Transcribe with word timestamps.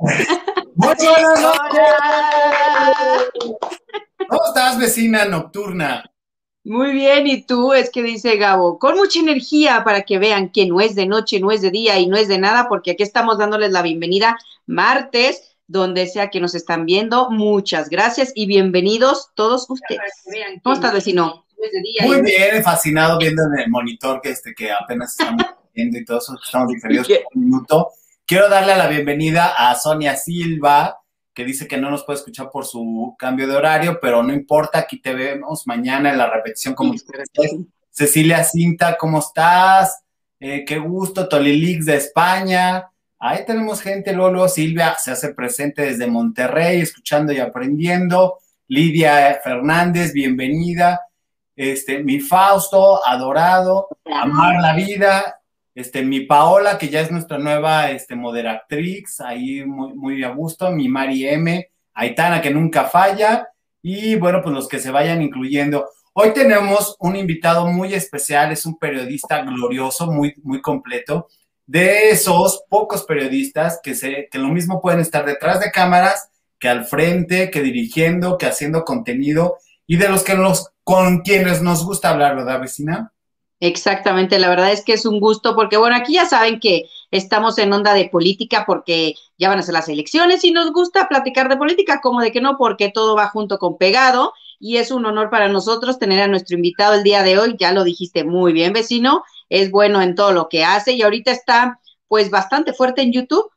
Muy 0.00 0.12
buenas 0.76 1.40
noches. 1.40 1.80
¿Cómo 4.28 4.40
estás, 4.46 4.78
vecina 4.78 5.24
nocturna? 5.24 6.04
Muy 6.64 6.92
bien, 6.92 7.26
y 7.26 7.42
tú, 7.42 7.72
es 7.72 7.90
que 7.90 8.02
dice 8.02 8.36
Gabo, 8.36 8.78
con 8.78 8.96
mucha 8.96 9.18
energía 9.18 9.82
para 9.84 10.02
que 10.02 10.18
vean 10.18 10.50
que 10.50 10.66
no 10.66 10.80
es 10.80 10.94
de 10.94 11.06
noche, 11.06 11.40
no 11.40 11.50
es 11.50 11.62
de 11.62 11.70
día 11.70 11.98
y 11.98 12.06
no 12.06 12.16
es 12.16 12.28
de 12.28 12.38
nada, 12.38 12.68
porque 12.68 12.92
aquí 12.92 13.02
estamos 13.02 13.38
dándoles 13.38 13.72
la 13.72 13.82
bienvenida 13.82 14.36
martes, 14.66 15.56
donde 15.66 16.06
sea 16.06 16.28
que 16.28 16.40
nos 16.40 16.54
están 16.54 16.84
viendo. 16.84 17.30
Muchas 17.30 17.88
gracias 17.88 18.32
y 18.34 18.46
bienvenidos 18.46 19.30
todos 19.34 19.68
ustedes. 19.68 20.12
¿Cómo 20.62 20.74
estás, 20.74 20.92
vecino? 20.92 21.46
Muy 22.04 22.22
bien, 22.22 22.62
fascinado 22.62 23.18
viendo 23.18 23.42
en 23.44 23.60
el 23.60 23.70
monitor 23.70 24.20
que, 24.20 24.30
este, 24.30 24.54
que 24.54 24.70
apenas 24.70 25.18
estamos 25.18 25.44
viendo 25.74 25.98
y 25.98 26.04
todo 26.04 26.18
eso, 26.18 26.38
estamos 26.44 26.68
diferidos 26.68 27.08
por 27.08 27.18
un 27.34 27.44
minuto. 27.44 27.88
Quiero 28.28 28.50
darle 28.50 28.76
la 28.76 28.88
bienvenida 28.88 29.54
a 29.56 29.74
Sonia 29.74 30.14
Silva, 30.14 31.00
que 31.32 31.46
dice 31.46 31.66
que 31.66 31.78
no 31.78 31.90
nos 31.90 32.04
puede 32.04 32.18
escuchar 32.18 32.50
por 32.50 32.66
su 32.66 33.16
cambio 33.18 33.48
de 33.48 33.56
horario, 33.56 33.98
pero 34.02 34.22
no 34.22 34.34
importa, 34.34 34.80
aquí 34.80 35.00
te 35.00 35.14
vemos 35.14 35.66
mañana 35.66 36.10
en 36.10 36.18
la 36.18 36.28
repetición 36.28 36.74
como 36.74 36.92
Cecilia 37.90 38.44
Cinta, 38.44 38.98
¿cómo 38.98 39.20
estás? 39.20 40.04
Eh, 40.38 40.62
qué 40.66 40.78
gusto, 40.78 41.26
Tolilix 41.26 41.86
de 41.86 41.96
España. 41.96 42.90
Ahí 43.18 43.46
tenemos 43.46 43.80
gente, 43.80 44.12
Lolo, 44.12 44.46
Silvia 44.46 44.94
se 44.98 45.12
hace 45.12 45.32
presente 45.32 45.80
desde 45.80 46.06
Monterrey, 46.06 46.82
escuchando 46.82 47.32
y 47.32 47.38
aprendiendo. 47.38 48.40
Lidia 48.66 49.40
Fernández, 49.42 50.12
bienvenida 50.12 51.00
este, 51.58 52.04
mi 52.04 52.20
Fausto, 52.20 53.04
adorado, 53.04 53.88
amar 54.04 54.60
la 54.60 54.74
vida, 54.74 55.37
este, 55.78 56.02
mi 56.02 56.22
Paola, 56.22 56.76
que 56.76 56.88
ya 56.88 57.00
es 57.02 57.12
nuestra 57.12 57.38
nueva 57.38 57.92
este, 57.92 58.16
moderatrix, 58.16 59.20
ahí 59.20 59.64
muy, 59.64 59.94
muy 59.94 60.24
a 60.24 60.30
gusto, 60.30 60.72
mi 60.72 60.88
Mari 60.88 61.28
M, 61.28 61.70
Aitana, 61.94 62.42
que 62.42 62.50
nunca 62.50 62.86
falla, 62.86 63.46
y 63.80 64.16
bueno, 64.16 64.40
pues 64.42 64.52
los 64.52 64.66
que 64.66 64.80
se 64.80 64.90
vayan 64.90 65.22
incluyendo. 65.22 65.88
Hoy 66.14 66.32
tenemos 66.32 66.96
un 66.98 67.14
invitado 67.14 67.64
muy 67.68 67.94
especial, 67.94 68.50
es 68.50 68.66
un 68.66 68.76
periodista 68.76 69.42
glorioso, 69.42 70.10
muy, 70.10 70.34
muy 70.42 70.60
completo, 70.60 71.28
de 71.64 72.10
esos 72.10 72.64
pocos 72.68 73.04
periodistas 73.04 73.78
que, 73.80 73.94
se, 73.94 74.28
que 74.32 74.38
lo 74.40 74.48
mismo 74.48 74.80
pueden 74.80 74.98
estar 74.98 75.24
detrás 75.24 75.60
de 75.60 75.70
cámaras, 75.70 76.28
que 76.58 76.68
al 76.68 76.86
frente, 76.86 77.52
que 77.52 77.62
dirigiendo, 77.62 78.36
que 78.36 78.46
haciendo 78.46 78.84
contenido, 78.84 79.58
y 79.86 79.96
de 79.96 80.08
los 80.08 80.24
que 80.24 80.34
nos 80.34 80.72
con 80.82 81.20
quienes 81.20 81.62
nos 81.62 81.84
gusta 81.84 82.10
hablar, 82.10 82.34
¿verdad, 82.34 82.60
vecina? 82.60 83.12
Exactamente, 83.60 84.38
la 84.38 84.48
verdad 84.48 84.70
es 84.70 84.84
que 84.84 84.92
es 84.92 85.04
un 85.04 85.18
gusto 85.18 85.56
porque, 85.56 85.76
bueno, 85.76 85.96
aquí 85.96 86.14
ya 86.14 86.26
saben 86.26 86.60
que 86.60 86.88
estamos 87.10 87.58
en 87.58 87.72
onda 87.72 87.92
de 87.92 88.08
política 88.08 88.64
porque 88.64 89.14
ya 89.36 89.48
van 89.48 89.58
a 89.58 89.62
ser 89.62 89.74
las 89.74 89.88
elecciones 89.88 90.44
y 90.44 90.52
nos 90.52 90.72
gusta 90.72 91.08
platicar 91.08 91.48
de 91.48 91.56
política, 91.56 92.00
como 92.00 92.20
de 92.20 92.30
que 92.30 92.40
no, 92.40 92.56
porque 92.56 92.90
todo 92.90 93.16
va 93.16 93.28
junto 93.28 93.58
con 93.58 93.76
pegado 93.76 94.32
y 94.60 94.76
es 94.76 94.92
un 94.92 95.06
honor 95.06 95.28
para 95.28 95.48
nosotros 95.48 95.98
tener 95.98 96.20
a 96.20 96.28
nuestro 96.28 96.56
invitado 96.56 96.94
el 96.94 97.02
día 97.02 97.24
de 97.24 97.38
hoy, 97.38 97.56
ya 97.58 97.72
lo 97.72 97.82
dijiste 97.82 98.22
muy 98.22 98.52
bien, 98.52 98.72
vecino, 98.72 99.24
es 99.48 99.72
bueno 99.72 100.02
en 100.02 100.14
todo 100.14 100.32
lo 100.32 100.48
que 100.48 100.64
hace 100.64 100.92
y 100.92 101.02
ahorita 101.02 101.32
está 101.32 101.80
pues 102.06 102.30
bastante 102.30 102.72
fuerte 102.72 103.02
en 103.02 103.12
YouTube. 103.12 103.50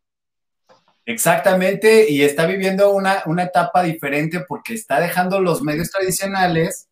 Exactamente, 1.06 2.10
y 2.10 2.24
está 2.24 2.48
viviendo 2.48 2.92
una, 2.92 3.22
una 3.28 3.44
etapa 3.44 3.84
diferente 3.84 4.40
porque 4.48 4.74
está 4.74 5.00
dejando 5.00 5.40
los 5.42 5.62
medios 5.62 5.92
tradicionales 5.92 6.88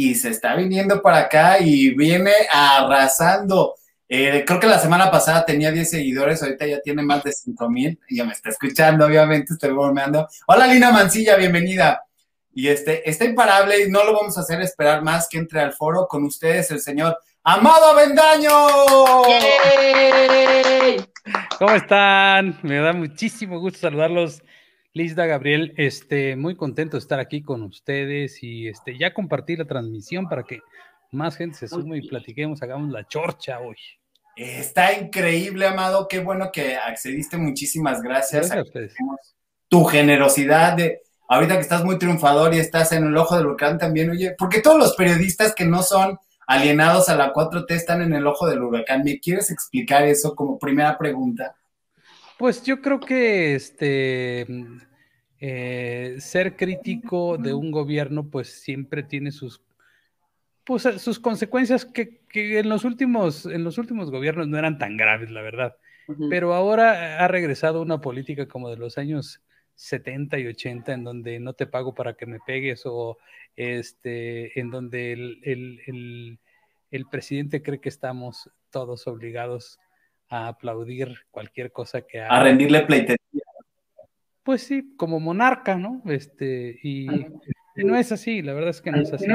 y 0.00 0.14
se 0.14 0.30
está 0.30 0.56
viniendo 0.56 1.02
para 1.02 1.18
acá 1.18 1.58
y 1.60 1.90
viene 1.90 2.32
arrasando. 2.50 3.74
Eh, 4.08 4.44
creo 4.46 4.58
que 4.58 4.66
la 4.66 4.78
semana 4.78 5.10
pasada 5.10 5.44
tenía 5.44 5.70
10 5.70 5.90
seguidores, 5.90 6.42
ahorita 6.42 6.66
ya 6.66 6.80
tiene 6.80 7.02
más 7.02 7.22
de 7.22 7.32
5 7.32 7.68
mil. 7.68 8.00
Ya 8.08 8.24
me 8.24 8.32
está 8.32 8.48
escuchando, 8.48 9.04
obviamente, 9.04 9.52
estoy 9.52 9.72
bromeando. 9.72 10.26
Hola, 10.46 10.66
Lina 10.68 10.90
Mancilla, 10.90 11.36
bienvenida. 11.36 12.02
Y 12.54 12.68
este, 12.68 13.08
está 13.08 13.26
imparable 13.26 13.84
y 13.84 13.90
no 13.90 14.02
lo 14.02 14.14
vamos 14.14 14.38
a 14.38 14.40
hacer 14.40 14.62
esperar 14.62 15.02
más 15.02 15.28
que 15.28 15.36
entre 15.36 15.60
al 15.60 15.74
foro 15.74 16.08
con 16.08 16.24
ustedes, 16.24 16.70
el 16.70 16.80
señor 16.80 17.18
Amado 17.44 17.90
Avendaño. 17.90 18.50
¿Cómo 21.58 21.74
están? 21.74 22.58
Me 22.62 22.78
da 22.78 22.94
muchísimo 22.94 23.60
gusto 23.60 23.80
saludarlos 23.80 24.42
Lisa 24.92 25.24
Gabriel, 25.26 25.72
este, 25.76 26.34
muy 26.34 26.56
contento 26.56 26.96
de 26.96 27.00
estar 27.00 27.20
aquí 27.20 27.42
con 27.42 27.62
ustedes 27.62 28.42
y 28.42 28.68
este, 28.68 28.98
ya 28.98 29.14
compartir 29.14 29.58
la 29.60 29.64
transmisión 29.64 30.28
para 30.28 30.42
que 30.42 30.60
más 31.12 31.36
gente 31.36 31.58
se 31.58 31.68
sume 31.68 31.98
y 31.98 32.08
platiquemos, 32.08 32.62
hagamos 32.62 32.90
la 32.90 33.06
chorcha 33.06 33.60
hoy. 33.60 33.76
Está 34.36 34.92
increíble, 34.98 35.66
Amado, 35.66 36.08
qué 36.08 36.18
bueno 36.18 36.50
que 36.52 36.76
accediste, 36.76 37.36
muchísimas 37.36 38.02
gracias. 38.02 38.48
gracias 38.48 38.58
a 38.58 38.62
ustedes. 38.62 38.94
Tu 39.68 39.84
generosidad 39.84 40.76
de, 40.76 41.02
ahorita 41.28 41.54
que 41.54 41.60
estás 41.60 41.84
muy 41.84 41.98
triunfador 41.98 42.54
y 42.54 42.58
estás 42.58 42.90
en 42.92 43.04
el 43.04 43.16
ojo 43.16 43.36
del 43.36 43.46
huracán 43.46 43.78
también, 43.78 44.10
oye, 44.10 44.34
porque 44.36 44.60
todos 44.60 44.78
los 44.78 44.96
periodistas 44.96 45.54
que 45.54 45.66
no 45.66 45.82
son 45.82 46.18
alienados 46.48 47.08
a 47.08 47.16
la 47.16 47.32
4T 47.32 47.70
están 47.70 48.02
en 48.02 48.12
el 48.12 48.26
ojo 48.26 48.48
del 48.48 48.62
huracán. 48.62 49.04
¿Me 49.04 49.20
quieres 49.20 49.52
explicar 49.52 50.02
eso 50.02 50.34
como 50.34 50.58
primera 50.58 50.98
pregunta? 50.98 51.54
Pues 52.40 52.62
yo 52.62 52.80
creo 52.80 53.00
que 53.00 53.54
este 53.54 54.46
eh, 55.40 56.16
ser 56.20 56.56
crítico 56.56 57.36
de 57.36 57.52
un 57.52 57.70
gobierno, 57.70 58.30
pues 58.30 58.48
siempre 58.48 59.02
tiene 59.02 59.30
sus, 59.30 59.60
pues, 60.64 60.84
sus 61.02 61.18
consecuencias 61.18 61.84
que, 61.84 62.22
en 62.32 62.70
los 62.70 62.86
últimos, 62.86 63.44
en 63.44 63.62
los 63.62 63.76
últimos 63.76 64.10
gobiernos 64.10 64.48
no 64.48 64.56
eran 64.56 64.78
tan 64.78 64.96
graves, 64.96 65.30
la 65.30 65.42
verdad. 65.42 65.76
Pero 66.30 66.54
ahora 66.54 67.22
ha 67.22 67.28
regresado 67.28 67.82
una 67.82 68.00
política 68.00 68.48
como 68.48 68.70
de 68.70 68.78
los 68.78 68.96
años 68.96 69.42
70 69.74 70.38
y 70.38 70.46
80, 70.46 70.94
en 70.94 71.04
donde 71.04 71.40
no 71.40 71.52
te 71.52 71.66
pago 71.66 71.94
para 71.94 72.14
que 72.14 72.24
me 72.24 72.40
pegues, 72.40 72.86
o 72.86 73.18
este, 73.54 74.58
en 74.58 74.70
donde 74.70 75.12
el, 75.12 76.38
el 76.90 77.06
presidente 77.10 77.62
cree 77.62 77.82
que 77.82 77.90
estamos 77.90 78.50
todos 78.70 79.06
obligados 79.06 79.78
a 80.30 80.46
aplaudir 80.48 81.18
cualquier 81.30 81.72
cosa 81.72 82.02
que 82.02 82.20
haga. 82.20 82.34
A 82.34 82.42
rendirle 82.42 82.82
pleitería. 82.82 83.18
Pues 84.44 84.62
sí, 84.62 84.94
como 84.96 85.20
monarca, 85.20 85.76
¿no? 85.76 86.02
Este, 86.06 86.78
y, 86.82 87.06
no 87.76 87.96
es 87.96 88.12
así, 88.12 88.40
la 88.40 88.54
verdad 88.54 88.70
es 88.70 88.80
que 88.80 88.92
no 88.92 89.02
es 89.02 89.12
así. 89.12 89.26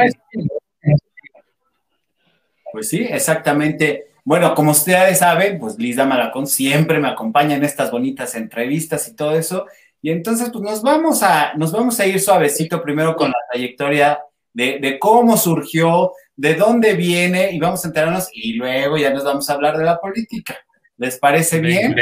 Pues 2.72 2.90
sí, 2.90 3.04
exactamente. 3.04 4.16
Bueno, 4.24 4.56
como 4.56 4.72
ustedes 4.72 5.20
saben, 5.20 5.60
pues 5.60 5.78
Lisa 5.78 6.06
Malacón 6.06 6.48
siempre 6.48 7.00
me 7.00 7.10
acompaña 7.10 7.56
en 7.56 7.64
estas 7.64 7.92
bonitas 7.92 8.34
entrevistas 8.36 9.08
y 9.08 9.16
todo 9.16 9.36
eso. 9.36 9.68
Y 10.02 10.12
entonces, 10.12 10.50
pues 10.52 10.64
nos 10.64 10.82
vamos 10.82 11.24
a, 11.24 11.54
nos 11.56 11.72
vamos 11.72 12.00
a 12.00 12.06
ir 12.06 12.20
suavecito 12.20 12.82
primero 12.82 13.16
con 13.16 13.30
la 13.30 13.38
trayectoria 13.52 14.20
de, 14.54 14.80
de, 14.80 14.98
cómo 14.98 15.38
surgió, 15.38 16.14
de 16.36 16.56
dónde 16.56 16.94
viene, 16.94 17.52
y 17.52 17.60
vamos 17.60 17.84
a 17.84 17.90
enterarnos, 17.90 18.30
y 18.32 18.54
luego 18.54 18.98
ya 18.98 19.12
nos 19.12 19.24
vamos 19.24 19.50
a 19.50 19.54
hablar 19.54 19.78
de 19.78 19.84
la 19.84 20.00
política. 20.00 20.56
¿Les 20.98 21.18
parece 21.20 21.60
bien? 21.60 21.96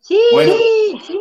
Sí, 0.00 0.18
sí. 1.06 1.18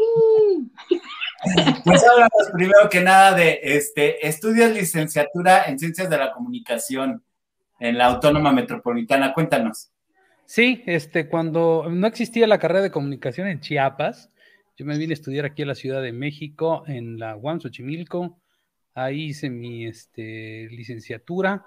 Pues 1.84 2.04
hablamos 2.04 2.50
primero 2.54 2.90
que 2.90 3.02
nada 3.02 3.34
de 3.34 3.60
este, 3.62 4.26
estudias 4.28 4.72
licenciatura 4.72 5.66
en 5.66 5.78
Ciencias 5.78 6.10
de 6.10 6.18
la 6.18 6.32
Comunicación 6.32 7.24
en 7.80 7.98
la 7.98 8.06
Autónoma 8.06 8.54
Metropolitana. 8.54 9.34
Cuéntanos. 9.34 9.92
Sí, 10.46 10.84
este, 10.86 11.28
cuando 11.28 11.88
no 11.90 12.08
existía 12.08 12.48
la 12.48 12.60
carrera 12.60 12.82
de 12.82 12.92
comunicación 12.92 13.48
en 13.48 13.60
Chiapas, 13.60 14.32
yo 14.78 14.86
me 14.86 14.98
vine 14.98 15.14
a 15.14 15.16
estudiar 15.16 15.46
aquí 15.46 15.64
a 15.64 15.68
la 15.68 15.76
Ciudad 15.76 16.02
de 16.02 16.14
México, 16.14 16.84
en 16.88 17.20
la 17.20 17.36
UAM 17.36 17.60
Xochimilco. 17.60 18.40
Ahí 18.94 19.26
hice 19.26 19.50
mi 19.50 19.86
este, 19.86 20.68
licenciatura. 20.72 21.66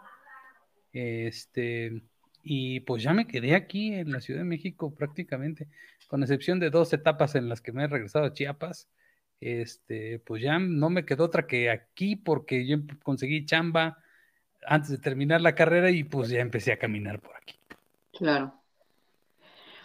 Este, 0.92 2.02
y 2.48 2.78
pues 2.78 3.02
ya 3.02 3.12
me 3.12 3.26
quedé 3.26 3.56
aquí 3.56 3.92
en 3.92 4.12
la 4.12 4.20
Ciudad 4.20 4.38
de 4.38 4.46
México 4.46 4.94
prácticamente, 4.94 5.66
con 6.06 6.22
excepción 6.22 6.60
de 6.60 6.70
dos 6.70 6.92
etapas 6.92 7.34
en 7.34 7.48
las 7.48 7.60
que 7.60 7.72
me 7.72 7.82
he 7.82 7.88
regresado 7.88 8.24
a 8.24 8.32
Chiapas. 8.32 8.88
Este, 9.40 10.20
pues 10.20 10.44
ya 10.44 10.60
no 10.60 10.88
me 10.88 11.04
quedó 11.04 11.24
otra 11.24 11.48
que 11.48 11.70
aquí 11.70 12.14
porque 12.14 12.64
yo 12.64 12.76
conseguí 13.02 13.44
chamba 13.46 13.98
antes 14.64 14.90
de 14.90 14.98
terminar 14.98 15.40
la 15.40 15.56
carrera 15.56 15.90
y 15.90 16.04
pues 16.04 16.28
ya 16.28 16.38
empecé 16.38 16.70
a 16.70 16.78
caminar 16.78 17.18
por 17.18 17.34
aquí. 17.34 17.56
Claro. 18.16 18.54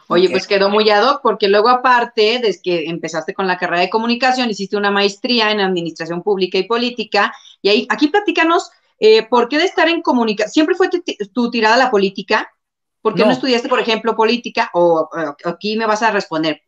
Oye, 0.08 0.30
pues 0.30 0.46
quedó 0.46 0.70
muy 0.70 0.88
ad 0.92 1.04
hoc 1.04 1.22
porque 1.24 1.48
luego 1.48 1.70
aparte, 1.70 2.42
desde 2.44 2.62
que 2.62 2.90
empezaste 2.90 3.34
con 3.34 3.48
la 3.48 3.58
carrera 3.58 3.82
de 3.82 3.90
comunicación, 3.90 4.52
hiciste 4.52 4.78
una 4.78 4.92
maestría 4.92 5.52
en 5.52 5.62
administración 5.62 6.22
pública 6.22 6.60
y 6.60 6.68
política 6.68 7.34
y 7.64 7.70
ahí 7.70 7.88
aquí 7.90 8.10
platícanos 8.10 8.72
eh, 9.04 9.28
¿Por 9.28 9.50
qué 9.50 9.58
de 9.58 9.66
estar 9.66 9.90
en 9.90 10.04
comunicación? 10.04 10.52
¿Siempre 10.52 10.76
fue 10.76 10.88
tu, 11.34 11.50
tirada 11.50 11.74
a 11.74 11.80
la 11.80 11.90
política? 11.90 12.54
¿Por 13.02 13.16
qué 13.16 13.24
no. 13.24 13.32
estudiaste, 13.32 13.68
por 13.68 13.80
ejemplo, 13.80 14.16
política? 14.16 14.70
O, 14.74 15.10
aquí 15.46 15.78
me 15.78 15.86
vas 15.86 16.04
a 16.04 16.12
responder 16.12 16.62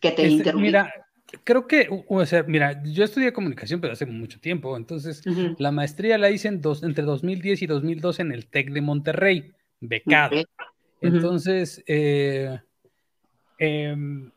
que 0.00 0.10
te 0.12 0.26
este, 0.26 0.52
Mira, 0.52 0.92
creo 1.44 1.66
que, 1.66 1.88
o 2.08 2.26
sea, 2.26 2.42
mira, 2.42 2.82
yo 2.84 3.04
estudié 3.04 3.32
comunicación, 3.32 3.80
pero 3.80 3.94
hace 3.94 4.06
mucho 4.06 4.40
tiempo. 4.40 4.76
Entonces, 4.76 5.22
la 5.58 5.72
maestría 5.72 6.18
la 6.18 6.30
hice 6.30 6.48
en 6.48 6.60
dos, 6.60 6.82
entre 6.82 7.04
2010 7.04 7.62
y 7.62 7.66
2012 7.66 8.22
en 8.22 8.32
el 8.32 8.46
TEC 8.46 8.70
de 8.70 8.80
Monterrey, 8.80 9.52
becado. 9.80 10.36
Entonces, 11.00 11.82
eh, 11.86 12.58
em, 13.58 14.30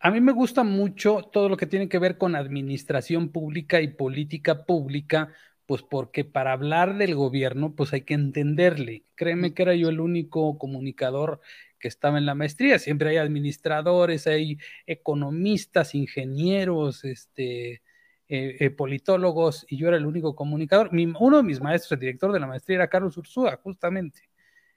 a 0.00 0.10
mí 0.10 0.20
me 0.20 0.32
gusta 0.32 0.64
mucho 0.64 1.22
todo 1.32 1.48
lo 1.48 1.56
que 1.56 1.66
tiene 1.66 1.88
que 1.88 1.98
ver 1.98 2.18
con 2.18 2.36
administración 2.36 3.30
pública 3.30 3.80
y 3.80 3.88
política 3.88 4.64
pública, 4.64 5.32
pues 5.66 5.82
porque 5.82 6.24
para 6.24 6.52
hablar 6.52 6.96
del 6.96 7.14
gobierno, 7.14 7.74
pues 7.74 7.92
hay 7.92 8.02
que 8.02 8.14
entenderle. 8.14 9.04
Créeme 9.16 9.52
que 9.52 9.62
era 9.62 9.74
yo 9.74 9.88
el 9.88 10.00
único 10.00 10.58
comunicador 10.58 11.40
que 11.78 11.88
estaba 11.88 12.18
en 12.18 12.26
la 12.26 12.34
maestría. 12.34 12.78
Siempre 12.78 13.10
hay 13.10 13.16
administradores, 13.16 14.26
hay 14.26 14.58
economistas, 14.86 15.94
ingenieros, 15.94 17.04
este, 17.04 17.82
eh, 18.28 18.56
eh, 18.60 18.70
politólogos, 18.70 19.66
y 19.68 19.76
yo 19.76 19.88
era 19.88 19.96
el 19.96 20.06
único 20.06 20.34
comunicador. 20.34 20.90
uno 20.92 21.36
de 21.36 21.42
mis 21.42 21.60
maestros, 21.60 21.92
el 21.92 22.00
director 22.00 22.32
de 22.32 22.40
la 22.40 22.46
maestría, 22.46 22.76
era 22.76 22.88
Carlos 22.88 23.16
Ursúa, 23.16 23.56
justamente. 23.62 24.22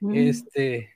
Mm. 0.00 0.14
Este, 0.14 0.90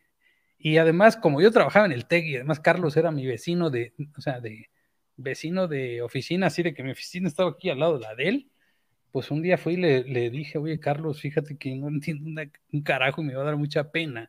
y 0.58 0.76
además, 0.78 1.16
como 1.16 1.40
yo 1.40 1.50
trabajaba 1.52 1.86
en 1.86 1.92
el 1.92 2.06
TEC, 2.06 2.24
y 2.24 2.36
además 2.36 2.58
Carlos 2.58 2.96
era 2.96 3.10
mi 3.10 3.26
vecino 3.26 3.70
de, 3.70 3.92
o 4.16 4.20
sea, 4.20 4.40
de 4.40 4.70
vecino 5.16 5.68
de 5.68 6.02
oficina, 6.02 6.48
así 6.48 6.62
de 6.62 6.74
que 6.74 6.82
mi 6.82 6.90
oficina 6.90 7.28
estaba 7.28 7.50
aquí 7.50 7.70
al 7.70 7.78
lado 7.78 7.98
de 7.98 8.00
la 8.00 8.14
de 8.14 8.28
él, 8.28 8.50
pues 9.14 9.30
un 9.30 9.42
día 9.42 9.56
fui 9.56 9.74
y 9.74 9.76
le, 9.76 10.02
le 10.02 10.28
dije, 10.28 10.58
oye, 10.58 10.80
Carlos, 10.80 11.20
fíjate 11.20 11.56
que 11.56 11.72
no 11.76 11.86
entiendo 11.88 12.42
un 12.72 12.82
carajo 12.82 13.22
y 13.22 13.24
me 13.26 13.34
va 13.36 13.42
a 13.42 13.44
dar 13.44 13.56
mucha 13.56 13.92
pena 13.92 14.28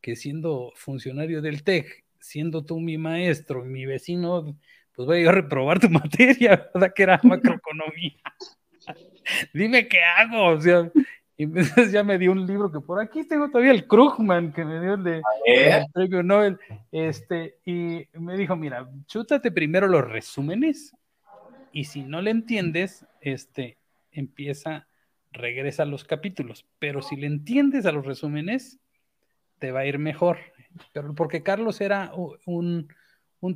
que 0.00 0.14
siendo 0.14 0.72
funcionario 0.76 1.42
del 1.42 1.64
TEC, 1.64 2.04
siendo 2.20 2.64
tú 2.64 2.78
mi 2.78 2.96
maestro 2.96 3.66
y 3.66 3.68
mi 3.68 3.86
vecino, 3.86 4.56
pues 4.94 5.06
voy 5.06 5.26
a 5.26 5.32
reprobar 5.32 5.80
tu 5.80 5.90
materia, 5.90 6.70
¿verdad? 6.72 6.92
Que 6.94 7.02
era 7.02 7.20
macroeconomía. 7.24 8.22
Dime 9.52 9.88
qué 9.88 9.98
hago, 10.00 10.44
o 10.44 10.60
sea, 10.60 10.88
y 11.36 11.42
entonces 11.42 11.90
ya 11.90 12.04
me 12.04 12.16
dio 12.16 12.30
un 12.30 12.46
libro 12.46 12.70
que 12.70 12.78
por 12.78 13.00
aquí 13.00 13.26
tengo 13.26 13.48
todavía 13.48 13.72
el 13.72 13.88
Krugman, 13.88 14.52
que 14.52 14.64
me 14.64 14.80
dio 14.80 14.94
el 14.94 15.02
de 15.02 15.22
el 15.44 15.86
premio 15.92 16.22
Nobel, 16.22 16.56
este, 16.92 17.56
y 17.64 18.06
me 18.12 18.36
dijo, 18.36 18.54
mira, 18.54 18.88
chútate 19.08 19.50
primero 19.50 19.88
los 19.88 20.08
resúmenes, 20.08 20.94
y 21.72 21.82
si 21.82 22.04
no 22.04 22.22
le 22.22 22.30
entiendes, 22.30 23.04
este, 23.20 23.79
empieza, 24.12 24.88
regresa 25.32 25.84
a 25.84 25.86
los 25.86 26.04
capítulos, 26.04 26.66
pero 26.78 27.02
si 27.02 27.16
le 27.16 27.26
entiendes 27.26 27.86
a 27.86 27.92
los 27.92 28.06
resúmenes, 28.06 28.80
te 29.58 29.72
va 29.72 29.80
a 29.80 29.86
ir 29.86 29.98
mejor. 29.98 30.38
Porque 31.16 31.42
Carlos 31.42 31.80
era 31.80 32.12
un, 32.46 32.88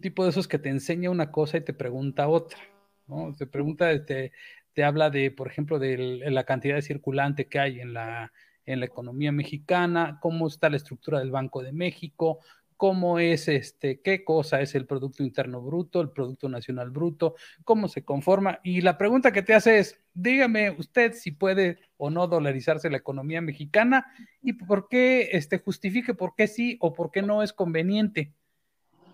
tipo 0.00 0.24
de 0.24 0.30
esos 0.30 0.48
que 0.48 0.58
te 0.58 0.68
enseña 0.68 1.10
una 1.10 1.30
cosa 1.30 1.58
y 1.58 1.62
te 1.62 1.74
pregunta 1.74 2.28
otra. 2.28 2.58
¿no? 3.06 3.34
Te 3.36 3.46
pregunta, 3.46 4.04
te, 4.04 4.32
te 4.72 4.84
habla 4.84 5.10
de, 5.10 5.30
por 5.30 5.48
ejemplo, 5.48 5.78
de 5.78 5.96
la 6.30 6.44
cantidad 6.44 6.74
de 6.74 6.82
circulante 6.82 7.46
que 7.46 7.58
hay 7.58 7.80
en 7.80 7.94
la, 7.94 8.32
en 8.66 8.80
la 8.80 8.86
economía 8.86 9.32
mexicana, 9.32 10.18
cómo 10.20 10.46
está 10.46 10.70
la 10.70 10.76
estructura 10.76 11.18
del 11.18 11.30
Banco 11.30 11.62
de 11.62 11.72
México, 11.72 12.40
cómo 12.76 13.19
es 13.19 13.49
este, 13.49 14.00
qué 14.00 14.25
cosa 14.25 14.61
es 14.61 14.75
el 14.75 14.87
Producto 14.87 15.23
Interno 15.23 15.61
Bruto, 15.61 16.00
el 16.00 16.11
Producto 16.11 16.49
Nacional 16.49 16.91
Bruto, 16.91 17.35
cómo 17.65 17.88
se 17.88 18.05
conforma. 18.05 18.61
Y 18.62 18.81
la 18.81 18.99
pregunta 18.99 19.32
que 19.32 19.43
te 19.43 19.55
hace 19.55 19.79
es, 19.79 20.00
dígame 20.12 20.71
usted 20.71 21.12
si 21.15 21.31
puede 21.31 21.79
o 21.97 22.11
no 22.11 22.26
dolarizarse 22.26 22.91
la 22.91 22.97
economía 22.97 23.41
mexicana 23.41 24.06
y 24.43 24.55
por 24.55 24.88
qué 24.88 25.31
este, 25.32 25.59
justifique 25.59 26.15
por 26.15 26.35
qué 26.35 26.47
sí 26.47 26.76
o 26.81 26.93
por 26.93 27.11
qué 27.11 27.23
no 27.23 27.43
es 27.43 27.53
conveniente. 27.53 28.32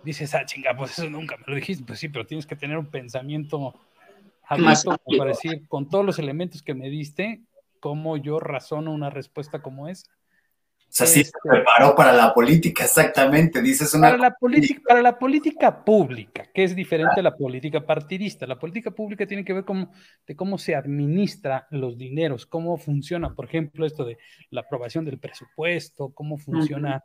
Dices, 0.02 0.34
ah, 0.34 0.46
chinga, 0.46 0.74
pues 0.76 0.92
eso 0.92 1.10
nunca 1.10 1.36
me 1.36 1.44
lo 1.46 1.54
dijiste. 1.54 1.84
Pues 1.84 1.98
sí, 1.98 2.08
pero 2.08 2.26
tienes 2.26 2.46
que 2.46 2.56
tener 2.56 2.78
un 2.78 2.86
pensamiento 2.86 3.74
abierto 4.42 4.98
para 5.16 5.30
decir, 5.30 5.68
con 5.68 5.88
todos 5.88 6.04
los 6.04 6.18
elementos 6.18 6.62
que 6.62 6.74
me 6.74 6.88
diste, 6.88 7.42
cómo 7.80 8.16
yo 8.16 8.40
razono 8.40 8.92
una 8.92 9.10
respuesta 9.10 9.60
como 9.60 9.88
esa. 9.88 10.10
O 10.90 10.92
sea, 10.92 11.06
sí 11.06 11.20
se 11.20 11.20
este, 11.20 11.38
preparó 11.48 11.94
para 11.94 12.12
la 12.12 12.34
política, 12.34 12.82
exactamente, 12.82 13.62
dices 13.62 13.94
una... 13.94 14.08
Para 14.08 14.18
la, 14.18 14.34
política, 14.34 14.82
para 14.88 15.00
la 15.00 15.16
política 15.20 15.84
pública, 15.84 16.48
que 16.52 16.64
es 16.64 16.74
diferente 16.74 17.20
a 17.20 17.22
la 17.22 17.36
política 17.36 17.86
partidista. 17.86 18.44
La 18.44 18.58
política 18.58 18.90
pública 18.90 19.24
tiene 19.24 19.44
que 19.44 19.52
ver 19.52 19.64
con 19.64 19.88
de 20.26 20.34
cómo 20.34 20.58
se 20.58 20.74
administra 20.74 21.68
los 21.70 21.96
dineros, 21.96 22.44
cómo 22.44 22.76
funciona, 22.76 23.32
por 23.36 23.44
ejemplo, 23.44 23.86
esto 23.86 24.04
de 24.04 24.18
la 24.50 24.62
aprobación 24.62 25.04
del 25.04 25.20
presupuesto, 25.20 26.12
cómo 26.12 26.38
funciona 26.38 27.04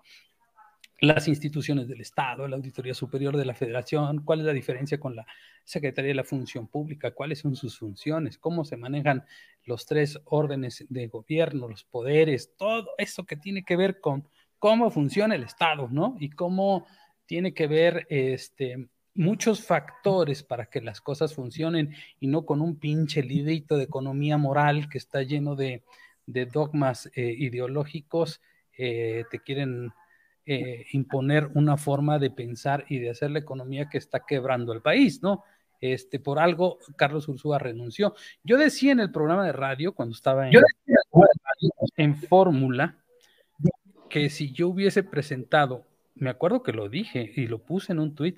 las 1.08 1.28
instituciones 1.28 1.88
del 1.88 2.02
Estado, 2.02 2.48
la 2.48 2.56
Auditoría 2.56 2.94
Superior 2.94 3.38
de 3.38 3.46
la 3.46 3.54
Federación, 3.54 4.24
cuál 4.24 4.40
es 4.40 4.46
la 4.46 4.54
diferencia 4.54 5.00
con 5.00 5.16
la 5.16 5.26
Secretaría 5.64 6.10
de 6.10 6.16
la 6.16 6.24
Función 6.24 6.68
Pública, 6.68 7.12
cuáles 7.12 7.40
son 7.40 7.56
sus 7.56 7.78
funciones, 7.78 8.38
cómo 8.38 8.66
se 8.66 8.78
manejan 8.78 9.26
los 9.64 9.86
tres 9.86 10.20
órdenes 10.26 10.86
de 10.90 11.08
gobierno, 11.08 11.68
los 11.68 11.84
poderes, 11.84 12.56
todo 12.58 12.92
eso 12.98 13.26
que 13.26 13.36
tiene 13.36 13.64
que 13.64 13.76
ver 13.76 14.00
con 14.00 14.28
cómo 14.60 14.90
funciona 14.90 15.36
el 15.36 15.44
Estado, 15.44 15.90
¿no? 15.92 16.16
Y 16.20 16.30
cómo 16.30 16.86
tiene 17.26 17.54
que 17.54 17.68
ver 17.68 18.06
este, 18.10 18.88
muchos 19.16 19.66
factores 19.66 20.44
para 20.44 20.68
que 20.68 20.82
las 20.82 21.02
cosas 21.02 21.34
funcionen 21.34 21.96
y 22.20 22.28
no 22.28 22.46
con 22.46 22.62
un 22.62 22.78
pinche 22.78 23.24
librito 23.24 23.78
de 23.78 23.86
economía 23.86 24.38
moral 24.38 24.90
que 24.90 24.98
está 24.98 25.24
lleno 25.24 25.56
de, 25.56 25.84
dogmas 26.52 27.10
eh, 27.16 27.36
ideológicos, 27.38 28.42
eh, 28.78 29.26
te 29.30 29.40
quieren 29.40 29.92
eh, 30.46 30.86
imponer 30.92 31.50
una 31.56 31.76
forma 31.76 32.20
de 32.20 32.30
pensar 32.30 32.86
y 32.88 33.00
de 33.00 33.10
hacer 33.10 33.32
la 33.32 33.40
economía 33.40 33.90
que 33.90 33.98
está 33.98 34.26
quebrando 34.28 34.74
el 34.74 34.82
país, 34.82 35.24
¿no? 35.24 35.44
Este, 35.82 36.20
por 36.20 36.40
algo, 36.40 36.78
Carlos 36.96 37.28
Ursúa 37.28 37.58
renunció. 37.58 38.14
Yo 38.44 38.58
decía 38.58 38.92
en 38.92 39.00
el 39.00 39.12
programa 39.12 39.46
de 39.46 39.54
radio, 39.54 39.94
cuando 39.94 40.14
estaba 40.14 40.48
en, 40.48 40.54
en 41.98 42.16
Fórmula, 42.16 42.98
que 44.10 44.30
si 44.30 44.52
yo 44.52 44.70
hubiese 44.70 45.04
presentado, 45.04 45.86
me 46.14 46.30
acuerdo 46.30 46.64
que 46.64 46.74
lo 46.74 46.90
dije 46.90 47.32
y 47.36 47.48
lo 47.48 47.64
puse 47.64 47.92
en 47.92 48.00
un 48.00 48.16
tuit, 48.16 48.38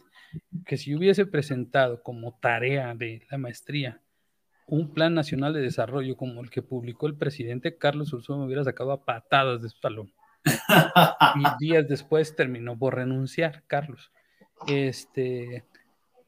que 0.65 0.77
si 0.77 0.92
yo 0.92 0.98
hubiese 0.98 1.25
presentado 1.25 2.01
como 2.04 2.38
tarea 2.39 2.95
de 2.95 3.25
la 3.30 3.38
maestría 3.38 4.01
un 4.65 4.94
plan 4.94 5.13
nacional 5.13 5.54
de 5.54 5.62
desarrollo 5.62 6.18
como 6.18 6.42
el 6.42 6.50
que 6.50 6.62
publicó 6.62 7.07
el 7.07 7.15
presidente, 7.15 7.77
Carlos 7.77 8.12
Ursúa 8.12 8.38
me 8.38 8.45
hubiera 8.45 8.63
sacado 8.63 8.92
a 8.92 9.06
patadas 9.06 9.62
de 9.62 9.69
su 9.69 9.77
salón 9.77 10.12
y 11.35 11.65
días 11.65 11.88
después 11.88 12.35
terminó 12.35 12.77
por 12.77 12.95
renunciar, 12.95 13.63
Carlos. 13.67 14.11
Este, 14.67 15.65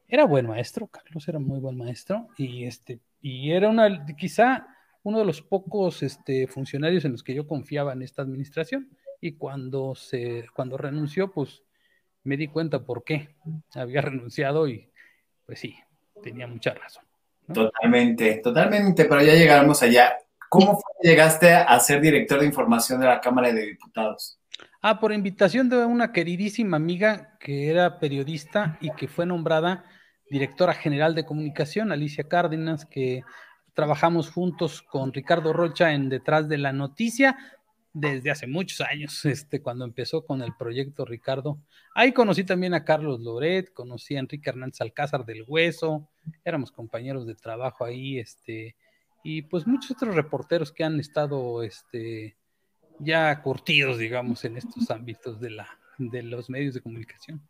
era 0.08 0.24
buen 0.24 0.46
maestro, 0.46 0.86
Carlos 0.86 1.26
era 1.28 1.38
muy 1.38 1.60
buen 1.60 1.76
maestro, 1.76 2.28
y 2.36 2.64
este, 2.64 3.00
y 3.20 3.52
era 3.52 3.68
una, 3.68 4.06
quizá 4.16 4.66
uno 5.02 5.18
de 5.18 5.24
los 5.24 5.42
pocos 5.42 6.02
este, 6.02 6.46
funcionarios 6.46 7.04
en 7.04 7.12
los 7.12 7.22
que 7.22 7.34
yo 7.34 7.46
confiaba 7.46 7.92
en 7.92 8.02
esta 8.02 8.22
administración. 8.22 8.88
Y 9.20 9.32
cuando 9.32 9.94
se, 9.94 10.46
cuando 10.54 10.76
renunció, 10.76 11.30
pues 11.30 11.62
me 12.24 12.36
di 12.36 12.48
cuenta 12.48 12.84
por 12.84 13.04
qué 13.04 13.34
había 13.74 14.00
renunciado 14.02 14.68
y 14.68 14.90
pues 15.46 15.60
sí, 15.60 15.76
tenía 16.22 16.46
mucha 16.46 16.74
razón. 16.74 17.04
Totalmente, 17.52 18.36
totalmente, 18.36 19.04
pero 19.06 19.22
ya 19.22 19.34
llegamos 19.34 19.82
allá. 19.82 20.16
¿Cómo 20.50 20.72
fue 20.72 20.82
que 21.00 21.08
llegaste 21.10 21.54
a 21.54 21.78
ser 21.78 22.00
director 22.00 22.40
de 22.40 22.46
información 22.46 22.98
de 22.98 23.06
la 23.06 23.20
Cámara 23.20 23.52
de 23.52 23.66
Diputados? 23.66 24.36
Ah, 24.82 24.98
por 24.98 25.12
invitación 25.12 25.68
de 25.68 25.84
una 25.84 26.12
queridísima 26.12 26.76
amiga 26.76 27.36
que 27.38 27.70
era 27.70 28.00
periodista 28.00 28.76
y 28.80 28.90
que 28.90 29.06
fue 29.06 29.26
nombrada 29.26 29.84
directora 30.28 30.74
general 30.74 31.14
de 31.14 31.24
comunicación, 31.24 31.92
Alicia 31.92 32.24
Cárdenas, 32.24 32.84
que 32.84 33.22
trabajamos 33.74 34.32
juntos 34.32 34.82
con 34.82 35.12
Ricardo 35.12 35.52
Rocha 35.52 35.92
en 35.92 36.08
Detrás 36.08 36.48
de 36.48 36.58
la 36.58 36.72
Noticia 36.72 37.38
desde 37.92 38.32
hace 38.32 38.48
muchos 38.48 38.80
años, 38.80 39.24
este, 39.26 39.62
cuando 39.62 39.84
empezó 39.84 40.26
con 40.26 40.42
el 40.42 40.56
proyecto 40.56 41.04
Ricardo. 41.04 41.60
Ahí 41.94 42.10
conocí 42.10 42.42
también 42.42 42.74
a 42.74 42.84
Carlos 42.84 43.20
Loret, 43.20 43.72
conocí 43.72 44.16
a 44.16 44.18
Enrique 44.18 44.50
Hernández 44.50 44.80
Alcázar 44.80 45.24
del 45.24 45.44
Hueso, 45.46 46.08
éramos 46.44 46.72
compañeros 46.72 47.24
de 47.24 47.36
trabajo 47.36 47.84
ahí, 47.84 48.18
este, 48.18 48.74
y 49.22 49.42
pues 49.42 49.66
muchos 49.66 49.92
otros 49.92 50.14
reporteros 50.14 50.72
que 50.72 50.84
han 50.84 50.98
estado 50.98 51.62
este, 51.62 52.36
ya 52.98 53.42
curtidos, 53.42 53.98
digamos, 53.98 54.44
en 54.44 54.56
estos 54.56 54.90
ámbitos 54.90 55.40
de, 55.40 55.50
la, 55.50 55.68
de 55.98 56.22
los 56.22 56.48
medios 56.50 56.74
de 56.74 56.80
comunicación. 56.80 57.42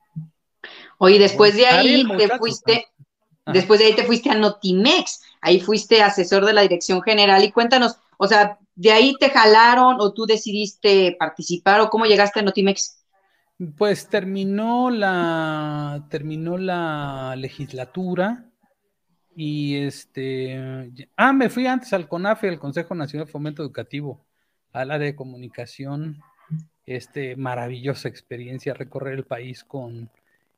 Oye, 0.99 1.19
después 1.19 1.57
de 1.57 1.67
ahí 1.67 2.07
te 2.17 2.29
fuiste, 2.39 2.87
después 3.47 3.81
de 3.81 3.87
ahí 3.87 3.95
te 3.95 4.05
fuiste 4.05 4.31
a 4.31 4.35
Notimex, 4.35 5.23
ahí 5.41 5.61
fuiste 5.61 6.03
asesor 6.03 6.45
de 6.45 6.53
la 6.53 6.63
dirección 6.63 7.03
general 7.03 7.43
y 7.45 7.53
cuéntanos, 7.53 7.97
o 8.19 8.27
sea, 8.27 8.59
de 8.75 8.93
ahí 8.93 9.15
te 9.19 9.31
jalaron 9.31 9.97
o 10.01 10.13
tú 10.13 10.27
decidiste 10.27 11.17
participar 11.19 11.81
o 11.81 11.91
cómo 11.91 12.07
llegaste 12.07 12.41
a 12.41 12.43
Notimex. 12.43 12.99
Pues 13.77 14.09
terminó 14.09 14.91
la, 14.91 16.07
terminó 16.11 16.57
la 16.57 17.35
legislatura, 17.37 18.50
y 19.43 19.77
este, 19.77 20.55
ah, 21.17 21.33
me 21.33 21.49
fui 21.49 21.67
antes 21.67 21.95
al 21.95 22.09
CONAFE, 22.09 22.47
al 22.47 22.59
Consejo 22.59 22.95
Nacional 22.95 23.25
de 23.25 23.33
Fomento 23.33 23.63
Educativo, 23.63 24.23
al 24.71 24.91
área 24.91 25.07
de 25.07 25.17
comunicación. 25.17 26.21
Este, 26.85 27.37
maravillosa 27.37 28.09
experiencia 28.09 28.75
recorrer 28.75 29.15
el 29.15 29.25
país 29.25 29.65
con 29.65 30.11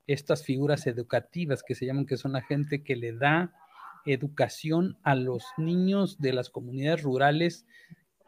estas 0.08 0.42
figuras 0.42 0.88
educativas 0.88 1.62
que 1.62 1.76
se 1.76 1.86
llaman, 1.86 2.06
que 2.06 2.16
son 2.16 2.32
la 2.32 2.42
gente 2.42 2.82
que 2.82 2.96
le 2.96 3.12
da 3.12 3.52
educación 4.04 4.98
a 5.04 5.14
los 5.14 5.44
niños 5.58 6.20
de 6.20 6.32
las 6.32 6.50
comunidades 6.50 7.04
rurales 7.04 7.66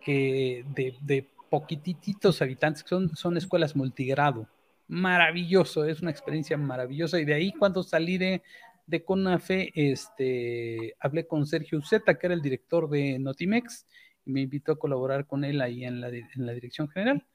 que 0.01 0.65
de, 0.69 0.95
de 1.01 1.31
poquititos 1.51 2.41
habitantes, 2.43 2.85
que 2.85 2.91
son, 2.91 3.17
son 3.17 3.37
escuelas 3.37 3.75
multigrado. 3.75 4.49
Maravilloso, 4.87 5.85
es 5.85 6.01
una 6.01 6.13
experiencia 6.13 6.57
maravillosa. 6.57 7.19
Y 7.19 7.25
de 7.25 7.35
ahí 7.35 7.53
cuando 7.53 7.83
salí 7.83 8.19
de 8.19 8.43
de 8.87 9.05
CONAFE, 9.05 9.73
este, 9.75 10.95
hablé 11.01 11.27
con 11.27 11.47
Sergio 11.47 11.79
Uceta, 11.79 12.19
que 12.19 12.27
era 12.27 12.35
el 12.35 12.43
director 12.43 12.89
de 12.89 13.19
Notimex, 13.19 13.87
y 14.25 14.33
me 14.33 14.43
invitó 14.43 14.73
a 14.73 14.79
colaborar 14.79 15.27
con 15.27 15.45
él 15.45 15.61
ahí 15.61 15.85
en 15.85 16.01
la, 16.01 16.09
en 16.09 16.47
la 16.47 16.53
dirección 16.53 16.89
general. 16.89 17.27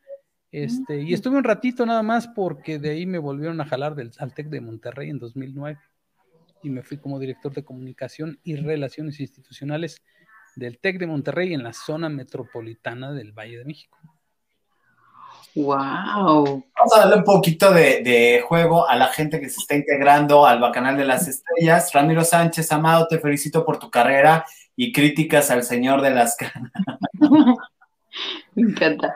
Este, 0.51 1.01
y 1.01 1.13
estuve 1.13 1.37
un 1.37 1.43
ratito 1.43 1.85
nada 1.85 2.01
más 2.01 2.27
porque 2.27 2.79
de 2.79 2.89
ahí 2.89 3.05
me 3.05 3.19
volvieron 3.19 3.61
a 3.61 3.65
jalar 3.65 3.93
del 3.93 4.13
Saltec 4.13 4.47
de 4.47 4.61
Monterrey 4.61 5.09
en 5.09 5.19
2009 5.19 5.77
y 6.63 6.69
me 6.69 6.81
fui 6.81 6.97
como 6.97 7.19
director 7.19 7.53
de 7.53 7.63
comunicación 7.63 8.39
y 8.43 8.55
relaciones 8.55 9.19
institucionales 9.19 10.01
del 10.55 10.79
TEC 10.79 10.97
de 10.97 11.07
Monterrey 11.07 11.53
en 11.53 11.63
la 11.63 11.73
zona 11.73 12.09
metropolitana 12.09 13.13
del 13.13 13.31
Valle 13.31 13.59
de 13.59 13.65
México. 13.65 13.97
¡Wow! 15.55 16.63
Vamos 16.77 16.95
a 16.95 16.99
darle 16.99 17.17
un 17.17 17.23
poquito 17.23 17.71
de, 17.71 18.43
juego 18.47 18.87
a 18.87 18.95
la 18.95 19.07
gente 19.07 19.39
que 19.39 19.49
se 19.49 19.59
está 19.59 19.75
integrando 19.75 20.45
al 20.45 20.59
Bacanal 20.59 20.95
de 20.97 21.05
las 21.05 21.27
Estrellas. 21.27 21.91
Ramiro 21.93 22.23
Sánchez, 22.23 22.71
Amado, 22.71 23.07
te 23.07 23.19
felicito 23.19 23.65
por 23.65 23.79
tu 23.79 23.89
carrera 23.89 24.45
y 24.75 24.91
críticas 24.91 25.51
al 25.51 25.63
señor 25.63 26.01
de 26.01 26.11
las 26.11 26.35
canas. 26.35 26.71
Me 28.55 28.71
encanta. 28.71 29.15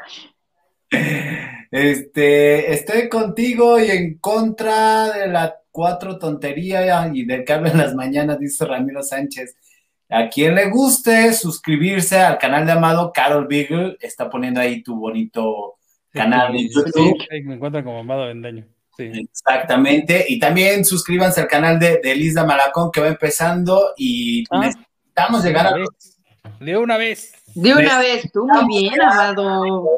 Este, 1.72 2.74
estoy 2.74 3.10
contigo 3.10 3.80
y 3.80 3.90
en 3.90 4.18
contra 4.20 5.12
de 5.12 5.28
la 5.28 5.56
cuatro 5.72 6.20
tontería 6.20 7.10
y 7.14 7.26
del 7.26 7.46
habla 7.52 7.72
en 7.72 7.78
las 7.80 7.96
mañanas, 7.96 8.40
dice 8.40 8.66
Ramiro 8.66 9.02
Sánchez. 9.02 9.56
A 10.10 10.30
quien 10.30 10.54
le 10.54 10.70
guste 10.70 11.34
suscribirse 11.34 12.20
al 12.20 12.38
canal 12.38 12.66
de 12.66 12.74
Amado, 12.74 13.12
Carol 13.12 13.48
Beagle, 13.48 13.98
está 14.00 14.30
poniendo 14.30 14.60
ahí 14.60 14.84
tu 14.84 14.96
bonito 14.96 15.80
canal 16.14 16.54
de 16.54 16.70
YouTube. 16.70 17.18
me 17.44 17.56
encuentra 17.56 17.84
como 17.84 18.00
Amado 18.00 18.28
Vendaño. 18.28 18.66
Exactamente. 18.98 20.26
Y 20.30 20.40
también 20.40 20.86
suscríbanse 20.86 21.42
al 21.42 21.48
canal 21.48 21.80
de, 21.80 22.00
de 22.02 22.16
Lisa 22.16 22.46
Malacón 22.46 22.92
que 22.92 23.02
va 23.02 23.08
empezando 23.08 23.94
y 23.98 24.44
ah. 24.52 24.60
necesitamos 24.60 25.44
llegar 25.44 25.68
a... 25.68 25.76
De 26.60 26.78
una 26.78 26.98
vez. 26.98 27.34
De 27.56 27.74
una 27.74 28.00
vez, 28.00 28.32
tú 28.32 28.46
muy 28.46 28.82
bien, 28.82 29.02
Amado 29.02 29.98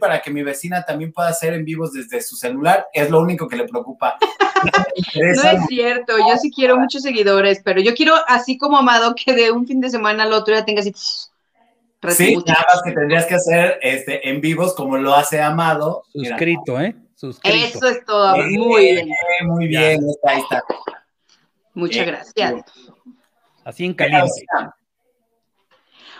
para 0.00 0.20
que 0.20 0.30
mi 0.30 0.42
vecina 0.42 0.84
también 0.84 1.12
pueda 1.12 1.28
hacer 1.28 1.54
en 1.54 1.64
vivos 1.64 1.92
desde 1.92 2.20
su 2.20 2.36
celular, 2.36 2.86
es 2.92 3.10
lo 3.10 3.20
único 3.20 3.46
que 3.46 3.56
le 3.56 3.64
preocupa. 3.64 4.16
no 5.14 5.50
es 5.50 5.66
cierto, 5.68 6.16
yo 6.18 6.36
sí 6.40 6.50
quiero 6.50 6.78
muchos 6.78 7.02
seguidores, 7.02 7.60
pero 7.64 7.80
yo 7.80 7.94
quiero 7.94 8.14
así 8.26 8.58
como 8.58 8.78
Amado 8.78 9.14
que 9.14 9.34
de 9.34 9.50
un 9.50 9.66
fin 9.66 9.80
de 9.80 9.90
semana 9.90 10.24
al 10.24 10.32
otro 10.32 10.54
ya 10.54 10.64
tenga 10.64 10.80
así. 10.80 10.92
Sí, 12.10 12.36
nada 12.46 12.66
más 12.72 12.82
que 12.84 12.92
tendrías 12.92 13.26
que 13.26 13.34
hacer 13.34 13.78
este, 13.82 14.28
en 14.28 14.40
vivos 14.40 14.74
como 14.74 14.98
lo 14.98 15.14
hace 15.14 15.40
Amado. 15.40 16.04
Suscrito, 16.12 16.80
¿eh? 16.80 16.96
Suscrito. 17.14 17.78
Eso 17.78 17.88
es 17.88 18.04
todo, 18.04 18.36
muy 18.36 18.92
bien. 18.92 19.08
Muy 19.46 19.66
bien, 19.68 20.00
ahí 20.24 20.40
está. 20.40 20.62
Muchas 21.74 22.06
gracias. 22.06 22.54
Así 23.64 23.84
en 23.84 23.94
caliente. 23.94 24.30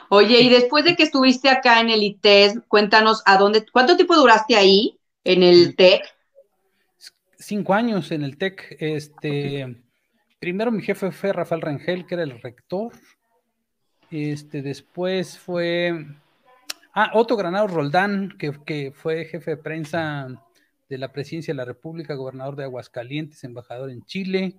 Oye, 0.09 0.40
y 0.40 0.49
después 0.49 0.85
de 0.85 0.95
que 0.95 1.02
estuviste 1.02 1.49
acá 1.49 1.81
en 1.81 1.90
el 1.90 2.02
ITES, 2.02 2.61
cuéntanos 2.69 3.23
a 3.26 3.37
dónde, 3.37 3.66
¿cuánto 3.73 3.97
tiempo 3.97 4.14
duraste 4.14 4.57
ahí 4.57 4.99
en 5.25 5.43
el 5.43 5.75
TEC? 5.75 6.02
Cinco 7.38 7.75
años 7.75 8.11
en 8.12 8.23
el 8.23 8.38
TEC. 8.38 8.76
Este, 8.78 9.76
primero 10.38 10.71
mi 10.71 10.83
jefe 10.83 11.11
fue 11.11 11.33
Rafael 11.33 11.61
Rangel, 11.61 12.07
que 12.07 12.14
era 12.14 12.25
el 12.25 12.40
rector. 12.40 12.93
Este, 14.11 14.63
después 14.63 15.39
fue 15.39 16.07
ah, 16.95 17.11
Otto 17.15 17.37
Granado 17.37 17.67
Roldán, 17.67 18.37
que, 18.39 18.53
que 18.65 18.93
fue 18.93 19.25
jefe 19.25 19.53
de 19.53 19.57
prensa 19.57 20.43
de 20.89 20.99
la 20.99 21.13
Presidencia 21.13 21.53
de 21.53 21.57
la 21.57 21.65
República, 21.65 22.15
gobernador 22.15 22.57
de 22.57 22.65
Aguascalientes, 22.65 23.43
embajador 23.45 23.91
en 23.91 24.05
Chile 24.05 24.57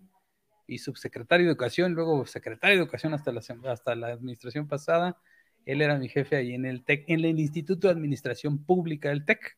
y 0.68 0.80
subsecretario 0.80 1.46
de 1.46 1.52
Educación, 1.52 1.94
luego 1.94 2.26
secretario 2.26 2.76
de 2.76 2.84
Educación 2.84 3.14
hasta 3.14 3.32
la, 3.32 3.42
hasta 3.72 3.96
la 3.96 4.08
administración 4.08 4.68
pasada. 4.68 5.18
Él 5.66 5.82
era 5.82 5.98
mi 5.98 6.10
jefe 6.10 6.36
ahí 6.36 6.54
en 6.54 6.66
el 6.66 6.84
TEC, 6.84 7.06
en 7.08 7.24
el 7.24 7.40
Instituto 7.40 7.88
de 7.88 7.94
Administración 7.94 8.64
Pública 8.64 9.10
del 9.10 9.26
TEC. 9.26 9.58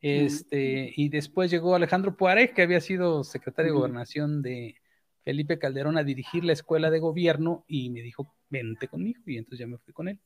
Este, 0.00 0.92
y 0.94 1.08
después 1.08 1.50
llegó 1.50 1.74
Alejandro 1.74 2.14
Puárez, 2.14 2.52
que 2.52 2.60
había 2.60 2.80
sido 2.82 3.24
secretario 3.24 3.72
de 3.72 3.78
Gobernación 3.78 4.42
de 4.42 4.74
Felipe 5.24 5.58
Calderón 5.58 5.98
a 5.98 6.04
dirigir 6.04 6.44
la 6.44 6.52
escuela 6.52 6.90
de 6.90 7.00
gobierno 7.00 7.64
y 7.66 7.90
me 7.90 8.02
dijo, 8.02 8.34
vente 8.50 8.88
conmigo. 8.88 9.22
Y 9.26 9.38
entonces 9.38 9.60
ya 9.60 9.66
me 9.66 9.78
fui 9.78 9.92
con 9.92 10.08
él. 10.08 10.20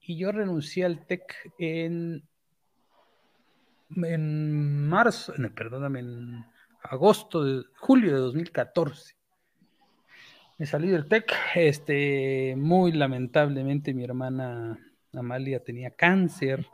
Y 0.00 0.16
yo 0.16 0.30
renuncié 0.32 0.84
al 0.84 1.06
TEC 1.06 1.34
en, 1.58 2.22
en 3.96 4.88
marzo, 4.88 5.34
perdóname, 5.54 6.00
en 6.00 6.44
agosto, 6.82 7.44
de, 7.44 7.64
julio 7.78 8.14
de 8.14 8.20
2014 8.20 9.18
me 10.58 10.66
salí 10.66 10.88
del 10.88 11.06
TEC, 11.06 11.32
este, 11.54 12.56
muy 12.56 12.90
lamentablemente 12.90 13.94
mi 13.94 14.02
hermana 14.02 14.76
Amalia 15.12 15.62
tenía 15.62 15.92
cáncer, 15.92 16.66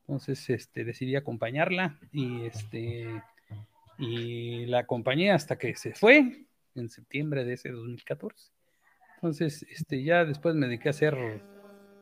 entonces 0.00 0.48
este, 0.48 0.82
decidí 0.82 1.14
acompañarla 1.14 1.98
y, 2.10 2.46
este, 2.46 3.22
y 3.98 4.64
la 4.64 4.80
acompañé 4.80 5.30
hasta 5.30 5.58
que 5.58 5.74
se 5.74 5.92
fue 5.92 6.46
en 6.74 6.88
septiembre 6.88 7.44
de 7.44 7.54
ese 7.54 7.70
2014. 7.70 8.50
Entonces, 9.16 9.64
este, 9.70 10.02
ya 10.02 10.24
después 10.24 10.54
me 10.54 10.66
dediqué 10.66 10.88
a 10.88 10.92
ser 10.92 11.42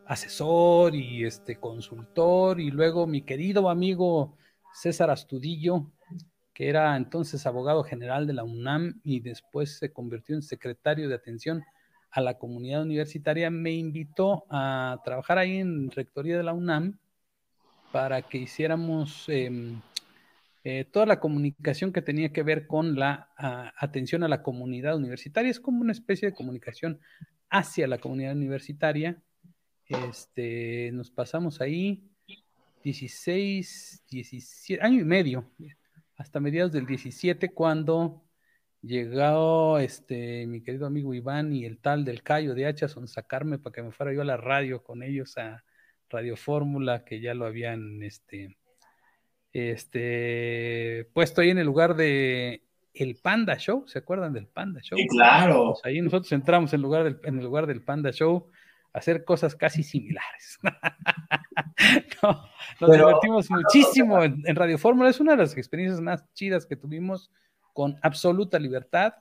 asesor 0.06 0.94
y 0.94 1.24
este, 1.24 1.56
consultor 1.56 2.60
y 2.60 2.70
luego 2.70 3.06
mi 3.06 3.22
querido 3.22 3.70
amigo 3.70 4.36
César 4.72 5.10
Astudillo, 5.10 5.90
que 6.52 6.68
era 6.68 6.96
entonces 6.96 7.46
abogado 7.46 7.84
general 7.84 8.26
de 8.26 8.32
la 8.32 8.44
UNAM 8.44 9.00
y 9.04 9.20
después 9.20 9.78
se 9.78 9.92
convirtió 9.92 10.34
en 10.34 10.42
secretario 10.42 11.08
de 11.08 11.14
atención 11.14 11.62
a 12.10 12.20
la 12.20 12.38
comunidad 12.38 12.82
universitaria, 12.82 13.50
me 13.50 13.72
invitó 13.72 14.44
a 14.50 15.00
trabajar 15.04 15.38
ahí 15.38 15.58
en 15.58 15.90
rectoría 15.90 16.36
de 16.36 16.42
la 16.42 16.54
UNAM 16.54 16.98
para 17.92 18.22
que 18.22 18.38
hiciéramos 18.38 19.28
em, 19.28 19.80
eh, 20.62 20.84
toda 20.84 21.06
la 21.06 21.20
comunicación 21.20 21.92
que 21.92 22.02
tenía 22.02 22.32
que 22.32 22.42
ver 22.42 22.66
con 22.66 22.96
la 22.96 23.30
atención 23.78 24.22
a 24.22 24.28
la 24.28 24.42
comunidad 24.42 24.96
universitaria. 24.96 25.50
Es 25.50 25.60
como 25.60 25.80
una 25.80 25.92
especie 25.92 26.28
de 26.28 26.34
comunicación 26.34 27.00
hacia 27.48 27.86
la 27.86 27.98
comunidad 27.98 28.36
universitaria. 28.36 29.22
Este, 29.86 30.90
nos 30.92 31.10
pasamos 31.10 31.60
ahí 31.60 32.10
16, 32.84 34.04
17, 34.08 34.82
año 34.82 35.00
y 35.00 35.04
medio 35.04 35.50
hasta 36.16 36.40
mediados 36.40 36.72
del 36.72 36.86
17 36.86 37.52
cuando 37.52 38.22
llegó 38.82 39.78
este 39.78 40.46
mi 40.46 40.62
querido 40.62 40.86
amigo 40.86 41.12
Iván 41.12 41.52
y 41.54 41.64
el 41.64 41.78
tal 41.78 42.04
del 42.04 42.22
Cayo 42.22 42.54
de 42.54 42.64
Hachason 42.64 43.08
sacarme 43.08 43.58
para 43.58 43.74
que 43.74 43.82
me 43.82 43.92
fuera 43.92 44.12
yo 44.12 44.22
a 44.22 44.24
la 44.24 44.36
radio 44.36 44.82
con 44.82 45.02
ellos 45.02 45.36
a 45.36 45.64
Radio 46.08 46.36
Fórmula 46.36 47.04
que 47.04 47.20
ya 47.20 47.34
lo 47.34 47.46
habían 47.46 48.02
este 48.02 48.56
este 49.52 51.08
puesto 51.12 51.40
ahí 51.40 51.50
en 51.50 51.58
el 51.58 51.66
lugar 51.66 51.96
de 51.96 52.62
el 52.94 53.16
Panda 53.16 53.56
Show, 53.56 53.84
¿se 53.86 53.98
acuerdan 53.98 54.32
del 54.32 54.46
Panda 54.46 54.80
Show? 54.80 54.98
Sí, 54.98 55.06
claro. 55.08 55.72
Pues 55.72 55.84
ahí 55.84 56.00
nosotros 56.00 56.30
entramos 56.32 56.72
en, 56.72 56.82
lugar 56.82 57.04
del, 57.04 57.20
en 57.24 57.38
el 57.38 57.44
lugar 57.44 57.66
del 57.66 57.82
Panda 57.82 58.12
Show 58.12 58.48
a 58.92 58.98
hacer 58.98 59.24
cosas 59.24 59.54
casi 59.54 59.82
similares. 59.82 60.58
nos 62.80 62.90
divertimos 62.90 63.50
muchísimo 63.50 64.22
en, 64.22 64.42
Radio 64.54 64.78
Fórmula. 64.78 65.10
Es 65.10 65.20
una 65.20 65.32
de 65.32 65.38
las 65.38 65.56
experiencias 65.56 66.00
más 66.00 66.24
chidas 66.34 66.66
que 66.66 66.76
tuvimos 66.76 67.30
con 67.72 67.98
absoluta 68.02 68.58
libertad, 68.58 69.14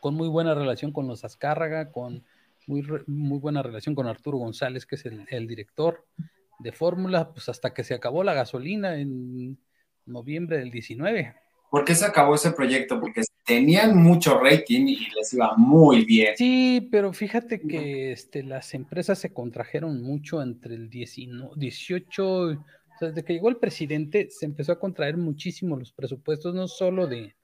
con 0.00 0.14
muy 0.14 0.28
buena 0.28 0.54
relación 0.54 0.92
con 0.92 1.06
los 1.06 1.24
Azcárraga, 1.24 1.92
con 1.92 2.24
muy, 2.66 2.84
muy 3.06 3.38
buena 3.38 3.62
relación 3.62 3.94
con 3.94 4.08
Arturo 4.08 4.38
González, 4.38 4.86
que 4.86 4.96
es 4.96 5.06
el, 5.06 5.46
director 5.46 6.04
de 6.58 6.72
Fórmula, 6.72 7.32
pues 7.32 7.48
hasta 7.48 7.72
que 7.74 7.84
se 7.84 7.94
acabó 7.94 8.24
la 8.24 8.34
gasolina 8.34 8.98
en 8.98 9.58
noviembre 10.06 10.58
del 10.58 10.70
19. 10.70 11.34
¿Por 11.70 11.84
qué 11.84 11.94
se 11.94 12.06
acabó 12.06 12.34
ese 12.36 12.52
proyecto? 12.52 13.00
Porque 13.00 13.22
tenían 13.44 13.96
mucho 13.96 14.38
rating 14.38 14.86
y 14.86 15.10
les 15.10 15.32
iba 15.32 15.54
muy 15.56 16.04
bien. 16.04 16.36
Sí, 16.36 16.88
pero 16.90 17.12
fíjate 17.12 17.60
que 17.60 18.12
este, 18.12 18.42
las 18.42 18.74
empresas 18.74 19.18
se 19.18 19.32
contrajeron 19.32 20.02
mucho 20.02 20.42
entre 20.42 20.74
el 20.74 20.88
18, 20.88 22.40
o 22.40 22.54
sea, 22.98 23.08
desde 23.08 23.24
que 23.24 23.34
llegó 23.34 23.48
el 23.48 23.58
presidente 23.58 24.28
se 24.30 24.46
empezó 24.46 24.72
a 24.72 24.80
contraer 24.80 25.16
muchísimo 25.16 25.76
los 25.76 25.92
presupuestos, 25.92 26.54
no 26.54 26.68
solo 26.68 27.06
de, 27.06 27.34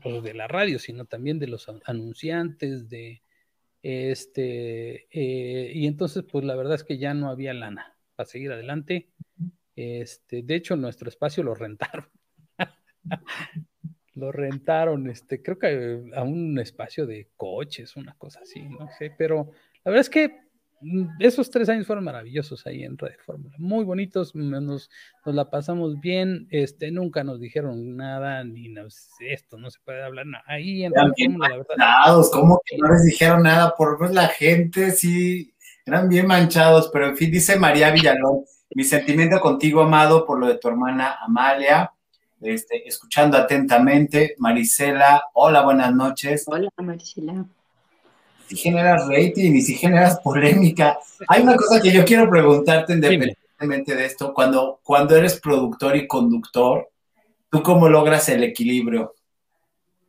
pues, 0.00 0.22
de 0.22 0.34
la 0.34 0.48
radio, 0.48 0.78
sino 0.78 1.04
también 1.04 1.38
de 1.38 1.48
los 1.48 1.66
anunciantes, 1.84 2.88
de 2.88 3.20
este, 3.82 5.06
eh, 5.10 5.72
y 5.74 5.86
entonces 5.86 6.24
pues 6.30 6.42
la 6.44 6.56
verdad 6.56 6.76
es 6.76 6.84
que 6.84 6.96
ya 6.96 7.12
no 7.12 7.28
había 7.28 7.52
lana 7.52 7.93
para 8.14 8.26
seguir 8.26 8.52
adelante. 8.52 9.10
Este, 9.76 10.42
de 10.42 10.54
hecho, 10.54 10.76
nuestro 10.76 11.08
espacio 11.08 11.42
lo 11.42 11.54
rentaron. 11.54 12.08
lo 14.14 14.30
rentaron, 14.30 15.08
este, 15.08 15.42
creo 15.42 15.58
que 15.58 16.10
a 16.14 16.22
un 16.22 16.58
espacio 16.58 17.06
de 17.06 17.28
coches, 17.36 17.96
una 17.96 18.14
cosa 18.14 18.40
así, 18.42 18.62
no 18.62 18.88
sé, 18.98 19.12
pero 19.16 19.50
la 19.84 19.90
verdad 19.90 20.00
es 20.00 20.10
que 20.10 20.44
esos 21.18 21.50
tres 21.50 21.68
años 21.68 21.86
fueron 21.86 22.04
maravillosos 22.04 22.66
ahí 22.66 22.84
en 22.84 22.98
Radio 22.98 23.16
Fórmula, 23.24 23.54
muy 23.58 23.84
bonitos, 23.84 24.34
nos, 24.34 24.90
nos, 25.24 25.34
la 25.34 25.50
pasamos 25.50 25.98
bien, 26.00 26.46
este, 26.50 26.90
nunca 26.90 27.24
nos 27.24 27.40
dijeron 27.40 27.96
nada, 27.96 28.44
ni 28.44 28.68
nos, 28.68 29.08
esto, 29.20 29.56
no 29.56 29.70
se 29.70 29.78
puede 29.84 30.02
hablar 30.02 30.26
nada. 30.26 30.44
Ahí 30.46 30.84
en 30.84 30.92
Radio 30.92 31.12
Fórmula, 31.16 31.48
la 31.48 31.56
verdad. 31.56 32.26
¿Cómo 32.32 32.60
que 32.64 32.76
no 32.76 32.88
les 32.88 33.04
dijeron 33.04 33.42
nada? 33.44 33.74
Por 33.76 33.98
pues 33.98 34.12
la 34.12 34.28
gente 34.28 34.90
sí, 34.90 35.53
eran 35.86 36.08
bien 36.08 36.26
manchados, 36.26 36.90
pero 36.92 37.08
en 37.08 37.16
fin, 37.16 37.30
dice 37.30 37.56
María 37.56 37.90
Villalón, 37.90 38.44
mi 38.74 38.84
sentimiento 38.84 39.40
contigo, 39.40 39.82
amado, 39.82 40.24
por 40.24 40.38
lo 40.38 40.48
de 40.48 40.58
tu 40.58 40.68
hermana 40.68 41.18
Amalia, 41.20 41.92
este, 42.40 42.86
escuchando 42.88 43.36
atentamente, 43.36 44.34
Marisela, 44.38 45.24
hola, 45.34 45.62
buenas 45.62 45.94
noches. 45.94 46.44
Hola, 46.46 46.68
Marisela 46.78 47.44
si 48.46 48.56
generas 48.56 49.06
rating 49.08 49.54
y 49.54 49.62
si 49.62 49.74
generas 49.74 50.20
polémica. 50.20 50.98
Hay 51.28 51.42
una 51.42 51.56
cosa 51.56 51.80
que 51.80 51.92
yo 51.92 52.04
quiero 52.04 52.28
preguntarte 52.28 52.92
independientemente 52.92 53.94
de 53.94 54.04
esto, 54.04 54.34
cuando, 54.34 54.80
cuando 54.82 55.16
eres 55.16 55.40
productor 55.40 55.96
y 55.96 56.06
conductor, 56.06 56.90
¿tú 57.50 57.62
cómo 57.62 57.88
logras 57.88 58.28
el 58.28 58.44
equilibrio? 58.44 59.14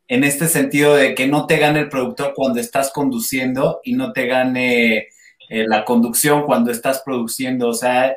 En 0.08 0.24
este 0.24 0.48
sentido 0.48 0.96
de 0.96 1.15
que 1.15 1.27
no 1.27 1.48
te 1.48 1.58
gane 1.58 1.79
el 1.79 1.89
productor 1.89 2.34
cuando 2.36 2.60
estás 2.60 2.91
conduciendo 2.91 3.79
y 3.84 3.94
no 3.94 4.12
te 4.12 4.27
gane 4.27 5.08
eh, 5.49 5.65
la 5.67 5.85
conducción 5.85 6.43
cuando 6.43 6.71
estás 6.71 7.01
produciendo. 7.03 7.69
O 7.69 7.73
sea, 7.73 8.15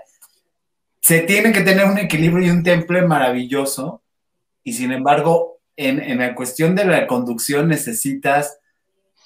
se 1.00 1.20
tiene 1.20 1.52
que 1.52 1.62
tener 1.62 1.87
un 1.87 1.99
equilibrio 1.99 2.47
y 2.47 2.50
un 2.50 2.62
temple 2.62 3.02
maravilloso. 3.02 4.02
Y 4.62 4.73
sin 4.73 4.92
embargo, 4.92 5.61
en, 5.76 6.00
en 6.00 6.18
la 6.18 6.35
cuestión 6.35 6.75
de 6.75 6.85
la 6.85 7.06
conducción 7.06 7.68
necesitas 7.68 8.58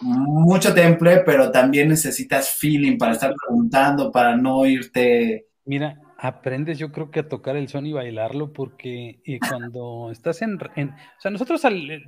mucho 0.03 0.75
temple, 0.75 1.23
pero 1.25 1.51
también 1.51 1.89
necesitas 1.89 2.51
feeling 2.51 2.99
para 2.99 3.13
estar 3.13 3.35
preguntando, 3.35 4.11
para 4.11 4.37
no 4.37 4.67
irte. 4.67 5.47
Mira, 5.65 6.01
aprendes 6.19 6.79
yo 6.79 6.93
creo 6.93 7.11
que 7.11 7.21
a 7.21 7.29
tocar 7.29 7.57
el 7.57 7.69
son 7.69 7.87
y 7.87 7.93
bailarlo, 7.93 8.53
porque 8.53 9.21
eh, 9.25 9.39
cuando 9.49 10.11
estás 10.11 10.43
en, 10.43 10.55
O 10.55 11.21
sea, 11.21 11.31
nosotros 11.31 11.65
al, 11.65 11.91
eh, 11.91 12.05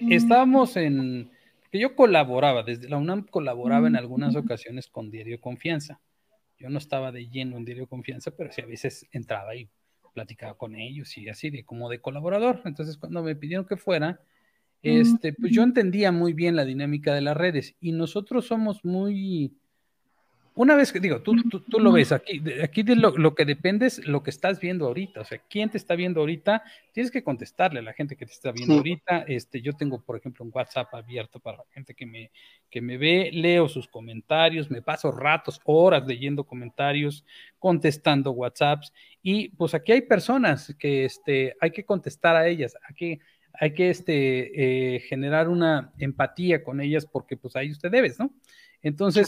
mm. 0.00 0.12
estábamos 0.12 0.76
en... 0.76 1.30
que 1.74 1.80
yo 1.80 1.96
colaboraba, 1.96 2.62
desde 2.62 2.88
la 2.88 2.98
UNAM 2.98 3.26
colaboraba 3.26 3.88
en 3.88 3.96
algunas 3.96 4.36
ocasiones 4.36 4.86
con 4.86 5.10
Diario 5.10 5.40
Confianza. 5.40 6.00
Yo 6.56 6.70
no 6.70 6.78
estaba 6.78 7.10
de 7.10 7.28
lleno 7.28 7.56
en 7.56 7.64
Diario 7.64 7.88
Confianza, 7.88 8.30
pero 8.30 8.52
sí 8.52 8.60
a 8.60 8.66
veces 8.66 9.08
entraba 9.10 9.56
y 9.56 9.68
platicaba 10.12 10.56
con 10.56 10.76
ellos 10.76 11.18
y 11.18 11.28
así, 11.28 11.50
de 11.50 11.64
como 11.64 11.88
de 11.88 12.00
colaborador. 12.00 12.62
Entonces, 12.64 12.96
cuando 12.96 13.24
me 13.24 13.34
pidieron 13.34 13.66
que 13.66 13.76
fuera, 13.76 14.20
este, 14.82 15.32
pues 15.32 15.50
yo 15.50 15.64
entendía 15.64 16.12
muy 16.12 16.32
bien 16.32 16.54
la 16.54 16.64
dinámica 16.64 17.12
de 17.12 17.22
las 17.22 17.36
redes 17.36 17.74
y 17.80 17.90
nosotros 17.90 18.46
somos 18.46 18.84
muy, 18.84 19.56
una 20.56 20.76
vez 20.76 20.92
que 20.92 21.00
digo, 21.00 21.20
tú, 21.20 21.34
tú, 21.68 21.80
lo 21.80 21.90
ves 21.90 22.12
aquí, 22.12 22.40
aquí 22.62 22.84
de 22.84 22.94
lo, 22.94 23.34
que 23.34 23.44
depende 23.44 23.86
es 23.86 24.06
lo 24.06 24.22
que 24.22 24.30
estás 24.30 24.60
viendo 24.60 24.86
ahorita, 24.86 25.20
o 25.20 25.24
sea, 25.24 25.40
quién 25.50 25.68
te 25.68 25.78
está 25.78 25.96
viendo 25.96 26.20
ahorita, 26.20 26.62
tienes 26.92 27.10
que 27.10 27.24
contestarle 27.24 27.80
a 27.80 27.82
la 27.82 27.92
gente 27.92 28.16
que 28.16 28.24
te 28.24 28.32
está 28.32 28.52
viendo 28.52 28.74
ahorita, 28.74 29.24
este, 29.26 29.60
yo 29.60 29.72
tengo, 29.72 30.00
por 30.00 30.16
ejemplo, 30.16 30.44
un 30.44 30.52
WhatsApp 30.54 30.94
abierto 30.94 31.40
para 31.40 31.58
la 31.58 31.64
gente 31.72 31.94
que 31.94 32.06
me, 32.06 32.30
que 32.70 32.80
me 32.80 32.96
ve, 32.96 33.30
leo 33.32 33.68
sus 33.68 33.88
comentarios, 33.88 34.70
me 34.70 34.80
paso 34.80 35.10
ratos, 35.10 35.60
horas 35.64 36.06
leyendo 36.06 36.44
comentarios, 36.44 37.24
contestando 37.58 38.30
WhatsApps, 38.30 38.92
y 39.22 39.48
pues 39.48 39.74
aquí 39.74 39.90
hay 39.90 40.02
personas 40.02 40.72
que, 40.78 41.04
este, 41.04 41.56
hay 41.60 41.72
que 41.72 41.84
contestar 41.84 42.36
a 42.36 42.46
ellas, 42.46 42.76
aquí 42.88 43.18
hay 43.54 43.72
que 43.74 43.90
este, 43.90 44.94
eh, 44.96 45.00
generar 45.00 45.48
una 45.48 45.92
empatía 45.98 46.62
con 46.62 46.80
ellas 46.80 47.06
porque 47.06 47.36
pues 47.36 47.56
ahí 47.56 47.70
usted 47.70 47.90
debes, 47.90 48.18
¿no? 48.18 48.32
Entonces, 48.84 49.26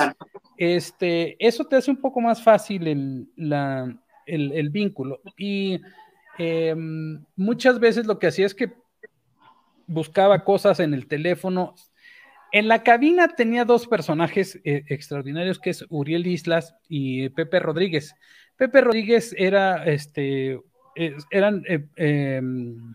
este, 0.58 1.34
eso 1.44 1.64
te 1.64 1.76
hace 1.76 1.90
un 1.90 1.96
poco 1.96 2.20
más 2.20 2.42
fácil 2.42 2.86
el, 2.86 3.28
la, 3.36 3.98
el, 4.26 4.68
vínculo. 4.68 5.22
Y 5.36 5.80
em, 6.38 7.24
muchas 7.36 7.80
veces 7.80 8.06
lo 8.06 8.18
que 8.18 8.26
hacía 8.26 8.44
es 8.44 8.54
que 8.54 8.74
buscaba 9.86 10.44
cosas 10.44 10.78
en 10.78 10.92
el 10.92 11.06
teléfono. 11.06 11.74
En 12.52 12.68
la 12.68 12.82
cabina 12.82 13.28
tenía 13.28 13.64
dos 13.64 13.86
personajes 13.86 14.60
eh, 14.62 14.84
extraordinarios, 14.88 15.58
que 15.58 15.70
es 15.70 15.86
Uriel 15.88 16.26
Islas 16.26 16.76
y 16.86 17.30
Pepe 17.30 17.58
Rodríguez. 17.58 18.14
Pepe 18.56 18.82
Rodríguez 18.82 19.34
era, 19.38 19.84
este, 19.86 20.60
eran... 21.30 21.64
Eh, 21.66 21.86
em, 21.96 22.94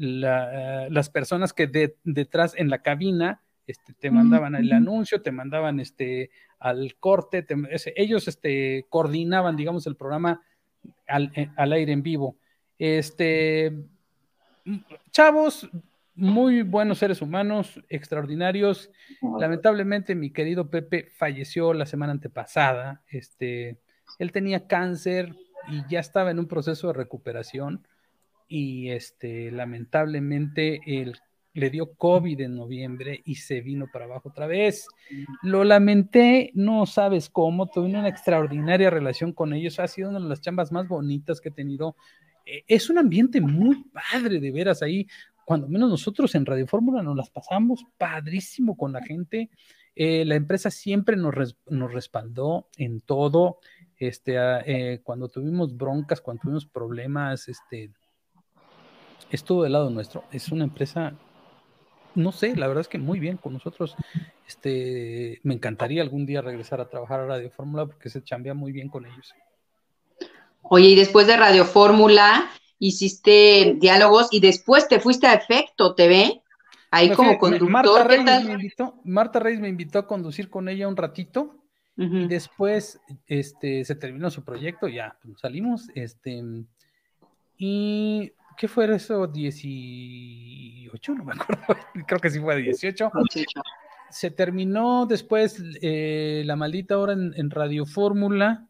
las 0.00 1.10
personas 1.10 1.52
que 1.52 1.94
detrás 2.04 2.54
en 2.56 2.70
la 2.70 2.78
cabina 2.78 3.42
este, 3.70 3.94
te 3.94 4.10
mandaban 4.10 4.54
el 4.54 4.72
anuncio, 4.72 5.22
te 5.22 5.32
mandaban 5.32 5.80
este, 5.80 6.30
al 6.58 6.94
corte, 6.98 7.46
ellos 7.96 8.28
este, 8.28 8.86
coordinaban, 8.88 9.56
digamos, 9.56 9.86
el 9.86 9.96
programa 9.96 10.42
eh, 11.08 11.48
al, 11.56 11.72
aire 11.72 11.92
en 11.92 12.02
vivo. 12.02 12.36
Este, 12.78 13.72
chavos, 15.10 15.68
muy 16.14 16.62
buenos 16.62 16.98
seres 16.98 17.22
humanos, 17.22 17.80
extraordinarios. 17.88 18.90
Lamentablemente, 19.38 20.14
mi 20.14 20.30
querido 20.30 20.70
Pepe 20.70 21.06
falleció 21.16 21.72
la 21.72 21.86
semana 21.86 22.12
antepasada. 22.12 23.02
Este, 23.08 23.78
él 24.18 24.32
tenía 24.32 24.66
cáncer 24.66 25.34
y 25.68 25.82
ya 25.88 26.00
estaba 26.00 26.30
en 26.30 26.38
un 26.38 26.46
proceso 26.46 26.88
de 26.88 26.94
recuperación 26.94 27.86
y 28.48 28.90
este, 28.90 29.50
lamentablemente 29.52 30.80
él 30.84 31.16
le 31.52 31.70
dio 31.70 31.94
COVID 31.94 32.40
en 32.40 32.56
noviembre 32.56 33.20
y 33.24 33.36
se 33.36 33.60
vino 33.60 33.86
para 33.92 34.04
abajo 34.04 34.28
otra 34.28 34.46
vez. 34.46 34.86
Lo 35.42 35.64
lamenté, 35.64 36.50
no 36.54 36.86
sabes 36.86 37.28
cómo, 37.28 37.66
tuve 37.66 37.86
una 37.86 38.08
extraordinaria 38.08 38.90
relación 38.90 39.32
con 39.32 39.52
ellos, 39.52 39.80
ha 39.80 39.88
sido 39.88 40.10
una 40.10 40.20
de 40.20 40.28
las 40.28 40.40
chambas 40.40 40.72
más 40.72 40.86
bonitas 40.88 41.40
que 41.40 41.48
he 41.48 41.52
tenido. 41.52 41.96
E, 42.46 42.64
es 42.68 42.90
un 42.90 42.98
ambiente 42.98 43.40
muy 43.40 43.84
padre 43.92 44.40
de 44.40 44.52
veras 44.52 44.82
ahí, 44.82 45.06
cuando 45.44 45.68
menos 45.68 45.90
nosotros 45.90 46.34
en 46.36 46.46
Radio 46.46 46.66
Fórmula 46.66 47.02
nos 47.02 47.16
las 47.16 47.30
pasamos 47.30 47.84
padrísimo 47.98 48.76
con 48.76 48.92
la 48.92 49.02
gente. 49.02 49.50
Eh, 49.96 50.24
la 50.24 50.36
empresa 50.36 50.70
siempre 50.70 51.16
nos, 51.16 51.56
nos, 51.66 51.92
respaldó 51.92 52.68
en 52.76 53.00
todo. 53.00 53.58
Este, 53.98 54.38
ah, 54.38 54.62
eh, 54.64 55.00
cuando 55.02 55.28
tuvimos 55.28 55.76
broncas, 55.76 56.20
cuando 56.20 56.42
tuvimos 56.42 56.66
problemas, 56.66 57.48
este, 57.48 57.90
estuvo 59.30 59.64
del 59.64 59.72
lado 59.72 59.90
nuestro. 59.90 60.24
Es 60.30 60.52
una 60.52 60.64
empresa, 60.64 61.14
no 62.14 62.32
sé, 62.32 62.56
la 62.56 62.66
verdad 62.66 62.82
es 62.82 62.88
que 62.88 62.98
muy 62.98 63.18
bien 63.18 63.36
con 63.36 63.52
nosotros. 63.52 63.94
Este, 64.46 65.40
me 65.42 65.54
encantaría 65.54 66.02
algún 66.02 66.26
día 66.26 66.42
regresar 66.42 66.80
a 66.80 66.88
trabajar 66.88 67.20
a 67.20 67.26
Radio 67.26 67.50
Fórmula 67.50 67.86
porque 67.86 68.10
se 68.10 68.22
chambea 68.22 68.54
muy 68.54 68.72
bien 68.72 68.88
con 68.88 69.06
ellos. 69.06 69.34
Oye, 70.62 70.88
y 70.88 70.94
después 70.94 71.26
de 71.26 71.36
Radio 71.36 71.64
Fórmula 71.64 72.50
hiciste 72.78 73.76
diálogos 73.78 74.28
y 74.32 74.40
después 74.40 74.88
te 74.88 75.00
fuiste 75.00 75.26
a 75.26 75.34
Efecto 75.34 75.94
TV, 75.94 76.42
ahí 76.90 77.10
como 77.10 77.38
conductor. 77.38 77.70
Marta 77.70 78.04
Reyes, 78.04 78.44
Me 78.44 78.52
invitó, 78.52 79.00
Marta 79.04 79.38
Reyes 79.38 79.60
me 79.60 79.68
invitó 79.68 79.98
a 79.98 80.06
conducir 80.06 80.50
con 80.50 80.68
ella 80.68 80.88
un 80.88 80.96
ratito. 80.96 81.56
Y 81.96 82.28
después 82.28 82.98
este, 83.26 83.84
se 83.84 83.94
terminó 83.94 84.30
su 84.30 84.42
proyecto, 84.42 84.88
ya 84.88 85.18
pues, 85.22 85.38
salimos, 85.38 85.90
este, 85.94 86.42
y 87.58 88.32
¿qué 88.60 88.68
fue 88.68 88.94
eso? 88.94 89.26
18, 89.26 91.14
no 91.14 91.24
me 91.24 91.32
acuerdo, 91.32 91.64
creo 92.06 92.20
que 92.20 92.28
sí 92.28 92.38
fue 92.40 92.60
18. 92.60 93.10
Se 94.10 94.30
terminó 94.30 95.06
después 95.06 95.62
eh, 95.80 96.42
la 96.44 96.56
maldita 96.56 96.98
hora 96.98 97.14
en, 97.14 97.50
Radio 97.50 97.86
Fórmula 97.86 98.68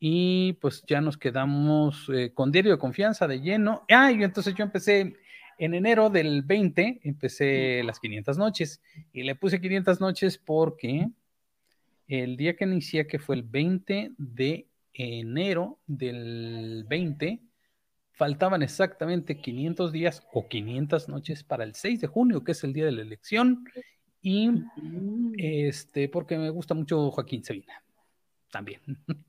y 0.00 0.54
pues 0.54 0.84
ya 0.86 1.02
nos 1.02 1.18
quedamos 1.18 2.10
eh, 2.14 2.32
con 2.32 2.50
Diario 2.50 2.72
de 2.72 2.78
Confianza 2.78 3.28
de 3.28 3.42
lleno. 3.42 3.84
Ah, 3.90 4.10
y 4.10 4.22
entonces 4.22 4.54
yo 4.54 4.64
empecé 4.64 5.12
en 5.58 5.74
enero 5.74 6.08
del 6.08 6.40
20, 6.40 7.02
empecé 7.04 7.82
las 7.84 8.00
500 8.00 8.38
noches 8.38 8.80
y 9.12 9.24
le 9.24 9.34
puse 9.34 9.60
500 9.60 10.00
noches 10.00 10.38
porque 10.38 11.10
el 12.08 12.38
día 12.38 12.56
que 12.56 12.64
inicié, 12.64 13.06
que 13.06 13.18
fue 13.18 13.36
el 13.36 13.42
20 13.42 14.12
de 14.16 14.66
enero 14.94 15.78
del 15.86 16.86
20, 16.88 17.42
faltaban 18.14 18.62
exactamente 18.62 19.36
500 19.40 19.92
días 19.92 20.22
o 20.32 20.48
500 20.48 21.08
noches 21.08 21.42
para 21.42 21.64
el 21.64 21.74
6 21.74 22.00
de 22.00 22.06
junio, 22.06 22.44
que 22.44 22.52
es 22.52 22.64
el 22.64 22.72
día 22.72 22.86
de 22.86 22.92
la 22.92 23.02
elección, 23.02 23.64
y 24.22 24.50
este, 25.36 26.08
porque 26.08 26.38
me 26.38 26.50
gusta 26.50 26.74
mucho 26.74 27.10
Joaquín 27.10 27.44
Sabina, 27.44 27.82
también. 28.50 28.80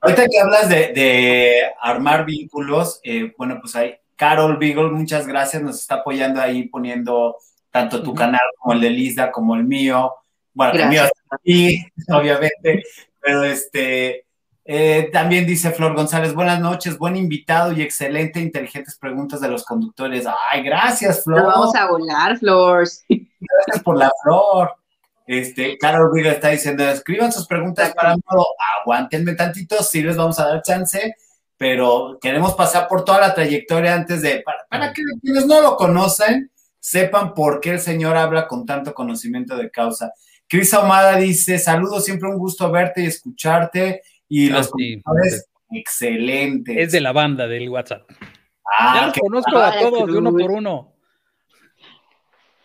Ahorita 0.00 0.26
que 0.28 0.40
hablas 0.40 0.68
de, 0.68 1.62
armar 1.80 2.26
vínculos, 2.26 3.00
eh, 3.04 3.32
bueno, 3.38 3.58
pues 3.60 3.76
hay 3.76 3.94
Carol 4.16 4.56
Beagle, 4.58 4.90
muchas 4.90 5.26
gracias, 5.26 5.62
nos 5.62 5.80
está 5.80 5.96
apoyando 5.96 6.40
ahí 6.40 6.68
poniendo 6.68 7.36
tanto 7.70 8.02
tu 8.02 8.14
canal 8.14 8.40
como 8.58 8.74
el 8.74 8.80
de 8.80 8.90
Lisa 8.90 9.30
como 9.30 9.54
el 9.54 9.64
mío. 9.64 10.12
Bueno, 10.52 10.74
el 10.74 10.88
mío 10.88 11.02
aquí, 11.30 11.78
obviamente, 12.08 12.82
pero 13.20 13.44
este, 13.44 14.23
eh, 14.66 15.10
también 15.12 15.46
dice 15.46 15.70
Flor 15.72 15.94
González, 15.94 16.32
buenas 16.34 16.58
noches, 16.58 16.96
buen 16.96 17.16
invitado 17.16 17.72
y 17.72 17.82
excelente, 17.82 18.40
inteligentes 18.40 18.96
preguntas 18.96 19.40
de 19.40 19.48
los 19.48 19.64
conductores. 19.64 20.24
Ay, 20.50 20.62
gracias, 20.62 21.22
Flor. 21.22 21.42
vamos 21.42 21.74
a 21.74 21.86
volar, 21.88 22.38
Flor. 22.38 22.88
Gracias 23.08 23.82
por 23.84 23.98
la 23.98 24.10
flor. 24.22 24.72
Este, 25.26 25.76
Carlos 25.78 26.10
Riga 26.12 26.32
está 26.32 26.48
diciendo, 26.48 26.84
escriban 26.84 27.32
sus 27.32 27.46
preguntas 27.46 27.92
para 27.94 28.16
modo, 28.16 28.46
aguántenme 28.80 29.34
tantito, 29.34 29.82
sí 29.82 30.02
les 30.02 30.16
vamos 30.16 30.38
a 30.38 30.48
dar 30.48 30.62
chance, 30.62 31.14
pero 31.56 32.18
queremos 32.20 32.54
pasar 32.54 32.88
por 32.88 33.04
toda 33.04 33.20
la 33.20 33.34
trayectoria 33.34 33.94
antes 33.94 34.22
de, 34.22 34.42
para, 34.42 34.66
para 34.68 34.92
que 34.92 35.02
quienes 35.22 35.46
no 35.46 35.62
lo 35.62 35.76
conocen, 35.76 36.50
sepan 36.78 37.32
por 37.32 37.60
qué 37.60 37.70
el 37.70 37.80
señor 37.80 38.16
habla 38.16 38.46
con 38.46 38.66
tanto 38.66 38.92
conocimiento 38.92 39.56
de 39.56 39.70
causa. 39.70 40.12
Cris 40.46 40.74
Ahumada 40.74 41.16
dice, 41.16 41.58
saludos, 41.58 42.04
siempre 42.04 42.28
un 42.28 42.38
gusto 42.38 42.70
verte 42.70 43.02
y 43.02 43.06
escucharte, 43.06 44.02
y 44.36 44.50
Ah, 44.50 44.54
los 44.58 44.66
sí. 44.76 45.00
comentarios 45.02 45.44
excelentes. 45.70 46.76
Es 46.76 46.92
de 46.92 47.00
la 47.00 47.12
banda 47.12 47.46
del 47.46 47.68
WhatsApp. 47.68 48.02
Ah, 48.78 48.92
ya 49.00 49.06
los 49.06 49.18
conozco 49.18 49.56
a 49.58 49.78
todos 49.78 50.06
de 50.10 50.18
uno 50.18 50.32
por 50.32 50.50
uno. 50.50 50.92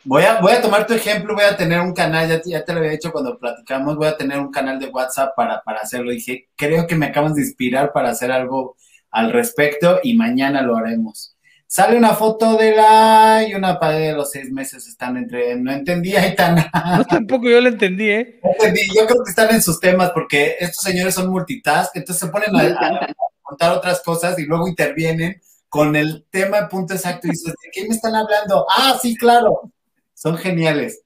Voy 0.06 0.24
a, 0.24 0.40
voy 0.40 0.54
a 0.54 0.62
tomar 0.62 0.88
tu 0.88 0.94
ejemplo, 0.94 1.36
voy 1.36 1.44
a 1.44 1.56
tener 1.58 1.80
un 1.82 1.94
canal, 1.94 2.28
ya, 2.28 2.42
te- 2.42 2.50
ya 2.50 2.64
te 2.64 2.72
lo 2.74 2.80
había 2.80 2.92
dicho 2.92 3.12
cuando 3.12 3.38
platicamos, 3.38 3.98
voy 3.98 4.08
a 4.08 4.18
tener 4.18 4.40
un 4.40 4.50
canal 4.50 4.80
de 4.80 4.88
WhatsApp 4.88 5.36
para, 5.36 5.62
para 5.62 5.80
hacerlo. 5.80 6.12
Dije, 6.12 6.48
creo 6.56 6.88
que 6.88 6.96
me 6.96 7.08
acabas 7.08 7.36
de 7.36 7.42
inspirar 7.42 7.92
para 7.92 8.10
hacer 8.10 8.32
algo 8.32 8.76
al 9.12 9.32
respecto 9.32 10.00
y 10.02 10.16
mañana 10.16 10.62
lo 10.62 10.78
haremos. 10.78 11.36
Sale 11.72 11.96
una 11.96 12.16
foto 12.16 12.58
de 12.58 12.76
la 12.76 13.46
y 13.48 13.54
una 13.54 13.80
pared 13.80 14.08
de 14.08 14.14
los 14.14 14.32
seis 14.32 14.52
meses 14.52 14.88
están 14.88 15.18
entre, 15.18 15.56
no 15.56 15.72
entendí, 15.72 16.16
Aitana. 16.16 16.68
No, 16.98 17.06
tampoco 17.06 17.48
yo 17.48 17.62
lo 17.62 17.70
entendí, 17.70 18.10
¿eh? 18.10 18.40
No 18.44 18.50
entendí. 18.54 18.82
Yo 18.88 19.06
creo 19.06 19.24
que 19.24 19.30
están 19.30 19.54
en 19.54 19.62
sus 19.62 19.80
temas 19.80 20.10
porque 20.10 20.56
estos 20.60 20.84
señores 20.84 21.14
son 21.14 21.30
multitask, 21.30 21.96
entonces 21.96 22.26
se 22.26 22.32
ponen 22.32 22.56
a, 22.56 23.14
contar 23.44 23.78
otras 23.78 24.02
cosas 24.02 24.40
y 24.40 24.48
luego 24.48 24.68
intervienen 24.68 25.40
con 25.68 25.96
el 25.96 26.26
tema 26.32 26.58
en 26.58 26.70
punto 26.70 26.96
exacto 26.96 27.28
y 27.28 27.32
dices, 27.32 27.54
¿de 27.62 27.70
qué 27.72 27.88
me 27.88 27.94
están 27.94 28.16
hablando? 28.16 28.66
Ah, 28.76 28.98
sí, 29.00 29.16
claro. 29.16 29.72
Son 30.16 30.40
geniales. 30.40 31.04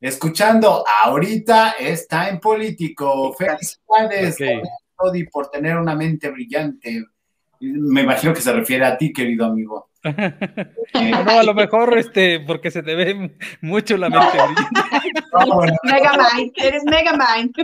Escuchando, 0.00 0.82
ahorita 1.04 1.72
está 1.78 2.30
en 2.30 2.40
político. 2.40 3.34
Felicidades, 3.34 4.36
Ok. 4.40 4.66
Todi, 4.98 5.24
por 5.24 5.50
tener 5.50 5.76
una 5.76 5.94
mente 5.94 6.30
brillante. 6.30 7.04
Me 7.60 8.00
imagino 8.00 8.32
que 8.32 8.40
se 8.40 8.50
refiere 8.50 8.86
a 8.86 8.96
ti, 8.96 9.12
querido 9.12 9.44
amigo. 9.44 9.85
Eh, 10.06 11.10
No, 11.10 11.30
a 11.30 11.42
lo 11.42 11.54
mejor 11.54 11.98
este, 11.98 12.40
porque 12.40 12.70
se 12.70 12.82
te 12.82 12.94
ve 12.94 13.36
mucho 13.60 13.96
la 13.96 14.08
mente 14.08 14.38
no, 15.32 15.54
bueno, 15.54 15.76
Megamind, 15.82 16.52
eres 16.56 16.84
Megamind. 16.84 17.54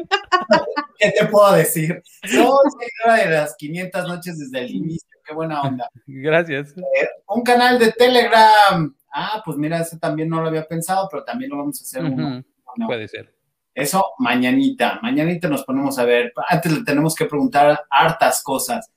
¿Qué 0.98 1.10
te 1.18 1.26
puedo 1.26 1.52
decir? 1.52 2.02
Soy 2.24 2.70
seguidora 2.78 3.24
de 3.24 3.30
las 3.30 3.56
500 3.56 4.08
noches 4.08 4.38
desde 4.38 4.66
el 4.66 4.70
inicio. 4.70 5.08
Qué 5.24 5.34
buena 5.34 5.62
onda. 5.62 5.88
Gracias. 6.06 6.74
Un 7.28 7.42
canal 7.42 7.78
de 7.78 7.92
Telegram. 7.92 8.94
Ah, 9.12 9.42
pues 9.44 9.56
mira, 9.56 9.78
ese 9.78 9.98
también 9.98 10.28
no 10.28 10.40
lo 10.40 10.48
había 10.48 10.66
pensado, 10.66 11.08
pero 11.10 11.24
también 11.24 11.50
lo 11.50 11.58
vamos 11.58 11.80
a 11.80 11.82
hacer 11.82 12.04
uno. 12.04 12.38
Ujú, 12.38 12.46
¿no? 12.76 12.86
Puede 12.86 13.08
ser. 13.08 13.34
Eso 13.74 14.04
mañanita. 14.18 14.98
Mañanita 15.02 15.48
nos 15.48 15.64
ponemos 15.64 15.98
a 15.98 16.04
ver. 16.04 16.32
Antes 16.48 16.72
le 16.72 16.84
tenemos 16.84 17.14
que 17.14 17.26
preguntar 17.26 17.84
hartas 17.90 18.42
cosas. 18.42 18.90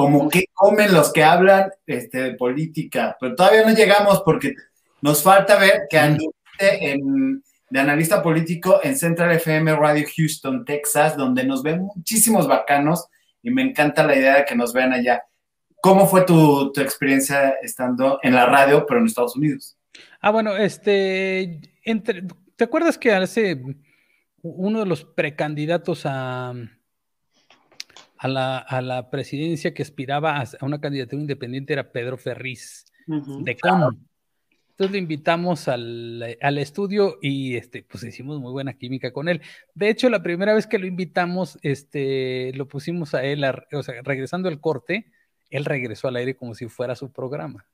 Como 0.00 0.28
qué 0.28 0.46
comen 0.54 0.92
los 0.94 1.12
que 1.12 1.22
hablan 1.22 1.70
este, 1.86 2.22
de 2.22 2.34
política. 2.34 3.16
Pero 3.20 3.34
todavía 3.34 3.66
no 3.66 3.74
llegamos 3.74 4.22
porque 4.22 4.54
nos 5.02 5.22
falta 5.22 5.58
ver 5.58 5.82
que 5.90 5.98
anduviste 5.98 6.90
en, 6.90 7.42
de 7.68 7.80
analista 7.80 8.22
político 8.22 8.80
en 8.82 8.96
Central 8.96 9.32
FM 9.32 9.76
Radio 9.76 10.06
Houston, 10.16 10.64
Texas, 10.64 11.16
donde 11.16 11.44
nos 11.44 11.62
ven 11.62 11.82
muchísimos 11.94 12.48
bacanos 12.48 13.06
y 13.42 13.50
me 13.50 13.62
encanta 13.62 14.06
la 14.06 14.16
idea 14.16 14.36
de 14.36 14.44
que 14.44 14.56
nos 14.56 14.72
vean 14.72 14.92
allá. 14.92 15.22
¿Cómo 15.82 16.06
fue 16.06 16.24
tu, 16.24 16.72
tu 16.72 16.80
experiencia 16.80 17.54
estando 17.62 18.20
en 18.22 18.34
la 18.34 18.46
radio, 18.46 18.86
pero 18.86 19.00
en 19.00 19.06
Estados 19.06 19.36
Unidos? 19.36 19.76
Ah, 20.20 20.30
bueno, 20.30 20.56
este, 20.56 21.60
entre, 21.84 22.24
¿te 22.56 22.64
acuerdas 22.64 22.98
que 22.98 23.12
hace 23.12 23.62
uno 24.42 24.80
de 24.80 24.86
los 24.86 25.04
precandidatos 25.04 26.02
a, 26.04 26.54
a, 28.22 28.28
la, 28.28 28.58
a 28.58 28.82
la 28.82 29.08
presidencia 29.10 29.72
que 29.72 29.82
aspiraba 29.82 30.38
a, 30.38 30.42
a 30.60 30.66
una 30.66 30.80
candidatura 30.80 31.20
independiente 31.22 31.72
era 31.72 31.90
Pedro 31.90 32.18
Ferriz 32.18 32.84
de 33.06 33.56
COM? 33.56 33.96
Entonces 34.70 34.92
le 34.92 34.98
invitamos 34.98 35.68
al, 35.68 36.38
al 36.40 36.58
estudio 36.58 37.18
y 37.20 37.56
este, 37.56 37.82
pues 37.82 38.02
hicimos 38.04 38.40
muy 38.40 38.50
buena 38.50 38.72
química 38.74 39.12
con 39.12 39.28
él. 39.28 39.42
De 39.74 39.90
hecho, 39.90 40.08
la 40.08 40.22
primera 40.22 40.54
vez 40.54 40.66
que 40.66 40.78
lo 40.78 40.86
invitamos, 40.86 41.58
este, 41.62 42.52
lo 42.54 42.66
pusimos 42.66 43.14
a 43.14 43.22
él, 43.24 43.44
a- 43.44 43.62
o 43.72 43.82
sea, 43.82 43.96
regresando 44.02 44.48
el 44.48 44.58
corte, 44.60 45.12
él 45.50 45.64
regresó 45.66 46.08
al 46.08 46.16
aire 46.16 46.34
como 46.34 46.54
si 46.54 46.66
fuera 46.68 46.94
su 46.96 47.12
programa. 47.12 47.66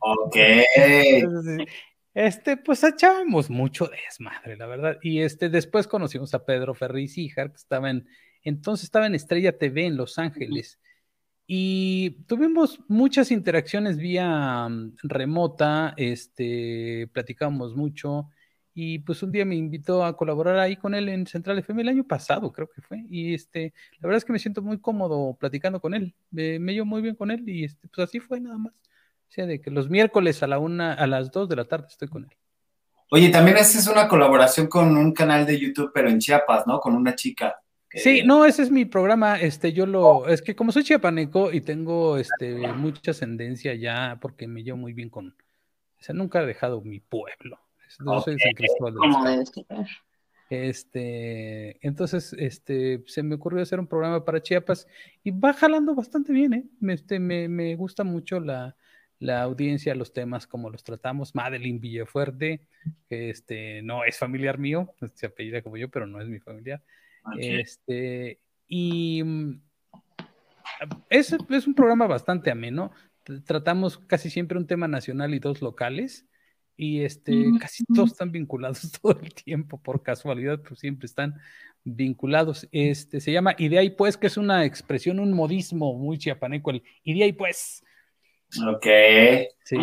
Ok. 0.00 0.36
Entonces, 0.76 1.66
este, 2.12 2.56
pues 2.58 2.82
echábamos 2.84 3.48
mucho 3.48 3.88
desmadre, 3.88 4.56
la 4.56 4.66
verdad. 4.66 4.98
Y 5.02 5.20
este, 5.20 5.48
después 5.48 5.86
conocimos 5.86 6.34
a 6.34 6.44
Pedro 6.44 6.74
Ferriz 6.74 7.16
Híjar, 7.16 7.50
que 7.50 7.56
estaba 7.56 7.88
en, 7.88 8.06
entonces 8.42 8.84
estaba 8.84 9.06
en 9.06 9.14
Estrella 9.14 9.56
TV 9.56 9.86
en 9.86 9.96
Los 9.96 10.18
Ángeles. 10.18 10.78
Y 11.46 12.10
tuvimos 12.26 12.78
muchas 12.86 13.30
interacciones 13.32 13.98
vía 13.98 14.68
mm, 14.68 14.96
remota, 15.02 15.94
este, 15.96 17.08
platicamos 17.12 17.74
mucho. 17.74 18.28
Y 18.72 19.00
pues 19.00 19.22
un 19.22 19.32
día 19.32 19.44
me 19.44 19.56
invitó 19.56 20.04
a 20.04 20.16
colaborar 20.16 20.58
ahí 20.58 20.76
con 20.76 20.94
él 20.94 21.08
en 21.08 21.26
Central 21.26 21.58
FM 21.58 21.82
el 21.82 21.88
año 21.88 22.04
pasado, 22.04 22.52
creo 22.52 22.68
que 22.68 22.82
fue. 22.82 23.04
Y 23.10 23.34
este, 23.34 23.74
la 23.98 24.06
verdad 24.06 24.18
es 24.18 24.24
que 24.24 24.32
me 24.32 24.38
siento 24.38 24.62
muy 24.62 24.78
cómodo 24.80 25.36
platicando 25.38 25.80
con 25.80 25.92
él. 25.94 26.14
Me, 26.30 26.58
me 26.60 26.72
llevo 26.72 26.86
muy 26.86 27.02
bien 27.02 27.16
con 27.16 27.30
él 27.32 27.42
y 27.48 27.64
este, 27.64 27.88
pues 27.88 28.08
así 28.08 28.20
fue 28.20 28.40
nada 28.40 28.58
más. 28.58 28.72
O 28.72 29.32
sea, 29.32 29.46
de 29.46 29.60
que 29.60 29.70
los 29.70 29.90
miércoles 29.90 30.42
a 30.42 30.46
la 30.46 30.58
una, 30.58 30.92
a 30.92 31.06
las 31.06 31.30
dos 31.30 31.48
de 31.48 31.56
la 31.56 31.64
tarde 31.64 31.86
estoy 31.88 32.08
con 32.08 32.24
él. 32.24 32.36
Oye, 33.12 33.28
también 33.28 33.56
haces 33.56 33.88
una 33.88 34.06
colaboración 34.06 34.68
con 34.68 34.96
un 34.96 35.12
canal 35.12 35.44
de 35.44 35.58
YouTube, 35.58 35.90
pero 35.92 36.08
en 36.08 36.20
Chiapas, 36.20 36.64
¿no? 36.68 36.78
Con 36.78 36.94
una 36.94 37.16
chica. 37.16 37.60
Que- 37.90 37.98
Sí, 37.98 38.22
no, 38.24 38.44
ese 38.46 38.62
es 38.62 38.70
mi 38.70 38.84
programa. 38.84 39.40
Este, 39.40 39.72
yo 39.72 39.84
lo, 39.84 40.28
es 40.28 40.40
que 40.42 40.54
como 40.54 40.72
soy 40.72 40.84
chiapaneco 40.84 41.52
y 41.52 41.60
tengo 41.60 42.16
este 42.18 42.68
mucha 42.68 43.10
ascendencia 43.10 43.74
ya, 43.74 44.18
porque 44.20 44.46
me 44.46 44.62
llevo 44.62 44.78
muy 44.78 44.92
bien 44.92 45.10
con, 45.10 45.28
o 45.28 46.02
sea, 46.02 46.14
nunca 46.14 46.40
he 46.42 46.46
dejado 46.46 46.80
mi 46.82 47.00
pueblo. 47.00 47.58
Yo 47.98 48.20
soy 48.20 48.38
San 48.38 48.52
Cristóbal 48.54 48.94
de. 48.94 49.00
Este, 50.50 51.78
entonces, 51.86 52.32
este, 52.38 53.02
se 53.06 53.22
me 53.22 53.34
ocurrió 53.36 53.62
hacer 53.62 53.78
un 53.80 53.86
programa 53.86 54.24
para 54.24 54.42
Chiapas 54.42 54.86
y 55.22 55.30
va 55.30 55.52
jalando 55.52 55.94
bastante 55.94 56.32
bien, 56.32 56.52
¿eh? 56.54 56.64
Me, 56.80 56.94
este, 56.94 57.18
me, 57.20 57.48
me 57.48 57.74
gusta 57.76 58.02
mucho 58.04 58.40
la, 58.40 58.76
la 59.20 59.42
audiencia, 59.42 59.94
los 59.94 60.12
temas, 60.12 60.46
como 60.46 60.68
los 60.70 60.82
tratamos. 60.82 61.34
Madeline 61.34 61.78
Villafuerte, 61.80 62.60
que 63.08 63.30
este, 63.30 63.82
no 63.82 64.04
es 64.04 64.18
familiar 64.18 64.58
mío, 64.58 64.92
se 65.14 65.26
apellida 65.26 65.62
como 65.62 65.76
yo, 65.76 65.88
pero 65.88 66.06
no 66.06 66.20
es 66.20 66.28
mi 66.28 66.40
familiar. 66.40 66.82
Este, 67.38 68.40
y 68.68 69.22
mm, 69.22 69.60
es, 71.08 71.36
es 71.50 71.66
un 71.66 71.74
programa 71.74 72.06
bastante 72.06 72.50
ameno. 72.50 72.92
Tr- 73.24 73.44
Tratamos 73.44 73.98
casi 73.98 74.30
siempre 74.30 74.58
un 74.58 74.66
tema 74.66 74.88
nacional 74.88 75.34
y 75.34 75.38
dos 75.38 75.60
locales. 75.62 76.26
Y 76.76 77.02
este, 77.02 77.32
Mm. 77.32 77.58
casi 77.58 77.84
todos 77.84 78.12
están 78.12 78.32
vinculados 78.32 78.90
todo 79.02 79.18
el 79.20 79.34
tiempo, 79.34 79.78
por 79.82 80.02
casualidad, 80.02 80.60
pues 80.66 80.80
siempre 80.80 81.06
están 81.06 81.38
vinculados. 81.84 82.66
Este, 82.72 83.20
se 83.20 83.32
llama 83.32 83.54
Idea 83.58 83.82
y 83.82 83.90
Pues, 83.90 84.16
que 84.16 84.28
es 84.28 84.36
una 84.38 84.64
expresión, 84.64 85.20
un 85.20 85.32
modismo 85.34 85.92
muy 85.94 86.16
chiapaneco, 86.18 86.70
el 86.70 86.82
Idea 87.04 87.26
y 87.26 87.32
Pues. 87.34 87.84
Ok. 88.66 88.86
Sí. 89.64 89.76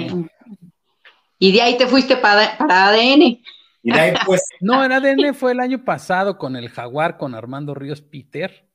Y 1.39 1.51
de 1.51 1.61
ahí 1.61 1.77
te 1.77 1.85
fuiste 1.85 2.17
para, 2.17 2.57
para 2.57 2.87
ADN. 2.89 3.41
Y 3.87 3.93
de 3.93 3.99
ahí, 3.99 4.13
pues, 4.25 4.41
No, 4.59 4.83
en 4.83 4.91
ADN 4.91 5.33
fue 5.33 5.53
el 5.53 5.61
año 5.61 5.85
pasado 5.85 6.37
con 6.37 6.55
el 6.57 6.67
Jaguar, 6.69 7.17
con 7.17 7.33
Armando 7.35 7.73
Ríos 7.73 8.01
Peter. 8.01 8.65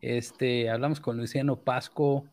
Este, 0.00 0.70
hablamos 0.70 1.00
con 1.00 1.16
Luciano 1.16 1.56
Pasco. 1.64 2.24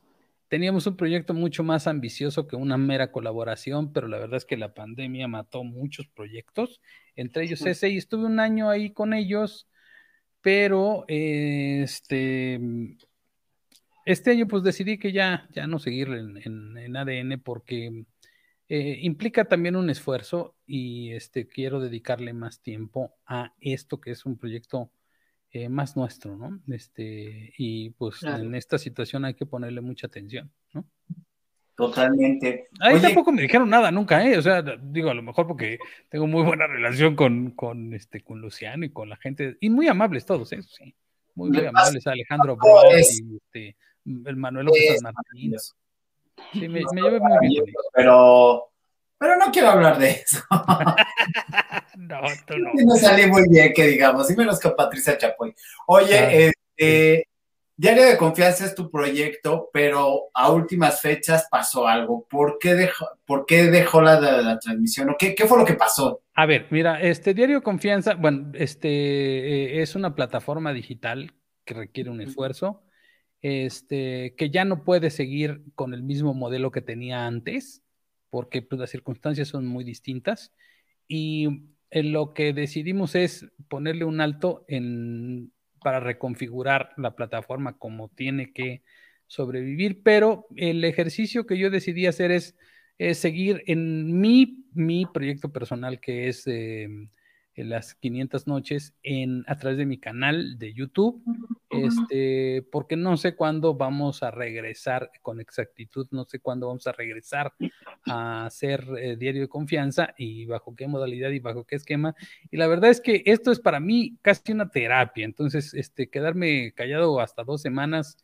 Teníamos 0.47 0.85
un 0.85 0.95
proyecto 0.95 1.33
mucho 1.33 1.63
más 1.63 1.87
ambicioso 1.87 2.47
que 2.47 2.55
una 2.55 2.77
mera 2.77 3.11
colaboración, 3.11 3.91
pero 3.91 4.07
la 4.07 4.19
verdad 4.19 4.37
es 4.37 4.45
que 4.45 4.55
la 4.55 4.73
pandemia 4.73 5.27
mató 5.27 5.63
muchos 5.63 6.07
proyectos, 6.07 6.79
entre 7.15 7.43
ellos 7.45 7.65
ese, 7.65 7.89
y 7.89 7.97
estuve 7.97 8.25
un 8.25 8.39
año 8.39 8.69
ahí 8.69 8.91
con 8.91 9.13
ellos, 9.13 9.67
pero 10.41 11.03
este, 11.07 12.59
este 14.05 14.31
año 14.31 14.47
pues 14.47 14.63
decidí 14.63 14.97
que 14.97 15.11
ya, 15.11 15.47
ya 15.51 15.67
no 15.67 15.79
seguir 15.79 16.09
en, 16.09 16.37
en- 16.37 16.77
en 16.77 16.95
ADN 16.95 17.39
porque 17.39 18.05
eh, 18.69 18.99
implica 19.01 19.45
también 19.45 19.75
un 19.75 19.89
esfuerzo 19.89 20.55
y 20.65 21.11
este, 21.13 21.47
quiero 21.47 21.79
dedicarle 21.79 22.33
más 22.33 22.61
tiempo 22.61 23.15
a 23.25 23.53
esto 23.61 23.99
que 24.01 24.11
es 24.11 24.25
un 24.25 24.37
proyecto 24.37 24.91
eh, 25.51 25.69
más 25.69 25.95
nuestro, 25.95 26.35
¿no? 26.35 26.59
Este, 26.67 27.53
y 27.57 27.91
pues 27.91 28.17
Claro. 28.19 28.43
en 28.43 28.55
esta 28.55 28.77
situación 28.77 29.23
hay 29.25 29.33
que 29.35 29.45
ponerle 29.45 29.79
mucha 29.81 30.07
atención, 30.07 30.51
¿no? 30.73 30.85
totalmente. 31.75 32.67
Ahí 32.79 32.95
Oye, 32.95 33.03
tampoco 33.03 33.31
me 33.31 33.41
dijeron 33.43 33.69
nada 33.69 33.91
nunca, 33.91 34.25
¿eh? 34.25 34.35
O 34.37 34.41
sea, 34.41 34.61
digo, 34.63 35.11
a 35.11 35.13
lo 35.13 35.21
mejor 35.21 35.45
porque 35.47 35.77
tengo 36.09 36.25
muy 36.25 36.43
buena 36.43 36.65
relación 36.65 37.15
con, 37.15 37.51
con, 37.51 37.93
este, 37.93 38.21
con 38.21 38.41
Luciano 38.41 38.83
y 38.83 38.89
con 38.89 39.09
la 39.09 39.15
gente, 39.17 39.57
y 39.59 39.69
muy 39.69 39.87
amables 39.87 40.25
todos, 40.25 40.51
¿eh? 40.53 40.61
Sí, 40.63 40.95
muy, 41.35 41.51
muy 41.51 41.65
amables, 41.65 42.05
Alejandro 42.07 42.57
es- 42.95 43.19
y 43.21 43.35
este, 43.35 43.75
el 44.25 44.35
Manuel 44.37 44.65
López 44.65 44.81
es 44.89 44.99
San 45.01 45.13
Martín. 45.13 45.21
maravilloso. 45.33 45.75
Sí, 46.53 46.67
me, 46.67 46.81
me 46.93 47.01
llevé 47.01 47.19
muy 47.19 47.47
bien 47.47 47.65
con. 47.65 47.83
Pero, 47.93 48.71
pero 49.17 49.37
no 49.37 49.51
quiero 49.51 49.69
hablar 49.69 49.97
de 49.97 50.11
eso. 50.11 50.43
No, 51.97 52.21
no, 52.21 52.27
tú 52.45 52.57
no. 52.57 52.71
No 52.73 52.95
salí 52.95 53.27
muy 53.27 53.49
bien, 53.49 53.73
que 53.73 53.87
digamos, 53.87 54.29
y 54.31 54.35
menos 54.35 54.59
que 54.59 54.69
Patricia 54.69 55.17
Chapoy. 55.17 55.53
Oye, 55.87 56.47
este, 56.47 57.27
Diario 57.79 58.05
de 58.05 58.17
Confianza 58.17 58.65
es 58.65 58.73
tu 58.73 58.89
proyecto, 58.89 59.69
pero 59.71 60.29
a 60.33 60.51
últimas 60.51 60.99
fechas 60.99 61.47
pasó 61.49 61.87
algo. 61.87 62.25
¿Por 62.27 62.57
qué 62.59 62.73
dejó, 62.73 63.07
por 63.23 63.45
qué 63.45 63.65
dejó 63.65 64.01
la, 64.01 64.19
la, 64.19 64.57
transmisión? 64.57 65.11
¿O 65.11 65.15
qué, 65.17 65.35
qué, 65.35 65.45
fue 65.45 65.59
lo 65.59 65.65
que 65.65 65.75
pasó? 65.75 66.21
A 66.33 66.47
ver, 66.47 66.65
mira, 66.71 66.99
este 66.99 67.35
Diario 67.35 67.57
de 67.57 67.63
Confianza, 67.63 68.15
bueno, 68.15 68.51
este 68.55 68.89
eh, 68.89 69.81
es 69.83 69.95
una 69.95 70.15
plataforma 70.15 70.73
digital 70.73 71.33
que 71.65 71.75
requiere 71.75 72.09
un 72.09 72.21
esfuerzo, 72.21 72.81
este, 73.41 74.35
que 74.35 74.49
ya 74.49 74.65
no 74.65 74.83
puede 74.83 75.09
seguir 75.09 75.63
con 75.75 75.93
el 75.93 76.03
mismo 76.03 76.33
modelo 76.33 76.71
que 76.71 76.81
tenía 76.81 77.25
antes, 77.25 77.83
porque 78.29 78.61
pues, 78.61 78.79
las 78.79 78.89
circunstancias 78.89 79.47
son 79.47 79.65
muy 79.65 79.83
distintas. 79.83 80.53
Y 81.07 81.69
en 81.89 82.11
lo 82.11 82.33
que 82.33 82.53
decidimos 82.53 83.15
es 83.15 83.47
ponerle 83.69 84.05
un 84.05 84.21
alto 84.21 84.65
en, 84.67 85.51
para 85.81 85.99
reconfigurar 85.99 86.91
la 86.97 87.15
plataforma 87.15 87.77
como 87.77 88.09
tiene 88.09 88.51
que 88.51 88.83
sobrevivir, 89.27 90.01
pero 90.03 90.47
el 90.55 90.83
ejercicio 90.83 91.45
que 91.45 91.57
yo 91.57 91.69
decidí 91.69 92.05
hacer 92.05 92.31
es, 92.31 92.55
seguir 93.13 93.63
en 93.67 94.19
mi, 94.19 94.65
mi, 94.73 95.05
proyecto 95.05 95.51
personal, 95.51 95.99
que 95.99 96.29
es 96.29 96.47
eh, 96.47 96.89
las 97.63 97.95
500 97.95 98.47
noches 98.47 98.93
en, 99.03 99.43
a 99.47 99.57
través 99.57 99.77
de 99.77 99.85
mi 99.85 99.97
canal 99.97 100.57
de 100.59 100.73
YouTube, 100.73 101.23
este, 101.69 102.65
porque 102.71 102.95
no 102.95 103.17
sé 103.17 103.35
cuándo 103.35 103.75
vamos 103.75 104.23
a 104.23 104.31
regresar 104.31 105.11
con 105.21 105.39
exactitud, 105.39 106.07
no 106.11 106.25
sé 106.25 106.39
cuándo 106.39 106.67
vamos 106.67 106.87
a 106.87 106.91
regresar 106.91 107.53
a 108.05 108.45
hacer 108.45 108.85
eh, 108.99 109.15
diario 109.17 109.41
de 109.41 109.47
confianza 109.47 110.13
y 110.17 110.45
bajo 110.45 110.75
qué 110.75 110.87
modalidad 110.87 111.31
y 111.31 111.39
bajo 111.39 111.65
qué 111.65 111.75
esquema. 111.75 112.15
Y 112.51 112.57
la 112.57 112.67
verdad 112.67 112.89
es 112.89 113.01
que 113.01 113.23
esto 113.25 113.51
es 113.51 113.59
para 113.59 113.79
mí 113.79 114.17
casi 114.21 114.51
una 114.51 114.69
terapia, 114.69 115.25
entonces 115.25 115.73
este, 115.73 116.09
quedarme 116.09 116.73
callado 116.73 117.19
hasta 117.19 117.43
dos 117.43 117.61
semanas 117.61 118.17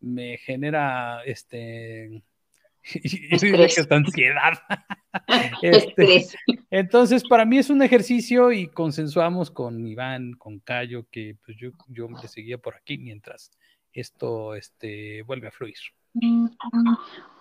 me 0.00 0.36
genera 0.36 1.22
este 1.24 2.22
y, 2.94 3.34
ansiedad. 3.90 4.52
Este, 5.62 6.26
entonces, 6.70 7.22
para 7.22 7.44
mí 7.44 7.58
es 7.58 7.70
un 7.70 7.82
ejercicio 7.82 8.50
y 8.50 8.66
consensuamos 8.66 9.48
con 9.50 9.86
Iván, 9.86 10.32
con 10.32 10.58
Cayo, 10.58 11.06
que 11.08 11.36
pues 11.46 11.56
yo, 11.56 11.70
yo 11.86 12.08
me 12.08 12.26
seguía 12.26 12.58
por 12.58 12.74
aquí 12.74 12.98
mientras 12.98 13.52
esto 13.92 14.56
este, 14.56 15.22
vuelve 15.22 15.48
a 15.48 15.52
fluir. 15.52 15.76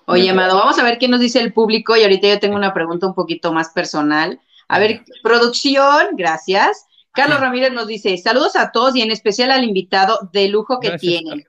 Oye, 0.05 0.29
Amado, 0.29 0.55
vamos 0.55 0.77
a 0.77 0.83
ver 0.83 0.99
qué 0.99 1.07
nos 1.07 1.19
dice 1.19 1.39
el 1.39 1.51
público 1.51 1.97
y 1.97 2.03
ahorita 2.03 2.27
yo 2.27 2.39
tengo 2.39 2.55
una 2.55 2.73
pregunta 2.73 3.07
un 3.07 3.15
poquito 3.15 3.51
más 3.51 3.69
personal. 3.69 4.39
A 4.67 4.79
ver, 4.79 5.03
producción, 5.23 6.09
gracias. 6.15 6.85
Carlos 7.11 7.39
Ramírez 7.39 7.71
nos 7.73 7.87
dice, 7.87 8.17
saludos 8.17 8.55
a 8.55 8.71
todos 8.71 8.95
y 8.95 9.01
en 9.01 9.11
especial 9.11 9.51
al 9.51 9.63
invitado 9.63 10.29
de 10.31 10.47
lujo 10.47 10.79
que 10.79 10.97
tienen. 10.97 11.45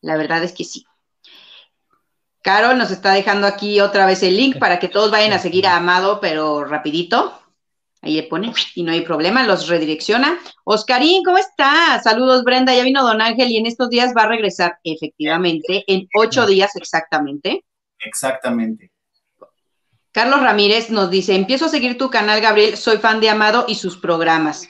La 0.00 0.16
verdad 0.16 0.42
es 0.44 0.52
que 0.52 0.64
sí. 0.64 0.86
Carol 2.44 2.76
nos 2.76 2.90
está 2.90 3.14
dejando 3.14 3.46
aquí 3.46 3.80
otra 3.80 4.04
vez 4.04 4.22
el 4.22 4.36
link 4.36 4.58
para 4.58 4.78
que 4.78 4.88
todos 4.88 5.10
vayan 5.10 5.32
a 5.32 5.38
seguir 5.38 5.66
a 5.66 5.76
Amado, 5.76 6.20
pero 6.20 6.62
rapidito. 6.62 7.40
Ahí 8.02 8.16
le 8.16 8.24
pone 8.24 8.52
y 8.74 8.82
no 8.82 8.92
hay 8.92 9.00
problema, 9.00 9.44
los 9.44 9.66
redirecciona. 9.66 10.38
Oscarín, 10.64 11.24
¿cómo 11.24 11.38
está? 11.38 11.98
Saludos, 12.02 12.44
Brenda. 12.44 12.74
Ya 12.74 12.82
vino 12.82 13.02
Don 13.02 13.22
Ángel 13.22 13.48
y 13.48 13.56
en 13.56 13.64
estos 13.64 13.88
días 13.88 14.12
va 14.14 14.24
a 14.24 14.28
regresar, 14.28 14.76
efectivamente, 14.84 15.84
en 15.86 16.06
ocho 16.14 16.44
días 16.46 16.76
exactamente. 16.76 17.64
Exactamente. 17.98 18.90
Carlos 20.12 20.42
Ramírez 20.42 20.90
nos 20.90 21.10
dice, 21.10 21.34
empiezo 21.34 21.64
a 21.64 21.70
seguir 21.70 21.96
tu 21.96 22.10
canal, 22.10 22.42
Gabriel, 22.42 22.76
soy 22.76 22.98
fan 22.98 23.20
de 23.20 23.30
Amado 23.30 23.64
y 23.68 23.76
sus 23.76 23.96
programas. 23.96 24.68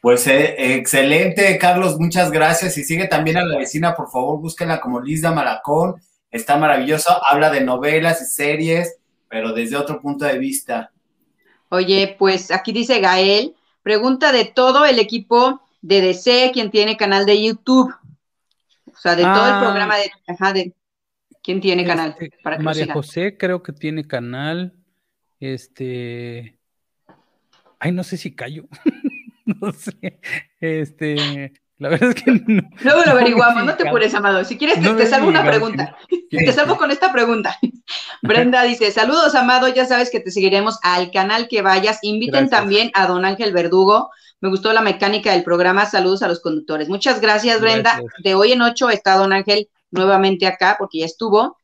Pues 0.00 0.26
eh, 0.26 0.76
excelente, 0.76 1.58
Carlos, 1.58 1.98
muchas 1.98 2.30
gracias. 2.30 2.78
Y 2.78 2.84
sigue 2.84 3.08
también 3.08 3.36
a 3.36 3.44
la 3.44 3.58
vecina, 3.58 3.94
por 3.94 4.10
favor, 4.10 4.40
búsquenla 4.40 4.80
como 4.80 5.02
Lizda 5.02 5.32
Malacón 5.32 6.00
Está 6.30 6.56
maravilloso, 6.58 7.10
habla 7.28 7.50
de 7.50 7.62
novelas 7.62 8.20
y 8.22 8.26
series, 8.26 8.98
pero 9.28 9.52
desde 9.52 9.76
otro 9.76 10.00
punto 10.00 10.24
de 10.24 10.38
vista. 10.38 10.92
Oye, 11.70 12.16
pues 12.18 12.50
aquí 12.50 12.72
dice 12.72 13.00
Gael, 13.00 13.54
pregunta 13.82 14.32
de 14.32 14.44
todo 14.44 14.84
el 14.84 14.98
equipo 14.98 15.62
de 15.80 16.00
DC, 16.00 16.50
quien 16.52 16.70
tiene 16.70 16.96
canal 16.96 17.24
de 17.26 17.42
YouTube. 17.42 17.94
O 18.86 19.00
sea, 19.00 19.14
de 19.14 19.22
todo 19.22 19.46
el 19.46 19.52
ah. 19.52 19.60
programa 19.62 19.96
de, 19.96 20.10
ajá, 20.26 20.52
de 20.52 20.74
quién 21.42 21.60
tiene 21.60 21.84
canal. 21.84 22.16
Este, 22.18 22.36
para 22.42 22.58
María 22.58 22.92
José 22.92 23.36
creo 23.36 23.62
que 23.62 23.72
tiene 23.72 24.06
canal. 24.06 24.74
Este. 25.40 26.58
Ay, 27.78 27.92
no 27.92 28.02
sé 28.02 28.16
si 28.16 28.34
callo. 28.34 28.66
no 29.44 29.72
sé. 29.72 30.20
Este. 30.60 31.52
La 31.78 31.88
verdad 31.90 32.10
es 32.10 32.22
que 32.22 32.30
no. 32.32 32.62
Luego 32.82 33.02
lo 33.04 33.12
averiguamos, 33.12 33.64
no 33.64 33.76
te 33.76 33.86
pures, 33.86 34.12
Amado. 34.14 34.44
Si 34.44 34.58
quieres, 34.58 34.80
te, 34.80 35.06
salvo 35.06 35.28
una 35.28 35.44
pregunta. 35.44 35.96
Te 36.30 36.52
salvo 36.52 36.76
con 36.76 36.90
esta 36.90 37.12
pregunta. 37.12 37.56
Brenda 38.22 38.64
dice: 38.64 38.90
Saludos, 38.90 39.34
Amado. 39.36 39.68
Ya 39.68 39.86
sabes 39.86 40.10
que 40.10 40.20
te 40.20 40.30
seguiremos 40.30 40.78
al 40.82 41.10
canal 41.10 41.48
que 41.48 41.62
vayas. 41.62 42.00
Inviten 42.02 42.50
también 42.50 42.90
a 42.94 43.06
don 43.06 43.24
Ángel 43.24 43.52
Verdugo. 43.52 44.10
Me 44.40 44.50
gustó 44.50 44.72
la 44.72 44.82
mecánica 44.82 45.32
del 45.32 45.44
programa. 45.44 45.86
Saludos 45.86 46.22
a 46.22 46.28
los 46.28 46.40
conductores. 46.40 46.88
Muchas 46.88 47.20
gracias, 47.20 47.60
Brenda. 47.60 48.00
De 48.22 48.34
hoy 48.34 48.52
en 48.52 48.62
ocho 48.62 48.90
está 48.90 49.14
don 49.14 49.32
Ángel 49.32 49.68
nuevamente 49.90 50.46
acá 50.46 50.76
porque 50.78 50.98
ya 50.98 51.06
estuvo. 51.06 51.56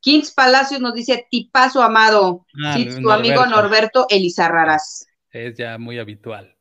Kings 0.00 0.32
Palacios 0.32 0.80
nos 0.80 0.94
dice: 0.94 1.26
Tipazo, 1.30 1.82
Amado. 1.82 2.44
Ah, 2.64 2.74
sí, 2.74 2.88
tu 3.00 3.10
amigo 3.10 3.46
Norberto 3.46 4.06
Elizarraras. 4.10 5.06
Es 5.30 5.56
ya 5.56 5.78
muy 5.78 5.98
habitual. 5.98 6.54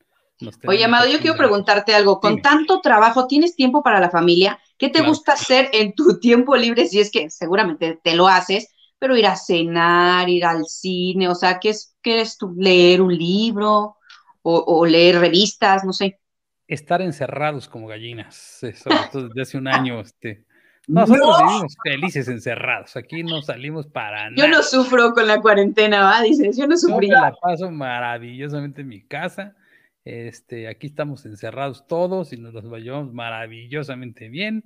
Oye, 0.68 0.84
Amado, 0.84 1.10
yo 1.10 1.20
quiero 1.20 1.38
preguntarte 1.38 1.94
algo. 1.94 2.20
Con 2.20 2.42
tanto 2.42 2.82
trabajo, 2.82 3.28
¿tienes 3.28 3.56
tiempo 3.56 3.84
para 3.84 4.00
la 4.00 4.10
familia? 4.10 4.60
¿Qué 4.78 4.90
te 4.90 5.02
gusta 5.02 5.34
hacer 5.34 5.70
en 5.74 5.94
tu 5.94 6.20
tiempo 6.20 6.56
libre? 6.56 6.88
Si 6.88 7.00
es 7.00 7.12
que 7.12 7.30
seguramente 7.30 8.00
te 8.04 8.16
lo 8.16 8.28
haces, 8.28 8.70
pero 8.98 9.18
ir 9.18 9.28
a 9.28 9.36
cenar, 9.36 10.30
ir 10.30 10.46
al 10.46 10.66
cine, 10.66 11.28
o 11.28 11.36
sea, 11.36 11.60
¿qué 11.60 11.70
es, 11.70 11.96
qué 12.02 12.22
es 12.22 12.38
tú? 12.38 12.54
¿Leer 12.58 13.02
un 13.02 13.16
libro 13.16 13.98
o, 14.44 14.86
leer 14.86 15.20
revistas? 15.20 15.84
No 15.84 15.94
sé. 15.94 16.20
Estar 16.68 17.02
encerrados 17.02 17.68
como 17.68 17.88
gallinas, 17.88 18.64
eso, 18.64 18.90
desde 19.14 19.42
hace 19.42 19.58
un 19.58 19.68
año, 19.68 20.00
este. 20.00 20.46
Nosotros 20.88 21.38
vivimos 21.44 21.78
felices 21.84 22.28
encerrados. 22.28 22.96
Aquí 22.98 23.24
no 23.24 23.42
salimos 23.42 23.88
para 23.88 24.30
nada. 24.30 24.36
Yo 24.36 24.48
no 24.48 24.64
sufro 24.64 25.14
con 25.14 25.28
la 25.28 25.40
cuarentena, 25.40 26.02
¿va? 26.02 26.22
Dices, 26.22 26.58
yo 26.58 26.68
no 26.68 26.76
sufrí. 26.76 27.08
Yo 27.08 27.14
la 27.14 27.34
paso 27.34 27.70
maravillosamente 27.70 28.82
en 28.82 28.88
mi 28.88 29.02
casa. 29.02 29.56
Este, 30.04 30.68
aquí 30.68 30.88
estamos 30.88 31.26
encerrados 31.26 31.86
todos 31.88 32.34
y 32.34 32.38
nos 32.38 32.54
los 32.54 32.64
llevamos 32.82 33.14
maravillosamente 33.14 34.30
bien. 34.30 34.64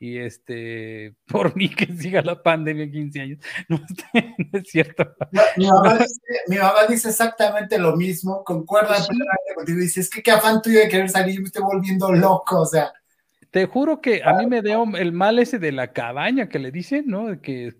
Y 0.00 0.18
este, 0.18 1.14
por 1.28 1.54
mí 1.54 1.68
que 1.68 1.86
siga 1.86 2.22
la 2.22 2.42
pandemia 2.42 2.90
15 2.90 3.20
años, 3.20 3.38
no, 3.68 3.80
es 4.52 4.68
cierto. 4.68 5.14
Mi 5.56 5.68
mamá, 6.56 6.86
dice, 6.88 7.10
exactamente 7.10 7.78
lo 7.78 7.96
mismo, 7.96 8.42
concuerda 8.42 8.96
contigo, 9.54 9.78
dice, 9.78 10.00
es 10.00 10.10
que 10.10 10.22
qué 10.22 10.32
afán 10.32 10.60
tuyo 10.60 10.80
de 10.80 10.88
querer 10.88 11.08
salir, 11.08 11.40
me 11.40 11.46
estoy 11.46 11.62
volviendo 11.62 12.10
loco, 12.12 12.62
o 12.62 12.66
sea. 12.66 12.92
Te 13.52 13.66
juro 13.66 14.00
que 14.00 14.22
a 14.24 14.32
mí 14.32 14.46
me 14.46 14.62
dio 14.62 14.84
el 14.96 15.12
mal 15.12 15.38
ese 15.38 15.58
de 15.58 15.70
la 15.70 15.92
cabaña 15.92 16.48
que 16.48 16.58
le 16.58 16.72
dicen, 16.72 17.04
¿no? 17.06 17.28
De 17.28 17.40
que 17.40 17.74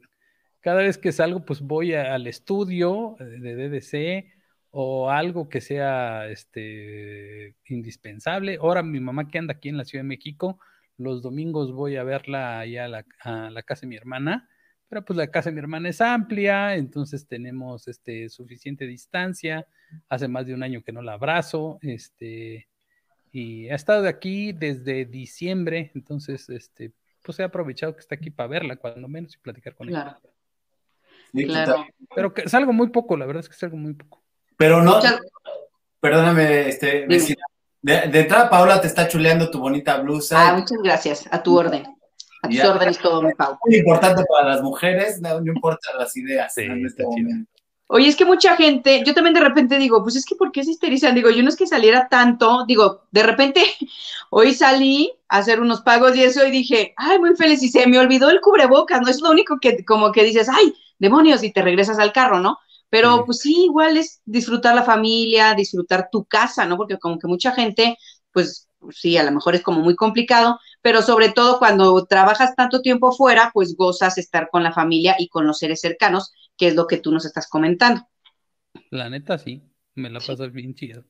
cada 0.61 0.83
vez 0.83 0.99
que 0.99 1.11
salgo, 1.11 1.45
pues 1.45 1.61
voy 1.61 1.95
al 1.95 2.29
estudio 2.29 3.17
de 3.19 3.57
DDC 3.57 4.42
o 4.73 5.11
algo 5.11 5.49
que 5.49 5.61
sea 5.61 6.29
este, 6.29 7.55
indispensable. 7.67 8.59
Ahora 8.61 8.83
mi 8.83 9.01
mamá 9.01 9.29
que 9.29 9.39
anda 9.39 9.55
aquí 9.55 9.69
en 9.69 9.77
la 9.77 9.85
Ciudad 9.85 10.03
de 10.03 10.09
México, 10.09 10.59
los 10.97 11.23
domingos 11.23 11.73
voy 11.73 11.97
a 11.97 12.05
verla 12.05 12.61
allá 12.61 12.87
a 12.87 12.89
la, 12.89 13.07
a 13.21 13.51
la 13.51 13.63
casa 13.63 13.83
de 13.83 13.89
mi 13.89 13.97
hermana, 13.97 14.49
pero 14.89 15.05
pues 15.05 15.17
la 15.17 15.29
casa 15.29 15.51
de 15.51 15.55
mi 15.55 15.61
hermana 15.61 15.91
es 15.91 16.01
amplia, 16.01 16.75
entonces 16.75 17.27
tenemos 17.27 17.87
este, 17.87 18.29
suficiente 18.29 18.87
distancia. 18.87 19.67
Hace 20.09 20.27
más 20.27 20.47
de 20.47 20.55
un 20.55 20.63
año 20.63 20.83
que 20.83 20.93
no 20.93 21.03
la 21.03 21.15
abrazo, 21.15 21.79
este, 21.83 22.69
y 23.31 23.69
ha 23.69 23.75
estado 23.75 24.07
aquí 24.09 24.53
desde 24.53 25.05
diciembre, 25.05 25.91
entonces, 25.95 26.49
este, 26.49 26.93
pues 27.23 27.39
he 27.41 27.43
aprovechado 27.43 27.95
que 27.95 28.01
está 28.01 28.15
aquí 28.15 28.31
para 28.31 28.49
verla, 28.49 28.77
cuando 28.77 29.09
menos, 29.09 29.35
y 29.35 29.39
platicar 29.39 29.75
con 29.75 29.89
ella. 29.89 30.19
Claro. 31.33 31.87
Pero 32.15 32.35
que 32.35 32.49
salgo 32.49 32.73
muy 32.73 32.91
poco, 32.91 33.17
la 33.17 33.27
verdad 33.27 33.41
es 33.41 33.49
que 33.49 33.55
salgo 33.55 33.77
muy 33.77 33.95
poco. 33.95 34.22
Pero 34.57 34.83
no, 34.83 35.01
perdóname, 36.01 36.69
este, 36.69 37.07
De, 37.07 38.09
de, 38.09 38.21
entrada 38.21 38.49
Paola 38.49 38.81
te 38.81 38.87
está 38.87 39.09
chuleando 39.09 39.51
tu 39.51 39.59
bonita 39.59 39.99
blusa. 39.99 40.49
Ah, 40.49 40.55
muchas 40.55 40.79
gracias, 40.83 41.29
a 41.31 41.43
tu 41.43 41.59
orden. 41.59 41.85
A 42.43 42.49
tus 42.49 42.65
órdenes 42.65 42.99
todo, 42.99 43.23
mi 43.23 43.33
Pau. 43.35 43.57
Muy 43.65 43.77
importante 43.77 44.23
para 44.29 44.49
las 44.49 44.63
mujeres, 44.63 45.21
no, 45.21 45.39
importa 45.39 45.91
las 45.99 46.17
ideas 46.17 46.57
en 46.59 46.85
este 46.85 47.05
Oye, 47.95 48.09
es 48.09 48.17
que 48.17 48.25
mucha 48.25 48.57
gente, 48.57 49.03
yo 49.05 49.13
también 49.13 49.35
de 49.35 49.41
repente 49.41 49.77
digo, 49.79 50.03
pues 50.03 50.17
es 50.17 50.25
que 50.25 50.35
¿por 50.35 50.51
qué 50.51 50.65
se 50.65 50.71
histerizan? 50.71 51.15
Digo, 51.15 51.29
yo 51.29 51.43
no 51.43 51.51
es 51.51 51.57
que 51.57 51.67
saliera 51.67 52.09
tanto, 52.09 52.65
digo, 52.67 53.03
de 53.11 53.23
repente 53.23 53.63
hoy 54.31 54.55
salí 54.55 55.13
a 55.29 55.39
hacer 55.39 55.61
unos 55.61 55.83
pagos 55.83 56.17
y 56.17 56.23
eso 56.23 56.47
y 56.47 56.51
dije, 56.51 56.95
ay, 56.97 57.19
muy 57.19 57.37
feliz 57.37 57.63
y 57.63 57.69
se 57.69 57.87
me 57.87 57.99
olvidó 57.99 58.31
el 58.31 58.41
cubrebocas, 58.41 59.03
¿no? 59.03 59.09
Es 59.09 59.21
lo 59.21 59.31
único 59.31 59.59
que 59.61 59.85
como 59.85 60.11
que 60.11 60.25
dices, 60.25 60.49
ay, 60.49 60.75
demonios, 60.99 61.43
y 61.43 61.53
te 61.53 61.61
regresas 61.61 61.99
al 61.99 62.15
carro, 62.15 62.41
¿no? 62.41 62.59
Pero 62.93 63.25
pues 63.25 63.39
sí, 63.39 63.65
igual 63.65 63.97
es 63.97 64.21
disfrutar 64.27 64.75
la 64.75 64.83
familia, 64.83 65.55
disfrutar 65.55 66.11
tu 66.13 66.27
casa, 66.27 66.67
¿no? 66.67 66.77
Porque 66.77 66.99
como 66.99 67.19
que 67.19 67.27
mucha 67.27 67.53
gente, 67.53 67.97
pues 68.33 68.69
sí, 68.91 69.17
a 69.17 69.23
lo 69.23 69.33
mejor 69.33 69.55
es 69.55 69.63
como 69.63 69.81
muy 69.81 69.97
complicado, 69.97 70.61
pero 70.83 71.01
sobre 71.01 71.33
todo 71.33 71.59
cuando 71.59 72.05
trabajas 72.05 72.55
tanto 72.55 72.83
tiempo 72.83 73.11
fuera, 73.11 73.51
pues 73.55 73.77
gozas 73.79 74.19
estar 74.19 74.51
con 74.51 74.63
la 74.63 74.75
familia 74.75 75.17
y 75.19 75.29
con 75.29 75.47
los 75.47 75.57
seres 75.57 75.81
cercanos, 75.81 76.35
que 76.55 76.69
es 76.69 76.75
lo 76.75 76.87
que 76.87 76.99
tú 76.99 77.11
nos 77.13 77.25
estás 77.25 77.49
comentando. 77.49 78.07
La 78.91 79.09
neta 79.09 79.39
sí, 79.39 79.63
me 79.95 80.11
la 80.11 80.21
pasas 80.21 80.53
bien 80.53 80.75
chido. 80.75 81.03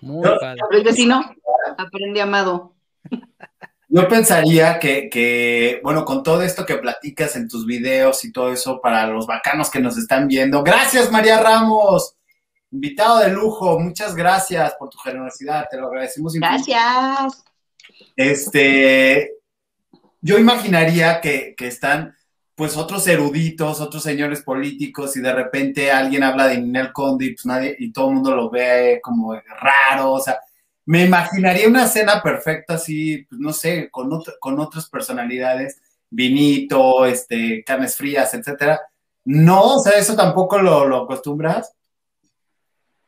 Muy 0.00 0.26
padre. 0.40 0.62
El 0.70 0.82
vecino, 0.82 1.20
aprende 1.76 2.22
amado. 2.22 2.74
Yo 3.88 4.08
pensaría 4.08 4.78
que, 4.80 5.80
bueno, 5.82 6.04
con 6.04 6.22
todo 6.22 6.42
esto 6.42 6.66
que 6.66 6.76
platicas 6.76 7.36
en 7.36 7.48
tus 7.48 7.64
videos 7.64 8.24
y 8.24 8.32
todo 8.32 8.52
eso 8.52 8.80
para 8.80 9.06
los 9.06 9.26
bacanos 9.26 9.70
que 9.70 9.80
nos 9.80 9.96
están 9.96 10.26
viendo. 10.26 10.62
Gracias, 10.62 11.10
María 11.10 11.40
Ramos. 11.40 12.16
Invitado 12.72 13.20
de 13.20 13.28
lujo, 13.28 13.78
muchas 13.78 14.14
gracias 14.16 14.74
por 14.78 14.90
tu 14.90 14.98
generosidad, 14.98 15.68
te 15.70 15.78
lo 15.78 15.86
agradecemos. 15.86 16.34
Gracias. 16.34 17.44
Este, 18.16 19.36
yo 20.20 20.38
imaginaría 20.38 21.20
que, 21.20 21.54
están 21.60 22.14
pues 22.56 22.76
otros 22.76 23.06
eruditos, 23.06 23.80
otros 23.80 24.02
señores 24.02 24.42
políticos 24.42 25.16
y 25.16 25.20
de 25.20 25.32
repente 25.32 25.92
alguien 25.92 26.24
habla 26.24 26.48
de 26.48 26.58
Ninel 26.58 26.92
Conde 26.92 27.26
y, 27.26 27.34
pues, 27.34 27.46
nadie, 27.46 27.76
y 27.78 27.92
todo 27.92 28.08
el 28.08 28.14
mundo 28.14 28.34
lo 28.34 28.50
ve 28.50 28.98
como 29.02 29.34
raro, 29.34 30.12
o 30.12 30.20
sea, 30.20 30.40
me 30.86 31.04
imaginaría 31.04 31.68
una 31.68 31.86
cena 31.88 32.22
perfecta 32.22 32.74
así, 32.74 33.26
pues, 33.28 33.40
no 33.40 33.52
sé, 33.52 33.90
con, 33.90 34.08
con 34.40 34.60
otras 34.60 34.88
personalidades, 34.88 35.82
vinito, 36.08 37.04
este, 37.04 37.64
carnes 37.64 37.96
frías, 37.96 38.32
etcétera. 38.32 38.80
No, 39.24 39.74
o 39.76 39.78
sea, 39.80 39.98
eso 39.98 40.14
tampoco 40.14 40.58
lo, 40.58 41.02
acostumbras. 41.02 41.74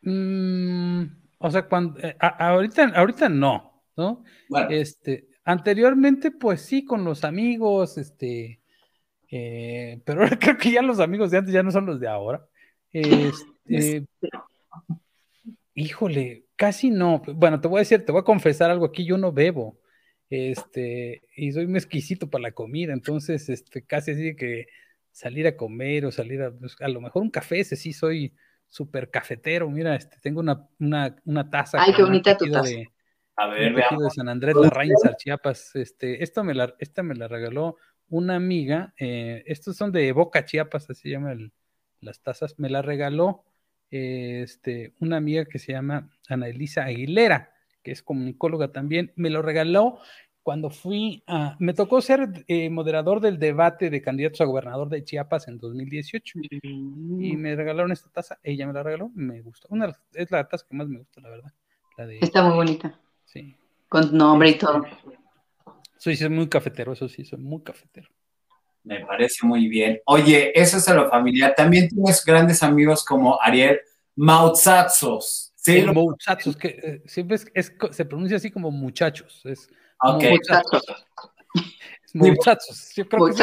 Mm, 0.03 1.05
o 1.39 1.51
sea, 1.51 1.69
cuando 1.69 2.01
eh, 2.01 2.17
ahorita, 2.19 2.93
ahorita 2.97 3.29
no, 3.29 3.85
¿no? 3.97 4.25
Este, 4.69 5.29
anteriormente, 5.45 6.33
pues 6.33 6.63
sí, 6.63 6.85
con 6.85 7.05
los 7.05 7.23
amigos, 7.23 7.97
este, 7.97 8.61
eh, 9.31 10.01
pero 10.05 10.23
ahora 10.23 10.37
creo 10.41 10.59
que 10.59 10.73
ya 10.73 10.83
los 10.83 10.99
amigos 10.99 11.31
de 11.31 11.39
antes 11.39 11.55
ya 11.55 11.63
no 11.63 11.71
son 11.71 11.87
los 11.87 12.01
de 12.01 12.09
ahora. 12.09 12.45
Este, 12.91 14.05
híjole, 15.85 16.49
Casi 16.59 16.91
no. 16.91 17.23
Bueno, 17.25 17.61
te 17.61 17.69
voy 17.69 17.79
a 17.79 17.83
decir, 17.83 18.05
te 18.05 18.11
voy 18.11 18.23
a 18.23 18.25
confesar 18.25 18.69
algo 18.69 18.85
aquí, 18.85 19.05
yo 19.05 19.17
no 19.17 19.31
bebo. 19.31 19.79
Este, 20.29 21.23
y 21.37 21.53
soy 21.53 21.69
muy 21.69 21.79
exquisito 21.79 22.29
para 22.29 22.43
la 22.43 22.51
comida, 22.51 22.93
entonces, 22.93 23.49
este, 23.49 23.87
casi 23.87 24.11
así 24.11 24.35
que 24.35 24.67
salir 25.13 25.47
a 25.47 25.57
comer 25.57 26.05
o 26.05 26.11
salir 26.11 26.43
a, 26.43 26.51
pues, 26.51 26.75
a 26.81 26.89
lo 26.89 27.01
mejor 27.01 27.23
un 27.23 27.31
café, 27.31 27.61
ese 27.61 27.77
sí 27.77 27.93
soy 27.93 28.35
súper 28.67 29.09
cafetero. 29.09 29.71
Mira, 29.71 29.95
este, 29.95 30.17
tengo 30.21 30.41
una, 30.41 30.69
una, 30.81 31.15
una 31.25 31.49
taza. 31.49 31.79
Ay, 31.81 31.95
qué 31.95 32.03
bonita 32.03 32.37
tu 32.37 32.51
taza. 32.51 32.69
De, 32.69 32.91
a 33.37 33.47
ver, 33.47 33.77
de 33.77 34.11
San 34.11 34.29
Andrés 34.29 34.57
La 34.57 34.71
Raíz, 34.71 34.95
Chiapas. 35.17 35.77
Este, 35.77 36.25
esto 36.25 36.43
me 36.43 36.55
la, 36.55 36.75
esta 36.81 37.05
me 37.05 37.15
la 37.15 37.29
regaló 37.29 37.77
una 38.09 38.35
amiga. 38.35 38.95
Eh, 38.99 39.45
estos 39.47 39.77
son 39.77 39.93
de 39.93 40.11
Boca 40.11 40.45
Chiapas, 40.45 40.91
así 40.91 41.03
se 41.03 41.11
llaman 41.11 41.53
las 42.01 42.21
tazas. 42.21 42.59
Me 42.59 42.69
la 42.69 42.83
regaló 42.83 43.45
este, 43.91 44.95
una 45.01 45.17
amiga 45.17 45.45
que 45.45 45.59
se 45.59 45.73
llama 45.73 46.11
Ana 46.29 46.49
Elisa 46.49 46.85
Aguilera, 46.85 47.53
que 47.83 47.93
es 47.93 48.03
comunicóloga 48.03 48.73
también, 48.73 49.13
me 49.17 49.31
lo 49.31 49.43
regaló 49.43 49.99
cuando 50.43 50.71
fui 50.71 51.23
a, 51.27 51.57
me 51.59 51.75
tocó 51.75 52.01
ser 52.01 52.45
eh, 52.49 52.71
moderador 52.71 53.21
del 53.21 53.39
debate 53.39 53.91
de 53.91 54.01
candidatos 54.01 54.41
a 54.41 54.47
gobernador 54.47 54.89
de 54.89 55.05
Chiapas 55.05 55.47
en 55.47 55.59
2018 55.59 56.39
y 56.63 57.37
mm. 57.37 57.39
me 57.39 57.55
regalaron 57.55 57.93
esta 57.93 58.09
taza, 58.09 58.39
ella 58.43 58.67
me 58.67 58.73
la 58.73 58.83
regaló, 58.83 59.11
me 59.15 59.43
gustó, 59.43 59.69
una, 59.71 59.95
es 60.15 60.31
la 60.31 60.49
taza 60.49 60.65
que 60.67 60.75
más 60.75 60.89
me 60.89 61.01
gusta, 61.01 61.21
la 61.21 61.29
verdad. 61.29 61.53
Está 62.21 62.43
muy 62.45 62.55
bonita. 62.55 62.99
Sí. 63.25 63.57
Con 63.89 64.17
nombre 64.17 64.51
y 64.51 64.59
todo. 64.59 64.87
Soy, 65.99 66.17
soy 66.17 66.29
muy 66.29 66.49
cafetero, 66.49 66.93
eso 66.93 67.09
sí, 67.09 67.25
soy 67.25 67.41
muy 67.41 67.63
cafetero. 67.63 68.09
Me 68.85 69.05
parece 69.05 69.47
muy 69.47 69.69
bien. 69.69 70.01
Oye, 70.07 70.53
eso 70.59 70.79
es 70.79 70.89
a 70.89 70.95
lo 70.95 71.09
familiar. 71.11 71.55
También 71.57 71.89
tienes 71.89 72.25
grandes 72.25 72.63
amigos 72.63 73.05
como 73.05 73.41
Ariel 73.41 73.81
Mautzazos. 74.17 75.53
Sí, 75.55 75.83
Mautzazos, 75.83 76.57
que 76.57 76.69
eh, 76.69 77.03
siempre 77.07 77.37
es, 77.55 77.73
se 77.91 78.05
pronuncia 78.05 78.37
así 78.37 78.51
como 78.51 78.71
muchachos. 78.71 79.43
Es 79.45 79.69
okay. 80.01 80.39
Mautzazos. 82.15 82.95
Yo 82.95 83.09
creo 83.09 83.27
que 83.27 83.35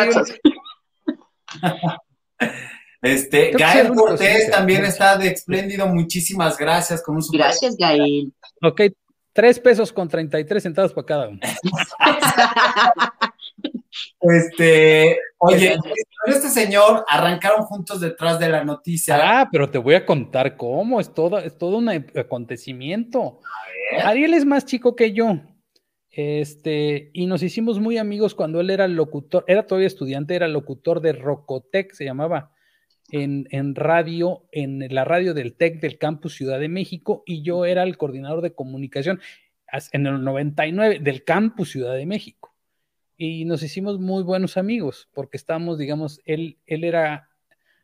Este, 3.06 3.52
Gael 3.52 3.90
Cortés 3.90 4.50
también 4.50 4.84
está 4.84 5.16
de 5.16 5.28
espléndido. 5.28 5.86
Muchísimas 5.88 6.58
gracias. 6.58 7.04
Con 7.04 7.18
un 7.18 7.24
Gracias, 7.32 7.76
Gael. 7.78 8.34
Ok, 8.64 8.82
tres 9.32 9.60
pesos 9.60 9.94
con 9.94 10.08
33 10.08 10.64
centavos 10.64 10.92
para 10.92 11.06
cada 11.06 11.28
uno. 11.30 11.40
Este, 14.20 15.20
oye, 15.38 15.78
este 16.26 16.50
señor 16.50 17.06
arrancaron 17.08 17.64
juntos 17.64 18.02
detrás 18.02 18.40
de 18.40 18.50
la 18.50 18.64
noticia. 18.64 19.20
Ah, 19.22 19.50
pero 19.52 19.70
te 19.70 19.78
voy 19.78 19.96
a 19.96 20.06
contar 20.06 20.58
cómo, 20.58 21.00
es 21.00 21.14
todo, 21.14 21.40
es 21.40 21.58
todo 21.58 21.78
un 21.78 21.90
acontecimiento. 21.90 23.40
Ariel 24.04 24.34
es 24.34 24.46
más 24.46 24.66
chico 24.66 24.96
que 24.96 25.14
yo. 25.14 25.42
Este, 26.10 27.10
y 27.14 27.26
nos 27.26 27.44
hicimos 27.44 27.80
muy 27.80 27.98
amigos 27.98 28.36
cuando 28.36 28.62
él 28.62 28.70
era 28.70 28.88
locutor, 28.88 29.44
era 29.48 29.68
todavía 29.68 29.88
estudiante, 29.88 30.36
era 30.36 30.48
locutor 30.48 31.02
de 31.02 31.12
Rocotec, 31.12 31.94
se 31.94 32.06
llamaba, 32.06 32.52
en, 33.12 33.48
en 33.52 33.76
radio, 33.76 34.48
en 34.52 34.88
la 34.94 35.04
radio 35.04 35.34
del 35.34 35.58
TEC 35.58 35.82
del 35.82 35.98
Campus 35.98 36.36
Ciudad 36.36 36.60
de 36.60 36.70
México, 36.70 37.24
y 37.26 37.44
yo 37.44 37.66
era 37.66 37.84
el 37.84 37.98
coordinador 37.98 38.42
de 38.42 38.56
comunicación 38.56 39.20
en 39.92 40.08
el 40.08 40.24
99 40.24 41.00
del 41.00 41.26
Campus 41.26 41.72
Ciudad 41.72 41.96
de 41.96 42.06
México 42.06 42.55
y 43.18 43.46
nos 43.46 43.64
hicimos 43.64 44.00
muy 44.00 44.24
buenos 44.24 44.58
amigos 44.58 45.10
porque 45.14 45.38
estábamos, 45.38 45.78
digamos, 45.78 46.22
él, 46.26 46.58
él 46.66 46.84
era, 46.84 47.30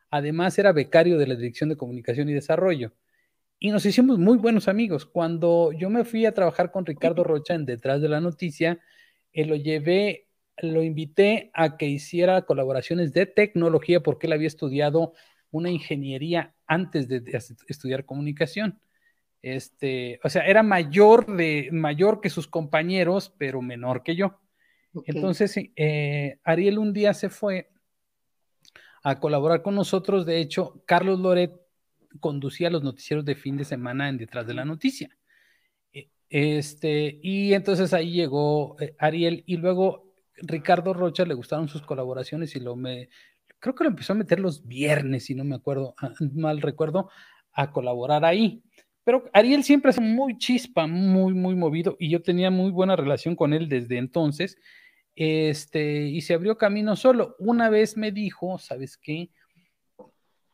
además 0.10 0.58
era 0.60 0.72
becario 0.74 1.18
de 1.18 1.28
la 1.28 1.36
Dirección 1.36 1.70
de 1.70 1.78
Comunicación 1.78 2.30
y 2.30 2.34
Desarrollo 2.34 2.94
y 3.64 3.70
nos 3.70 3.86
hicimos 3.86 4.18
muy 4.18 4.40
buenos 4.40 4.68
amigos. 4.68 5.06
Cuando 5.06 5.72
yo 5.72 5.92
me 5.92 6.04
fui 6.04 6.26
a 6.26 6.34
trabajar 6.34 6.72
con 6.72 6.84
Ricardo 6.84 7.24
Rocha 7.24 7.54
en 7.54 7.66
Detrás 7.68 8.02
de 8.02 8.10
la 8.10 8.20
Noticia, 8.20 8.80
él 9.34 9.50
lo 9.50 9.56
llevé, 9.56 10.28
lo 10.58 10.82
invité 10.82 11.52
a 11.54 11.78
que 11.78 11.86
hiciera 11.86 12.42
colaboraciones 12.42 13.14
de 13.14 13.28
tecnología 13.28 14.02
porque 14.02 14.26
él 14.26 14.34
había 14.34 14.48
estudiado 14.48 15.14
una 15.52 15.70
ingeniería 15.70 16.56
antes 16.66 17.08
de, 17.08 17.20
de 17.20 17.40
estudiar 17.68 18.04
comunicación. 18.06 18.80
Este, 19.44 20.20
o 20.24 20.30
sea, 20.30 20.44
era 20.48 20.64
mayor 20.64 21.28
de 21.28 21.70
mayor 21.72 22.20
que 22.20 22.32
sus 22.32 22.48
compañeros, 22.48 23.32
pero 23.38 23.62
menor 23.62 24.02
que 24.02 24.16
yo. 24.16 24.41
Entonces, 25.06 25.56
eh, 25.76 26.40
Ariel 26.44 26.80
un 26.80 26.94
día 26.94 27.14
se 27.14 27.30
fue 27.30 27.70
a 29.04 29.20
colaborar 29.20 29.62
con 29.62 29.76
nosotros. 29.76 30.26
De 30.26 30.40
hecho, 30.40 30.84
Carlos 30.86 31.20
Loret 31.20 31.54
conducía 32.20 32.70
los 32.70 32.84
noticieros 32.84 33.26
de 33.26 33.36
fin 33.36 33.58
de 33.58 33.66
semana 33.66 34.10
en 34.10 34.18
Detrás 34.18 34.46
de 34.46 34.54
la 34.54 34.66
Noticia. 34.66 35.10
E, 35.94 36.10
este, 36.30 37.20
y 37.22 37.54
entonces 37.54 37.94
ahí 37.94 38.12
llegó 38.12 38.76
eh, 38.80 38.96
Ariel 39.00 39.44
y 39.46 39.58
luego 39.58 40.14
Ricardo 40.36 40.94
Rocha 40.94 41.26
le 41.26 41.34
gustaron 41.34 41.68
sus 41.68 41.82
colaboraciones 41.82 42.56
y 42.56 42.60
lo 42.60 42.76
me, 42.76 43.10
creo 43.60 43.76
que 43.76 43.84
lo 43.84 43.90
empezó 43.90 44.14
a 44.14 44.18
meter 44.18 44.40
los 44.40 44.66
viernes, 44.68 45.26
si 45.26 45.36
no 45.36 45.44
me 45.44 45.56
acuerdo, 45.56 45.94
ah, 46.00 46.12
mal 46.34 46.62
recuerdo, 46.62 47.10
a 47.54 47.72
colaborar 47.72 48.26
ahí. 48.26 48.64
Pero 49.04 49.30
Ariel 49.34 49.64
siempre 49.64 49.92
es 49.92 50.00
muy 50.00 50.38
chispa, 50.38 50.86
muy, 50.88 51.34
muy 51.34 51.56
movido 51.56 51.98
y 52.00 52.10
yo 52.10 52.22
tenía 52.22 52.52
muy 52.52 52.72
buena 52.72 52.96
relación 52.96 53.36
con 53.36 53.54
él 53.54 53.68
desde 53.68 53.98
entonces 53.98 54.58
este, 55.16 56.04
y 56.04 56.22
se 56.22 56.34
abrió 56.34 56.58
camino 56.58 56.96
solo. 56.96 57.36
Una 57.40 57.70
vez 57.70 57.98
me 57.98 58.12
dijo, 58.12 58.58
¿sabes 58.58 58.98
qué? 58.98 59.30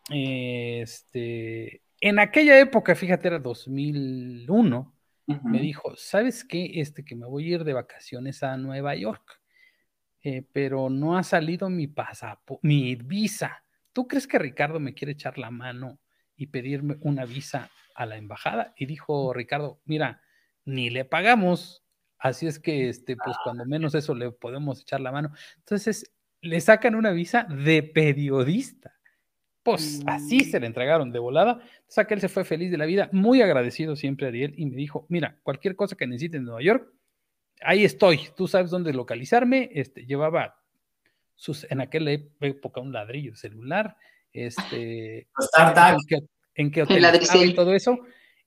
Este, 0.09 1.81
en 1.99 2.19
aquella 2.19 2.59
época, 2.59 2.95
fíjate, 2.95 3.27
era 3.27 3.39
2001, 3.39 4.93
me 5.43 5.59
dijo, 5.59 5.93
¿sabes 5.97 6.45
qué? 6.45 6.79
Este, 6.79 7.03
que 7.03 7.15
me 7.15 7.25
voy 7.25 7.51
a 7.51 7.55
ir 7.55 7.63
de 7.65 7.73
vacaciones 7.73 8.43
a 8.43 8.55
Nueva 8.55 8.95
York, 8.95 9.41
eh, 10.23 10.43
pero 10.53 10.89
no 10.89 11.17
ha 11.17 11.23
salido 11.23 11.69
mi 11.69 11.87
pasaporte, 11.87 12.65
mi 12.65 12.95
visa. 12.95 13.63
¿Tú 13.91 14.07
crees 14.07 14.25
que 14.25 14.39
Ricardo 14.39 14.79
me 14.79 14.93
quiere 14.93 15.13
echar 15.13 15.37
la 15.37 15.51
mano 15.51 15.99
y 16.37 16.47
pedirme 16.47 16.95
una 17.01 17.25
visa 17.25 17.69
a 17.97 18.05
la 18.05 18.15
embajada? 18.15 18.73
Y 18.77 18.85
dijo 18.85 19.33
Ricardo, 19.33 19.81
mira, 19.83 20.21
ni 20.63 20.89
le 20.89 21.03
pagamos, 21.03 21.83
Así 22.19 22.47
es 22.47 22.59
que, 22.59 22.89
este, 22.89 23.15
pues 23.15 23.37
cuando 23.43 23.65
menos 23.65 23.93
eso 23.95 24.15
le 24.15 24.31
podemos 24.31 24.81
echar 24.81 25.01
la 25.01 25.11
mano. 25.11 25.31
Entonces, 25.57 26.11
le 26.41 26.59
sacan 26.61 26.95
una 26.95 27.11
visa 27.11 27.43
de 27.43 27.83
periodista. 27.83 28.93
Pues 29.63 30.01
así 30.07 30.45
se 30.45 30.59
le 30.59 30.65
mm. 30.65 30.71
entregaron 30.71 31.11
de 31.11 31.19
volada. 31.19 31.59
Entonces, 31.61 31.97
aquel 31.97 32.21
se 32.21 32.29
fue 32.29 32.43
feliz 32.43 32.71
de 32.71 32.77
la 32.77 32.85
vida, 32.85 33.09
muy 33.11 33.41
agradecido 33.41 33.95
siempre 33.95 34.25
a 34.25 34.29
Ariel, 34.29 34.53
y 34.57 34.65
me 34.65 34.77
dijo, 34.77 35.05
mira, 35.09 35.37
cualquier 35.43 35.75
cosa 35.75 35.95
que 35.95 36.07
necesite 36.07 36.37
en 36.37 36.45
Nueva 36.45 36.61
York, 36.61 36.91
ahí 37.61 37.83
estoy, 37.83 38.21
tú 38.35 38.47
sabes 38.47 38.71
dónde 38.71 38.93
localizarme. 38.93 39.69
Este, 39.73 40.05
llevaba 40.05 40.59
sus, 41.35 41.69
en 41.69 41.81
aquella 41.81 42.11
época 42.41 42.81
un 42.81 42.93
ladrillo 42.93 43.35
celular 43.35 43.95
este, 44.33 45.27
en 46.57 46.71
qué, 46.71 46.81
hotel 46.81 47.05
y 47.45 47.53
todo 47.53 47.73
eso. 47.73 47.99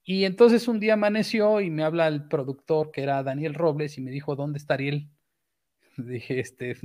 Y 0.03 0.25
entonces 0.25 0.67
un 0.67 0.79
día 0.79 0.93
amaneció 0.93 1.61
y 1.61 1.69
me 1.69 1.83
habla 1.83 2.07
el 2.07 2.27
productor, 2.27 2.91
que 2.91 3.01
era 3.01 3.23
Daniel 3.23 3.55
Robles, 3.55 3.97
y 3.97 4.01
me 4.01 4.11
dijo, 4.11 4.35
¿dónde 4.35 4.59
está 4.59 4.75
Ariel? 4.75 5.07
Dije, 5.97 6.39
este, 6.39 6.77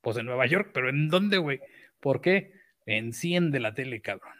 pues 0.00 0.16
en 0.16 0.26
Nueva 0.26 0.46
York, 0.46 0.70
pero 0.72 0.88
¿en 0.88 1.08
dónde, 1.08 1.38
güey? 1.38 1.60
¿Por 2.00 2.20
qué? 2.20 2.52
Enciende 2.86 3.60
la 3.60 3.74
tele, 3.74 4.00
cabrón. 4.00 4.34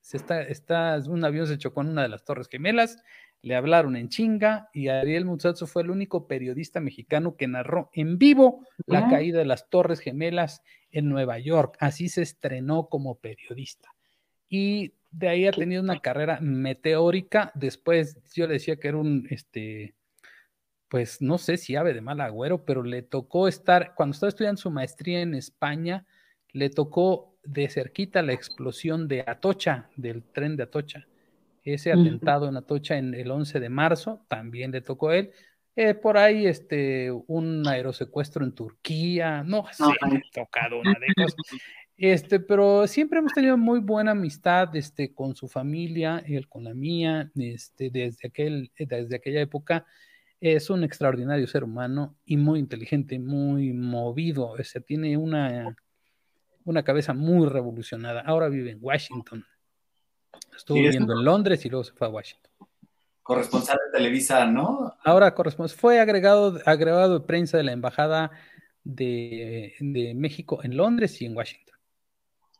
Se 0.00 0.16
está, 0.16 0.42
está, 0.42 0.98
un 1.06 1.24
avión 1.24 1.46
se 1.46 1.58
chocó 1.58 1.82
en 1.82 1.88
una 1.88 2.02
de 2.02 2.08
las 2.08 2.24
Torres 2.24 2.48
Gemelas, 2.48 3.02
le 3.42 3.54
hablaron 3.54 3.96
en 3.96 4.08
chinga 4.08 4.68
y 4.72 4.88
Ariel 4.88 5.24
Muzazo 5.24 5.66
fue 5.66 5.82
el 5.82 5.90
único 5.90 6.26
periodista 6.26 6.80
mexicano 6.80 7.36
que 7.36 7.48
narró 7.48 7.90
en 7.94 8.18
vivo 8.18 8.66
la 8.86 9.08
caída 9.08 9.38
de 9.38 9.46
las 9.46 9.70
Torres 9.70 10.00
Gemelas 10.00 10.62
en 10.90 11.08
Nueva 11.08 11.38
York. 11.38 11.76
Así 11.80 12.10
se 12.10 12.22
estrenó 12.22 12.88
como 12.88 13.18
periodista. 13.18 13.88
Y 14.48 14.94
de 15.10 15.28
ahí 15.28 15.46
ha 15.46 15.52
tenido 15.52 15.82
una 15.82 16.00
carrera 16.00 16.38
meteórica. 16.40 17.52
Después 17.54 18.18
yo 18.34 18.46
le 18.46 18.54
decía 18.54 18.76
que 18.76 18.88
era 18.88 18.96
un, 18.96 19.26
este, 19.30 19.94
pues 20.88 21.20
no 21.20 21.38
sé 21.38 21.56
si 21.56 21.76
ave 21.76 21.94
de 21.94 22.00
mal 22.00 22.20
agüero, 22.20 22.64
pero 22.64 22.82
le 22.82 23.02
tocó 23.02 23.48
estar, 23.48 23.94
cuando 23.94 24.14
estaba 24.14 24.28
estudiando 24.28 24.60
su 24.60 24.70
maestría 24.70 25.20
en 25.20 25.34
España, 25.34 26.04
le 26.52 26.70
tocó 26.70 27.36
de 27.44 27.68
cerquita 27.68 28.22
la 28.22 28.32
explosión 28.32 29.08
de 29.08 29.24
Atocha, 29.26 29.88
del 29.96 30.22
tren 30.22 30.56
de 30.56 30.64
Atocha. 30.64 31.06
Ese 31.62 31.92
atentado 31.92 32.48
en 32.48 32.56
Atocha 32.56 32.96
en 32.96 33.14
el 33.14 33.30
11 33.30 33.60
de 33.60 33.68
marzo 33.68 34.24
también 34.28 34.72
le 34.72 34.80
tocó 34.80 35.10
a 35.10 35.16
él. 35.18 35.30
Eh, 35.76 35.94
por 35.94 36.18
ahí, 36.18 36.46
este, 36.46 37.10
un 37.12 37.66
aerosecuestro 37.66 38.44
en 38.44 38.52
Turquía, 38.52 39.42
no 39.44 39.66
sé, 39.72 39.84
ha 39.84 40.20
tocado 40.32 40.80
una 40.80 40.94
de 40.98 41.06
cosas. 41.14 41.36
Este, 42.02 42.40
pero 42.40 42.86
siempre 42.86 43.18
hemos 43.18 43.34
tenido 43.34 43.58
muy 43.58 43.78
buena 43.78 44.12
amistad, 44.12 44.74
este, 44.74 45.12
con 45.12 45.36
su 45.36 45.48
familia, 45.48 46.24
él 46.26 46.48
con 46.48 46.64
la 46.64 46.72
mía, 46.72 47.30
este, 47.34 47.90
desde 47.90 48.28
aquel, 48.28 48.72
desde 48.78 49.16
aquella 49.16 49.42
época. 49.42 49.84
Es 50.40 50.70
un 50.70 50.82
extraordinario 50.82 51.46
ser 51.46 51.62
humano 51.62 52.16
y 52.24 52.38
muy 52.38 52.58
inteligente, 52.58 53.18
muy 53.18 53.74
movido. 53.74 54.46
O 54.46 54.64
sea, 54.64 54.80
tiene 54.80 55.18
una, 55.18 55.76
una 56.64 56.82
cabeza 56.82 57.12
muy 57.12 57.46
revolucionada. 57.46 58.22
Ahora 58.22 58.48
vive 58.48 58.70
en 58.70 58.78
Washington. 58.80 59.44
Estuvo 60.56 60.78
viviendo 60.78 61.12
en 61.12 61.22
Londres 61.22 61.66
y 61.66 61.68
luego 61.68 61.84
se 61.84 61.92
fue 61.92 62.06
a 62.06 62.10
Washington. 62.10 62.50
Corresponsal 63.22 63.76
de 63.76 63.98
Televisa, 63.98 64.46
¿no? 64.46 64.96
Ahora 65.04 65.34
corresponsal, 65.34 65.78
fue 65.78 66.00
agregado, 66.00 66.58
agregado 66.64 67.18
de 67.18 67.26
prensa 67.26 67.58
de 67.58 67.64
la 67.64 67.72
Embajada 67.72 68.30
de, 68.84 69.74
México 70.16 70.60
en 70.62 70.78
Londres 70.78 71.20
y 71.20 71.26
en 71.26 71.36
Washington. 71.36 71.69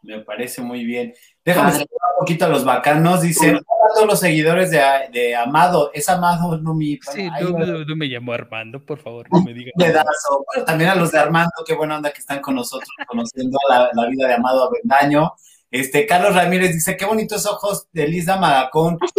Me 0.03 0.21
parece 0.21 0.63
muy 0.63 0.85
bien. 0.85 1.15
Déjame 1.45 1.71
saludar 1.73 1.89
un 1.89 2.21
poquito 2.21 2.45
a 2.47 2.49
los 2.49 2.65
bacanos. 2.65 3.23
Dicen, 3.23 3.57
a 3.57 3.95
todos 3.95 4.07
los 4.07 4.21
seguidores 4.21 4.71
de, 4.71 5.37
Amado. 5.37 5.91
Es 5.93 6.09
Amado, 6.09 6.59
no 6.59 6.75
mi. 6.75 6.99
Sí, 7.13 7.29
tú, 7.41 7.57
me 7.97 8.07
llamo 8.07 8.33
Armando, 8.33 8.85
por 8.85 8.99
favor, 8.99 9.27
no 9.31 9.43
me 9.43 9.53
digas. 9.53 9.73
pedazo. 9.77 10.45
también 10.67 10.91
a 10.91 10.95
los 10.95 11.13
de 11.13 11.19
Armando, 11.19 11.53
qué 11.67 11.75
buena 11.75 11.97
onda 11.97 12.11
que 12.11 12.21
están 12.21 12.41
con 12.41 12.55
nosotros, 12.55 12.89
conociendo 13.07 13.59
la, 13.69 13.91
la 13.93 14.09
vida 14.09 14.27
de 14.27 14.35
Amado 14.35 14.69
Avendaño. 14.69 15.35
Este, 15.71 16.05
Carlos 16.05 16.35
Ramírez 16.35 16.73
dice, 16.73 16.97
qué 16.97 17.05
bonitos 17.05 17.47
ojos 17.47 17.87
de 17.93 18.09
Lisa 18.09 18.37
Magacón. 18.37 18.99
por 18.99 19.11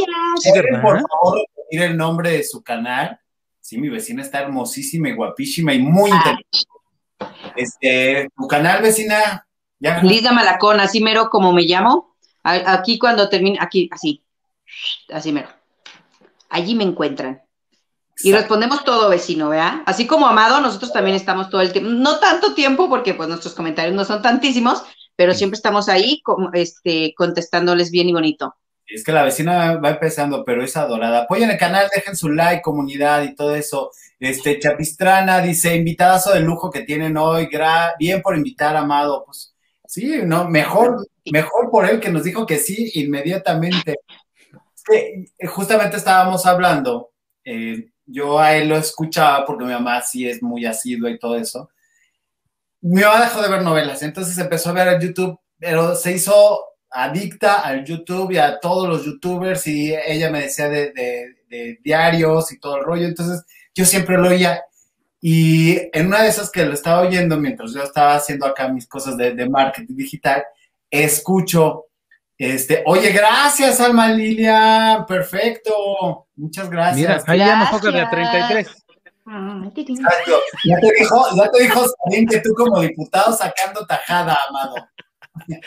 favor, 1.02 1.42
repetir 1.56 1.82
el 1.82 1.96
nombre 1.96 2.32
de 2.32 2.44
su 2.44 2.62
canal? 2.62 3.20
Sí, 3.62 3.78
mi 3.78 3.88
vecina 3.88 4.22
está 4.22 4.42
hermosísima 4.42 5.10
y 5.10 5.14
guapísima 5.14 5.74
y 5.74 5.80
muy 5.80 6.12
inteligente. 6.12 6.68
Este, 7.56 8.28
tu 8.36 8.48
canal, 8.48 8.82
vecina. 8.82 9.48
¿Ya? 9.82 10.02
Lisa 10.04 10.32
Malacón, 10.32 10.80
así 10.80 11.02
mero 11.02 11.30
como 11.30 11.52
me 11.52 11.64
llamo. 11.64 12.16
Aquí 12.44 12.98
cuando 12.98 13.28
termine, 13.28 13.58
aquí, 13.60 13.90
así. 13.92 14.24
Así 15.12 15.32
mero. 15.32 15.50
Allí 16.50 16.76
me 16.76 16.84
encuentran. 16.84 17.42
Y 18.24 18.32
respondemos 18.32 18.84
todo, 18.84 19.10
vecino, 19.10 19.50
¿verdad? 19.50 19.82
Así 19.86 20.06
como 20.06 20.28
Amado, 20.28 20.62
nosotros 20.62 20.94
también 20.94 21.16
estamos 21.16 21.50
todo 21.50 21.62
el 21.62 21.72
tiempo, 21.72 21.90
no 21.90 22.20
tanto 22.20 22.54
tiempo, 22.54 22.88
porque 22.88 23.16
pues 23.16 23.28
nuestros 23.28 23.56
comentarios 23.56 23.96
no 23.96 24.06
son 24.06 24.22
tantísimos, 24.22 24.84
pero 25.16 25.34
siempre 25.34 25.56
estamos 25.56 25.90
ahí 25.90 26.22
este, 26.54 27.14
contestándoles 27.16 27.90
bien 27.90 28.10
y 28.10 28.14
bonito. 28.14 28.56
Es 28.86 29.04
que 29.04 29.12
la 29.12 29.24
vecina 29.24 29.78
va 29.78 29.90
empezando, 29.90 30.44
pero 30.44 30.64
es 30.64 30.78
adorada. 30.78 31.22
Apoyen 31.22 31.50
el 31.50 31.58
canal, 31.58 31.88
dejen 31.96 32.16
su 32.16 32.30
like, 32.30 32.62
comunidad 32.62 33.24
y 33.24 33.34
todo 33.34 33.56
eso. 33.56 33.92
Este, 34.20 34.60
Chapistrana 34.60 35.42
dice, 35.42 35.76
invitadazo 35.76 36.34
de 36.34 36.42
lujo 36.42 36.70
que 36.70 36.82
tienen 36.82 37.18
hoy, 37.18 37.50
bien 37.98 38.22
por 38.22 38.36
invitar, 38.36 38.76
Amado. 38.76 39.24
Pues 39.26 39.51
sí, 39.92 40.22
no, 40.24 40.48
mejor, 40.48 41.06
mejor 41.32 41.70
por 41.70 41.86
él 41.86 42.00
que 42.00 42.10
nos 42.10 42.24
dijo 42.24 42.46
que 42.46 42.58
sí 42.58 42.92
inmediatamente. 42.96 43.98
Eh, 44.89 45.26
justamente 45.48 45.98
estábamos 45.98 46.46
hablando, 46.46 47.12
eh, 47.44 47.89
yo 48.06 48.39
a 48.39 48.56
él 48.56 48.70
lo 48.70 48.78
escuchaba 48.78 49.46
porque 49.46 49.66
mi 49.66 49.72
mamá 49.72 50.02
sí 50.02 50.28
es 50.28 50.42
muy 50.42 50.66
asidua 50.66 51.10
y 51.10 51.20
todo 51.20 51.36
eso. 51.36 51.70
Mi 52.80 53.02
mamá 53.02 53.20
dejó 53.22 53.42
de 53.42 53.50
ver 53.50 53.64
novelas, 53.64 54.02
entonces 54.02 54.38
empezó 54.38 54.70
a 54.70 54.74
ver 54.74 54.88
el 54.88 55.02
YouTube, 55.02 55.38
pero 55.60 55.94
se 55.96 56.14
hizo 56.14 56.66
adicta 56.89 57.60
al 57.60 57.84
YouTube 57.84 58.32
y 58.32 58.38
a 58.38 58.60
todos 58.60 58.88
los 58.88 59.04
youtubers 59.06 59.68
y 59.68 59.94
ella 59.94 60.32
me 60.32 60.44
decía 60.44 60.70
de, 60.70 61.36
diarios 61.84 62.50
y 62.54 62.60
todo 62.60 62.78
el 62.78 62.86
rollo, 62.86 63.08
entonces 63.08 63.44
yo 63.76 63.84
siempre 63.84 64.18
lo 64.18 64.30
oía 64.30 64.64
y 65.24 65.78
en 65.94 66.08
una 66.08 66.24
de 66.24 66.30
esas 66.30 66.50
que 66.50 66.66
lo 66.66 66.74
estaba 66.74 67.02
oyendo 67.02 67.38
mientras 67.38 67.74
yo 67.74 67.84
estaba 67.84 68.16
haciendo 68.16 68.48
acá 68.48 68.68
mis 68.68 68.88
cosas 68.88 69.16
de, 69.16 69.48
marketing 69.48 69.96
digital, 69.96 70.44
escucho, 70.90 71.86
este, 72.36 72.82
oye, 72.88 73.12
gracias 73.12 73.80
Alma 73.80 74.08
Lilia, 74.08 75.06
perfecto, 75.08 76.28
muchas 76.36 76.72
gracias. 76.72 76.98
Mira, 76.98 77.24
ahí 77.28 77.38
ya 77.38 77.60
nos 77.60 77.70
toca 77.70 77.92
de 77.92 78.08
33. 78.08 78.68
Ya 80.66 80.80
te 80.80 80.94
dijo, 81.00 81.26
ya 81.36 81.52
te 81.52 81.64
dijo 81.64 81.86
también 82.04 82.26
que 82.26 82.40
tú 82.40 82.50
como 82.56 82.82
diputado 82.82 83.32
sacando 83.34 83.86
tajada, 83.86 84.38
Amado. 84.50 84.76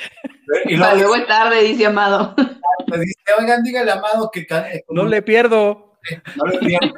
Y 0.67 0.77
luego, 0.77 1.15
es 1.15 1.27
tarde, 1.27 1.63
dice 1.63 1.87
Amado. 1.87 2.35
Pues 2.37 3.01
dice, 3.01 3.23
oigan, 3.39 3.63
dígale 3.63 3.93
Amado 3.93 4.31
que 4.33 4.47
no 4.91 5.05
le 5.05 5.23
pierdo. 5.23 5.97
No 6.37 6.45
le 6.47 6.59
pierde. 6.59 6.93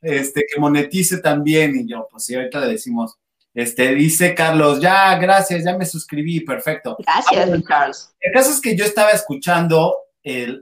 Este, 0.00 0.46
que 0.52 0.60
monetice 0.60 1.18
también. 1.18 1.76
Y 1.76 1.86
yo, 1.86 2.08
pues 2.10 2.24
sí, 2.24 2.34
ahorita 2.34 2.60
le 2.60 2.72
decimos. 2.72 3.16
Este, 3.52 3.94
dice 3.94 4.34
Carlos, 4.34 4.80
ya, 4.80 5.16
gracias, 5.18 5.64
ya 5.64 5.76
me 5.76 5.84
suscribí, 5.84 6.40
perfecto. 6.40 6.96
Gracias, 7.00 7.50
ah, 7.50 7.62
Carlos. 7.66 8.14
El 8.20 8.32
caso 8.32 8.50
es 8.50 8.60
que 8.60 8.76
yo 8.76 8.84
estaba 8.84 9.10
escuchando 9.10 9.96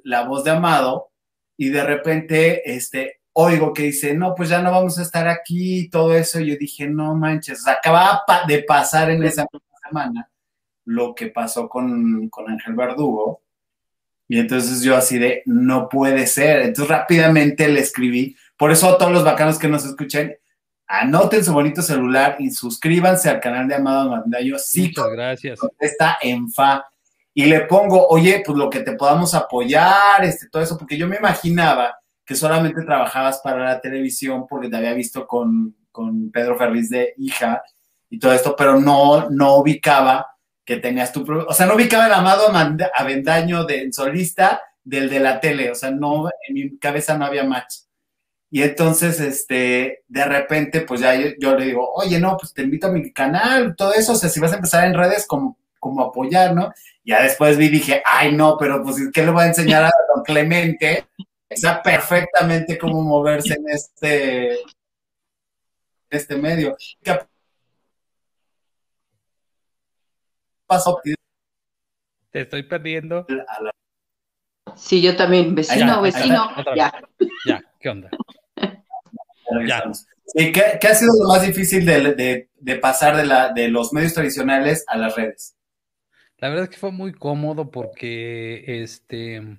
la 0.05 0.25
voz 0.25 0.45
de 0.45 0.53
Amado 0.53 1.11
y 1.57 1.69
de 1.69 1.85
repente, 1.85 2.73
este, 2.73 3.21
oigo 3.33 3.73
que 3.73 3.85
dice, 3.85 4.15
no, 4.15 4.35
pues 4.35 4.49
ya 4.49 4.63
no 4.63 4.71
vamos 4.71 4.99
a 4.99 5.03
estar 5.03 5.29
aquí 5.29 5.81
y 5.81 5.91
todo 5.91 6.15
eso. 6.15 6.41
yo 6.41 6.57
dije, 6.59 6.89
no 6.89 7.15
manches, 7.15 7.67
acababa 7.67 8.23
de 8.47 8.63
pasar 8.63 9.11
en 9.11 9.23
esa 9.25 9.47
semana 9.87 10.31
lo 10.85 11.15
que 11.15 11.27
pasó 11.27 11.69
con, 11.69 12.29
con 12.31 12.49
Ángel 12.51 12.75
Verdugo. 12.75 13.43
Y 14.27 14.39
entonces 14.39 14.83
yo 14.83 14.97
así 14.97 15.19
de, 15.19 15.43
no 15.47 15.89
puede 15.89 16.27
ser. 16.27 16.61
Entonces 16.61 16.89
rápidamente 16.89 17.69
le 17.69 17.81
escribí. 17.81 18.37
Por 18.59 18.73
eso 18.73 18.89
a 18.89 18.99
todos 18.99 19.13
los 19.13 19.25
bacanos 19.25 19.59
que 19.59 19.69
nos 19.69 19.85
escuchen, 19.87 20.37
anoten 20.89 21.45
su 21.45 21.53
bonito 21.53 21.81
celular 21.81 22.37
y 22.39 22.51
suscríbanse 22.51 23.31
al 23.31 23.41
canal 23.41 23.69
de 23.69 23.77
Amado 23.77 24.11
Mandayo. 24.11 24.59
Sí, 24.59 24.89
Muchas 24.89 25.11
gracias. 25.13 25.61
Está 25.79 26.19
en 26.21 26.51
fa. 26.51 26.85
Y 27.33 27.45
le 27.45 27.61
pongo, 27.61 28.09
oye, 28.09 28.43
pues 28.45 28.59
lo 28.59 28.69
que 28.69 28.81
te 28.81 28.95
podamos 28.95 29.33
apoyar, 29.35 30.25
este, 30.25 30.49
todo 30.49 30.61
eso, 30.61 30.77
porque 30.77 30.99
yo 30.99 31.07
me 31.07 31.17
imaginaba 31.17 31.97
que 32.25 32.35
solamente 32.35 32.83
trabajabas 32.83 33.39
para 33.39 33.65
la 33.65 33.81
televisión 33.81 34.47
porque 34.49 34.69
te 34.69 34.77
había 34.77 34.93
visto 34.93 35.27
con, 35.27 35.77
con 35.93 36.31
Pedro 36.33 36.59
Ferriz 36.59 36.91
de 36.91 37.15
hija 37.17 37.63
y 38.11 38.19
todo 38.19 38.33
esto, 38.33 38.57
pero 38.57 38.81
no, 38.81 39.31
no 39.31 39.57
ubicaba 39.59 40.27
que 40.65 40.77
tenías 40.77 41.13
tu 41.13 41.25
o 41.49 41.55
sea, 41.55 41.67
no 41.67 41.75
ubicaba 41.75 42.07
el 42.07 42.13
amado 42.13 42.53
Avendaño 42.95 43.65
de 43.65 43.91
solista 43.93 44.61
del 44.85 45.09
de 45.09 45.21
la 45.21 45.41
tele, 45.41 45.71
o 45.71 45.75
sea, 45.75 45.91
no, 45.91 46.29
en 46.47 46.55
mi 46.55 46.79
cabeza 46.79 47.17
no 47.17 47.25
había 47.25 47.45
match. 47.45 47.88
Y 48.51 48.63
entonces, 48.63 49.21
este, 49.21 50.05
de 50.09 50.25
repente, 50.25 50.81
pues 50.81 51.01
ya 51.01 51.15
yo, 51.39 51.57
le 51.57 51.67
digo, 51.67 51.93
oye, 51.95 52.19
no, 52.19 52.37
pues 52.39 52.55
te 52.55 52.63
invito 52.63 52.87
a 52.87 52.93
mi 52.93 53.13
canal, 53.13 53.77
todo 53.77 53.93
eso, 53.93 54.13
o 54.13 54.17
sea, 54.17 54.31
si 54.31 54.41
vas 54.41 54.53
a 54.53 54.57
empezar 54.57 54.87
en 54.87 54.95
redes, 54.95 55.27
como, 55.27 55.59
como 55.79 56.03
apoyar, 56.03 56.55
¿no? 56.55 56.73
Ya 57.05 57.23
después 57.23 57.59
vi 57.59 57.67
y 57.67 57.71
dije, 57.71 58.03
ay, 58.05 58.35
no, 58.35 58.57
pero 58.59 58.83
pues, 58.83 58.97
¿qué 59.13 59.23
le 59.23 59.31
voy 59.31 59.45
a 59.45 59.49
enseñar 59.49 59.85
a 59.85 59.91
don 60.15 60.25
Clemente? 60.25 61.07
sabe 61.57 61.81
perfectamente 61.83 62.79
cómo 62.79 63.03
moverse 63.03 63.55
en 63.55 63.69
este, 63.69 64.59
este 66.11 66.37
medio. 66.37 66.77
¿Qué 67.03 67.19
pasó? 70.67 71.01
Te 72.31 72.43
estoy 72.43 72.63
perdiendo. 72.65 73.27
Sí, 74.77 75.01
yo 75.01 75.17
también. 75.17 75.55
Vecino, 75.55 76.03
vecino. 76.03 76.51
ya. 76.77 76.93
Ya, 77.47 77.68
¿qué 77.89 77.91
onda? 77.91 78.11
Ya. 79.67 79.83
¿qué, 80.53 80.89
ha 80.89 80.95
sido 80.95 81.13
lo 81.23 81.29
más 81.29 81.47
difícil 81.47 81.87
de, 81.87 82.79
pasar 82.81 83.17
de, 83.17 83.25
la, 83.25 83.53
de 83.53 83.69
los 83.69 83.93
medios 83.95 84.13
tradicionales 84.13 84.85
a 84.89 84.99
las 84.99 85.17
redes? 85.17 85.57
La 86.37 86.51
verdad 86.51 86.65
es 86.65 86.71
que 86.71 86.77
fue 86.77 86.93
muy 86.93 87.13
cómodo 87.13 87.71
porque 87.71 88.83
este 88.83 89.59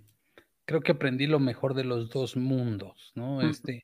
creo 0.65 0.81
que 0.81 0.91
aprendí 0.91 1.25
lo 1.25 1.39
mejor 1.39 1.73
de 1.73 1.83
los 1.83 2.09
dos 2.11 2.37
mundos, 2.37 3.11
¿no? 3.15 3.41
Este, 3.41 3.83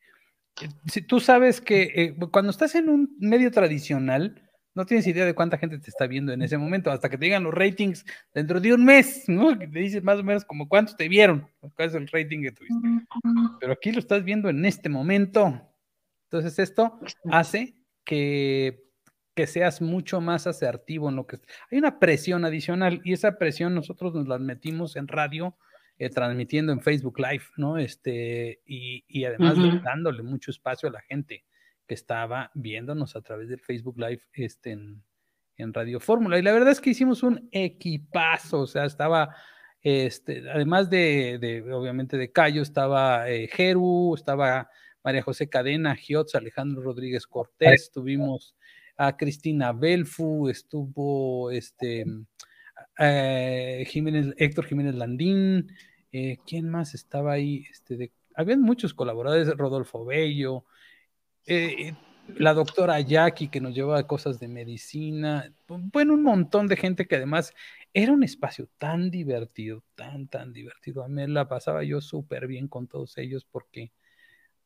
si 0.86 1.02
tú 1.02 1.20
sabes 1.20 1.60
que 1.60 1.92
eh, 1.96 2.16
cuando 2.32 2.52
estás 2.52 2.76
en 2.76 2.90
un 2.90 3.16
medio 3.20 3.50
tradicional, 3.50 4.45
no 4.76 4.86
tienes 4.86 5.08
idea 5.08 5.26
de 5.26 5.34
cuánta 5.34 5.58
gente 5.58 5.80
te 5.80 5.90
está 5.90 6.06
viendo 6.06 6.34
en 6.34 6.42
ese 6.42 6.58
momento, 6.58 6.92
hasta 6.92 7.10
que 7.10 7.18
te 7.18 7.26
digan 7.26 7.44
los 7.44 7.54
ratings 7.54 8.06
dentro 8.34 8.60
de 8.60 8.74
un 8.74 8.84
mes, 8.84 9.24
¿no? 9.28 9.58
Que 9.58 9.68
te 9.68 9.80
dices 9.80 10.04
más 10.04 10.20
o 10.20 10.24
menos 10.24 10.44
como 10.44 10.68
cuántos 10.68 10.98
te 10.98 11.08
vieron, 11.08 11.48
cuál 11.76 11.88
es 11.88 11.96
el 11.96 12.08
rating 12.10 12.42
que 12.42 12.52
tuviste. 12.52 12.76
Pero 13.60 13.74
aquí 13.74 13.94
lo 13.94 14.00
estás 14.00 14.24
viendo 14.26 14.50
en 14.50 14.66
este 14.66 14.90
momento. 14.90 15.62
Entonces 16.26 16.60
esto 16.60 17.00
hace 17.32 17.76
que, 18.04 18.84
que 19.34 19.48
seas 19.48 19.82
mucho 19.82 20.20
más 20.20 20.46
asertivo 20.46 21.10
en 21.10 21.16
lo 21.16 21.26
que... 21.26 21.40
Hay 21.72 21.78
una 21.78 21.98
presión 21.98 22.44
adicional 22.44 23.00
y 23.06 23.14
esa 23.14 23.38
presión 23.38 23.74
nosotros 23.74 24.14
nos 24.14 24.28
la 24.28 24.38
metimos 24.40 24.98
en 24.98 25.08
radio 25.08 25.56
eh, 25.98 26.10
transmitiendo 26.10 26.74
en 26.74 26.82
Facebook 26.82 27.18
Live, 27.20 27.46
¿no? 27.56 27.78
Este, 27.78 28.60
y, 28.66 29.06
y 29.08 29.24
además 29.24 29.56
dándole 29.82 30.22
mucho 30.22 30.52
espacio 30.52 30.90
a 30.90 30.92
la 30.92 31.02
gente 31.02 31.46
que 31.88 31.94
estaba 31.94 32.52
viéndonos 32.54 33.16
a 33.16 33.22
través 33.22 33.50
del 33.50 33.60
Facebook 33.60 34.00
Live 34.00 34.22
este, 34.34 34.72
en, 34.72 35.04
en 35.58 35.74
Radio 35.74 36.00
Fórmula. 36.00 36.38
Y 36.40 36.42
la 36.42 36.52
verdad 36.52 36.72
es 36.72 36.82
que 36.82 36.92
hicimos 36.92 37.24
un 37.24 37.48
equipazo, 37.52 38.62
o 38.62 38.68
sea, 38.68 38.86
estaba, 38.86 39.36
este, 39.82 40.50
además 40.50 40.90
de, 40.90 41.38
de 41.40 41.74
obviamente, 41.74 42.18
de 42.18 42.32
Cayo, 42.32 42.62
estaba 42.62 43.30
eh, 43.30 43.50
estaba 44.16 44.70
María 45.04 45.22
José 45.22 45.48
Cadena, 45.48 45.96
Giotz, 45.96 46.36
Alejandro 46.36 46.82
Rodríguez 46.82 47.28
Cortés, 47.28 47.92
tuvimos 47.92 48.56
a 48.98 49.16
Cristina 49.18 49.72
Belfu, 49.72 50.50
estuvo 50.50 51.52
este 51.52 52.06
eh, 52.98 53.86
Jiménez, 53.88 54.34
Héctor 54.38 54.66
Jiménez 54.66 54.96
Landín, 54.96 55.72
eh, 56.12 56.38
¿quién 56.48 56.70
más 56.70 56.96
estaba 56.96 57.34
ahí? 57.34 57.66
Este, 57.70 58.12
habían 58.36 58.62
muchos 58.62 58.94
colaboradores, 58.94 59.56
Rodolfo 59.58 60.06
Bello, 60.06 60.66
eh, 61.46 61.94
la 62.38 62.54
doctora 62.54 63.00
Jackie 63.00 63.50
que 63.50 63.62
nos 63.62 63.74
llevaba 63.74 64.08
cosas 64.08 64.40
de 64.40 64.48
medicina, 64.48 65.54
bueno, 65.68 66.14
un 66.14 66.24
montón 66.24 66.68
de 66.68 66.78
gente 66.78 67.08
que 67.08 67.16
además 67.16 67.54
era 67.94 68.12
un 68.12 68.24
espacio 68.24 68.68
tan 68.78 69.12
divertido, 69.12 69.84
tan, 69.96 70.28
tan 70.28 70.52
divertido. 70.52 71.04
A 71.04 71.08
mí 71.08 71.26
la 71.28 71.48
pasaba 71.48 71.84
yo 71.84 72.02
súper 72.02 72.48
bien 72.48 72.68
con 72.68 72.88
todos 72.88 73.18
ellos 73.18 73.46
porque 73.46 73.92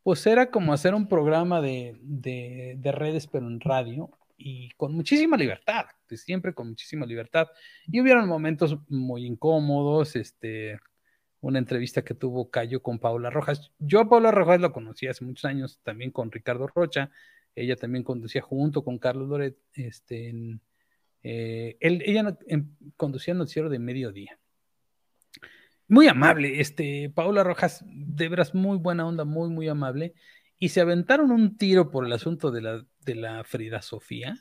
pues 0.04 0.26
era 0.26 0.50
como 0.50 0.74
hacer 0.74 0.96
un 0.96 1.08
programa 1.08 1.62
de, 1.62 1.98
de, 2.02 2.76
de 2.78 2.92
redes 2.92 3.28
pero 3.28 3.48
en 3.48 3.60
radio 3.60 4.10
y 4.38 4.70
con 4.78 4.94
muchísima 4.94 5.36
libertad, 5.38 5.86
siempre 6.16 6.54
con 6.54 6.70
muchísima 6.70 7.06
libertad. 7.06 7.48
Y 7.88 8.00
hubieron 8.00 8.28
momentos 8.28 8.78
muy 8.88 9.26
incómodos, 9.26 10.16
este, 10.16 10.80
una 11.42 11.60
entrevista 11.60 12.04
que 12.04 12.14
tuvo 12.14 12.50
Cayo 12.50 12.82
con 12.82 13.00
Paula 13.00 13.30
Rojas. 13.30 13.72
Yo 13.80 14.02
a 14.02 14.10
Paula 14.10 14.32
Rojas 14.32 14.60
la 14.60 14.72
conocí 14.72 15.08
hace 15.08 15.24
muchos 15.24 15.46
años 15.46 15.80
también 15.84 16.12
con 16.12 16.32
Ricardo 16.32 16.68
Rocha, 16.68 17.12
ella 17.56 17.76
también 17.76 18.04
conducía 18.04 18.42
junto 18.42 18.84
con 18.84 19.00
Carlos 19.00 19.28
Loret, 19.28 19.58
este, 19.74 20.34
eh, 21.24 21.78
ella 21.80 22.38
conducía 22.96 23.34
el 23.34 23.38
noticiero 23.38 23.70
de 23.70 23.80
mediodía. 23.80 24.40
Muy 25.88 26.08
amable, 26.08 26.60
este, 26.60 27.10
Paula 27.10 27.44
Rojas, 27.44 27.84
de 27.86 28.30
veras 28.30 28.54
muy 28.54 28.78
buena 28.78 29.08
onda, 29.08 29.26
muy, 29.26 29.50
muy 29.50 29.68
amable 29.68 30.14
y 30.60 30.70
se 30.70 30.82
aventaron 30.82 31.32
un 31.32 31.58
tiro 31.58 31.90
por 31.90 32.06
el 32.06 32.12
asunto 32.12 32.52
de 32.52 32.62
la, 32.62 32.86
de 33.00 33.16
la 33.16 33.44
Frida 33.46 33.82
Sofía. 33.82 34.36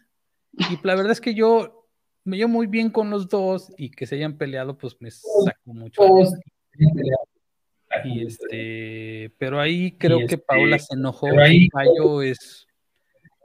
Y 0.53 0.79
la 0.83 0.97
verdad 0.97 1.13
es 1.13 1.21
que 1.21 1.35
yo 1.35 1.89
me 2.25 2.37
llevo 2.37 2.51
muy 2.51 2.67
bien 2.67 2.91
con 2.91 3.09
los 3.09 3.29
dos 3.29 3.73
y 3.79 3.91
que 3.91 4.07
se 4.07 4.17
hayan 4.17 4.37
peleado, 4.37 4.77
pues 4.77 4.97
me 5.01 5.11
sacó 5.11 5.73
mucho. 5.73 6.03
Y 8.05 8.27
este, 8.27 9.35
pero 9.39 9.61
ahí 9.61 9.93
creo 9.93 10.27
que 10.27 10.39
Paula 10.39 10.79
se 10.79 10.95
enojó. 10.95 11.29
Cayo 11.73 12.23
es, 12.23 12.67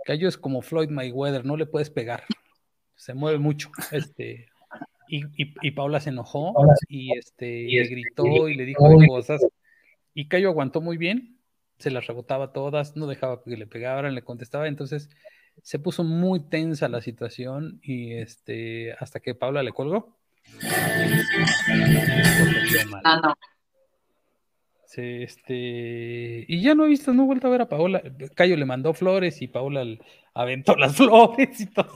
Cayo 0.05 0.27
es 0.27 0.37
como 0.37 0.61
Floyd 0.61 0.89
Mayweather, 0.89 1.45
no 1.45 1.57
le 1.57 1.65
puedes 1.65 1.89
pegar. 1.89 2.23
Se 2.95 3.13
mueve 3.13 3.39
mucho. 3.39 3.69
Este, 3.91 4.47
y, 5.07 5.23
y, 5.37 5.71
Paula 5.71 5.99
se 5.99 6.09
enojó 6.09 6.53
y 6.87 7.17
este, 7.17 7.65
le 7.67 7.87
gritó 7.87 8.47
y 8.49 8.55
le 8.55 8.65
dijo 8.65 8.87
cosas. 9.07 9.45
Y 10.13 10.27
Cayo 10.27 10.49
aguantó 10.49 10.81
muy 10.81 10.97
bien 10.97 11.33
se 11.83 11.91
las 11.91 12.07
rebotaba 12.07 12.53
todas, 12.53 12.95
no 12.95 13.07
dejaba 13.07 13.43
que 13.43 13.57
le 13.57 13.67
pegaran, 13.67 14.15
le 14.15 14.23
contestaba, 14.23 14.67
entonces 14.67 15.09
se 15.61 15.79
puso 15.79 16.03
muy 16.03 16.39
tensa 16.39 16.87
la 16.87 17.01
situación 17.01 17.79
y 17.83 18.13
este 18.13 18.93
hasta 18.93 19.19
que 19.19 19.35
Paula 19.35 19.63
le 19.63 19.71
colgó. 19.71 20.17
Ah, 23.03 23.19
no. 23.21 23.35
este, 24.95 26.45
y 26.47 26.61
ya 26.61 26.75
no 26.75 26.85
he 26.85 26.89
visto, 26.89 27.13
no 27.13 27.23
he 27.23 27.25
vuelto 27.25 27.47
a 27.47 27.51
ver 27.51 27.61
a 27.61 27.69
Paola. 27.69 28.01
Cayo 28.35 28.55
le 28.55 28.65
mandó 28.65 28.93
flores 28.93 29.41
y 29.41 29.47
Paola 29.47 29.85
aventó 30.33 30.75
las 30.75 30.95
flores 30.97 31.59
y 31.59 31.67
todo. 31.67 31.91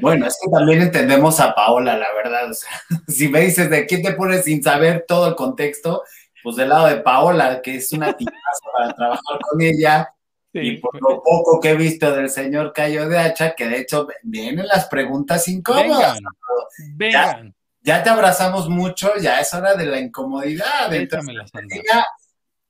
bueno, 0.00 0.26
es 0.26 0.38
que 0.42 0.50
también 0.50 0.82
entendemos 0.82 1.40
a 1.40 1.54
Paola, 1.54 1.96
la 1.96 2.12
verdad. 2.14 2.50
si 3.08 3.28
me 3.28 3.42
dices 3.42 3.70
de 3.70 3.86
qué 3.86 3.98
te 3.98 4.12
pones 4.12 4.44
sin 4.44 4.62
saber 4.62 5.04
todo 5.06 5.28
el 5.28 5.34
contexto, 5.34 6.02
pues 6.42 6.56
del 6.56 6.70
lado 6.70 6.86
de 6.86 6.96
Paola, 6.96 7.60
que 7.62 7.76
es 7.76 7.92
una 7.92 8.16
tipaza 8.16 8.40
para 8.76 8.94
trabajar 8.94 9.38
con 9.48 9.60
ella, 9.60 10.08
y 10.52 10.78
por 10.78 11.00
lo 11.00 11.22
poco 11.22 11.60
que 11.60 11.70
he 11.70 11.76
visto 11.76 12.10
del 12.10 12.28
señor 12.28 12.72
Cayo 12.72 13.08
de 13.08 13.18
Hacha, 13.18 13.54
que 13.54 13.68
de 13.68 13.80
hecho 13.80 14.08
vienen 14.22 14.66
las 14.66 14.86
preguntas 14.86 15.46
incómodas. 15.48 16.18
Vengan, 16.96 17.54
Ya, 17.82 18.02
te 18.02 18.10
abrazamos 18.10 18.68
mucho, 18.68 19.12
ya 19.20 19.40
es 19.40 19.52
hora 19.54 19.74
de 19.74 19.86
la 19.86 20.00
incomodidad. 20.00 20.92
Entonces, 20.92 21.34
ya, 21.90 22.06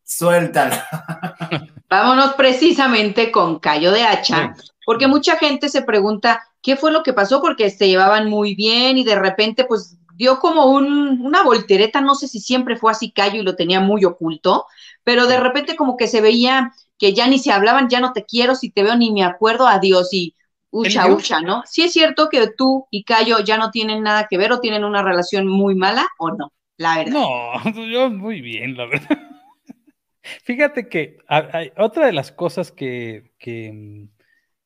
suéltala. 0.02 0.86
Vámonos 1.88 2.34
precisamente 2.34 3.32
con 3.32 3.58
Cayo 3.58 3.92
de 3.92 4.02
Hacha, 4.02 4.54
porque 4.84 5.06
mucha 5.06 5.36
gente 5.36 5.68
se 5.68 5.82
pregunta 5.82 6.42
qué 6.62 6.76
fue 6.76 6.92
lo 6.92 7.02
que 7.02 7.12
pasó, 7.12 7.40
porque 7.40 7.70
se 7.70 7.88
llevaban 7.88 8.28
muy 8.28 8.54
bien 8.54 8.98
y 8.98 9.04
de 9.04 9.16
repente, 9.16 9.64
pues 9.64 9.96
dio 10.14 10.38
como 10.38 10.66
un, 10.66 11.22
una 11.22 11.42
voltereta, 11.42 12.02
no 12.02 12.14
sé 12.14 12.28
si 12.28 12.40
siempre 12.40 12.76
fue 12.76 12.92
así 12.92 13.10
Cayo 13.10 13.40
y 13.40 13.42
lo 13.42 13.56
tenía 13.56 13.80
muy 13.80 14.04
oculto, 14.04 14.66
pero 15.02 15.26
de 15.26 15.40
repente 15.40 15.76
como 15.76 15.96
que 15.96 16.08
se 16.08 16.20
veía 16.20 16.74
que 17.00 17.14
ya 17.14 17.26
ni 17.26 17.38
se 17.38 17.50
hablaban, 17.50 17.88
ya 17.88 17.98
no 17.98 18.12
te 18.12 18.26
quiero, 18.26 18.54
si 18.54 18.70
te 18.70 18.82
veo 18.82 18.94
ni 18.94 19.10
me 19.10 19.24
acuerdo, 19.24 19.66
adiós 19.66 20.12
y 20.12 20.36
ucha, 20.68 21.08
ucha, 21.08 21.40
¿no? 21.40 21.62
Sí 21.64 21.82
es 21.82 21.94
cierto 21.94 22.28
que 22.28 22.46
tú 22.56 22.86
y 22.90 23.04
Cayo 23.04 23.38
ya 23.40 23.56
no 23.56 23.70
tienen 23.70 24.02
nada 24.02 24.28
que 24.28 24.36
ver 24.36 24.52
o 24.52 24.60
tienen 24.60 24.84
una 24.84 25.02
relación 25.02 25.48
muy 25.48 25.74
mala 25.74 26.06
o 26.18 26.30
no, 26.30 26.52
la 26.76 26.98
verdad. 26.98 27.12
No, 27.12 27.86
yo 27.86 28.10
muy 28.10 28.42
bien, 28.42 28.76
la 28.76 28.84
verdad. 28.84 29.18
Fíjate 30.44 30.90
que 30.90 31.16
hay, 31.26 31.72
otra 31.78 32.04
de 32.04 32.12
las 32.12 32.30
cosas 32.30 32.70
que, 32.70 33.32
que, 33.38 34.06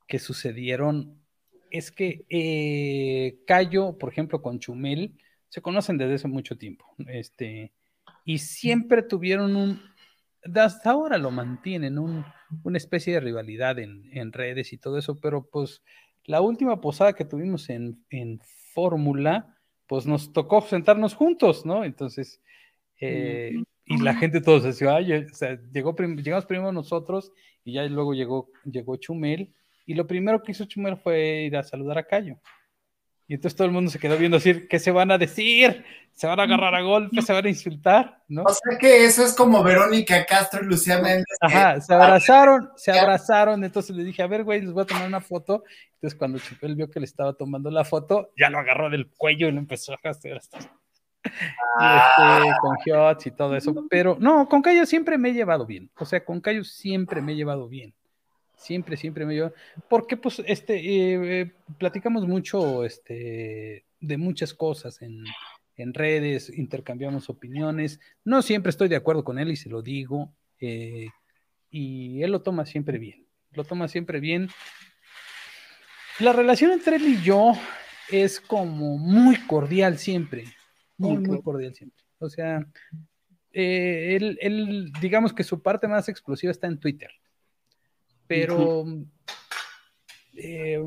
que 0.08 0.18
sucedieron 0.18 1.22
es 1.70 1.92
que 1.92 2.26
eh, 2.28 3.38
Cayo, 3.46 3.96
por 3.96 4.10
ejemplo, 4.10 4.42
con 4.42 4.58
Chumel, 4.58 5.14
se 5.48 5.62
conocen 5.62 5.98
desde 5.98 6.14
hace 6.14 6.28
mucho 6.28 6.58
tiempo, 6.58 6.84
este, 7.06 7.72
y 8.24 8.38
siempre 8.38 9.02
tuvieron 9.02 9.54
un, 9.54 9.80
hasta 10.54 10.90
ahora 10.90 11.18
lo 11.18 11.30
mantienen, 11.30 11.98
un, 11.98 12.24
una 12.62 12.78
especie 12.78 13.14
de 13.14 13.20
rivalidad 13.20 13.78
en, 13.78 14.32
redes 14.32 14.72
y 14.72 14.78
todo 14.78 14.98
eso, 14.98 15.18
pero 15.20 15.48
pues 15.50 15.82
la 16.24 16.40
última 16.40 16.80
posada 16.80 17.12
que 17.12 17.24
tuvimos 17.24 17.70
en, 17.70 18.04
en 18.10 18.40
Fórmula, 18.72 19.56
pues 19.86 20.06
nos 20.06 20.32
tocó 20.32 20.60
sentarnos 20.62 21.14
juntos, 21.14 21.64
¿no? 21.64 21.84
Entonces, 21.84 22.40
eh, 23.00 23.52
y 23.86 23.98
la 24.00 24.14
gente 24.14 24.40
todos 24.40 24.62
decía, 24.62 24.96
ay, 24.96 25.12
o 25.12 25.34
sea, 25.34 25.58
llegó 25.72 25.94
llegamos 25.94 26.46
primero 26.46 26.72
nosotros 26.72 27.32
y 27.64 27.74
ya 27.74 27.84
luego 27.84 28.14
llegó, 28.14 28.50
llegó 28.64 28.96
Chumel, 28.96 29.52
y 29.86 29.94
lo 29.94 30.06
primero 30.06 30.42
que 30.42 30.52
hizo 30.52 30.64
Chumel 30.64 30.96
fue 30.96 31.44
ir 31.44 31.56
a 31.56 31.62
saludar 31.62 31.98
a 31.98 32.06
Cayo. 32.06 32.38
Y 33.26 33.34
entonces 33.34 33.56
todo 33.56 33.66
el 33.66 33.72
mundo 33.72 33.90
se 33.90 33.98
quedó 33.98 34.18
viendo 34.18 34.36
decir, 34.36 34.68
¿qué 34.68 34.78
se 34.78 34.90
van 34.90 35.10
a 35.10 35.16
decir? 35.16 35.82
¿Se 36.12 36.26
van 36.26 36.38
a 36.38 36.42
agarrar 36.42 36.74
a 36.74 36.82
golpes? 36.82 37.24
¿Se 37.24 37.32
van 37.32 37.46
a 37.46 37.48
insultar? 37.48 38.22
¿no? 38.28 38.42
O 38.42 38.52
sea 38.52 38.78
que 38.78 39.04
eso 39.04 39.24
es 39.24 39.34
como 39.34 39.62
Verónica 39.62 40.26
Castro 40.26 40.62
y 40.62 40.66
Lucía 40.66 41.00
Méndez. 41.00 41.24
Ajá, 41.40 41.80
se 41.80 41.94
abrazaron, 41.94 42.70
se 42.76 42.92
abrazaron, 42.92 43.64
entonces 43.64 43.96
le 43.96 44.04
dije, 44.04 44.22
a 44.22 44.26
ver, 44.26 44.44
güey, 44.44 44.60
les 44.60 44.72
voy 44.72 44.82
a 44.82 44.86
tomar 44.86 45.08
una 45.08 45.20
foto. 45.20 45.64
Entonces 45.94 46.18
cuando 46.18 46.38
Chupel 46.38 46.76
vio 46.76 46.90
que 46.90 47.00
le 47.00 47.06
estaba 47.06 47.32
tomando 47.32 47.70
la 47.70 47.84
foto, 47.84 48.30
ya 48.36 48.50
lo 48.50 48.58
agarró 48.58 48.90
del 48.90 49.08
cuello 49.08 49.48
y 49.48 49.52
lo 49.52 49.58
empezó 49.58 49.92
a 49.92 50.10
hacer 50.10 50.36
hasta... 50.36 50.58
Ah. 51.78 52.42
Y 52.44 52.48
este, 52.48 52.60
con 52.60 52.76
Hiots 52.84 53.26
y 53.26 53.30
todo 53.30 53.56
eso. 53.56 53.74
Pero 53.88 54.16
no, 54.20 54.48
con 54.48 54.60
Cayo 54.60 54.84
siempre 54.84 55.16
me 55.16 55.30
he 55.30 55.32
llevado 55.32 55.64
bien. 55.64 55.90
O 55.96 56.04
sea, 56.04 56.22
con 56.24 56.40
Cayo 56.40 56.62
siempre 56.62 57.22
me 57.22 57.32
he 57.32 57.36
llevado 57.36 57.68
bien. 57.68 57.94
Siempre, 58.64 58.96
siempre 58.96 59.26
me 59.26 59.34
llevo. 59.34 59.52
Porque, 59.90 60.16
pues, 60.16 60.42
este, 60.46 60.76
eh, 60.76 61.40
eh, 61.40 61.52
platicamos 61.78 62.26
mucho 62.26 62.84
este, 62.84 63.84
de 64.00 64.16
muchas 64.16 64.54
cosas 64.54 65.02
en, 65.02 65.24
redes, 65.92 66.50
intercambiamos 66.56 67.28
opiniones. 67.28 68.00
No 68.24 68.40
siempre 68.40 68.70
estoy 68.70 68.88
de 68.88 68.96
acuerdo 68.96 69.22
con 69.22 69.38
él 69.38 69.50
y 69.50 69.56
se 69.56 69.68
lo 69.68 69.82
digo. 69.82 70.32
Eh, 70.60 71.08
y 71.68 72.22
él 72.22 72.32
lo 72.32 72.40
toma 72.40 72.64
siempre 72.64 72.98
bien. 72.98 73.26
Lo 73.52 73.64
toma 73.64 73.86
siempre 73.88 74.18
bien. 74.18 74.48
La 76.20 76.32
relación 76.32 76.70
entre 76.70 76.96
él 76.96 77.06
y 77.06 77.22
yo 77.22 77.52
es 78.10 78.40
como 78.40 78.96
muy 78.96 79.36
cordial 79.46 79.98
siempre, 79.98 80.44
muy, 80.96 81.18
muy 81.18 81.42
cordial 81.42 81.74
siempre. 81.74 82.02
O 82.18 82.30
sea, 82.30 82.64
eh, 83.52 84.16
él, 84.40 84.92
digamos 85.00 85.32
que 85.32 85.44
su 85.44 85.62
parte 85.62 85.86
más 85.86 86.08
explosiva 86.08 86.50
está 86.50 86.66
en 86.66 86.78
Twitter, 86.78 87.10
pero... 88.26 88.84
Eh, 90.36 90.78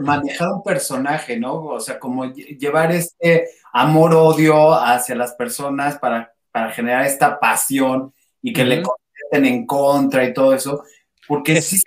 manejar 0.00 0.48
un 0.52 0.62
personaje, 0.64 1.38
¿no? 1.38 1.64
O 1.64 1.80
sea, 1.80 1.98
como 1.98 2.24
llevar 2.32 2.90
este 2.90 3.48
amor-odio 3.72 4.74
hacia 4.74 5.14
las 5.14 5.34
personas 5.34 5.98
para, 5.98 6.32
para, 6.50 6.72
generar 6.72 7.06
esta 7.06 7.38
pasión 7.38 8.12
y 8.42 8.52
que 8.52 8.64
le 8.64 8.82
contesten 8.82 9.44
en 9.44 9.64
contra 9.64 10.24
y 10.24 10.34
todo 10.34 10.54
eso. 10.54 10.82
Porque 11.28 11.58
es, 11.58 11.84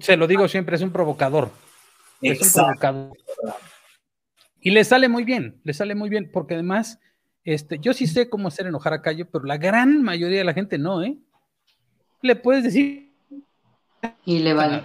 se 0.00 0.16
lo 0.16 0.26
digo 0.26 0.48
siempre, 0.48 0.76
es 0.76 0.82
un 0.82 0.90
provocador. 0.90 1.50
Es 2.22 2.40
un 2.40 2.62
provocador. 2.62 3.12
Y 4.64 4.70
le 4.70 4.82
sale 4.84 5.08
muy 5.08 5.24
bien, 5.24 5.60
le 5.62 5.74
sale 5.74 5.94
muy 5.94 6.08
bien, 6.08 6.30
porque 6.32 6.54
además, 6.54 6.98
este, 7.44 7.78
yo 7.78 7.92
sí 7.92 8.06
sé 8.06 8.30
cómo 8.30 8.48
hacer 8.48 8.66
enojar 8.66 8.94
a 8.94 9.02
Cayo, 9.02 9.28
pero 9.30 9.44
la 9.44 9.58
gran 9.58 10.02
mayoría 10.02 10.38
de 10.38 10.44
la 10.44 10.54
gente 10.54 10.78
no, 10.78 11.02
¿eh? 11.02 11.18
Le 12.22 12.34
puedes 12.34 12.64
decir. 12.64 13.03
Y 14.24 14.40
le 14.40 14.54
vale. 14.54 14.84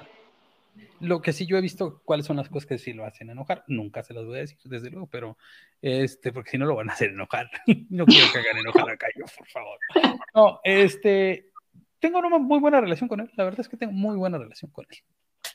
Lo 0.99 1.21
que 1.21 1.31
sí 1.31 1.45
yo 1.45 1.57
he 1.57 1.61
visto 1.61 2.01
cuáles 2.03 2.25
son 2.25 2.37
las 2.37 2.49
cosas 2.49 2.67
que 2.67 2.77
sí 2.77 2.93
lo 2.93 3.05
hacen 3.05 3.29
enojar, 3.29 3.63
nunca 3.67 4.03
se 4.03 4.13
las 4.13 4.25
voy 4.25 4.37
a 4.37 4.41
decir, 4.41 4.57
desde 4.65 4.89
luego, 4.89 5.07
pero 5.07 5.37
este, 5.81 6.33
porque 6.33 6.51
si 6.51 6.57
no 6.57 6.65
lo 6.65 6.75
van 6.75 6.89
a 6.89 6.93
hacer 6.93 7.11
enojar. 7.11 7.49
no 7.89 8.05
quiero 8.05 8.31
que 8.31 8.39
hagan 8.39 8.57
enojar 8.57 8.89
a 8.89 8.97
Cayo, 8.97 9.25
por 9.37 9.47
favor. 9.47 9.79
No, 10.35 10.59
este, 10.63 11.51
tengo 11.99 12.19
una 12.19 12.37
muy 12.37 12.59
buena 12.59 12.81
relación 12.81 13.07
con 13.07 13.21
él, 13.21 13.31
la 13.35 13.45
verdad 13.45 13.61
es 13.61 13.69
que 13.69 13.77
tengo 13.77 13.93
muy 13.93 14.17
buena 14.17 14.37
relación 14.37 14.71
con 14.71 14.85
él. 14.89 14.97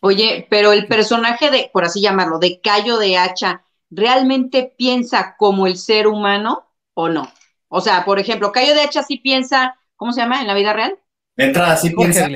Oye, 0.00 0.46
pero 0.50 0.72
el 0.72 0.86
personaje 0.86 1.50
de, 1.50 1.70
por 1.72 1.84
así 1.84 2.00
llamarlo, 2.00 2.38
de 2.38 2.60
Cayo 2.60 2.98
de 2.98 3.16
Hacha, 3.18 3.64
¿realmente 3.90 4.74
piensa 4.76 5.36
como 5.38 5.66
el 5.66 5.76
ser 5.76 6.06
humano 6.06 6.70
o 6.94 7.08
no? 7.08 7.30
O 7.68 7.80
sea, 7.80 8.04
por 8.04 8.18
ejemplo, 8.18 8.52
Cayo 8.52 8.74
de 8.74 8.82
Hacha 8.82 9.02
sí 9.02 9.18
piensa, 9.18 9.78
¿cómo 9.96 10.12
se 10.12 10.20
llama 10.20 10.40
en 10.40 10.46
la 10.46 10.54
vida 10.54 10.72
real? 10.72 10.98
De 11.36 11.44
entrada, 11.44 11.76
sí 11.76 11.90
piensa. 11.90 12.28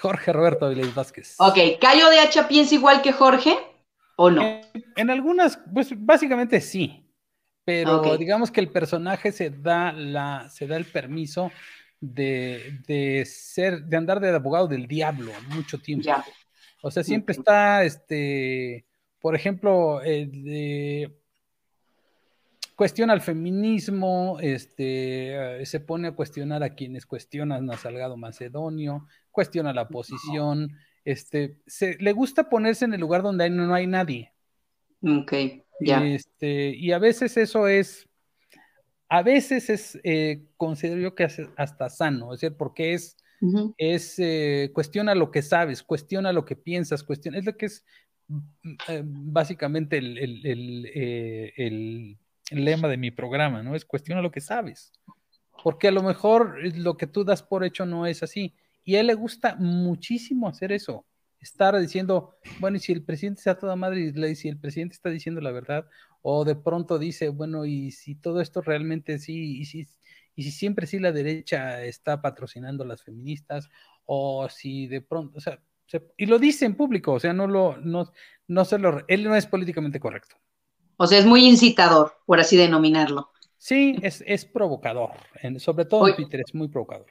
Jorge 0.00 0.32
Roberto 0.32 0.66
Avilés 0.66 0.94
Vázquez. 0.94 1.34
Ok, 1.38 1.58
¿Cayo 1.80 2.08
de 2.08 2.20
Hacha 2.20 2.48
piensa 2.48 2.74
igual 2.74 3.02
que 3.02 3.12
Jorge 3.12 3.56
o 4.16 4.30
no? 4.30 4.60
En, 4.96 5.10
algunas, 5.10 5.58
pues 5.72 5.90
básicamente 5.94 6.60
sí. 6.60 7.02
Pero 7.64 8.16
digamos 8.16 8.50
que 8.50 8.60
el 8.60 8.70
personaje 8.70 9.32
se 9.32 9.50
da 9.50 9.92
la, 9.92 10.48
se 10.48 10.66
da 10.68 10.76
el 10.76 10.84
permiso 10.84 11.50
de, 12.00 13.24
ser, 13.28 13.82
de 13.82 13.96
andar 13.96 14.20
de 14.20 14.30
abogado 14.30 14.68
del 14.68 14.86
diablo 14.86 15.32
mucho 15.48 15.78
tiempo. 15.78 16.08
O 16.82 16.90
sea, 16.90 17.02
siempre 17.02 17.34
está, 17.34 17.82
este, 17.82 18.86
por 19.18 19.34
ejemplo, 19.34 20.00
cuestiona 22.76 23.14
el 23.14 23.20
feminismo, 23.20 24.38
este, 24.40 25.64
se 25.64 25.80
pone 25.80 26.08
a 26.08 26.12
cuestionar 26.12 26.62
a 26.62 26.74
quienes 26.74 27.06
cuestionan 27.06 27.68
a 27.70 27.76
Salgado 27.76 28.16
Macedonio, 28.16 29.08
cuestiona 29.32 29.72
la 29.72 29.88
posición, 29.88 30.76
este, 31.04 31.56
se, 31.66 31.96
le 31.98 32.12
gusta 32.12 32.48
ponerse 32.48 32.84
en 32.84 32.94
el 32.94 33.00
lugar 33.00 33.22
donde 33.22 33.50
no, 33.50 33.74
hay 33.74 33.86
nadie. 33.86 34.32
Ok, 35.02 35.32
ya. 35.80 36.06
Este, 36.06 36.70
y 36.76 36.92
a 36.92 36.98
veces 36.98 37.36
eso 37.36 37.66
es 37.66 38.08
a 39.08 39.22
veces 39.22 39.70
es, 39.70 39.98
eh, 40.02 40.46
considero 40.56 41.00
yo 41.00 41.14
que 41.14 41.24
es 41.24 41.40
hasta 41.56 41.88
sano, 41.88 42.32
es 42.32 42.40
decir, 42.40 42.56
porque 42.56 42.94
es, 42.94 43.16
es 43.76 44.18
eh, 44.18 44.70
cuestiona 44.74 45.14
lo 45.14 45.30
que 45.30 45.42
sabes, 45.42 45.82
cuestiona 45.82 46.32
lo 46.32 46.44
que 46.44 46.56
piensas, 46.56 47.04
cuestiona, 47.04 47.38
es 47.38 47.44
lo 47.44 47.56
que 47.56 47.66
es 47.66 47.84
mm, 48.28 48.38
eh, 48.88 49.02
básicamente 49.04 49.98
el, 49.98 50.18
el, 51.56 52.18
lema 52.50 52.88
de 52.88 52.96
mi 52.96 53.10
programa, 53.10 53.62
¿no? 53.62 53.74
Es 53.74 53.84
cuestiona 53.84 54.22
lo 54.22 54.30
que 54.30 54.40
sabes, 54.40 54.92
porque 55.62 55.88
a 55.88 55.92
lo 55.92 56.02
mejor 56.02 56.58
lo 56.76 56.96
que 56.96 57.06
tú 57.06 57.24
das 57.24 57.42
por 57.42 57.64
hecho 57.64 57.86
no 57.86 58.06
es 58.06 58.22
así, 58.22 58.54
y 58.84 58.96
a 58.96 59.00
él 59.00 59.08
le 59.08 59.14
gusta 59.14 59.56
muchísimo 59.56 60.48
hacer 60.48 60.72
eso 60.72 61.04
estar 61.40 61.78
diciendo, 61.78 62.36
bueno, 62.60 62.76
y 62.76 62.80
si 62.80 62.92
el 62.92 63.04
presidente 63.04 63.40
está 63.40 63.58
toda 63.58 63.76
madre 63.76 64.00
y 64.00 64.34
si 64.34 64.48
el 64.48 64.58
presidente 64.58 64.94
está 64.94 65.10
diciendo 65.10 65.40
la 65.40 65.52
verdad, 65.52 65.86
o 66.22 66.44
de 66.44 66.56
pronto 66.56 66.98
dice, 66.98 67.28
bueno, 67.28 67.64
y 67.64 67.90
si 67.92 68.14
todo 68.16 68.40
esto 68.40 68.62
realmente 68.62 69.18
sí, 69.18 69.58
y 69.58 69.64
si, 69.64 69.86
y 70.34 70.42
si 70.42 70.50
siempre 70.50 70.86
sí 70.86 70.98
la 70.98 71.12
derecha 71.12 71.84
está 71.84 72.20
patrocinando 72.20 72.84
a 72.84 72.86
las 72.86 73.02
feministas, 73.02 73.68
o 74.04 74.48
si 74.48 74.86
de 74.86 75.00
pronto, 75.00 75.38
o 75.38 75.40
sea, 75.40 75.60
y 76.16 76.26
lo 76.26 76.38
dice 76.38 76.64
en 76.64 76.74
público, 76.74 77.12
o 77.12 77.20
sea, 77.20 77.32
no 77.32 77.46
lo, 77.46 77.76
no, 77.76 78.12
no 78.48 78.64
se 78.64 78.78
lo, 78.78 79.04
él 79.06 79.24
no 79.24 79.36
es 79.36 79.46
políticamente 79.46 80.00
correcto. 80.00 80.36
O 80.96 81.06
sea, 81.06 81.18
es 81.18 81.26
muy 81.26 81.46
incitador, 81.46 82.14
por 82.26 82.40
así 82.40 82.56
denominarlo. 82.56 83.30
Sí, 83.58 83.96
es, 84.02 84.22
es 84.26 84.44
provocador, 84.44 85.10
sobre 85.58 85.84
todo 85.86 86.08
en 86.08 86.16
Twitter 86.16 86.42
es 86.46 86.54
muy 86.54 86.68
provocador. 86.68 87.06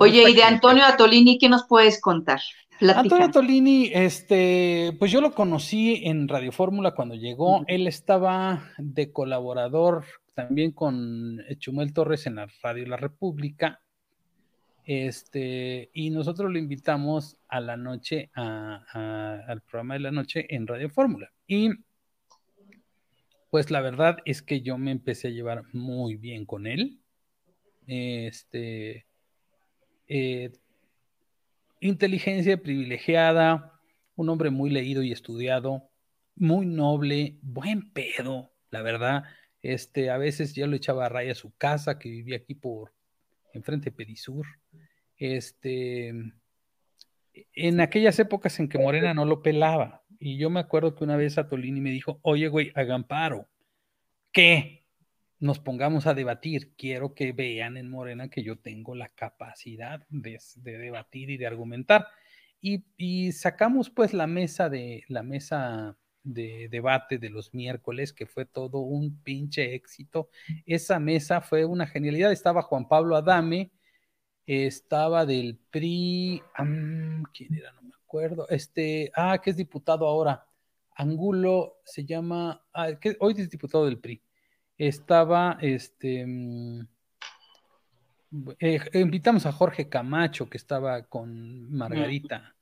Oye, 0.00 0.30
y 0.30 0.34
de 0.34 0.42
Antonio 0.42 0.84
Atolini, 0.84 1.38
¿qué 1.38 1.48
nos 1.48 1.66
puedes 1.66 2.00
contar? 2.00 2.40
Antonio 2.80 3.26
Atolini, 3.26 3.90
este, 3.92 4.96
pues 4.98 5.12
yo 5.12 5.20
lo 5.20 5.32
conocí 5.32 6.02
en 6.04 6.26
Radio 6.26 6.52
Fórmula 6.52 6.94
cuando 6.94 7.14
llegó. 7.14 7.64
Él 7.66 7.86
estaba 7.86 8.72
de 8.78 9.12
colaborador 9.12 10.04
también 10.34 10.72
con 10.72 11.38
Chumel 11.58 11.92
Torres 11.92 12.26
en 12.26 12.36
la 12.36 12.48
Radio 12.62 12.86
La 12.86 12.96
República. 12.96 13.80
Este, 14.84 15.90
y 15.94 16.10
nosotros 16.10 16.50
lo 16.50 16.58
invitamos 16.58 17.38
a 17.48 17.60
la 17.60 17.76
noche, 17.76 18.30
al 18.34 19.62
programa 19.62 19.94
de 19.94 20.00
la 20.00 20.10
noche 20.10 20.46
en 20.54 20.66
Radio 20.66 20.90
Fórmula. 20.90 21.30
Y 21.46 21.70
pues 23.54 23.70
la 23.70 23.80
verdad 23.80 24.16
es 24.24 24.42
que 24.42 24.62
yo 24.62 24.78
me 24.78 24.90
empecé 24.90 25.28
a 25.28 25.30
llevar 25.30 25.62
muy 25.72 26.16
bien 26.16 26.44
con 26.44 26.66
él. 26.66 26.98
Este, 27.86 29.06
eh, 30.08 30.50
inteligencia 31.78 32.60
privilegiada, 32.60 33.78
un 34.16 34.28
hombre 34.28 34.50
muy 34.50 34.70
leído 34.70 35.04
y 35.04 35.12
estudiado, 35.12 35.88
muy 36.34 36.66
noble, 36.66 37.38
buen 37.42 37.92
pedo, 37.92 38.50
la 38.72 38.82
verdad. 38.82 39.22
Este, 39.62 40.10
a 40.10 40.18
veces 40.18 40.54
yo 40.54 40.66
lo 40.66 40.74
echaba 40.74 41.06
a 41.06 41.10
raya 41.10 41.30
a 41.30 41.36
su 41.36 41.54
casa, 41.54 41.96
que 41.96 42.08
vivía 42.08 42.38
aquí 42.38 42.56
por 42.56 42.92
enfrente 43.52 43.90
de 43.90 43.96
Perisur. 43.96 44.46
Este, 45.16 46.12
en 47.52 47.80
aquellas 47.80 48.18
épocas 48.18 48.58
en 48.58 48.68
que 48.68 48.80
Morena 48.80 49.14
no 49.14 49.24
lo 49.24 49.42
pelaba. 49.42 50.03
Y 50.18 50.38
yo 50.38 50.50
me 50.50 50.60
acuerdo 50.60 50.94
que 50.94 51.04
una 51.04 51.16
vez 51.16 51.38
a 51.38 51.48
Tolini 51.48 51.80
me 51.80 51.90
dijo, 51.90 52.18
oye, 52.22 52.48
güey, 52.48 52.72
hagan 52.74 53.04
paro. 53.04 53.48
¿Qué? 54.32 54.84
nos 55.44 55.58
pongamos 55.58 56.06
a 56.06 56.14
debatir. 56.14 56.72
Quiero 56.76 57.14
que 57.14 57.32
vean 57.32 57.76
en 57.76 57.88
Morena 57.88 58.28
que 58.28 58.42
yo 58.42 58.56
tengo 58.56 58.94
la 58.94 59.10
capacidad 59.10 60.06
de, 60.08 60.38
debatir 60.56 61.30
y 61.30 61.36
de 61.36 61.46
argumentar. 61.46 62.06
Y, 62.60 63.32
sacamos 63.32 63.90
pues 63.90 64.14
la 64.14 64.26
mesa 64.26 64.70
de 64.70 65.04
la 65.08 65.22
mesa 65.22 65.98
de 66.22 66.68
debate 66.70 67.18
de 67.18 67.28
los 67.28 67.52
miércoles, 67.52 68.14
que 68.14 68.24
fue 68.24 68.46
todo 68.46 68.78
un 68.78 69.22
pinche 69.22 69.74
éxito. 69.74 70.30
Esa 70.64 70.98
mesa 70.98 71.42
fue 71.42 71.66
una 71.66 71.86
genialidad. 71.86 72.32
Estaba 72.32 72.62
Juan 72.62 72.88
Pablo 72.88 73.14
Adame, 73.14 73.70
estaba 74.46 75.26
del 75.26 75.58
PRI, 75.70 76.42
¿quién 77.34 77.54
era? 77.54 77.74
Acuerdo. 78.14 78.48
Este, 78.48 79.10
ah, 79.14 79.38
que 79.42 79.50
es 79.50 79.56
diputado 79.56 80.06
ahora. 80.06 80.46
Angulo 80.96 81.78
se 81.84 82.04
llama, 82.04 82.64
ah, 82.72 82.88
hoy 83.18 83.34
es 83.36 83.50
diputado 83.50 83.86
del 83.86 83.98
PRI 83.98 84.22
estaba 84.78 85.58
este 85.60 86.26
mm, 86.26 86.86
eh, 88.58 88.80
invitamos 88.94 89.46
a 89.46 89.52
Jorge 89.52 89.88
Camacho 89.88 90.48
que 90.48 90.56
estaba 90.56 91.02
con 91.04 91.72
Margarita 91.72 92.54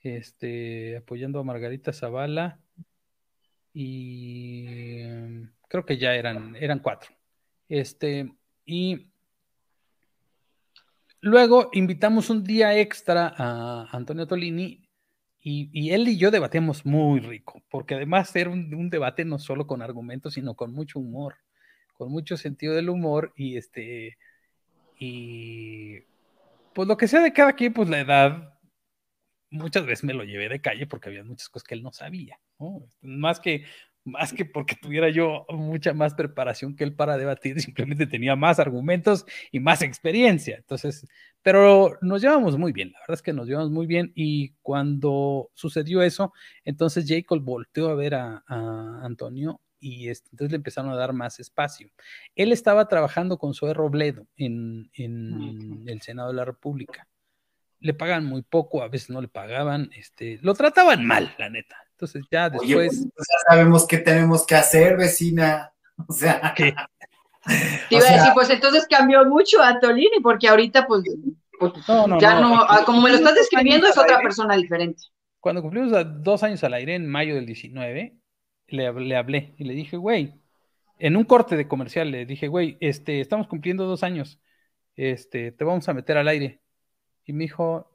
este 0.00 0.98
apoyando 0.98 1.40
a 1.40 1.44
Margarita 1.44 1.92
Zavala 1.92 2.60
y 3.72 5.02
mm, 5.04 5.50
creo 5.68 5.86
que 5.86 5.96
ya 5.96 6.14
eran 6.14 6.54
eran 6.56 6.80
cuatro 6.80 7.14
este 7.68 8.30
y 8.66 9.08
luego 11.20 11.70
invitamos 11.72 12.28
un 12.28 12.44
día 12.44 12.78
extra 12.78 13.32
a 13.36 13.88
Antonio 13.90 14.26
Tolini 14.26 14.85
y, 15.48 15.92
él 15.92 16.08
y 16.08 16.16
yo 16.16 16.32
debatimos 16.32 16.84
muy 16.84 17.20
rico, 17.20 17.62
porque 17.70 17.94
además 17.94 18.34
era 18.34 18.50
un, 18.50 18.90
debate 18.90 19.24
no 19.24 19.38
solo 19.38 19.68
con 19.68 19.80
argumentos, 19.80 20.34
sino 20.34 20.54
con 20.54 20.72
mucho 20.72 20.98
humor 20.98 21.36
con 21.94 22.10
mucho 22.10 22.36
sentido 22.36 22.74
del 22.74 22.90
humor 22.90 23.32
y 23.36 23.56
este, 23.56 24.18
y 24.98 26.00
pues 26.74 26.88
lo 26.88 26.96
que 26.96 27.08
sea 27.08 27.22
de 27.22 27.32
cada 27.32 27.54
quien, 27.54 27.72
pues 27.72 27.88
la 27.88 28.00
edad, 28.00 28.58
muchas 29.50 29.86
veces 29.86 30.04
me 30.04 30.14
lo 30.14 30.24
llevé 30.24 30.48
de 30.48 30.60
calle 30.60 30.86
porque 30.86 31.08
había 31.08 31.24
muchas 31.24 31.48
cosas 31.48 31.66
que 31.66 31.74
él 31.74 31.82
no 31.82 31.92
sabía, 31.92 32.38
¿no? 32.58 32.86
Más 33.00 33.40
que 33.40 33.64
más 34.06 34.32
que 34.32 34.44
porque 34.44 34.76
tuviera 34.80 35.10
yo 35.10 35.44
mucha 35.50 35.92
más 35.92 36.14
preparación 36.14 36.76
que 36.76 36.84
él 36.84 36.94
para 36.94 37.18
debatir, 37.18 37.60
simplemente 37.60 38.06
tenía 38.06 38.36
más 38.36 38.58
argumentos 38.58 39.26
y 39.50 39.60
más 39.60 39.82
experiencia. 39.82 40.56
Entonces, 40.56 41.06
pero 41.42 41.98
nos 42.00 42.22
llevamos 42.22 42.56
muy 42.56 42.72
bien, 42.72 42.92
la 42.92 43.00
verdad 43.00 43.14
es 43.14 43.22
que 43.22 43.32
nos 43.32 43.48
llevamos 43.48 43.70
muy 43.70 43.86
bien 43.86 44.12
y 44.14 44.50
cuando 44.62 45.50
sucedió 45.54 46.02
eso, 46.02 46.32
entonces 46.64 47.04
Jacob 47.06 47.42
volteó 47.42 47.90
a 47.90 47.94
ver 47.94 48.14
a, 48.14 48.44
Antonio 49.02 49.60
y 49.78 50.08
entonces 50.08 50.50
le 50.50 50.56
empezaron 50.56 50.90
a 50.90 50.96
dar 50.96 51.12
más 51.12 51.38
espacio. 51.38 51.90
Él 52.34 52.52
estaba 52.52 52.88
trabajando 52.88 53.38
con 53.38 53.54
Zoe 53.54 53.74
Robledo 53.74 54.26
en, 54.36 54.90
en 54.94 55.84
el 55.86 56.00
Senado 56.00 56.28
de 56.28 56.34
la 56.34 56.44
República. 56.44 57.06
Le 57.80 57.94
pagan 57.94 58.24
muy 58.24 58.42
poco, 58.42 58.82
a 58.82 58.88
veces 58.88 59.10
no 59.10 59.20
le 59.20 59.28
pagaban, 59.28 59.90
este, 59.96 60.38
lo 60.42 60.54
trataban 60.54 61.04
mal, 61.04 61.34
la 61.38 61.50
neta. 61.50 61.76
Entonces 61.92 62.24
ya 62.30 62.50
después. 62.50 62.70
Oye, 62.70 62.88
pues, 62.88 63.04
ya 63.04 63.38
sabemos 63.48 63.86
qué 63.86 63.98
tenemos 63.98 64.46
que 64.46 64.54
hacer, 64.54 64.96
vecina. 64.96 65.72
O 66.06 66.12
sea. 66.12 66.52
¿Qué? 66.54 66.74
Te 67.88 67.96
iba 67.96 68.06
a 68.06 68.12
decir, 68.12 68.32
pues 68.34 68.50
entonces 68.50 68.86
cambió 68.88 69.24
mucho 69.24 69.62
a 69.62 69.78
Tolini, 69.78 70.20
porque 70.20 70.48
ahorita, 70.48 70.86
pues, 70.86 71.04
pues 71.58 71.72
ya 72.20 72.40
no, 72.40 72.60
ah, 72.60 72.82
como 72.84 73.00
me 73.00 73.10
lo 73.10 73.16
estás 73.16 73.34
describiendo, 73.34 73.86
es 73.86 73.96
otra 73.96 74.18
persona 74.20 74.56
diferente. 74.56 75.04
Cuando 75.40 75.62
cumplimos 75.62 75.92
dos 76.22 76.42
años 76.42 76.64
al 76.64 76.74
aire, 76.74 76.96
en 76.96 77.06
mayo 77.06 77.36
del 77.36 77.46
19, 77.46 78.16
le, 78.66 78.92
le 78.92 79.16
hablé 79.16 79.54
y 79.58 79.64
le 79.64 79.74
dije, 79.74 79.96
güey, 79.96 80.34
en 80.98 81.16
un 81.16 81.24
corte 81.24 81.56
de 81.56 81.68
comercial, 81.68 82.10
le 82.10 82.26
dije, 82.26 82.48
güey, 82.48 82.76
este, 82.80 83.20
estamos 83.20 83.46
cumpliendo 83.46 83.86
dos 83.86 84.02
años, 84.02 84.40
este, 84.96 85.52
te 85.52 85.64
vamos 85.64 85.88
a 85.88 85.94
meter 85.94 86.16
al 86.16 86.28
aire. 86.28 86.60
Y 87.26 87.32
me 87.32 87.44
dijo, 87.44 87.90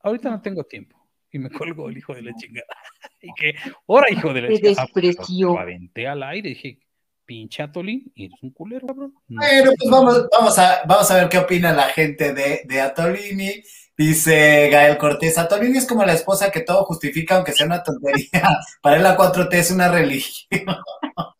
ahorita 0.00 0.30
no 0.30 0.40
tengo 0.40 0.64
tiempo 0.64 0.96
y 1.30 1.38
me 1.38 1.50
colgó 1.50 1.88
el 1.88 1.98
hijo 1.98 2.14
de 2.14 2.22
la 2.22 2.32
chingada. 2.34 2.66
y 3.20 3.32
que, 3.34 3.54
ahora 3.86 4.10
hijo 4.10 4.32
de 4.32 4.42
la 4.42 4.48
chingada. 4.48 4.88
Lo 5.28 5.58
aventé 5.58 6.06
al 6.06 6.22
aire 6.22 6.50
y 6.50 6.54
dije, 6.54 6.78
pinche 7.24 7.62
Atolín, 7.62 8.10
eres 8.16 8.42
un 8.42 8.50
culero, 8.52 8.86
cabrón. 8.86 9.14
Bueno, 9.26 9.72
pues 9.78 9.90
vamos, 9.90 10.28
vamos, 10.32 10.58
a, 10.58 10.82
vamos 10.86 11.10
a 11.10 11.16
ver 11.16 11.28
qué 11.28 11.38
opina 11.38 11.72
la 11.72 11.88
gente 11.88 12.32
de, 12.32 12.62
de 12.64 12.80
Atolini. 12.80 13.62
Dice 13.96 14.70
Gael 14.70 14.96
Cortés, 14.96 15.36
Atolini 15.36 15.76
es 15.76 15.86
como 15.86 16.04
la 16.04 16.14
esposa 16.14 16.50
que 16.50 16.60
todo 16.60 16.84
justifica 16.84 17.36
aunque 17.36 17.52
sea 17.52 17.66
una 17.66 17.82
tontería. 17.82 18.28
Para 18.82 18.96
él 18.96 19.02
la 19.02 19.16
4T 19.16 19.52
es 19.54 19.70
una 19.70 19.88
religión. 19.88 20.48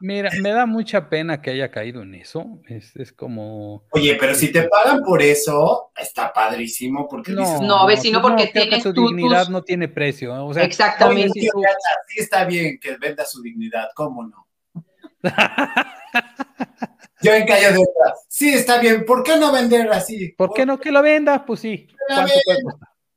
Mira, 0.00 0.30
me 0.40 0.50
da 0.50 0.66
mucha 0.66 1.08
pena 1.08 1.42
que 1.42 1.50
haya 1.50 1.70
caído 1.70 2.02
en 2.02 2.14
eso. 2.14 2.60
Es, 2.68 3.12
como. 3.12 3.84
Oye, 3.90 4.16
pero 4.18 4.34
si 4.34 4.50
te 4.50 4.62
pagan 4.64 5.02
por 5.02 5.22
eso, 5.22 5.92
está 5.96 6.32
padrísimo. 6.32 7.06
Porque 7.08 7.32
no, 7.32 7.60
no 7.60 7.86
vecino, 7.86 8.22
porque 8.22 8.46
tiene 8.46 8.80
su 8.80 8.92
dignidad 8.92 9.48
no 9.48 9.62
tiene 9.62 9.88
precio. 9.88 10.52
Exactamente. 10.56 11.40
sí, 11.40 11.50
está 12.16 12.44
bien 12.44 12.78
que 12.80 12.96
venda 12.96 13.24
su 13.24 13.42
dignidad, 13.42 13.90
¿cómo 13.94 14.26
no? 14.26 14.48
Yo 17.22 17.32
en 17.32 17.46
calle 17.46 17.72
de 17.72 17.78
otra. 17.78 18.14
Sí, 18.28 18.52
está 18.52 18.78
bien. 18.78 19.04
¿Por 19.04 19.22
qué 19.22 19.36
no 19.36 19.52
vender 19.52 19.90
así? 19.92 20.30
¿Por 20.36 20.52
qué 20.52 20.66
no 20.66 20.80
que 20.80 20.90
lo 20.90 21.02
vendas? 21.02 21.42
Pues 21.46 21.60
sí. 21.60 21.86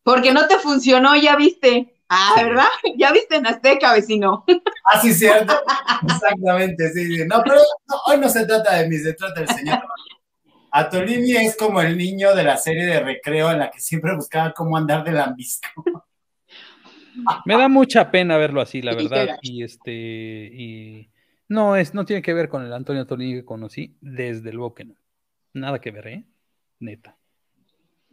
Porque 0.03 0.31
no 0.31 0.47
te 0.47 0.59
funcionó, 0.59 1.15
ya 1.15 1.35
viste. 1.35 1.94
Ah, 2.09 2.33
¿verdad? 2.37 2.67
Ya 2.97 3.11
viste 3.11 3.35
en 3.35 3.47
Azteca, 3.47 3.93
vecino. 3.93 4.45
Ah, 4.85 5.01
sí, 5.01 5.13
cierto. 5.13 5.53
Exactamente, 6.03 6.91
sí. 6.93 7.25
No, 7.27 7.41
pero 7.43 7.57
hoy 8.07 8.17
no 8.19 8.29
se 8.29 8.45
trata 8.45 8.75
de 8.75 8.87
mí, 8.87 8.97
se 8.97 9.13
trata 9.13 9.39
del 9.41 9.49
señor. 9.49 9.79
Atolini 10.71 11.37
es 11.37 11.55
como 11.55 11.81
el 11.81 11.97
niño 11.97 12.35
de 12.35 12.43
la 12.43 12.57
serie 12.57 12.85
de 12.85 12.99
recreo 12.99 13.49
en 13.51 13.59
la 13.59 13.71
que 13.71 13.79
siempre 13.79 14.13
buscaba 14.13 14.51
cómo 14.51 14.75
andar 14.75 15.03
de 15.03 15.13
lambisco. 15.13 15.69
Me 17.45 17.57
da 17.57 17.69
mucha 17.69 18.11
pena 18.11 18.37
verlo 18.37 18.59
así, 18.59 18.81
la 18.81 18.93
verdad. 18.93 19.37
Y 19.41 19.63
este, 19.63 19.91
y 19.93 21.09
no 21.47 21.77
es, 21.77 21.93
no 21.93 22.03
tiene 22.03 22.21
que 22.21 22.33
ver 22.33 22.49
con 22.49 22.65
el 22.65 22.73
Antonio 22.73 23.03
Atolini 23.03 23.35
que 23.35 23.45
conocí, 23.45 23.95
desde 24.01 24.51
luego 24.51 24.73
que 24.73 24.85
no. 24.85 24.95
Nada 25.53 25.79
que 25.79 25.91
ver, 25.91 26.07
¿eh? 26.07 26.25
Neta. 26.79 27.17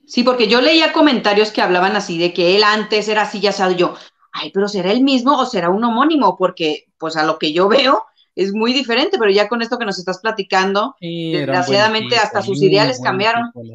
Sí, 0.06 0.24
porque 0.24 0.48
yo 0.48 0.60
leía 0.60 0.92
comentarios 0.92 1.50
que 1.50 1.62
hablaban 1.62 1.96
así 1.96 2.18
de 2.18 2.32
que 2.32 2.56
él 2.56 2.64
antes 2.64 3.08
era 3.08 3.22
así, 3.22 3.40
ya 3.40 3.52
sabía 3.52 3.76
yo, 3.76 3.94
ay, 4.32 4.50
pero 4.52 4.68
¿será 4.68 4.90
el 4.90 5.02
mismo 5.02 5.38
o 5.38 5.46
será 5.46 5.70
un 5.70 5.84
homónimo? 5.84 6.36
Porque, 6.36 6.86
pues 6.98 7.16
a 7.16 7.24
lo 7.24 7.38
que 7.38 7.52
yo 7.52 7.68
veo, 7.68 8.04
es 8.34 8.52
muy 8.52 8.72
diferente, 8.72 9.18
pero 9.18 9.30
ya 9.30 9.48
con 9.48 9.62
esto 9.62 9.78
que 9.78 9.84
nos 9.84 9.98
estás 9.98 10.20
platicando, 10.20 10.96
desgraciadamente 11.00 12.16
hasta 12.16 12.42
sus 12.42 12.62
ideales 12.62 13.00
cambiaron. 13.02 13.50
Pues 13.52 13.68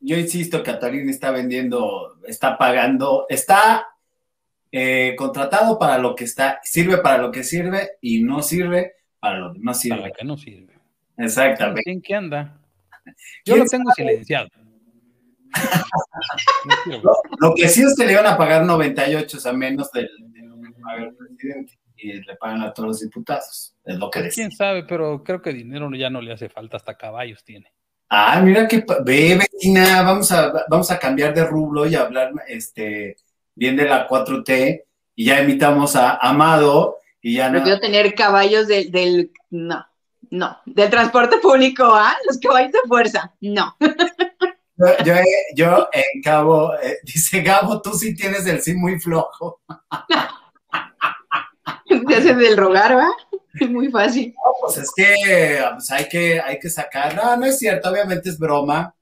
yo 0.00 0.16
insisto 0.16 0.62
que 0.62 0.70
Atolini 0.72 1.10
está 1.10 1.30
vendiendo, 1.30 2.18
está 2.26 2.58
pagando, 2.58 3.26
está 3.28 3.86
eh, 4.72 5.14
contratado 5.16 5.78
para 5.78 5.98
lo 5.98 6.16
que 6.16 6.24
está, 6.24 6.60
sirve 6.64 6.98
para 6.98 7.18
lo 7.18 7.30
que 7.30 7.44
sirve 7.44 7.92
y 8.00 8.22
no 8.22 8.42
sirve 8.42 8.94
para 9.20 9.38
lo 9.38 9.52
que 9.52 9.60
no 9.60 9.74
sirve. 9.74 9.96
Para 9.96 10.08
lo 10.08 10.14
que 10.14 10.24
no 10.24 10.36
sirve. 10.36 10.72
Exactamente. 11.16 11.88
¿En 11.88 12.02
qué 12.02 12.14
anda? 12.16 12.61
Yo 13.44 13.56
lo 13.56 13.64
tengo 13.66 13.90
silenciado. 13.92 14.48
lo, 17.40 17.54
que 17.54 17.68
sí 17.68 17.82
es 17.82 17.94
que 17.94 18.06
le 18.06 18.12
iban 18.12 18.26
a 18.26 18.38
pagar 18.38 18.64
98 18.64 19.38
a 19.44 19.52
menos 19.52 19.92
del, 19.92 20.08
del 20.32 21.14
presidente 21.14 21.78
y 21.96 22.12
le 22.22 22.36
pagan 22.36 22.62
a 22.62 22.72
todos 22.72 22.88
los 22.88 23.00
diputados. 23.00 23.74
Es 23.84 23.96
lo 23.96 24.10
que 24.10 24.20
pues, 24.20 24.34
Quién 24.34 24.50
sabe, 24.50 24.84
pero 24.84 25.22
creo 25.22 25.40
que 25.42 25.52
dinero 25.52 25.90
ya 25.94 26.10
no 26.10 26.20
le 26.20 26.32
hace 26.32 26.48
falta, 26.48 26.76
hasta 26.76 26.96
caballos 26.96 27.44
tiene. 27.44 27.72
Ah, 28.08 28.40
mira 28.42 28.68
que 28.68 28.84
ve, 29.04 29.38
vecina, 29.38 30.02
vamos 30.02 30.30
a, 30.32 30.66
vamos 30.68 30.90
a 30.90 30.98
cambiar 30.98 31.32
de 31.32 31.44
rublo 31.44 31.86
y 31.86 31.94
hablar 31.94 32.32
este, 32.46 33.16
bien 33.54 33.76
de 33.76 33.86
la 33.86 34.06
4T 34.06 34.84
y 35.14 35.24
ya 35.24 35.40
invitamos 35.40 35.96
a 35.96 36.16
Amado 36.16 36.98
y 37.22 37.36
ya 37.36 37.48
no. 37.48 37.54
Prefiero 37.54 37.80
tener 37.80 38.14
caballos 38.14 38.68
del, 38.68 38.90
del 38.90 39.30
no. 39.50 39.86
No, 40.32 40.58
del 40.64 40.88
transporte 40.88 41.36
público, 41.36 41.84
¿ah? 41.84 42.16
Los 42.26 42.38
caballos 42.38 42.72
de 42.72 42.78
fuerza, 42.88 43.34
no. 43.42 43.76
Yo, 45.04 45.14
yo, 45.54 45.88
en 45.92 46.22
Cabo, 46.22 46.72
eh, 46.82 47.00
dice 47.04 47.42
Gabo, 47.42 47.82
tú 47.82 47.92
sí 47.92 48.16
tienes 48.16 48.46
el 48.46 48.62
sí 48.62 48.72
muy 48.72 48.98
flojo. 48.98 49.60
Te 52.08 52.16
haces 52.16 52.38
del 52.38 52.56
rogar, 52.56 52.96
¿va? 52.96 53.10
Es 53.60 53.68
muy 53.68 53.90
fácil. 53.90 54.34
No, 54.34 54.52
pues 54.62 54.78
es 54.78 54.90
que 54.96 55.62
pues 55.74 55.90
hay 55.90 56.08
que 56.08 56.40
hay 56.40 56.58
que 56.58 56.70
sacar. 56.70 57.14
No, 57.14 57.36
no 57.36 57.44
es 57.44 57.58
cierto, 57.58 57.90
obviamente 57.90 58.30
es 58.30 58.38
broma. 58.38 58.94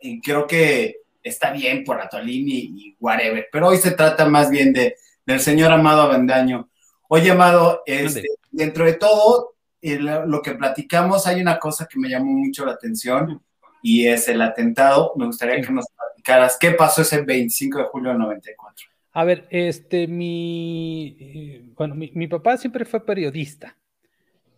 Y 0.00 0.22
creo 0.22 0.46
que 0.46 1.02
está 1.22 1.50
bien 1.50 1.84
por 1.84 2.00
Atolini 2.00 2.54
y, 2.54 2.96
whatever. 2.98 3.46
Pero 3.52 3.68
hoy 3.68 3.76
se 3.76 3.90
trata 3.90 4.24
más 4.24 4.50
bien 4.50 4.72
de, 4.72 4.96
del 5.26 5.40
señor 5.40 5.70
Amado 5.70 6.00
Avendaño. 6.00 6.70
Oye, 7.08 7.30
Amado, 7.30 7.82
este, 7.84 8.24
dentro 8.50 8.86
de 8.86 8.94
todo, 8.94 9.50
lo 9.82 10.42
que 10.42 10.52
platicamos, 10.52 11.26
hay 11.26 11.40
una 11.40 11.58
cosa 11.58 11.86
que 11.86 11.98
me 11.98 12.08
llamó 12.08 12.32
mucho 12.32 12.64
la 12.64 12.72
atención 12.72 13.42
y 13.82 14.06
es 14.06 14.28
el 14.28 14.42
atentado. 14.42 15.12
Me 15.16 15.26
gustaría 15.26 15.60
que 15.60 15.72
nos 15.72 15.86
platicaras 15.88 16.56
qué 16.58 16.72
pasó 16.72 17.02
ese 17.02 17.22
25 17.22 17.78
de 17.78 17.84
julio 17.84 18.10
del 18.10 18.18
94. 18.18 18.86
A 19.12 19.24
ver, 19.24 19.46
este, 19.50 20.06
mi, 20.06 21.16
eh, 21.18 21.64
bueno, 21.76 21.94
mi, 21.96 22.28
papá 22.28 22.56
siempre 22.56 22.84
fue 22.84 23.04
periodista 23.04 23.76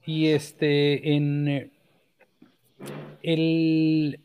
y 0.05 0.29
este, 0.29 1.14
en 1.14 1.73
el 3.23 4.20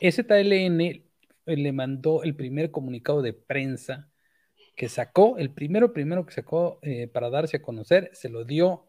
STLN 0.00 1.02
le 1.46 1.72
mandó 1.72 2.22
el 2.22 2.36
primer 2.36 2.70
comunicado 2.70 3.20
de 3.20 3.32
prensa 3.32 4.08
que 4.76 4.88
sacó, 4.88 5.38
el 5.38 5.50
primero, 5.50 5.92
primero 5.92 6.24
que 6.24 6.34
sacó 6.34 6.78
eh, 6.82 7.08
para 7.08 7.30
darse 7.30 7.56
a 7.56 7.62
conocer, 7.62 8.10
se 8.12 8.28
lo 8.28 8.44
dio 8.44 8.84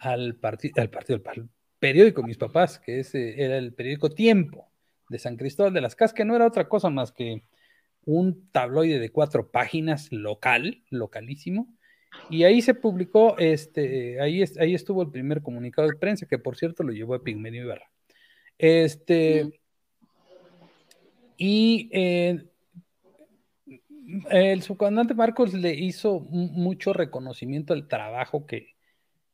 al, 0.00 0.34
partido, 0.36 0.74
al 0.76 0.90
partido, 0.90 1.20
al 1.24 1.48
periódico 1.78 2.22
mis 2.22 2.38
papás, 2.38 2.78
que 2.78 3.00
ese 3.00 3.42
era 3.42 3.56
el 3.56 3.72
periódico 3.74 4.10
Tiempo 4.10 4.70
de 5.08 5.18
San 5.18 5.36
Cristóbal 5.36 5.72
de 5.72 5.80
las 5.80 5.94
Casas, 5.94 6.14
que 6.14 6.24
no 6.24 6.34
era 6.34 6.46
otra 6.46 6.68
cosa 6.68 6.90
más 6.90 7.12
que 7.12 7.44
un 8.04 8.50
tabloide 8.50 8.98
de 8.98 9.10
cuatro 9.10 9.50
páginas 9.50 10.10
local, 10.10 10.82
localísimo, 10.90 11.68
y 12.28 12.44
ahí 12.44 12.60
se 12.60 12.74
publicó, 12.74 13.38
este, 13.38 14.20
ahí, 14.20 14.42
ahí 14.58 14.74
estuvo 14.74 15.02
el 15.02 15.10
primer 15.10 15.42
comunicado 15.42 15.88
de 15.88 15.96
prensa, 15.96 16.26
que 16.26 16.38
por 16.38 16.56
cierto 16.56 16.82
lo 16.82 16.92
llevó 16.92 17.14
a 17.14 17.22
Pigmenio 17.22 17.62
Ibarra. 17.62 17.90
Este, 18.58 19.60
y 21.36 21.88
eh, 21.92 22.44
el 24.30 24.62
subcomandante 24.62 25.14
Marcos 25.14 25.54
le 25.54 25.72
hizo 25.74 26.20
mucho 26.20 26.92
reconocimiento 26.92 27.72
al 27.74 27.88
trabajo 27.88 28.46
que, 28.46 28.69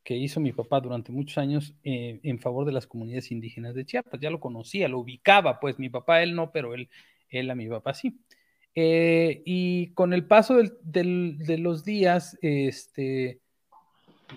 que 0.07 0.16
hizo 0.16 0.38
mi 0.38 0.52
papá 0.52 0.80
durante 0.80 1.11
muchos 1.11 1.36
años 1.36 1.74
eh, 1.82 2.20
en 2.22 2.38
favor 2.38 2.64
de 2.64 2.70
las 2.70 2.86
comunidades 2.86 3.32
indígenas 3.32 3.74
de 3.74 3.84
Chiapas. 3.84 4.20
Ya 4.20 4.30
lo 4.30 4.38
conocía, 4.38 4.86
lo 4.86 5.00
ubicaba, 5.00 5.59
pues 5.59 5.80
mi 5.80 5.88
papá, 5.88 6.22
él 6.22 6.36
no, 6.36 6.52
pero 6.52 6.74
él, 6.74 6.88
él 7.28 7.50
a 7.50 7.57
mi 7.57 7.68
papá 7.68 7.92
sí. 7.92 8.16
Eh, 8.76 9.42
y 9.44 9.88
con 9.94 10.12
el 10.12 10.24
paso 10.24 10.59
de 10.84 11.59
los 11.59 11.84
días, 11.84 12.38
este, 12.40 13.40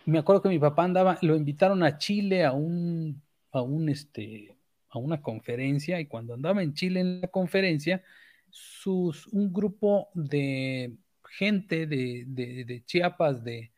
me 0.05 0.17
acuerdo 0.17 0.41
que 0.41 0.49
mi 0.49 0.57
papá 0.57 0.85
andaba, 0.85 1.19
lo 1.21 1.35
invitaron 1.35 1.83
a 1.83 1.99
Chile 1.99 2.43
a 2.43 2.51
un, 2.51 3.21
a 3.51 3.61
un, 3.61 3.89
este, 3.89 4.55
a 4.89 4.97
una 4.97 5.21
conferencia, 5.21 5.99
y 5.99 6.07
cuando 6.07 6.33
andaba 6.33 6.63
en 6.63 6.73
Chile 6.73 7.01
en 7.01 7.21
la 7.21 7.27
conferencia, 7.27 8.01
sus, 8.49 9.27
un 9.27 9.53
grupo 9.53 10.09
de 10.15 10.95
gente 11.29 11.85
de, 11.85 12.23
de, 12.25 12.83
Chiapas, 12.85 13.43
de 13.43 13.71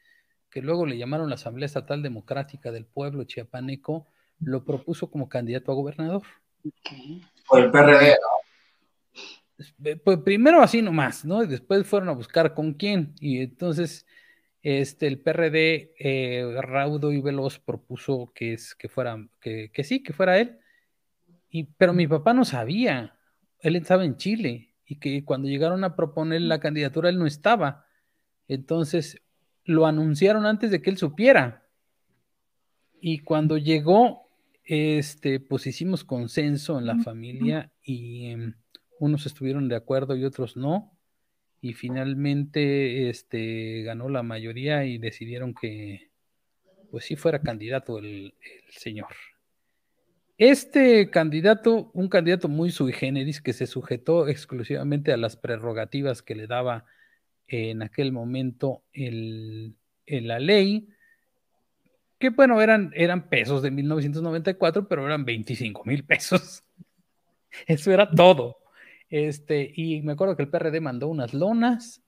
que 0.52 0.62
luego 0.62 0.86
le 0.86 0.98
llamaron 0.98 1.30
la 1.30 1.36
Asamblea 1.36 1.66
Estatal 1.66 2.04
Democrática 2.04 2.72
del 2.72 2.86
Pueblo 2.86 3.24
Chiapaneco, 3.24 4.06
lo 4.40 4.66
propuso 4.66 5.10
como 5.10 5.30
candidato 5.30 5.72
a 5.72 5.76
gobernador. 5.76 6.24
Por 7.48 7.60
el 7.60 7.72
PRD, 7.72 8.18
Pues 10.04 10.18
primero 10.20 10.62
así 10.62 10.82
nomás, 10.82 11.24
¿no? 11.26 11.44
Y 11.44 11.48
después 11.48 11.88
fueron 11.88 12.10
a 12.10 12.14
buscar 12.14 12.54
con 12.54 12.74
quién. 12.74 13.16
Y 13.20 13.40
entonces 13.40 14.06
este, 14.62 15.08
el 15.08 15.20
PRD 15.20 15.94
eh, 15.98 16.56
raudo 16.62 17.12
y 17.12 17.22
veloz 17.22 17.60
propuso 17.60 18.32
que, 18.36 18.54
es, 18.54 18.76
que, 18.76 18.90
fuera, 18.90 19.18
que, 19.40 19.72
que 19.72 19.84
sí, 19.84 20.04
que 20.04 20.14
fuera 20.14 20.38
él. 20.38 20.60
Y, 21.50 21.64
pero 21.64 21.94
mi 21.94 22.08
papá 22.08 22.34
no 22.34 22.46
sabía, 22.46 23.18
él 23.60 23.76
estaba 23.76 24.06
en 24.06 24.18
Chile 24.18 24.74
y 24.86 24.98
que 25.00 25.24
cuando 25.24 25.48
llegaron 25.48 25.84
a 25.84 25.96
proponer 25.96 26.42
la 26.42 26.60
candidatura 26.60 27.10
él 27.10 27.18
no 27.18 27.26
estaba. 27.26 27.86
Entonces 28.48 29.22
lo 29.72 29.86
anunciaron 29.86 30.46
antes 30.46 30.72
de 30.72 30.82
que 30.82 30.90
él 30.90 30.98
supiera. 30.98 31.66
Y 33.00 33.20
cuando 33.20 33.58
llegó, 33.58 34.28
este, 34.64 35.40
pues 35.40 35.66
hicimos 35.66 36.04
consenso 36.04 36.78
en 36.78 36.86
la 36.86 36.98
familia 36.98 37.72
y 37.84 38.28
em, 38.28 38.54
unos 39.00 39.26
estuvieron 39.26 39.68
de 39.68 39.76
acuerdo 39.76 40.16
y 40.16 40.24
otros 40.24 40.56
no. 40.56 40.96
Y 41.62 41.74
finalmente 41.74 43.10
este, 43.10 43.84
ganó 43.84 44.10
la 44.10 44.24
mayoría 44.24 44.86
y 44.86 44.98
decidieron 44.98 45.54
que, 45.54 46.12
pues 46.92 47.06
sí 47.06 47.16
fuera 47.16 47.42
candidato 47.42 47.98
el, 47.98 48.34
el 48.40 48.74
señor. 48.74 49.10
Este 50.38 51.12
candidato, 51.12 51.92
un 51.94 52.10
candidato 52.10 52.48
muy 52.48 52.72
sui 52.72 52.94
generis 52.94 53.42
que 53.42 53.54
se 53.54 53.68
sujetó 53.68 54.28
exclusivamente 54.28 55.14
a 55.14 55.18
las 55.18 55.38
prerrogativas 55.38 56.24
que 56.24 56.34
le 56.34 56.48
daba 56.48 56.86
en 57.52 57.84
aquel 57.84 58.12
momento 58.12 58.84
el, 58.94 59.76
la 60.08 60.40
ley, 60.40 60.88
que 62.18 62.30
bueno, 62.30 62.62
eran, 62.62 62.92
eran 62.96 63.28
pesos 63.30 63.62
de 63.62 63.72
1994, 63.72 64.88
pero 64.88 65.06
eran 65.06 65.26
25 65.26 65.84
mil 65.86 66.04
pesos. 66.06 66.64
Eso 67.68 67.92
era 67.92 68.10
todo. 68.10 68.58
Este, 69.10 69.72
y 69.76 70.02
me 70.02 70.14
acuerdo 70.14 70.38
que 70.38 70.44
el 70.44 70.50
PRD 70.50 70.80
mandó 70.80 71.10
unas 71.10 71.34
lonas 71.34 72.02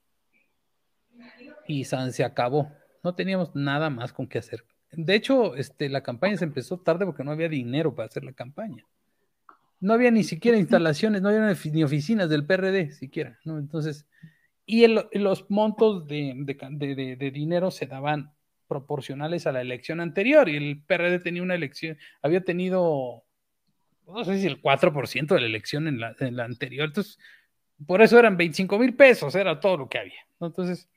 y 1.67 1.83
se 1.83 2.23
acabó. 2.23 2.71
No 3.03 3.15
teníamos 3.15 3.53
nada 3.55 3.89
más 3.89 4.13
con 4.13 4.27
qué 4.27 4.39
hacer. 4.39 4.63
De 4.91 5.15
hecho, 5.15 5.55
este, 5.55 5.89
la 5.89 6.01
campaña 6.01 6.37
se 6.37 6.45
empezó 6.45 6.79
tarde 6.79 7.05
porque 7.05 7.23
no 7.23 7.31
había 7.31 7.49
dinero 7.49 7.93
para 7.93 8.07
hacer 8.07 8.23
la 8.23 8.33
campaña. 8.33 8.85
No 9.79 9.93
había 9.93 10.11
ni 10.11 10.23
siquiera 10.23 10.57
instalaciones, 10.59 11.21
no 11.21 11.29
había 11.29 11.53
ni 11.71 11.83
oficinas 11.83 12.29
del 12.29 12.45
PRD 12.45 12.91
siquiera, 12.91 13.39
¿no? 13.43 13.57
Entonces, 13.57 14.05
y 14.65 14.87
los 14.87 15.49
montos 15.49 16.07
de, 16.07 17.31
dinero 17.33 17.71
se 17.71 17.85
daban 17.85 18.33
proporcionales 18.67 19.45
a 19.45 19.51
la 19.51 19.61
elección 19.61 19.99
anterior 19.99 20.47
y 20.47 20.55
el 20.55 20.81
PRD 20.81 21.19
tenía 21.19 21.43
una 21.43 21.55
elección, 21.55 21.97
había 22.21 22.43
tenido, 22.43 23.23
no 24.07 24.23
sé 24.23 24.39
si 24.39 24.47
el 24.47 24.61
4% 24.61 25.35
de 25.35 25.41
la 25.41 25.47
elección 25.47 25.87
en 25.87 25.99
la, 25.99 26.45
anterior, 26.45 26.87
entonces, 26.87 27.19
por 27.85 28.01
eso 28.01 28.17
eran 28.17 28.37
25 28.37 28.79
mil 28.79 28.95
pesos, 28.95 29.35
era 29.35 29.59
todo 29.59 29.77
lo 29.77 29.89
que 29.89 29.99
había. 29.99 30.25
Entonces, 30.39 30.87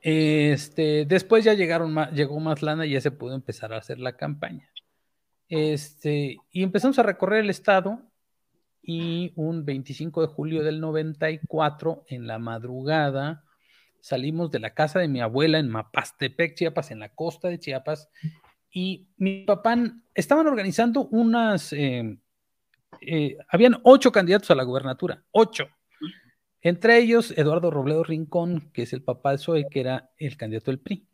este, 0.00 1.04
después 1.04 1.44
ya 1.44 1.54
llegaron 1.54 1.92
más, 1.92 2.12
llegó 2.12 2.40
más 2.40 2.62
lana 2.62 2.86
y 2.86 2.92
ya 2.92 3.00
se 3.00 3.10
pudo 3.10 3.34
empezar 3.34 3.72
a 3.72 3.78
hacer 3.78 3.98
la 3.98 4.16
campaña. 4.16 4.70
Este, 5.48 6.38
y 6.50 6.62
empezamos 6.62 6.98
a 6.98 7.02
recorrer 7.02 7.44
el 7.44 7.50
estado 7.50 8.02
y 8.90 9.34
un 9.36 9.66
25 9.66 10.22
de 10.22 10.26
julio 10.28 10.62
del 10.64 10.80
94, 10.80 12.06
en 12.08 12.26
la 12.26 12.38
madrugada, 12.38 13.44
salimos 14.00 14.50
de 14.50 14.60
la 14.60 14.72
casa 14.72 14.98
de 14.98 15.08
mi 15.08 15.20
abuela 15.20 15.58
en 15.58 15.68
Mapastepec, 15.68 16.54
Chiapas, 16.54 16.90
en 16.90 17.00
la 17.00 17.10
costa 17.10 17.48
de 17.48 17.58
Chiapas, 17.58 18.08
y 18.72 19.06
mi 19.18 19.44
papá, 19.44 19.76
estaban 20.14 20.46
organizando 20.46 21.06
unas, 21.08 21.70
eh, 21.74 22.16
eh, 23.02 23.36
habían 23.50 23.78
ocho 23.82 24.10
candidatos 24.10 24.50
a 24.52 24.54
la 24.54 24.62
gubernatura, 24.62 25.22
ocho. 25.32 25.68
Entre 26.62 26.96
ellos, 26.96 27.34
Eduardo 27.36 27.70
Robledo 27.70 28.04
Rincón, 28.04 28.70
que 28.72 28.84
es 28.84 28.94
el 28.94 29.02
papá 29.02 29.32
de 29.32 29.38
Zoe, 29.38 29.66
que 29.70 29.80
era 29.80 30.08
el 30.16 30.38
candidato 30.38 30.70
del 30.70 30.80
PRI. 30.80 31.06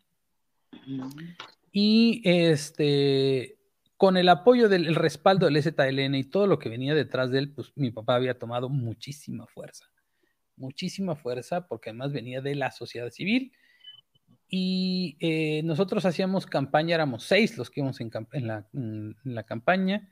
Y 1.73 2.23
este, 2.25 3.54
con 4.05 4.19
el 4.19 4.29
apoyo 4.29 4.69
del 4.69 4.95
respaldo 4.95 5.47
del 5.47 5.63
ZLN 5.63 6.15
y 6.15 6.25
todo 6.25 6.47
lo 6.47 6.59
que 6.59 6.69
venía 6.69 6.95
detrás 6.95 7.31
de 7.31 7.39
él, 7.39 7.55
pues 7.55 7.73
mi 7.75 7.91
papá 7.91 8.17
había 8.17 8.39
tomado 8.39 8.69
muchísima 8.69 9.47
fuerza. 9.47 9.87
Muchísima 10.57 11.17
fuerza, 11.17 11.67
porque 11.67 11.89
además 11.89 12.13
venía 12.13 12.43
de 12.43 12.55
la 12.55 12.71
sociedad 12.71 13.09
civil. 13.09 13.53
Y 14.47 15.17
eh, 15.21 15.63
nosotros 15.63 16.05
hacíamos 16.05 16.45
campaña, 16.45 16.97
éramos 16.97 17.25
seis 17.25 17.57
los 17.57 17.71
que 17.71 17.81
íbamos 17.81 17.99
en, 17.99 18.47
la, 18.47 18.69
en 18.75 19.17
la 19.25 19.45
campaña. 19.45 20.11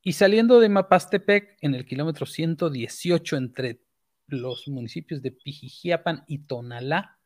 Y 0.00 0.14
saliendo 0.14 0.58
de 0.58 0.70
Mapastepec, 0.70 1.58
en 1.60 1.74
el 1.74 1.84
kilómetro 1.84 2.24
118 2.24 3.36
entre 3.36 3.82
los 4.28 4.66
municipios 4.66 5.20
de 5.20 5.32
Pijijiapan 5.32 6.24
y 6.26 6.46
Tonalá, 6.46 7.18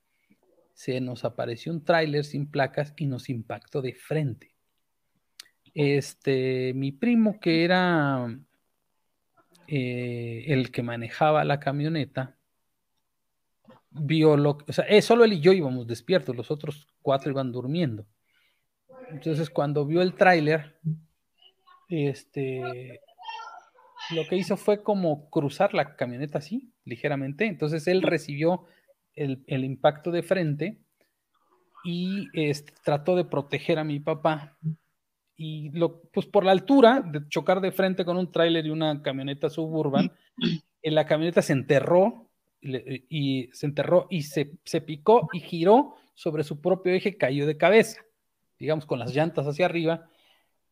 se 0.72 1.00
nos 1.00 1.24
apareció 1.24 1.70
un 1.70 1.84
tráiler 1.84 2.24
sin 2.24 2.50
placas 2.50 2.94
y 2.96 3.06
nos 3.06 3.30
impactó 3.30 3.80
de 3.80 3.94
frente. 3.94 4.53
Este, 5.74 6.72
mi 6.74 6.92
primo, 6.92 7.40
que 7.40 7.64
era 7.64 8.28
eh, 9.66 10.44
el 10.48 10.70
que 10.70 10.82
manejaba 10.82 11.44
la 11.44 11.58
camioneta, 11.60 12.36
vio 13.90 14.36
lo 14.36 14.58
o 14.66 14.72
sea, 14.72 15.02
solo 15.02 15.24
él 15.24 15.34
y 15.34 15.40
yo 15.40 15.52
íbamos 15.52 15.86
despiertos, 15.86 16.36
los 16.36 16.50
otros 16.50 16.86
cuatro 17.02 17.30
iban 17.30 17.52
durmiendo. 17.52 18.06
Entonces, 19.10 19.50
cuando 19.50 19.84
vio 19.84 20.02
el 20.02 20.14
tráiler, 20.14 20.76
este, 21.88 23.00
lo 24.10 24.26
que 24.28 24.36
hizo 24.36 24.56
fue 24.56 24.82
como 24.82 25.30
cruzar 25.30 25.74
la 25.74 25.96
camioneta 25.96 26.38
así, 26.38 26.72
ligeramente. 26.84 27.46
Entonces 27.46 27.86
él 27.86 28.02
recibió 28.02 28.66
el, 29.14 29.64
impacto 29.64 30.10
de 30.10 30.22
frente 30.22 30.78
y 31.84 32.28
este, 32.32 32.72
trató 32.84 33.16
de 33.16 33.24
proteger 33.24 33.78
a 33.78 33.84
mi 33.84 34.00
papá. 34.00 34.56
Y 35.36 35.70
lo, 35.70 36.02
pues 36.12 36.26
por 36.26 36.44
la 36.44 36.52
altura 36.52 37.00
de 37.00 37.28
chocar 37.28 37.60
de 37.60 37.72
frente 37.72 38.04
con 38.04 38.16
un 38.16 38.30
tráiler 38.30 38.66
y 38.66 38.70
una 38.70 39.02
camioneta 39.02 39.50
suburban, 39.50 40.12
en 40.82 40.94
la 40.94 41.06
camioneta 41.06 41.42
se 41.42 41.52
enterró 41.52 42.28
y, 42.60 43.48
se 43.52 43.66
enterró 43.66 44.06
y 44.10 44.22
se, 44.22 44.52
se 44.64 44.80
picó 44.80 45.28
y 45.32 45.40
giró 45.40 45.96
sobre 46.14 46.44
su 46.44 46.60
propio 46.60 46.94
eje, 46.94 47.16
cayó 47.16 47.46
de 47.46 47.56
cabeza, 47.56 48.02
digamos 48.58 48.86
con 48.86 48.98
las 48.98 49.14
llantas 49.14 49.46
hacia 49.46 49.66
arriba, 49.66 50.08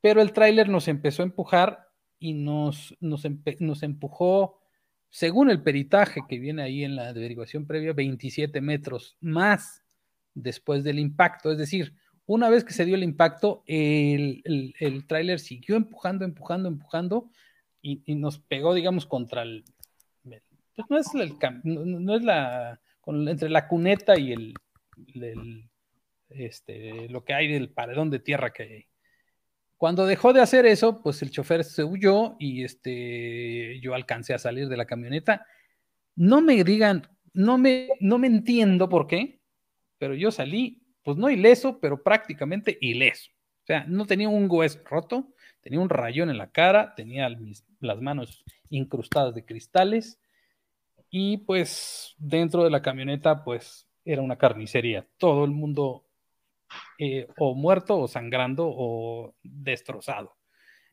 pero 0.01 0.23
el 0.23 0.33
tráiler 0.33 0.69
nos 0.69 0.89
empezó 0.89 1.23
a 1.23 1.27
empujar 1.27 1.89
y 2.19 2.35
nos, 2.35 2.97
nos, 3.01 3.27
nos, 3.59 3.83
empujó, 3.83 4.61
según 5.11 5.51
el 5.51 5.63
peritaje 5.63 6.21
que 6.29 6.39
viene 6.39 6.63
ahí 6.63 6.85
en 6.85 6.95
la 6.95 7.09
averiguación 7.09 7.67
previa, 7.67 7.93
27 7.93 8.61
metros 8.61 9.17
más 9.21 9.83
después 10.35 10.85
del 10.85 11.01
impacto. 11.01 11.51
Es 11.51 11.59
decir, 11.59 11.95
una 12.27 12.49
vez 12.49 12.65
que 12.65 12.73
se 12.73 12.85
dio 12.85 12.95
el 12.95 13.03
impacto, 13.03 13.63
el, 13.67 14.43
el, 14.79 15.07
tráiler 15.07 15.41
siguió 15.41 15.77
empujando, 15.77 16.25
empujando, 16.25 16.69
empujando 16.69 17.31
y, 17.81 18.15
nos 18.15 18.39
pegó, 18.39 18.75
digamos, 18.75 19.07
contra 19.07 19.43
el... 19.43 19.65
Pues 20.23 20.87
no 20.89 20.99
es, 20.99 21.15
el, 21.15 21.37
no, 21.65 22.17
es 22.17 22.23
la... 22.23 22.81
entre 23.07 23.51
la 23.51 23.69
cuneta 23.69 24.19
y 24.19 24.33
el, 24.33 24.55
este, 26.31 27.09
lo 27.09 27.25
que 27.25 27.35
hay 27.35 27.53
del 27.53 27.71
paredón 27.71 28.09
de 28.11 28.21
tierra 28.21 28.53
que 28.53 28.63
hay 28.63 28.87
cuando 29.83 30.07
dejó 30.07 30.33
de 30.33 30.41
hacer 30.41 30.65
eso, 30.65 31.03
pues 31.03 31.23
el 31.23 31.33
chofer 31.33 31.65
se 31.65 31.83
huyó 31.83 32.37
y 32.39 32.63
este, 32.63 33.81
yo 33.81 33.95
alcancé 33.95 34.33
a 34.33 34.39
salir 34.39 34.69
de 34.69 34.77
la 34.77 34.85
camioneta. 34.85 35.45
No 36.15 36.41
me 36.41 36.63
digan, 36.63 37.09
no 37.33 37.59
me, 37.59 37.89
no 37.99 38.17
me 38.17 38.29
entiendo 38.29 38.89
por 38.89 39.09
qué, 39.09 39.41
pero 39.99 40.15
yo 40.15 40.31
salí, 40.31 40.82
pues 41.03 41.17
no 41.17 41.31
ileso, 41.31 41.79
pero 41.81 42.03
prácticamente 42.03 42.79
ileso. 42.81 43.31
O 43.63 43.67
sea, 43.67 43.85
no 43.87 44.07
tenía 44.07 44.29
un 44.29 44.49
hueso 44.51 44.81
roto, 44.85 45.33
tenía 45.61 45.81
un 45.81 45.89
rayón 45.89 46.31
en 46.31 46.39
la 46.39 46.51
cara, 46.51 46.95
tenía 46.95 47.29
las 47.81 48.01
manos 48.01 48.45
incrustadas 48.71 49.35
de 49.35 49.45
cristales 49.45 50.21
y 51.11 51.39
pues 51.39 52.15
dentro 52.19 52.65
de 52.65 52.71
la 52.71 52.83
camioneta 52.83 53.45
pues 53.45 53.87
era 54.05 54.23
una 54.23 54.39
carnicería. 54.39 55.07
Todo 55.19 55.45
el 55.45 55.53
mundo 55.53 56.05
eh, 56.99 57.29
o 57.39 57.55
muerto 57.55 57.99
o 57.99 58.09
sangrando 58.09 58.67
o 58.67 59.35
destrozado. 59.43 60.37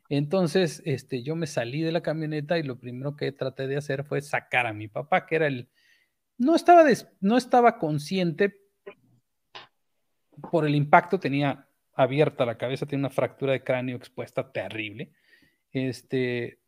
Entonces, 0.09 0.81
este, 0.85 1.21
yo 1.21 1.35
me 1.35 1.47
salí 1.47 1.81
de 1.81 1.91
la 1.91 2.01
camioneta 2.01 2.57
y 2.57 2.63
lo 2.63 2.79
primero 2.79 3.15
que 3.15 3.31
traté 3.31 3.67
de 3.67 3.77
hacer 3.77 4.03
fue 4.03 4.21
sacar 4.21 4.65
a 4.65 4.73
mi 4.73 4.87
papá, 4.87 5.25
que 5.25 5.35
era 5.35 5.47
el... 5.47 5.69
No 6.37 6.55
estaba, 6.55 6.83
no 7.19 7.37
estaba 7.37 7.77
consciente 7.77 8.49
por 10.41 10.65
el 10.65 10.75
impacto, 10.75 11.19
tenía 11.19 11.67
abierta 11.93 12.45
la 12.45 12.57
cabeza, 12.57 12.85
tenía 12.85 13.07
una 13.07 13.13
fractura 13.13 13.51
de 13.51 13.63
cráneo 13.63 13.97
expuesta 13.97 14.51
terrible. 14.51 15.11
Este, 15.71 16.59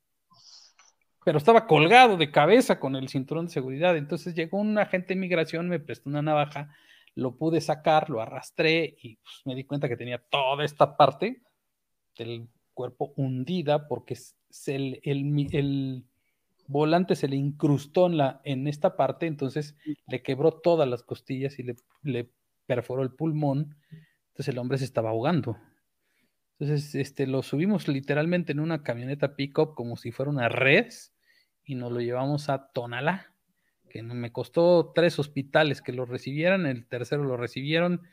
pero 1.23 1.37
estaba 1.37 1.67
colgado 1.67 2.17
de 2.17 2.31
cabeza 2.31 2.79
con 2.79 2.95
el 2.95 3.07
cinturón 3.09 3.45
de 3.45 3.53
seguridad. 3.53 3.95
Entonces 3.95 4.35
llegó 4.35 4.59
un 4.59 4.77
agente 4.77 5.13
de 5.13 5.19
migración, 5.19 5.69
me 5.69 5.79
prestó 5.79 6.09
una 6.09 6.21
navaja, 6.21 6.75
lo 7.15 7.35
pude 7.37 7.61
sacar, 7.61 8.09
lo 8.09 8.21
arrastré 8.21 8.95
y 9.01 9.17
pues, 9.17 9.41
me 9.45 9.55
di 9.55 9.63
cuenta 9.63 9.87
que 9.87 9.97
tenía 9.97 10.17
toda 10.17 10.65
esta 10.65 10.97
parte 10.97 11.41
del 12.17 12.47
cuerpo 12.73 13.13
hundida 13.15 13.87
porque 13.87 14.17
el, 14.67 16.03
volante 16.67 17.15
se 17.15 17.27
le 17.27 17.35
incrustó 17.35 18.07
en, 18.07 18.17
la, 18.17 18.41
en 18.43 18.67
esta 18.67 18.95
parte, 18.95 19.27
entonces 19.27 19.75
le 20.07 20.21
quebró 20.21 20.51
todas 20.51 20.87
las 20.87 21.03
costillas 21.03 21.59
y 21.59 21.63
le 22.03 22.29
perforó 22.75 23.03
el 23.03 23.11
pulmón. 23.11 23.75
Entonces 24.29 24.47
el 24.47 24.57
hombre 24.57 24.77
se 24.77 24.85
estaba 24.85 25.09
ahogando. 25.09 25.57
Entonces, 26.57 26.95
este, 26.95 27.27
lo 27.27 27.43
subimos 27.43 27.89
literalmente 27.89 28.53
en 28.53 28.61
una 28.61 28.81
camioneta 28.81 29.35
pickup 29.35 29.75
como 29.75 29.97
si 29.97 30.13
fuera 30.13 30.31
una 30.31 30.47
res 30.47 31.13
y 31.65 31.75
nos 31.75 31.91
lo 31.91 31.99
llevamos 31.99 32.47
a 32.47 32.71
Tonalá, 32.71 33.35
que 33.89 34.03
me 34.03 34.31
costó 34.31 34.93
tres 34.95 35.19
hospitales 35.19 35.81
que 35.81 35.91
lo 35.91 36.05
recibieran, 36.05 36.65
el 36.65 36.87
tercero 36.87 37.25
lo 37.25 37.35
recibieron 37.35 38.03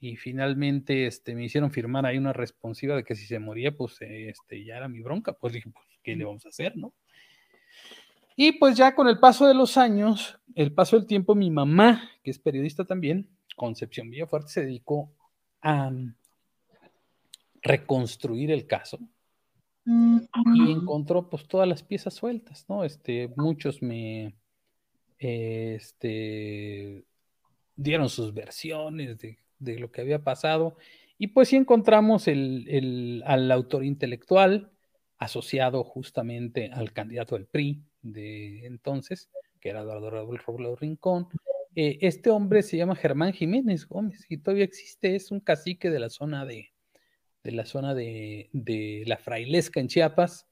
y 0.00 0.16
finalmente 0.16 1.06
este, 1.06 1.36
me 1.36 1.44
hicieron 1.44 1.70
firmar 1.70 2.06
ahí 2.06 2.18
una 2.18 2.32
responsiva 2.32 2.96
de 2.96 3.04
que 3.04 3.14
si 3.14 3.26
se 3.26 3.38
moría, 3.38 3.76
pues 3.76 3.98
este, 4.00 4.64
ya 4.64 4.78
era 4.78 4.88
mi 4.88 5.00
bronca. 5.00 5.34
Pues 5.34 5.52
dije, 5.52 5.70
pues, 5.70 5.86
¿qué 6.02 6.16
le 6.16 6.24
vamos 6.24 6.44
a 6.44 6.48
hacer, 6.48 6.76
no? 6.76 6.92
Y 8.34 8.52
pues 8.52 8.76
ya 8.76 8.96
con 8.96 9.06
el 9.06 9.20
paso 9.20 9.46
de 9.46 9.54
los 9.54 9.76
años, 9.76 10.40
el 10.56 10.72
paso 10.72 10.98
del 10.98 11.06
tiempo, 11.06 11.34
mi 11.34 11.50
mamá, 11.50 12.10
que 12.24 12.30
es 12.30 12.38
periodista 12.38 12.84
también, 12.84 13.28
Concepción 13.56 14.10
Villafuerte, 14.10 14.48
se 14.48 14.62
dedicó 14.62 15.12
a 15.60 15.90
reconstruir 17.62 18.50
el 18.50 18.66
caso 18.66 18.98
y 19.84 20.70
encontró 20.70 21.28
pues 21.28 21.46
todas 21.46 21.68
las 21.68 21.82
piezas 21.82 22.14
sueltas, 22.14 22.66
¿no? 22.68 22.84
Este, 22.84 23.32
muchos 23.36 23.82
me 23.82 24.34
este, 25.18 27.04
dieron 27.76 28.08
sus 28.08 28.32
versiones 28.34 29.18
de, 29.18 29.38
lo 29.78 29.92
que 29.92 30.00
había 30.00 30.24
pasado 30.24 30.76
y 31.18 31.28
pues 31.28 31.48
sí 31.48 31.56
encontramos 31.56 32.26
el, 32.26 33.22
al 33.26 33.50
autor 33.52 33.84
intelectual 33.84 34.72
asociado 35.18 35.84
justamente 35.84 36.70
al 36.72 36.92
candidato 36.92 37.36
del 37.36 37.46
PRI 37.46 37.84
de 38.02 38.66
entonces, 38.66 39.30
que 39.60 39.68
era 39.68 39.82
Eduardo 39.82 40.10
Raúl 40.10 40.38
Robledo 40.38 40.74
Rincón. 40.74 41.28
Eh, 41.74 41.98
este 42.02 42.30
hombre 42.30 42.62
se 42.62 42.76
llama 42.76 42.96
Germán 42.96 43.32
Jiménez 43.32 43.86
Gómez 43.86 44.26
y 44.28 44.38
todavía 44.38 44.64
existe, 44.64 45.14
es 45.14 45.30
un 45.30 45.40
cacique 45.40 45.90
de 45.90 46.00
la 46.00 46.10
zona 46.10 46.44
de, 46.44 46.72
de 47.42 47.52
la 47.52 47.64
zona 47.64 47.94
de, 47.94 48.50
la 49.06 49.16
frailesca 49.16 49.80
en 49.80 49.88
Chiapas, 49.88 50.46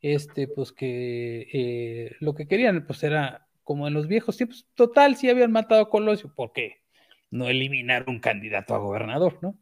este, 0.00 0.48
pues 0.48 0.72
que 0.72 1.48
eh, 1.52 2.16
lo 2.20 2.34
que 2.34 2.46
querían, 2.46 2.86
pues 2.86 3.02
era 3.02 3.48
como 3.64 3.86
en 3.86 3.94
los 3.94 4.06
viejos 4.06 4.36
tiempos, 4.36 4.66
total, 4.74 5.16
si 5.16 5.28
habían 5.28 5.52
matado 5.52 5.82
a 5.82 5.90
Colosio, 5.90 6.32
¿por 6.34 6.52
qué 6.52 6.82
no 7.30 7.48
eliminar 7.48 8.04
un 8.08 8.20
candidato 8.20 8.74
a 8.74 8.78
gobernador, 8.78 9.38
no? 9.42 9.58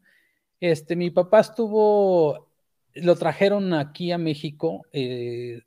Este, 0.59 0.95
mi 0.95 1.09
papá 1.09 1.39
estuvo, 1.39 2.49
lo 2.93 3.15
trajeron 3.15 3.73
aquí 3.73 4.11
a 4.11 4.17
México, 4.17 4.85
eh, 4.91 5.61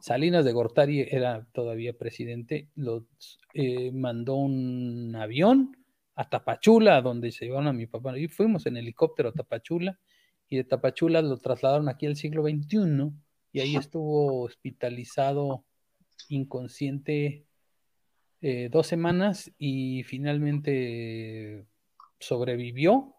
Salinas 0.00 0.44
de 0.44 0.52
Gortari 0.52 1.00
era 1.00 1.46
todavía 1.52 1.92
presidente, 1.92 2.68
lo 2.74 3.06
eh, 3.54 3.90
mandó 3.92 4.36
un 4.36 5.16
avión 5.16 5.76
a 6.14 6.28
Tapachula, 6.28 7.00
donde 7.00 7.32
se 7.32 7.46
llevaron 7.46 7.68
a 7.68 7.72
mi 7.72 7.86
papá, 7.86 8.18
y 8.18 8.28
fuimos 8.28 8.66
en 8.66 8.76
helicóptero 8.76 9.30
a 9.30 9.32
Tapachula, 9.32 9.98
y 10.48 10.56
de 10.56 10.64
Tapachula 10.64 11.22
lo 11.22 11.36
trasladaron 11.38 11.88
aquí 11.88 12.06
al 12.06 12.16
siglo 12.16 12.42
XXI 12.42 13.12
y 13.52 13.60
ahí 13.60 13.76
estuvo 13.76 14.42
hospitalizado 14.42 15.64
inconsciente 16.28 17.46
eh, 18.40 18.68
dos 18.70 18.86
semanas 18.86 19.52
y 19.58 20.02
finalmente 20.04 21.66
sobrevivió 22.18 23.14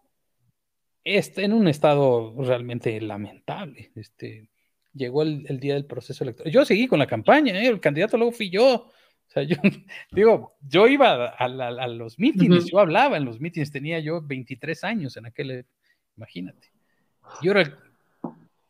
este, 1.04 1.44
en 1.44 1.52
un 1.52 1.68
estado 1.68 2.34
realmente 2.38 3.00
lamentable. 3.00 3.92
Este, 3.94 4.50
llegó 4.94 5.22
el, 5.22 5.60
día 5.60 5.74
del 5.74 5.86
proceso 5.86 6.24
electoral. 6.24 6.52
Yo 6.52 6.64
seguí 6.64 6.86
con 6.86 6.98
la 6.98 7.06
campaña, 7.06 7.54
¿eh? 7.60 7.66
el 7.66 7.80
candidato 7.80 8.16
luego 8.16 8.32
fui 8.32 8.50
yo. 8.50 8.74
O 8.74 9.32
sea, 9.32 9.42
yo 9.42 9.56
digo, 10.12 10.56
yo 10.60 10.88
iba 10.88 11.26
a, 11.26 11.48
los 11.88 12.18
mítines, 12.18 12.66
yo 12.66 12.78
hablaba 12.78 13.16
en 13.16 13.24
los 13.24 13.40
mítines, 13.40 13.70
tenía 13.70 14.00
yo 14.00 14.20
23 14.20 14.84
años 14.84 15.16
en 15.16 15.26
aquel, 15.26 15.66
imagínate. 16.16 16.72
Yo 17.42 17.52
era, 17.52 17.78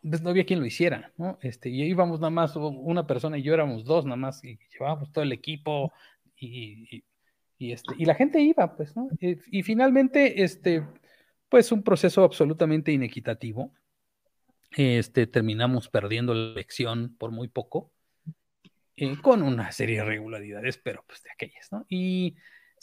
pues 0.03 0.23
no 0.23 0.31
había 0.31 0.45
quien 0.45 0.61
lo 0.61 0.67
hiciera, 0.67 1.13
¿no? 1.17 1.39
Este, 1.41 1.71
y 1.71 1.83
íbamos 1.85 2.21
nada 2.21 2.31
más, 2.31 2.57
una 2.57 3.07
persona 3.07 3.39
y 3.39 3.43
yo 3.43 3.55
éramos 3.55 3.85
dos 3.85 4.05
nada 4.05 4.17
más, 4.17 4.45
y 4.45 4.59
llevábamos 4.73 5.11
todo 5.13 5.25
el 5.25 5.33
equipo, 5.33 5.93
y, 6.37 7.03
y, 7.59 7.73
este, 7.73 7.95
y 7.99 8.07
la 8.07 8.15
gente 8.15 8.41
iba, 8.41 8.75
pues, 8.75 8.97
¿no? 8.97 9.09
Y, 9.21 9.63
finalmente, 9.63 10.43
este, 10.43 10.83
pues 11.49 11.71
un 11.73 11.83
proceso 11.83 12.25
absolutamente 12.25 12.91
inequitativo. 12.91 13.71
Este, 14.73 15.27
terminamos 15.27 15.89
perdiendo 15.89 16.33
la 16.33 16.53
elección 16.53 17.17
por 17.19 17.33
muy 17.33 17.49
poco, 17.49 17.91
eh, 18.97 19.17
con 19.21 19.43
una 19.43 19.73
serie 19.73 19.97
de 19.97 20.03
irregularidades, 20.05 20.79
pero 20.79 21.05
pues 21.07 21.23
de 21.23 21.31
aquellas, 21.31 21.73
¿no? 21.73 21.87
Y 21.89 22.37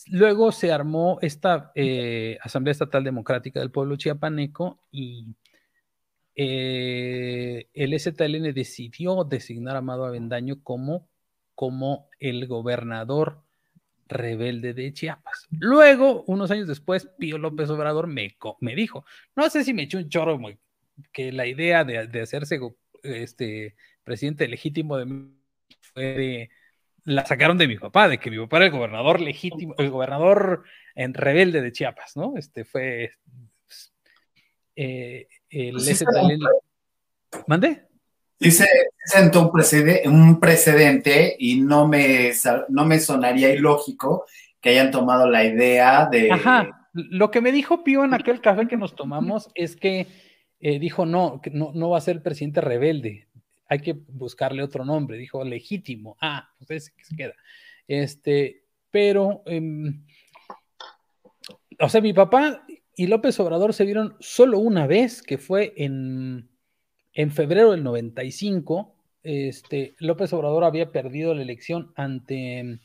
luego 0.08 0.52
se 0.52 0.72
armó 0.72 1.20
esta 1.22 1.72
eh, 1.76 2.38
Asamblea 2.42 2.72
Estatal 2.72 3.04
Democrática 3.04 3.60
del 3.60 3.72
Pueblo 3.72 3.96
Chiapaneco 3.96 4.80
y 4.92 5.28
eh, 6.36 7.68
el 7.74 8.00
STLN 8.00 8.54
decidió 8.54 9.24
designar 9.24 9.76
a 9.76 9.80
Amado 9.80 10.06
Avendaño 10.06 10.62
como, 10.62 11.08
como 11.56 12.10
el 12.20 12.48
gobernador 12.48 13.44
rebelde 14.08 14.74
de 14.74 14.94
Chiapas. 14.94 15.48
Luego, 15.52 16.24
unos 16.28 16.52
años 16.52 16.68
después, 16.68 17.08
Pío 17.18 17.38
López 17.38 17.70
Obrador 17.70 18.08
me, 18.08 18.36
me 18.60 18.76
dijo, 18.76 19.06
no 19.36 19.50
sé 19.50 19.64
si 19.64 19.74
me 19.74 19.84
echó 19.84 19.98
un 19.98 20.10
chorro, 20.10 20.40
que 21.12 21.32
la 21.32 21.46
idea 21.46 21.84
de, 21.84 22.22
hacerse 22.22 22.60
este, 23.04 23.76
presidente 24.04 24.48
legítimo 24.48 24.98
de 24.98 25.28
fue 25.94 26.04
de, 26.04 26.50
la 27.04 27.26
sacaron 27.26 27.58
de 27.58 27.68
mi 27.68 27.78
papá, 27.78 28.10
de 28.10 28.18
que 28.18 28.30
mi 28.30 28.38
papá 28.38 28.58
era 28.58 28.66
el 28.66 28.72
gobernador 28.72 29.22
legítimo, 29.22 29.76
el 29.78 29.90
gobernador 29.90 30.64
en 30.94 31.14
rebelde 31.14 31.62
de 31.62 31.72
Chiapas, 31.72 32.18
¿no? 32.18 32.34
Este 32.36 32.66
fue 32.66 33.12
eh, 34.76 35.28
el 35.50 35.72
pues 35.72 36.06
¿Mande? 37.48 37.88
Sí 38.40 38.52
se 38.52 38.68
sentó 39.06 39.42
un, 39.42 39.52
precedente, 39.52 40.08
un 40.08 40.40
precedente 40.40 41.36
y 41.40 41.60
no 41.62 41.88
me, 41.88 42.32
no 42.70 42.86
me 42.86 43.00
sonaría 43.00 43.54
ilógico 43.54 44.26
que 44.62 44.70
hayan 44.70 44.92
tomado 44.92 45.30
la 45.30 45.44
idea 45.44 46.08
de... 46.12 46.32
Ajá, 46.32 46.90
lo 46.94 47.32
que 47.32 47.42
me 47.42 47.52
dijo 47.52 47.84
Pío 47.84 48.04
en 48.04 48.14
aquel 48.14 48.42
café 48.42 48.68
que 48.68 48.78
nos 48.78 48.96
tomamos 48.96 49.50
es 49.56 49.76
que 49.76 50.08
eh, 50.60 50.80
dijo, 50.80 51.06
no, 51.06 51.42
no, 51.52 51.72
no 51.74 51.90
va 51.90 51.98
a 51.98 52.02
ser 52.02 52.22
presidente 52.22 52.62
rebelde, 52.62 53.28
hay 53.68 53.80
que 53.80 53.94
buscarle 53.94 54.64
otro 54.64 54.86
nombre, 54.86 55.18
dijo 55.18 55.44
legítimo, 55.44 56.18
ah, 56.22 56.50
pues 56.58 56.84
ese 56.84 56.94
que 56.96 57.04
se 57.04 57.16
queda. 57.16 57.34
Este, 57.88 58.64
pero, 58.92 59.44
em, 59.46 60.04
o 61.80 61.90
sea, 61.90 62.02
mi 62.02 62.14
papá 62.14 62.66
y 62.96 63.08
López 63.08 63.40
Obrador 63.40 63.74
se 63.74 63.86
vieron 63.86 64.16
solo 64.20 64.60
una 64.60 64.88
vez, 64.88 65.22
que 65.22 65.38
fue 65.38 65.74
en, 65.78 66.50
en 67.14 67.32
febrero 67.32 67.72
del 67.72 67.84
95. 67.84 68.96
Este, 69.24 69.96
López 70.00 70.32
Obrador 70.34 70.64
había 70.64 70.92
perdido 70.92 71.36
la 71.36 71.42
elección 71.42 71.92
ante, 71.96 72.80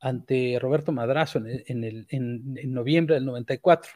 ante 0.00 0.58
Roberto 0.60 0.92
Madrazo 0.92 1.38
en, 1.38 1.84
el, 1.84 2.06
en, 2.10 2.72
noviembre 2.72 3.14
del 3.14 3.24
94. 3.24 3.92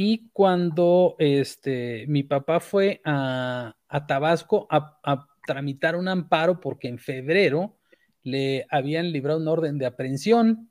Y 0.00 0.28
cuando 0.32 1.16
este, 1.18 2.04
mi 2.06 2.22
papá 2.22 2.60
fue 2.60 3.00
a, 3.04 3.74
Tabasco 4.06 4.68
a, 4.70 5.26
tramitar 5.44 5.96
un 5.96 6.06
amparo 6.06 6.60
porque 6.60 6.86
en 6.86 7.00
febrero 7.00 7.76
le 8.22 8.64
habían 8.70 9.10
librado 9.10 9.40
un 9.40 9.48
orden 9.48 9.76
de 9.76 9.86
aprehensión 9.86 10.70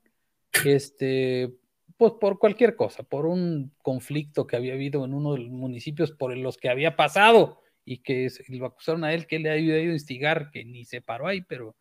este, 0.64 1.52
pues 1.98 2.14
por 2.18 2.38
cualquier 2.38 2.74
cosa, 2.74 3.02
por 3.02 3.26
un 3.26 3.74
conflicto 3.82 4.46
que 4.46 4.56
había 4.56 4.72
habido 4.72 5.04
en 5.04 5.12
uno 5.12 5.34
de 5.34 5.40
los 5.40 5.50
municipios 5.50 6.10
por 6.12 6.34
los 6.34 6.56
que 6.56 6.70
había 6.70 6.96
pasado 6.96 7.60
y 7.84 7.98
que 7.98 8.28
lo 8.48 8.64
acusaron 8.64 9.04
a 9.04 9.12
él 9.12 9.26
que 9.26 9.40
le 9.40 9.50
había 9.50 9.78
ido 9.78 9.90
a 9.90 9.94
instigar, 9.94 10.50
que 10.50 10.64
ni 10.64 10.86
se 10.86 11.02
paró 11.02 11.26
ahí, 11.26 11.42
pero 11.42 11.76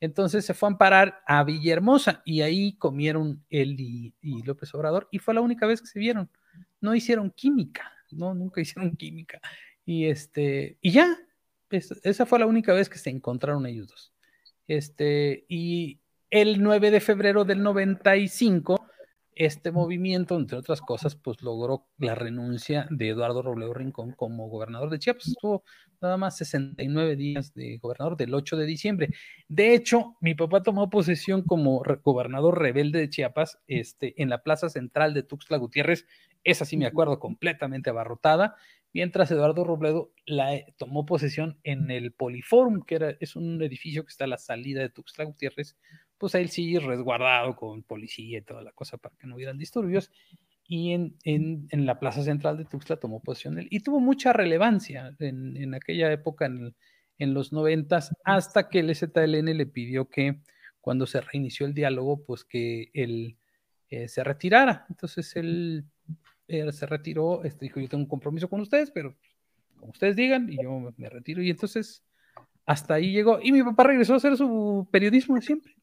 entonces 0.00 0.46
se 0.46 0.54
fue 0.54 0.70
a 0.70 0.72
amparar 0.72 1.20
a 1.26 1.44
Villahermosa 1.44 2.22
y 2.24 2.40
ahí 2.40 2.78
comieron 2.78 3.44
él 3.50 3.76
y, 3.78 4.14
López 4.44 4.72
Obrador 4.74 5.06
y 5.10 5.18
fue 5.18 5.34
la 5.34 5.42
única 5.42 5.66
vez 5.66 5.82
que 5.82 5.88
se 5.88 5.98
vieron. 5.98 6.30
No 6.80 6.94
hicieron 6.94 7.30
química, 7.30 7.92
no, 8.10 8.34
nunca 8.34 8.60
hicieron 8.60 8.96
química. 8.96 9.40
Y 9.84 10.06
este, 10.06 10.78
y 10.80 10.90
ya, 10.90 11.16
esa 11.70 12.26
fue 12.26 12.38
la 12.38 12.46
única 12.46 12.72
vez 12.72 12.88
que 12.88 12.98
se 12.98 13.10
encontraron 13.10 13.66
ellos 13.66 13.88
dos. 13.88 14.12
Este, 14.66 15.44
y 15.48 16.00
el 16.30 16.62
9 16.62 16.90
de 16.90 17.00
febrero 17.00 17.44
del 17.44 17.62
95 17.62 18.78
este 19.38 19.70
movimiento, 19.70 20.36
entre 20.36 20.58
otras 20.58 20.80
cosas, 20.80 21.14
pues 21.14 21.42
logró 21.42 21.86
la 21.96 22.16
renuncia 22.16 22.88
de 22.90 23.10
Eduardo 23.10 23.40
Robledo 23.40 23.72
Rincón 23.72 24.10
como 24.10 24.48
gobernador 24.48 24.90
de 24.90 24.98
Chiapas. 24.98 25.28
Estuvo 25.28 25.62
nada 26.00 26.16
más 26.16 26.36
69 26.38 27.14
días 27.14 27.54
de 27.54 27.78
gobernador 27.78 28.16
del 28.16 28.34
8 28.34 28.56
de 28.56 28.66
diciembre. 28.66 29.10
De 29.46 29.74
hecho, 29.74 30.16
mi 30.20 30.34
papá 30.34 30.64
tomó 30.64 30.90
posesión 30.90 31.42
como 31.42 31.84
gobernador 32.02 32.58
rebelde 32.58 32.98
de 32.98 33.10
Chiapas 33.10 33.60
este, 33.68 34.20
en 34.20 34.28
la 34.28 34.42
plaza 34.42 34.68
central 34.70 35.14
de 35.14 35.22
Tuxtla 35.22 35.56
Gutiérrez. 35.56 36.04
Esa 36.44 36.64
sí 36.64 36.76
me 36.76 36.86
acuerdo, 36.86 37.18
completamente 37.18 37.90
abarrotada. 37.90 38.56
Mientras 38.92 39.30
Eduardo 39.30 39.64
Robledo 39.64 40.12
la, 40.26 40.54
eh, 40.54 40.74
tomó 40.78 41.04
posesión 41.04 41.58
en 41.62 41.90
el 41.90 42.12
Poliforum, 42.12 42.82
que 42.82 42.94
era, 42.96 43.16
es 43.20 43.36
un 43.36 43.62
edificio 43.62 44.04
que 44.04 44.10
está 44.10 44.24
a 44.24 44.28
la 44.28 44.38
salida 44.38 44.80
de 44.80 44.88
Tuxtla 44.88 45.24
Gutiérrez, 45.24 45.76
pues 46.16 46.34
él 46.34 46.48
sí 46.48 46.78
resguardado 46.78 47.54
con 47.54 47.82
policía 47.82 48.38
y 48.38 48.42
toda 48.42 48.62
la 48.62 48.72
cosa 48.72 48.96
para 48.98 49.14
que 49.16 49.26
no 49.26 49.36
hubieran 49.36 49.58
disturbios. 49.58 50.10
Y 50.66 50.92
en, 50.92 51.16
en, 51.24 51.66
en 51.70 51.86
la 51.86 51.98
plaza 51.98 52.22
central 52.22 52.58
de 52.58 52.64
Tuxtla 52.66 52.96
tomó 52.98 53.22
posición 53.22 53.58
él. 53.58 53.68
Y 53.70 53.80
tuvo 53.80 54.00
mucha 54.00 54.32
relevancia 54.32 55.14
en, 55.18 55.56
en 55.56 55.74
aquella 55.74 56.12
época, 56.12 56.46
en, 56.46 56.74
en 57.18 57.34
los 57.34 57.52
noventas, 57.52 58.12
hasta 58.24 58.68
que 58.68 58.80
el 58.80 58.94
ZLN 58.94 59.56
le 59.56 59.66
pidió 59.66 60.08
que 60.08 60.40
cuando 60.80 61.06
se 61.06 61.20
reinició 61.20 61.66
el 61.66 61.74
diálogo, 61.74 62.22
pues 62.24 62.44
que 62.44 62.90
él 62.94 63.37
eh, 63.90 64.08
se 64.08 64.24
retirara. 64.24 64.86
Entonces 64.88 65.34
él, 65.36 65.84
se 66.46 66.86
retiró, 66.86 67.44
este, 67.44 67.66
dijo, 67.66 67.80
yo 67.80 67.88
tengo 67.88 68.04
un 68.04 68.08
compromiso 68.08 68.48
con 68.48 68.60
ustedes, 68.60 68.90
pero 68.90 69.16
como 69.78 69.92
ustedes 69.92 70.16
digan, 70.16 70.50
y 70.50 70.62
yo 70.62 70.92
me 70.96 71.08
retiro. 71.08 71.42
Y 71.42 71.50
entonces 71.50 72.02
hasta 72.66 72.94
ahí 72.94 73.12
llegó. 73.12 73.40
Y 73.42 73.52
mi 73.52 73.62
papá 73.62 73.84
regresó 73.84 74.14
a 74.14 74.16
hacer 74.16 74.36
su 74.36 74.88
periodismo 74.90 75.36
de 75.36 75.42
siempre. 75.42 75.74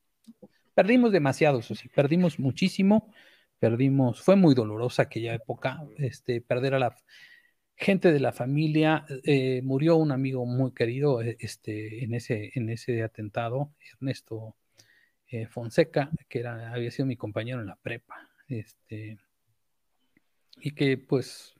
Perdimos 0.74 1.12
demasiado, 1.12 1.60
eso 1.60 1.74
sí, 1.74 1.88
perdimos 1.90 2.38
muchísimo, 2.38 3.12
perdimos, 3.60 4.22
fue 4.22 4.36
muy 4.36 4.54
dolorosa 4.54 5.04
aquella 5.04 5.34
época, 5.34 5.82
este, 5.98 6.42
perder 6.42 6.76
a 6.76 6.80
la 6.80 6.96
gente 7.78 8.12
de 8.12 8.20
la 8.20 8.34
familia, 8.34 9.06
eh, 9.24 9.62
murió 9.64 9.96
un 9.96 10.12
amigo 10.12 10.46
muy 10.46 10.74
querido 10.74 11.22
eh, 11.22 11.38
este, 11.40 12.04
en, 12.04 12.14
ese, 12.14 12.52
en 12.56 12.70
ese 12.70 13.04
atentado, 13.04 13.74
Ernesto 13.94 14.56
eh, 15.42 15.48
Fonseca, 15.48 16.10
que 16.30 16.40
era, 16.40 16.72
había 16.74 16.92
sido 16.92 17.06
mi 17.06 17.16
compañero 17.16 17.62
en 17.62 17.68
la 17.68 17.76
prepa, 17.76 18.30
este, 18.48 19.18
y 20.58 20.72
que 20.72 20.98
pues 20.98 21.56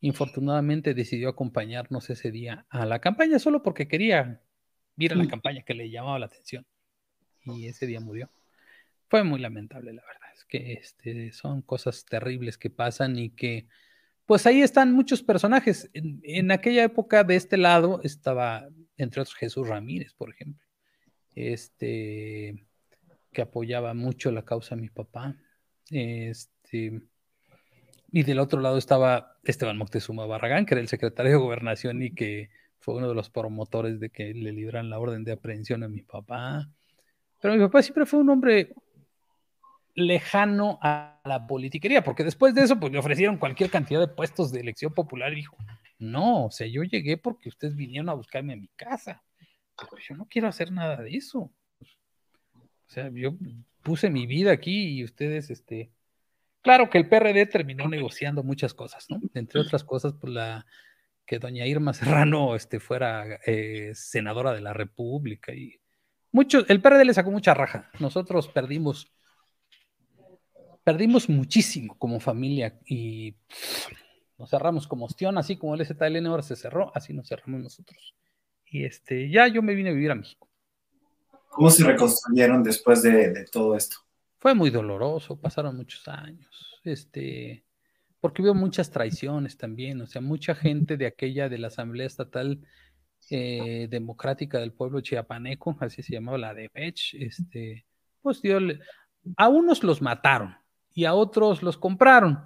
infortunadamente 0.00 0.94
decidió 0.94 1.28
acompañarnos 1.28 2.10
ese 2.10 2.30
día 2.30 2.66
a 2.68 2.86
la 2.86 3.00
campaña 3.00 3.38
solo 3.38 3.62
porque 3.62 3.88
quería 3.88 4.40
ir 4.98 5.12
a 5.12 5.16
la 5.16 5.24
mm. 5.24 5.28
campaña 5.28 5.62
que 5.62 5.74
le 5.74 5.90
llamaba 5.90 6.18
la 6.18 6.26
atención 6.26 6.66
y 7.44 7.66
ese 7.66 7.86
día 7.86 8.00
murió 8.00 8.30
fue 9.08 9.22
muy 9.24 9.40
lamentable, 9.40 9.92
la 9.92 10.02
verdad. 10.02 10.28
Es 10.34 10.44
que 10.44 10.72
este, 10.74 11.32
son 11.32 11.62
cosas 11.62 12.04
terribles 12.04 12.58
que 12.58 12.70
pasan 12.70 13.18
y 13.18 13.30
que, 13.30 13.66
pues 14.26 14.46
ahí 14.46 14.62
están 14.62 14.92
muchos 14.92 15.22
personajes. 15.22 15.90
En, 15.92 16.50
aquella 16.50 16.84
época 16.84 17.24
de 17.24 17.36
este 17.36 17.56
lado 17.56 18.00
estaba, 18.02 18.68
entre 18.96 19.22
otros, 19.22 19.36
Jesús 19.36 19.68
Ramírez, 19.68 20.14
por 20.14 20.30
ejemplo, 20.30 20.64
este, 21.34 22.64
que 23.36 23.42
apoyaba 23.42 23.92
mucho 23.92 24.32
la 24.32 24.46
causa 24.46 24.76
de 24.76 24.80
mi 24.80 24.88
papá. 24.88 25.36
Este, 25.90 27.02
y 28.10 28.22
del 28.22 28.38
otro 28.38 28.62
lado 28.62 28.78
estaba 28.78 29.36
Esteban 29.44 29.76
Moctezuma 29.76 30.24
Barragán, 30.24 30.64
que 30.64 30.72
era 30.72 30.80
el 30.80 30.88
secretario 30.88 31.32
de 31.32 31.36
Gobernación 31.36 32.02
y 32.02 32.14
que 32.14 32.48
fue 32.78 32.94
uno 32.94 33.10
de 33.10 33.14
los 33.14 33.28
promotores 33.28 34.00
de 34.00 34.08
que 34.08 34.32
le 34.32 34.52
libran 34.52 34.88
la 34.88 34.98
orden 34.98 35.22
de 35.22 35.32
aprehensión 35.32 35.82
a 35.82 35.88
mi 35.88 36.00
papá. 36.00 36.66
Pero 37.42 37.52
mi 37.52 37.60
papá 37.60 37.82
siempre 37.82 38.06
fue 38.06 38.20
un 38.20 38.30
hombre 38.30 38.72
lejano 39.94 40.78
a 40.80 41.20
la 41.26 41.46
politiquería, 41.46 42.02
porque 42.02 42.24
después 42.24 42.54
de 42.54 42.62
eso, 42.62 42.80
pues 42.80 42.90
le 42.90 42.98
ofrecieron 42.98 43.36
cualquier 43.36 43.68
cantidad 43.68 44.00
de 44.00 44.08
puestos 44.08 44.50
de 44.50 44.60
elección 44.60 44.94
popular 44.94 45.34
y 45.34 45.36
dijo, 45.36 45.58
no, 45.98 46.46
o 46.46 46.50
sea, 46.50 46.66
yo 46.68 46.84
llegué 46.84 47.18
porque 47.18 47.50
ustedes 47.50 47.76
vinieron 47.76 48.08
a 48.08 48.14
buscarme 48.14 48.54
a 48.54 48.56
mi 48.56 48.68
casa, 48.68 49.22
pero 49.76 49.98
yo 49.98 50.14
no 50.14 50.24
quiero 50.24 50.48
hacer 50.48 50.72
nada 50.72 51.02
de 51.02 51.10
eso. 51.10 51.52
O 52.86 52.90
sea, 52.90 53.10
yo 53.12 53.36
puse 53.82 54.10
mi 54.10 54.26
vida 54.26 54.52
aquí 54.52 54.98
y 54.98 55.04
ustedes, 55.04 55.50
este, 55.50 55.90
claro 56.62 56.90
que 56.90 56.98
el 56.98 57.08
PRD 57.08 57.46
terminó 57.46 57.88
negociando 57.88 58.42
muchas 58.42 58.74
cosas, 58.74 59.06
¿no? 59.08 59.20
Entre 59.34 59.60
otras 59.60 59.84
cosas, 59.84 60.14
pues 60.20 60.32
la 60.32 60.66
que 61.26 61.38
doña 61.38 61.66
Irma 61.66 61.92
Serrano 61.94 62.54
este, 62.54 62.80
fuera 62.80 63.40
eh, 63.46 63.92
senadora 63.94 64.52
de 64.52 64.60
la 64.60 64.72
República 64.72 65.52
y 65.54 65.80
mucho, 66.32 66.66
el 66.68 66.82
PRD 66.82 67.04
le 67.06 67.14
sacó 67.14 67.30
mucha 67.30 67.54
raja. 67.54 67.90
Nosotros 67.98 68.48
perdimos 68.48 69.10
perdimos 70.86 71.28
muchísimo 71.28 71.98
como 71.98 72.20
familia 72.20 72.78
y 72.86 73.34
nos 74.38 74.50
cerramos 74.50 74.86
como 74.86 75.06
ostión, 75.06 75.36
así 75.36 75.56
como 75.56 75.74
el 75.74 75.84
ZLN 75.84 76.26
ahora 76.26 76.44
se 76.44 76.54
cerró, 76.54 76.92
así 76.94 77.12
nos 77.12 77.26
cerramos 77.28 77.60
nosotros. 77.60 78.14
Y 78.66 78.84
este, 78.84 79.28
ya 79.28 79.48
yo 79.48 79.62
me 79.62 79.74
vine 79.74 79.90
a 79.90 79.92
vivir 79.92 80.12
a 80.12 80.14
México. 80.14 80.45
¿Cómo 81.56 81.70
se 81.70 81.84
reconstruyeron 81.84 82.62
después 82.62 83.02
de, 83.02 83.46
todo 83.50 83.74
esto? 83.74 83.96
Fue 84.36 84.54
muy 84.54 84.68
doloroso, 84.68 85.40
pasaron 85.40 85.74
muchos 85.74 86.06
años, 86.06 86.80
este, 86.84 87.64
porque 88.20 88.42
hubo 88.42 88.52
muchas 88.52 88.90
traiciones 88.90 89.56
también, 89.56 89.98
o 90.02 90.06
sea, 90.06 90.20
mucha 90.20 90.54
gente 90.54 90.98
de 90.98 91.06
aquella 91.06 91.48
de 91.48 91.56
la 91.56 91.68
Asamblea 91.68 92.06
Estatal 92.06 92.60
eh, 93.30 93.88
Democrática 93.88 94.58
del 94.58 94.74
Pueblo 94.74 95.00
Chiapaneco, 95.00 95.74
así 95.80 96.02
se 96.02 96.12
llamaba 96.12 96.36
la 96.36 96.52
de 96.52 96.68
Pech, 96.68 97.14
este, 97.14 97.86
pues 98.20 98.42
dio, 98.42 98.58
a 99.38 99.48
unos 99.48 99.82
los 99.82 100.02
mataron, 100.02 100.56
y 100.92 101.06
a 101.06 101.14
otros 101.14 101.62
los 101.62 101.78
compraron. 101.78 102.38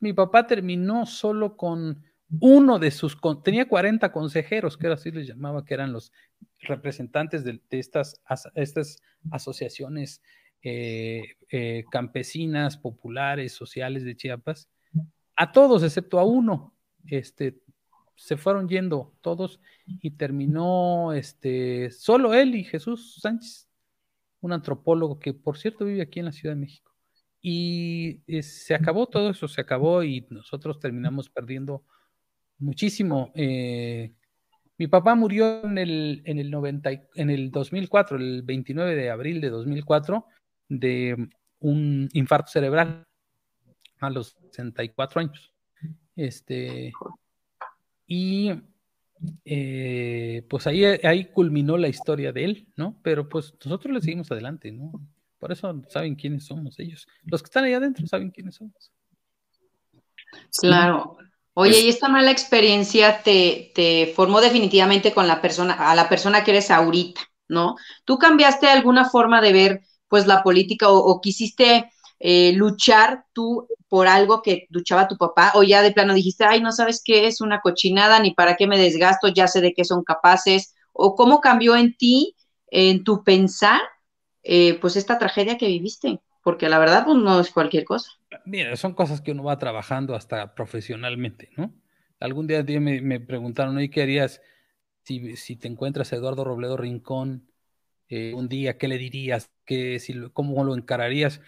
Mi 0.00 0.12
papá 0.12 0.44
terminó 0.48 1.06
solo 1.06 1.56
con 1.56 2.02
uno 2.40 2.78
de 2.78 2.90
sus, 2.90 3.16
tenía 3.44 3.68
40 3.68 4.10
consejeros, 4.12 4.76
que 4.76 4.88
así 4.88 5.10
les 5.10 5.28
llamaba, 5.28 5.64
que 5.64 5.74
eran 5.74 5.92
los 5.92 6.12
representantes 6.60 7.44
de, 7.44 7.60
estas, 7.70 8.20
estas 8.54 9.02
asociaciones 9.30 10.22
eh, 10.62 11.36
eh, 11.50 11.84
campesinas, 11.90 12.76
populares, 12.76 13.52
sociales 13.52 14.04
de 14.04 14.16
Chiapas. 14.16 14.68
A 15.36 15.52
todos, 15.52 15.82
excepto 15.82 16.18
a 16.18 16.24
uno, 16.24 16.74
este, 17.06 17.60
se 18.16 18.36
fueron 18.36 18.68
yendo 18.68 19.14
todos 19.20 19.60
y 19.86 20.12
terminó 20.12 21.12
este, 21.12 21.90
solo 21.90 22.34
él 22.34 22.54
y 22.54 22.64
Jesús 22.64 23.18
Sánchez, 23.20 23.68
un 24.40 24.52
antropólogo 24.52 25.18
que 25.18 25.34
por 25.34 25.58
cierto 25.58 25.84
vive 25.84 26.02
aquí 26.02 26.18
en 26.18 26.26
la 26.26 26.32
Ciudad 26.32 26.54
de 26.54 26.60
México. 26.60 26.92
Y 27.40 28.22
eh, 28.26 28.42
se 28.42 28.74
acabó 28.74 29.06
todo 29.06 29.30
eso, 29.30 29.46
se 29.46 29.60
acabó 29.60 30.02
y 30.02 30.26
nosotros 30.30 30.80
terminamos 30.80 31.28
perdiendo 31.28 31.84
muchísimo. 32.58 33.32
Eh, 33.34 34.12
mi 34.78 34.86
papá 34.88 35.14
murió 35.14 35.64
en 35.64 35.78
el, 35.78 36.22
en, 36.24 36.38
el 36.38 36.50
90, 36.50 36.90
en 37.14 37.30
el 37.30 37.50
2004, 37.50 38.16
el 38.16 38.42
29 38.42 38.94
de 38.94 39.10
abril 39.10 39.40
de 39.40 39.50
2004, 39.50 40.26
de 40.68 41.28
un 41.60 42.08
infarto 42.12 42.50
cerebral 42.50 43.06
a 44.00 44.10
los 44.10 44.36
64 44.50 45.20
años. 45.20 45.52
Este, 46.14 46.92
y 48.06 48.52
eh, 49.44 50.46
pues 50.48 50.66
ahí, 50.66 50.84
ahí 50.84 51.26
culminó 51.26 51.76
la 51.76 51.88
historia 51.88 52.32
de 52.32 52.44
él, 52.44 52.68
¿no? 52.76 52.98
Pero 53.02 53.28
pues 53.28 53.54
nosotros 53.64 53.94
le 53.94 54.00
seguimos 54.00 54.30
adelante, 54.30 54.72
¿no? 54.72 54.92
Por 55.38 55.52
eso 55.52 55.82
saben 55.88 56.14
quiénes 56.14 56.44
somos 56.44 56.78
ellos. 56.78 57.06
Los 57.24 57.42
que 57.42 57.46
están 57.46 57.64
ahí 57.64 57.72
adentro 57.72 58.06
saben 58.06 58.30
quiénes 58.30 58.56
somos. 58.56 58.92
Claro. 60.60 61.18
Oye, 61.58 61.80
y 61.80 61.88
esta 61.88 62.08
mala 62.08 62.30
experiencia 62.30 63.22
te, 63.22 63.72
te, 63.74 64.12
formó 64.14 64.42
definitivamente 64.42 65.14
con 65.14 65.26
la 65.26 65.40
persona, 65.40 65.72
a 65.90 65.94
la 65.94 66.06
persona 66.06 66.44
que 66.44 66.50
eres 66.50 66.70
ahorita, 66.70 67.22
¿no? 67.48 67.76
¿Tú 68.04 68.18
cambiaste 68.18 68.66
alguna 68.66 69.08
forma 69.08 69.40
de 69.40 69.54
ver, 69.54 69.80
pues, 70.06 70.26
la 70.26 70.42
política 70.42 70.90
o, 70.90 71.18
quisiste 71.22 71.90
eh, 72.18 72.52
luchar 72.52 73.24
tú 73.32 73.66
por 73.88 74.06
algo 74.06 74.42
que 74.42 74.66
luchaba 74.68 75.08
tu 75.08 75.16
papá 75.16 75.52
o 75.54 75.62
ya 75.62 75.80
de 75.80 75.92
plano 75.92 76.12
dijiste, 76.12 76.44
ay, 76.44 76.60
no 76.60 76.72
sabes 76.72 77.00
qué 77.02 77.26
es 77.26 77.40
una 77.40 77.62
cochinada 77.62 78.20
ni 78.20 78.34
para 78.34 78.56
qué 78.56 78.66
me 78.66 78.78
desgasto, 78.78 79.28
ya 79.28 79.48
sé 79.48 79.62
de 79.62 79.72
qué 79.72 79.86
son 79.86 80.04
capaces? 80.04 80.74
¿O 80.92 81.14
cómo 81.14 81.40
cambió 81.40 81.74
en 81.74 81.96
ti, 81.96 82.36
en 82.66 83.02
tu 83.02 83.24
pensar, 83.24 83.80
eh, 84.42 84.74
pues 84.74 84.96
esta 84.96 85.18
tragedia 85.18 85.56
que 85.56 85.68
viviste, 85.68 86.20
porque 86.46 86.68
la 86.68 86.78
verdad 86.78 87.04
pues, 87.04 87.18
no 87.18 87.40
es 87.40 87.50
cualquier 87.50 87.84
cosa. 87.84 88.12
Mira, 88.44 88.76
son 88.76 88.94
cosas 88.94 89.20
que 89.20 89.32
uno 89.32 89.42
va 89.42 89.58
trabajando 89.58 90.14
hasta 90.14 90.54
profesionalmente, 90.54 91.50
¿no? 91.56 91.74
Algún 92.20 92.46
día, 92.46 92.62
me, 92.62 93.18
preguntaron, 93.18 93.80
¿y 93.80 93.88
qué 93.88 94.02
harías 94.02 94.40
si, 95.02 95.56
te 95.56 95.66
encuentras 95.66 96.12
a 96.12 96.16
Eduardo 96.16 96.44
Robledo 96.44 96.76
Rincón 96.76 97.50
eh, 98.08 98.32
un 98.32 98.48
día? 98.48 98.78
¿Qué 98.78 98.86
le 98.86 98.96
dirías? 98.96 99.50
¿Qué, 99.64 99.98
si, 99.98 100.14
¿Cómo 100.32 100.62
lo 100.62 100.76
encararías? 100.76 101.40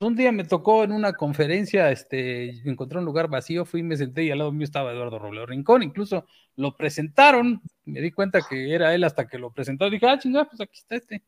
Un 0.00 0.16
día 0.16 0.32
me 0.32 0.44
tocó 0.44 0.82
en 0.82 0.92
una 0.92 1.12
conferencia, 1.12 1.90
este, 1.90 2.66
encontré 2.66 3.00
un 3.00 3.04
lugar 3.04 3.28
vacío, 3.28 3.66
fui 3.66 3.80
y 3.80 3.82
me 3.82 3.98
senté 3.98 4.24
y 4.24 4.30
al 4.30 4.38
lado 4.38 4.52
mío 4.52 4.64
estaba 4.64 4.92
Eduardo 4.92 5.18
Robledo 5.18 5.44
Rincón, 5.44 5.82
incluso 5.82 6.24
lo 6.56 6.74
presentaron, 6.74 7.60
me 7.84 8.00
di 8.00 8.12
cuenta 8.12 8.40
que 8.48 8.74
era 8.74 8.94
él 8.94 9.04
hasta 9.04 9.28
que 9.28 9.38
lo 9.38 9.52
presentó, 9.52 9.90
dije, 9.90 10.06
ah, 10.08 10.18
chingada, 10.18 10.48
pues 10.48 10.62
aquí 10.62 10.78
está 10.78 10.96
este. 10.96 11.22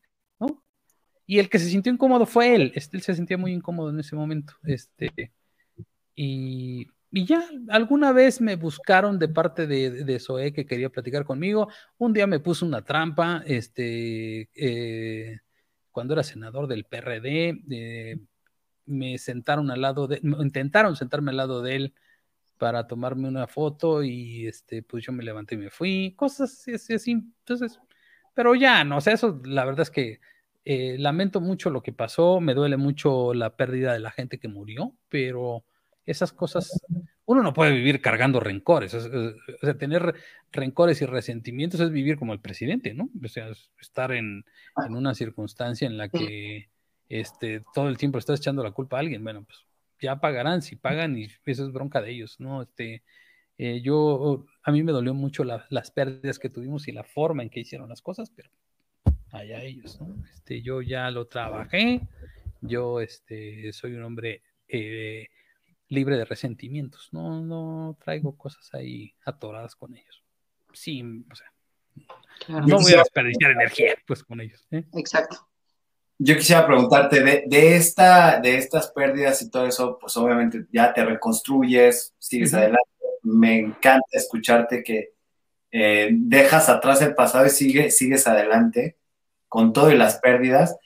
Y 1.25 1.39
el 1.39 1.49
que 1.49 1.59
se 1.59 1.69
sintió 1.69 1.91
incómodo 1.93 2.25
fue 2.25 2.55
él. 2.55 2.71
Este, 2.75 2.97
él 2.97 3.03
se 3.03 3.15
sentía 3.15 3.37
muy 3.37 3.53
incómodo 3.53 3.89
en 3.89 3.99
ese 3.99 4.15
momento. 4.15 4.53
Este, 4.63 5.31
y, 6.15 6.87
ya, 7.11 7.43
alguna 7.69 8.11
vez 8.11 8.41
me 8.41 8.55
buscaron 8.55 9.19
de 9.19 9.27
parte 9.27 9.67
de, 9.67 10.03
de 10.03 10.19
Zoe 10.19 10.53
que 10.53 10.65
quería 10.65 10.89
platicar 10.89 11.25
conmigo. 11.25 11.69
Un 11.97 12.13
día 12.13 12.27
me 12.27 12.39
puso 12.39 12.65
una 12.65 12.83
trampa, 12.83 13.43
este, 13.45 14.49
eh, 14.55 15.39
cuando 15.91 16.13
era 16.13 16.23
senador 16.23 16.67
del 16.67 16.85
PRD, 16.85 17.63
eh, 17.69 18.17
me 18.85 19.17
sentaron 19.17 19.71
al 19.71 19.81
lado 19.81 20.07
de, 20.07 20.19
intentaron 20.21 20.95
sentarme 20.95 21.31
al 21.31 21.37
lado 21.37 21.61
de 21.61 21.75
él 21.75 21.93
para 22.57 22.87
tomarme 22.87 23.27
una 23.27 23.47
foto 23.47 24.03
y 24.03 24.47
este, 24.47 24.83
pues 24.83 25.03
yo 25.03 25.11
me 25.11 25.23
levanté 25.23 25.55
y 25.55 25.59
me 25.59 25.69
fui, 25.69 26.13
cosas 26.15 26.67
así, 26.67 26.93
así, 26.93 27.11
entonces, 27.11 27.79
pero 28.33 28.55
ya, 28.55 28.83
no, 28.83 28.97
o 28.97 29.01
sea, 29.01 29.13
eso 29.13 29.41
la 29.45 29.65
verdad 29.65 29.81
es 29.81 29.91
que 29.91 30.19
eh, 30.63 30.97
lamento 30.99 31.41
mucho 31.41 31.69
lo 31.69 31.81
que 31.81 31.93
pasó, 31.93 32.39
me 32.39 32.53
duele 32.53 32.77
mucho 32.77 33.33
la 33.33 33.55
pérdida 33.55 33.93
de 33.93 33.99
la 33.99 34.11
gente 34.11 34.39
que 34.39 34.47
murió, 34.47 34.95
pero 35.09 35.63
esas 36.05 36.33
cosas, 36.33 36.81
uno 37.25 37.41
no 37.41 37.53
puede 37.53 37.73
vivir 37.73 38.01
cargando 38.01 38.39
rencores, 38.39 38.93
o 38.93 39.33
sea, 39.61 39.77
tener 39.77 40.15
rencores 40.51 41.01
y 41.01 41.05
resentimientos 41.05 41.79
es 41.79 41.91
vivir 41.91 42.17
como 42.17 42.33
el 42.33 42.39
presidente, 42.39 42.93
¿no? 42.93 43.09
O 43.23 43.27
sea, 43.27 43.49
estar 43.79 44.11
en, 44.11 44.45
en 44.85 44.95
una 44.95 45.13
circunstancia 45.15 45.87
en 45.87 45.97
la 45.97 46.09
que 46.09 46.69
este, 47.09 47.63
todo 47.73 47.89
el 47.89 47.97
tiempo 47.97 48.17
estás 48.17 48.39
echando 48.39 48.63
la 48.63 48.71
culpa 48.71 48.97
a 48.97 48.99
alguien, 48.99 49.23
bueno, 49.23 49.43
pues 49.43 49.59
ya 49.99 50.19
pagarán, 50.19 50.61
si 50.61 50.75
pagan 50.75 51.17
y 51.17 51.27
eso 51.45 51.65
es 51.65 51.71
bronca 51.71 52.01
de 52.01 52.11
ellos, 52.11 52.39
¿no? 52.39 52.61
Este, 52.61 53.03
eh, 53.57 53.81
yo, 53.81 54.45
a 54.63 54.71
mí 54.71 54.81
me 54.81 54.91
dolió 54.91 55.13
mucho 55.13 55.43
las 55.43 55.91
pérdidas 55.91 56.39
que 56.39 56.49
tuvimos 56.49 56.87
y 56.87 56.91
la 56.91 57.03
forma 57.03 57.43
en 57.43 57.49
que 57.49 57.59
hicieron 57.59 57.89
las 57.89 58.01
cosas, 58.01 58.31
pero 58.31 58.49
allá 59.31 59.63
ellos, 59.63 59.99
¿no? 60.01 60.15
Este, 60.33 60.61
yo 60.61 60.81
ya 60.81 61.09
lo 61.11 61.27
trabajé, 61.27 62.01
yo 62.61 62.99
este, 63.01 63.71
soy 63.73 63.93
un 63.93 64.03
hombre 64.03 64.43
eh, 64.67 65.27
libre 65.89 66.17
de 66.17 66.25
resentimientos, 66.25 67.09
no, 67.11 67.41
no 67.41 67.97
traigo 68.03 68.37
cosas 68.37 68.73
ahí 68.73 69.13
atoradas 69.25 69.75
con 69.75 69.95
ellos. 69.95 70.23
Sí, 70.73 71.03
o 71.29 71.35
sea, 71.35 71.51
no 72.47 72.79
voy 72.79 72.93
a 72.93 72.99
desperdiciar 72.99 73.51
energía 73.51 73.95
pues 74.05 74.23
con 74.23 74.39
ellos. 74.41 74.65
¿eh? 74.71 74.83
Exacto. 74.93 75.47
Yo 76.17 76.35
quisiera 76.35 76.65
preguntarte, 76.67 77.21
de, 77.23 77.75
esta, 77.75 78.39
de 78.39 78.55
estas 78.57 78.91
pérdidas 78.91 79.41
y 79.41 79.49
todo 79.49 79.65
eso, 79.65 79.97
pues 79.99 80.15
obviamente 80.17 80.65
ya 80.71 80.93
te 80.93 81.03
reconstruyes, 81.03 82.13
sigues 82.19 82.53
adelante. 82.53 82.89
Me 83.23 83.57
encanta 83.57 84.05
escucharte 84.11 84.83
que 84.83 85.13
eh, 85.71 86.09
dejas 86.11 86.69
atrás 86.69 87.01
el 87.01 87.15
pasado 87.15 87.47
y 87.47 87.49
sigue, 87.49 87.89
sigues 87.89 88.27
adelante 88.27 88.97
con 89.51 89.73
todo 89.73 89.91
y 89.91 89.97
las 89.97 90.19
pérdidas. 90.19 90.77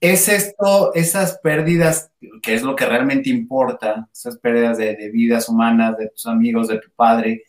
¿Es 0.00 0.28
esto, 0.28 0.92
esas 0.94 1.38
pérdidas, 1.38 2.10
que 2.42 2.54
es 2.54 2.62
lo 2.62 2.74
que 2.74 2.84
realmente 2.84 3.30
importa, 3.30 4.08
esas 4.12 4.38
pérdidas 4.38 4.76
de, 4.78 5.10
vidas 5.12 5.48
humanas, 5.48 5.96
de 5.96 6.08
tus 6.08 6.26
amigos, 6.26 6.66
de 6.66 6.80
tu 6.80 6.90
padre, 6.90 7.44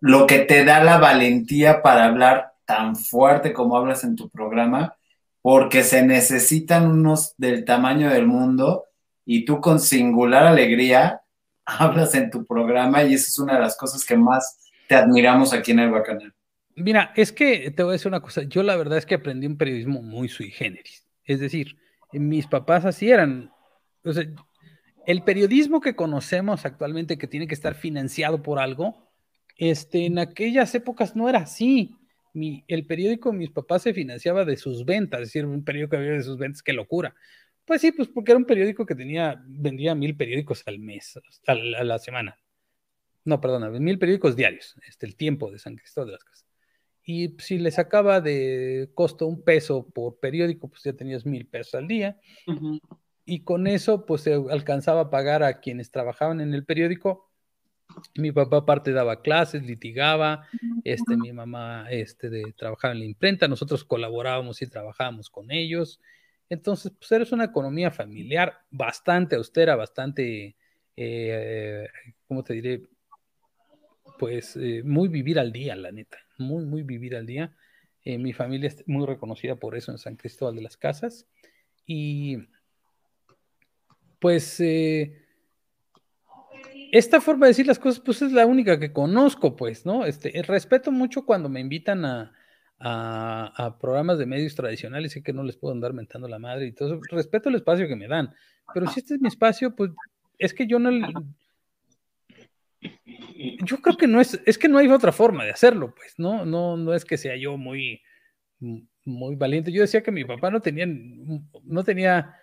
lo 0.00 0.26
que 0.26 0.38
te 0.38 0.64
da 0.64 0.82
la 0.82 0.96
valentía 0.96 1.82
para 1.82 2.06
hablar 2.06 2.54
tan 2.64 2.96
fuerte 2.96 3.52
como 3.52 3.76
hablas 3.76 4.04
en 4.04 4.16
tu 4.16 4.30
programa? 4.30 4.94
porque 5.42 5.82
se 5.82 6.04
necesitan 6.04 6.90
unos 6.90 7.34
del 7.38 7.64
tamaño 7.64 8.10
del 8.10 8.26
mundo 8.26 8.84
y 9.24 9.44
tú 9.44 9.60
con 9.60 9.80
singular 9.80 10.46
alegría 10.46 11.22
hablas 11.64 12.14
en 12.14 12.30
tu 12.30 12.44
programa 12.44 13.02
y 13.02 13.14
esa 13.14 13.28
es 13.28 13.38
una 13.38 13.54
de 13.54 13.60
las 13.60 13.76
cosas 13.76 14.04
que 14.04 14.16
más 14.16 14.58
te 14.88 14.94
admiramos 14.94 15.52
aquí 15.52 15.72
en 15.72 15.80
el 15.80 15.90
Bacanal. 15.90 16.34
Mira, 16.78 17.12
es 17.16 17.32
que 17.32 17.70
te 17.70 17.82
voy 17.82 17.90
a 17.90 17.92
decir 17.92 18.08
una 18.08 18.20
cosa, 18.20 18.42
yo 18.42 18.62
la 18.62 18.76
verdad 18.76 18.98
es 18.98 19.06
que 19.06 19.14
aprendí 19.14 19.46
un 19.46 19.56
periodismo 19.56 20.02
muy 20.02 20.28
sui 20.28 20.50
generis, 20.50 21.06
es 21.24 21.40
decir, 21.40 21.76
mis 22.12 22.46
papás 22.46 22.84
así 22.84 23.10
eran, 23.10 23.52
o 24.04 24.12
sea, 24.12 24.24
el 25.06 25.22
periodismo 25.22 25.80
que 25.80 25.96
conocemos 25.96 26.64
actualmente 26.64 27.18
que 27.18 27.26
tiene 27.26 27.46
que 27.46 27.54
estar 27.54 27.74
financiado 27.74 28.42
por 28.42 28.58
algo, 28.58 29.10
este, 29.56 30.06
en 30.06 30.18
aquellas 30.18 30.74
épocas 30.74 31.16
no 31.16 31.28
era 31.28 31.40
así 31.40 31.98
el 32.66 32.86
periódico 32.86 33.30
de 33.30 33.38
mis 33.38 33.50
papás 33.50 33.82
se 33.82 33.94
financiaba 33.94 34.44
de 34.44 34.56
sus 34.56 34.84
ventas, 34.84 35.20
es 35.20 35.28
decir, 35.28 35.46
un 35.46 35.64
periódico 35.64 35.90
que 35.90 35.96
había 35.96 36.12
de 36.12 36.22
sus 36.22 36.38
ventas, 36.38 36.62
qué 36.62 36.72
locura. 36.72 37.14
Pues 37.64 37.80
sí, 37.80 37.92
pues 37.92 38.08
porque 38.08 38.32
era 38.32 38.38
un 38.38 38.44
periódico 38.44 38.86
que 38.86 38.94
tenía, 38.94 39.42
vendía 39.46 39.94
mil 39.94 40.16
periódicos 40.16 40.62
al 40.66 40.78
mes, 40.78 41.18
a 41.46 41.54
la, 41.54 41.98
semana. 41.98 42.38
No, 43.24 43.40
perdona, 43.40 43.68
mil 43.70 43.98
periódicos 43.98 44.36
diarios, 44.36 44.74
este, 44.86 45.06
el 45.06 45.16
tiempo 45.16 45.50
de 45.50 45.58
San 45.58 45.76
Cristóbal 45.76 46.08
de 46.08 46.12
las 46.12 46.24
Casas. 46.24 46.47
Y 47.10 47.34
si 47.38 47.58
le 47.58 47.70
sacaba 47.70 48.20
de 48.20 48.90
costo 48.94 49.26
un 49.26 49.40
peso 49.40 49.88
por 49.88 50.18
periódico, 50.20 50.68
pues 50.68 50.82
ya 50.82 50.92
tenías 50.92 51.24
mil 51.24 51.46
pesos 51.46 51.74
al 51.76 51.88
día. 51.88 52.20
Y 53.24 53.44
con 53.44 53.66
eso, 53.66 54.04
pues 54.04 54.20
se 54.20 54.34
alcanzaba 54.34 55.00
a 55.00 55.10
pagar 55.10 55.42
a 55.42 55.60
quienes 55.60 55.90
trabajaban 55.90 56.42
en 56.42 56.52
el 56.52 56.66
periódico 56.66 57.28
mi 58.16 58.32
papá 58.32 58.58
aparte 58.58 58.92
daba 58.92 59.22
clases, 59.22 59.62
litigaba, 59.62 60.46
este, 60.84 61.16
mi 61.16 61.32
mamá 61.32 61.86
este, 61.90 62.30
de, 62.30 62.52
trabajaba 62.56 62.92
en 62.92 63.00
la 63.00 63.04
imprenta, 63.06 63.48
nosotros 63.48 63.84
colaborábamos 63.84 64.60
y 64.62 64.66
trabajábamos 64.66 65.30
con 65.30 65.50
ellos. 65.50 66.00
Entonces, 66.48 66.92
pues 66.98 67.10
era 67.12 67.24
una 67.32 67.44
economía 67.44 67.90
familiar 67.90 68.60
bastante 68.70 69.36
austera, 69.36 69.76
bastante, 69.76 70.56
eh, 70.96 71.88
¿cómo 72.26 72.42
te 72.42 72.54
diré? 72.54 72.82
Pues 74.18 74.56
eh, 74.56 74.82
muy 74.84 75.08
vivir 75.08 75.38
al 75.38 75.52
día, 75.52 75.76
la 75.76 75.92
neta, 75.92 76.18
muy, 76.38 76.64
muy 76.64 76.82
vivir 76.82 77.16
al 77.16 77.26
día. 77.26 77.54
Eh, 78.04 78.18
mi 78.18 78.32
familia 78.32 78.68
es 78.68 78.86
muy 78.86 79.06
reconocida 79.06 79.56
por 79.56 79.76
eso 79.76 79.92
en 79.92 79.98
San 79.98 80.16
Cristóbal 80.16 80.54
de 80.54 80.62
las 80.62 80.76
Casas. 80.76 81.26
Y 81.86 82.38
pues 84.18 84.60
esta 86.92 87.20
forma 87.20 87.46
de 87.46 87.50
decir 87.50 87.66
las 87.66 87.78
cosas, 87.78 88.00
pues 88.00 88.22
es 88.22 88.32
la 88.32 88.46
única 88.46 88.78
que 88.78 88.92
conozco, 88.92 89.56
pues, 89.56 89.84
¿no? 89.84 90.06
Este, 90.06 90.42
respeto 90.42 90.90
mucho 90.90 91.24
cuando 91.24 91.48
me 91.48 91.60
invitan 91.60 92.04
a, 92.04 92.32
programas 93.80 94.18
de 94.18 94.26
medios 94.26 94.54
tradicionales, 94.54 95.16
y 95.16 95.22
que 95.22 95.32
no 95.32 95.42
les 95.42 95.56
puedo 95.56 95.74
andar 95.74 95.92
mentando 95.92 96.28
la 96.28 96.38
madre 96.38 96.66
y 96.66 96.72
todo 96.72 96.94
eso. 96.94 97.00
Respeto 97.10 97.48
el 97.48 97.56
espacio 97.56 97.88
que 97.88 97.96
me 97.96 98.06
dan, 98.06 98.32
pero 98.72 98.86
si 98.86 99.00
este 99.00 99.14
es 99.14 99.20
mi 99.20 99.28
espacio, 99.28 99.74
pues 99.74 99.90
es 100.38 100.54
que 100.54 100.66
yo 100.66 100.78
no. 100.78 100.90
Yo 103.64 103.78
creo 103.78 103.96
que 103.96 104.06
no 104.06 104.20
es, 104.20 104.40
es 104.46 104.58
que 104.58 104.68
no 104.68 104.78
hay 104.78 104.88
otra 104.88 105.12
forma 105.12 105.44
de 105.44 105.50
hacerlo, 105.50 105.94
pues, 105.94 106.14
¿no? 106.18 106.44
No, 106.44 106.76
no 106.76 106.94
es 106.94 107.04
que 107.04 107.16
sea 107.16 107.36
yo 107.36 107.56
muy, 107.56 108.02
muy 109.04 109.36
valiente. 109.36 109.72
Yo 109.72 109.82
decía 109.82 110.02
que 110.02 110.12
mi 110.12 110.24
papá 110.24 110.50
no 110.50 110.60
tenía, 110.60 110.86
no 111.64 111.84
tenía 111.84 112.34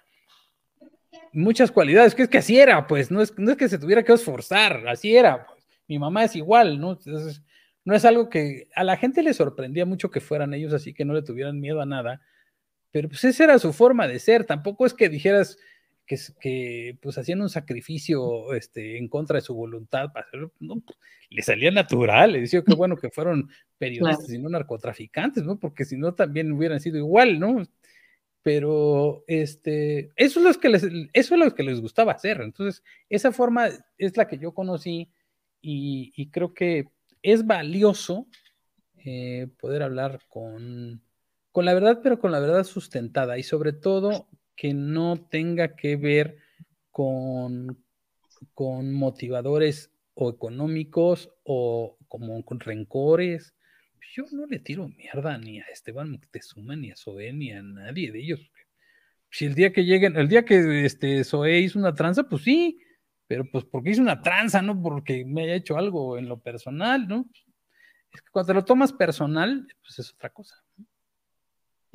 muchas 1.34 1.72
cualidades, 1.72 2.16
que 2.16 2.24
es 2.24 2.30
que 2.30 2.38
así 2.38 2.58
era, 2.58 2.88
pues, 2.88 3.12
no 3.12 3.22
es, 3.22 3.38
no 3.38 3.52
es 3.52 3.58
que 3.58 3.70
se 3.70 3.80
tuviera 3.80 4.04
que 4.04 4.14
esforzar, 4.14 4.88
así 4.88 5.16
era, 5.16 5.46
pues. 5.46 5.66
mi 5.88 6.00
mamá 6.00 6.24
es 6.24 6.36
igual, 6.36 6.80
¿no? 6.80 6.94
Entonces, 6.94 7.42
no 7.84 7.96
es 7.96 8.04
algo 8.04 8.30
que 8.30 8.68
a 8.76 8.84
la 8.84 8.98
gente 8.98 9.22
le 9.22 9.34
sorprendía 9.34 9.86
mucho 9.86 10.10
que 10.10 10.22
fueran 10.22 10.54
ellos 10.54 10.74
así, 10.74 10.94
que 10.94 11.06
no 11.06 11.14
le 11.14 11.22
tuvieran 11.22 11.60
miedo 11.60 11.82
a 11.82 11.86
nada, 11.86 12.22
pero 12.92 13.10
pues 13.10 13.24
esa 13.26 13.44
era 13.44 13.60
su 13.60 13.74
forma 13.74 14.08
de 14.08 14.20
ser, 14.20 14.46
tampoco 14.46 14.86
es 14.86 14.94
que 14.94 15.10
dijeras 15.10 15.58
que, 16.06 16.18
que 16.40 16.98
pues 17.02 17.18
hacían 17.18 17.42
un 17.42 17.50
sacrificio 17.50 18.54
este, 18.54 18.98
en 18.98 19.08
contra 19.08 19.38
de 19.38 19.42
su 19.42 19.56
voluntad 19.56 20.12
para 20.14 20.28
hacerlo, 20.28 20.52
no, 20.60 20.82
le 21.30 21.42
salía 21.42 21.72
natural, 21.72 22.34
le 22.34 22.42
decía 22.42 22.64
que 22.64 22.74
bueno 22.76 22.98
que 22.98 23.10
fueron 23.10 23.50
periodistas 23.78 24.32
y 24.32 24.38
no 24.38 24.50
narcotraficantes, 24.50 25.44
¿no? 25.44 25.60
Porque 25.60 25.86
si 25.86 25.98
no 25.98 26.14
también 26.14 26.52
hubieran 26.52 26.80
sido 26.80 26.98
igual, 26.98 27.40
¿no? 27.40 27.64
pero 28.46 29.24
este, 29.26 30.12
eso 30.16 30.40
es 30.40 30.46
lo 30.46 30.62
que 30.62 30.70
les, 30.70 30.84
eso 30.84 31.34
es 31.34 31.40
lo 31.40 31.56
que 31.56 31.64
les 31.64 31.82
gustaba 31.82 32.12
hacer. 32.12 32.42
Entonces, 32.42 32.84
esa 33.10 33.32
forma 33.32 33.70
es 33.98 34.18
la 34.18 34.28
que 34.28 34.38
yo 34.38 34.54
conocí 34.54 35.10
y, 35.64 36.30
creo 36.30 36.54
que 36.54 36.86
es 37.24 37.48
valioso 37.48 38.28
eh, 39.04 39.48
poder 39.60 39.82
hablar 39.82 40.20
con, 40.30 41.02
con 41.52 41.66
la 41.66 41.74
verdad, 41.74 42.02
pero 42.04 42.20
con 42.20 42.32
la 42.32 42.40
verdad 42.40 42.64
sustentada 42.66 43.40
y 43.40 43.42
sobre 43.42 43.74
todo 43.74 44.28
que 44.56 44.74
no 44.74 45.18
tenga 45.30 45.76
que 45.76 45.96
ver 45.96 46.38
con, 46.92 47.84
con 48.54 48.94
motivadores 48.94 49.92
o 50.14 50.30
económicos 50.30 51.30
o 51.44 51.98
como 52.08 52.44
con 52.44 52.60
rencores 52.60 53.56
yo 54.16 54.24
no 54.32 54.46
le 54.46 54.60
tiro 54.60 54.88
mierda 54.88 55.38
ni 55.38 55.60
a 55.60 55.66
Esteban 55.66 56.10
Moctezuma, 56.10 56.76
ni 56.76 56.92
a 56.92 56.96
Zoé, 56.96 57.34
ni 57.34 57.52
a 57.52 57.62
nadie 57.62 58.12
de 58.12 58.20
ellos. 58.20 58.52
Si 59.30 59.46
el 59.46 59.56
día 59.56 59.74
que 59.74 59.84
lleguen, 59.84 60.16
el 60.16 60.30
día 60.30 60.46
que 60.46 60.86
este 60.86 61.24
Zoé 61.26 61.60
hizo 61.60 61.78
una 61.78 61.94
tranza, 61.94 62.24
pues 62.24 62.44
sí, 62.44 62.80
pero 63.28 63.44
pues 63.52 63.66
porque 63.66 63.90
hizo 63.90 64.02
una 64.02 64.22
tranza, 64.22 64.62
no 64.62 64.82
porque 64.82 65.26
me 65.26 65.44
haya 65.44 65.56
hecho 65.56 65.78
algo 65.78 66.18
en 66.18 66.30
lo 66.30 66.40
personal, 66.40 67.08
¿no? 67.08 67.30
Es 68.14 68.22
que 68.22 68.30
cuando 68.32 68.54
lo 68.54 68.64
tomas 68.64 68.94
personal, 68.94 69.68
pues 69.82 70.00
es 70.00 70.14
otra 70.14 70.30
cosa. 70.30 70.64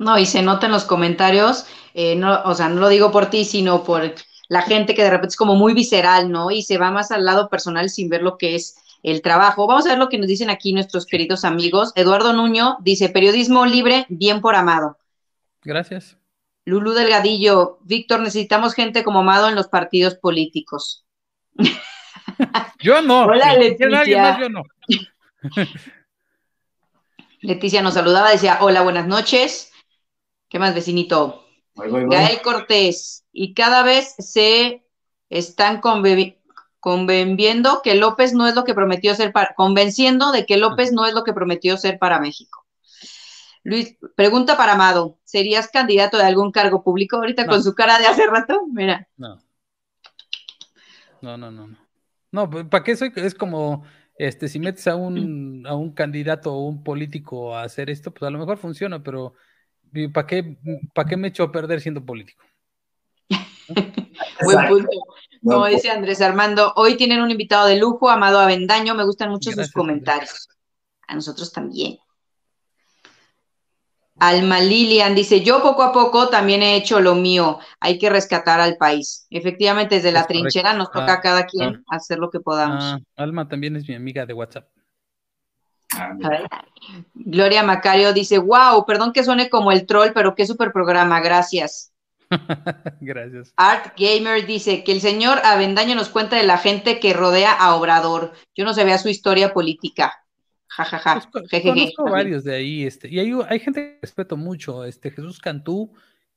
No, 0.01 0.17
y 0.17 0.25
se 0.25 0.41
nota 0.41 0.65
en 0.65 0.71
los 0.71 0.85
comentarios, 0.85 1.67
eh, 1.93 2.15
no, 2.15 2.41
o 2.45 2.55
sea, 2.55 2.69
no 2.69 2.81
lo 2.81 2.89
digo 2.89 3.11
por 3.11 3.29
ti, 3.29 3.45
sino 3.45 3.83
por 3.83 4.15
la 4.49 4.63
gente 4.63 4.95
que 4.95 5.03
de 5.03 5.11
repente 5.11 5.33
es 5.33 5.35
como 5.35 5.53
muy 5.53 5.75
visceral, 5.75 6.31
¿no? 6.31 6.49
Y 6.49 6.63
se 6.63 6.79
va 6.79 6.89
más 6.89 7.11
al 7.11 7.23
lado 7.23 7.49
personal 7.49 7.87
sin 7.91 8.09
ver 8.09 8.23
lo 8.23 8.39
que 8.39 8.55
es 8.55 8.77
el 9.03 9.21
trabajo. 9.21 9.67
Vamos 9.67 9.85
a 9.85 9.89
ver 9.89 9.99
lo 9.99 10.09
que 10.09 10.17
nos 10.17 10.25
dicen 10.25 10.49
aquí 10.49 10.73
nuestros 10.73 11.05
queridos 11.05 11.45
amigos. 11.45 11.91
Eduardo 11.93 12.33
Nuño 12.33 12.77
dice, 12.81 13.09
periodismo 13.09 13.67
libre, 13.67 14.07
bien 14.09 14.41
por 14.41 14.55
amado. 14.55 14.97
Gracias. 15.61 16.17
Lulú 16.65 16.93
Delgadillo, 16.93 17.77
Víctor, 17.83 18.21
necesitamos 18.21 18.73
gente 18.73 19.03
como 19.03 19.19
Amado 19.19 19.49
en 19.49 19.55
los 19.55 19.67
partidos 19.67 20.15
políticos. 20.15 21.05
Yo 22.81 23.03
no. 23.03 23.25
Hola, 23.25 23.55
Leticia. 23.55 24.39
yo 24.39 24.49
no. 24.49 24.63
Leticia 27.41 27.83
nos 27.83 27.93
saludaba, 27.93 28.31
decía, 28.31 28.57
hola, 28.61 28.81
buenas 28.81 29.05
noches. 29.05 29.70
¿Qué 30.51 30.59
más, 30.59 30.75
vecinito? 30.75 31.45
Gael 31.75 32.41
Cortés. 32.41 33.25
Y 33.31 33.53
cada 33.53 33.83
vez 33.83 34.13
se 34.19 34.85
están 35.29 35.79
convenciendo 35.79 37.81
que 37.81 37.95
López 37.95 38.33
no 38.33 38.45
es 38.45 38.53
lo 38.53 38.65
que 38.65 38.73
prometió 38.73 39.15
ser 39.15 39.31
para, 39.31 39.53
convenciendo 39.55 40.33
de 40.33 40.45
que 40.45 40.57
López 40.57 40.91
no 40.91 41.05
es 41.05 41.13
lo 41.13 41.23
que 41.23 41.31
prometió 41.31 41.77
ser 41.77 41.97
para 41.99 42.19
México. 42.19 42.67
Luis, 43.63 43.95
pregunta 44.15 44.57
para 44.57 44.73
Amado, 44.73 45.17
¿serías 45.23 45.69
candidato 45.69 46.17
de 46.17 46.25
algún 46.25 46.51
cargo 46.51 46.83
público 46.83 47.15
ahorita 47.15 47.47
con 47.47 47.63
su 47.63 47.73
cara 47.73 47.97
de 47.97 48.07
hace 48.07 48.27
rato? 48.27 48.59
Mira. 48.73 49.07
No. 49.15 49.41
No, 51.21 51.37
no, 51.37 51.49
no, 51.49 51.67
no. 51.67 51.77
No, 52.29 52.49
pues, 52.49 52.65
¿para 52.65 52.83
qué 52.83 52.97
soy? 52.97 53.13
Es 53.15 53.35
como, 53.35 53.85
este, 54.17 54.49
si 54.49 54.59
metes 54.59 54.85
a 54.87 54.97
un, 54.97 55.65
a 55.65 55.75
un 55.75 55.93
candidato 55.93 56.53
o 56.53 56.67
un 56.67 56.83
político 56.83 57.55
a 57.55 57.63
hacer 57.63 57.89
esto, 57.89 58.11
pues 58.11 58.27
a 58.27 58.31
lo 58.31 58.39
mejor 58.39 58.57
funciona, 58.57 59.01
pero 59.01 59.33
¿para 60.13 60.27
qué, 60.27 60.57
para 60.93 61.09
qué 61.09 61.17
me 61.17 61.29
echo 61.29 61.43
a 61.43 61.51
perder 61.51 61.81
siendo 61.81 62.05
político? 62.05 62.43
Buen 64.43 64.67
punto. 64.67 64.89
Como 65.43 65.65
dice 65.65 65.89
Andrés 65.89 66.21
Armando, 66.21 66.73
hoy 66.75 66.97
tienen 66.97 67.21
un 67.21 67.31
invitado 67.31 67.67
de 67.67 67.77
lujo, 67.77 68.09
Amado 68.09 68.39
Avendaño, 68.39 68.93
me 68.93 69.03
gustan 69.03 69.29
mucho 69.29 69.51
sus 69.51 69.71
comentarios. 69.71 70.47
A 71.07 71.15
nosotros 71.15 71.51
también. 71.51 71.97
Alma 74.19 74.59
Lilian 74.59 75.15
dice, 75.15 75.41
yo 75.41 75.63
poco 75.63 75.81
a 75.81 75.91
poco 75.91 76.29
también 76.29 76.61
he 76.61 76.75
hecho 76.75 76.99
lo 76.99 77.15
mío, 77.15 77.57
hay 77.79 77.97
que 77.97 78.07
rescatar 78.07 78.59
al 78.59 78.77
país. 78.77 79.25
Efectivamente, 79.31 79.95
desde 79.95 80.11
la 80.11 80.27
trinchera 80.27 80.73
nos 80.73 80.91
toca 80.91 81.13
a 81.13 81.15
ah, 81.15 81.21
cada 81.21 81.45
quien 81.47 81.83
ah. 81.87 81.95
hacer 81.95 82.19
lo 82.19 82.29
que 82.29 82.39
podamos. 82.39 82.83
Ah, 82.83 82.99
Alma 83.15 83.47
también 83.47 83.75
es 83.75 83.89
mi 83.89 83.95
amiga 83.95 84.27
de 84.27 84.33
WhatsApp. 84.33 84.69
Gloria 87.13 87.63
Macario 87.63 88.13
dice, 88.13 88.37
wow, 88.37 88.85
perdón 88.85 89.13
que 89.13 89.23
suene 89.23 89.49
como 89.49 89.71
el 89.71 89.85
troll, 89.85 90.11
pero 90.13 90.35
qué 90.35 90.45
super 90.45 90.71
programa, 90.71 91.19
gracias. 91.21 91.91
gracias. 93.01 93.53
Art 93.57 93.93
Gamer 93.97 94.45
dice 94.45 94.83
que 94.83 94.91
el 94.91 95.01
señor 95.01 95.39
Avendaño 95.43 95.95
nos 95.95 96.09
cuenta 96.09 96.37
de 96.37 96.43
la 96.43 96.57
gente 96.57 96.99
que 96.99 97.13
rodea 97.13 97.51
a 97.51 97.75
Obrador. 97.75 98.33
Yo 98.55 98.63
no 98.63 98.73
sabía 98.73 98.97
su 98.97 99.09
historia 99.09 99.53
política. 99.53 100.13
Ja, 100.67 100.85
ja, 100.85 100.99
ja. 100.99 101.29
Pues, 101.31 101.49
conozco 101.63 102.03
varios 102.05 102.45
de 102.45 102.55
ahí, 102.55 102.85
este, 102.85 103.09
y 103.09 103.19
hay, 103.19 103.33
hay 103.49 103.59
gente 103.59 103.81
que 103.81 103.99
respeto 104.01 104.37
mucho, 104.37 104.85
este, 104.85 105.11
Jesús 105.11 105.39
Cantú, 105.39 105.91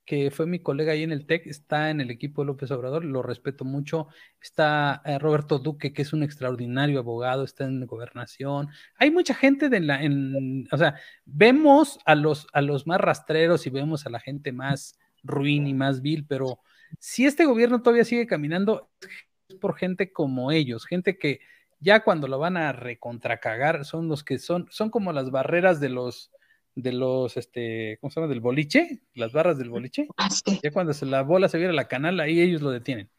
que 0.05 0.31
fue 0.31 0.47
mi 0.47 0.59
colega 0.59 0.93
ahí 0.93 1.03
en 1.03 1.13
el 1.13 1.27
TEC, 1.27 1.47
está 1.47 1.91
en 1.91 2.01
el 2.01 2.11
equipo 2.11 2.43
de 2.43 2.47
López 2.47 2.71
Obrador, 2.71 3.05
lo 3.05 3.23
respeto 3.23 3.65
mucho. 3.65 4.09
Está 4.41 5.03
eh, 5.05 5.19
Roberto 5.19 5.59
Duque, 5.59 5.93
que 5.93 6.03
es 6.03 6.13
un 6.13 6.23
extraordinario 6.23 6.99
abogado, 6.99 7.45
está 7.45 7.65
en 7.65 7.87
gobernación. 7.87 8.69
Hay 8.97 9.11
mucha 9.11 9.35
gente 9.35 9.69
de 9.69 9.81
la, 9.81 10.03
en, 10.03 10.69
o 10.71 10.77
sea, 10.77 10.97
vemos 11.25 11.99
a 12.05 12.15
los, 12.15 12.47
a 12.53 12.61
los 12.61 12.87
más 12.87 13.01
rastreros 13.01 13.67
y 13.67 13.71
vemos 13.71 14.07
a 14.07 14.11
la 14.11 14.21
gente 14.21 14.53
más 14.53 14.99
ruin 15.23 15.67
y 15.67 15.75
más 15.75 16.03
vil, 16.03 16.27
pero 16.27 16.61
si 16.99 17.25
este 17.25 17.47
gobierno 17.47 17.83
todavía 17.83 18.05
sigue 18.05 18.27
caminando, 18.27 18.91
es 19.49 19.57
por 19.57 19.77
gente 19.77 20.13
como 20.13 20.53
ellos, 20.53 20.85
gente 20.85 21.19
que 21.19 21.41
ya 21.81 22.05
cuando 22.05 22.29
lo 22.29 22.39
van 22.39 22.57
a 22.57 22.73
recontracagar 22.73 23.85
son 23.85 24.09
los 24.09 24.23
que 24.25 24.39
son, 24.39 24.67
son 24.71 24.91
como 24.91 25.13
las 25.13 25.31
barreras 25.31 25.81
de 25.81 25.89
los, 25.89 26.31
de 26.75 26.93
los, 26.93 27.37
este, 27.37 27.99
¿cómo 28.01 28.11
se 28.11 28.21
llama? 28.21 28.31
Del 28.31 28.41
boliche, 28.41 29.03
las 29.15 29.33
barras 29.33 29.59
del 29.59 29.71
boliche. 29.71 30.09
Ah, 30.17 30.29
ya 30.63 30.71
cuando 30.73 30.93
se, 30.93 31.07
la 31.07 31.23
bola 31.23 31.49
se 31.49 31.59
viera 31.59 31.73
a 31.73 31.77
la 31.77 31.89
canal, 31.89 32.21
ahí 32.21 32.41
ellos 32.41 32.63
lo 32.63 32.71
detienen. 32.71 33.11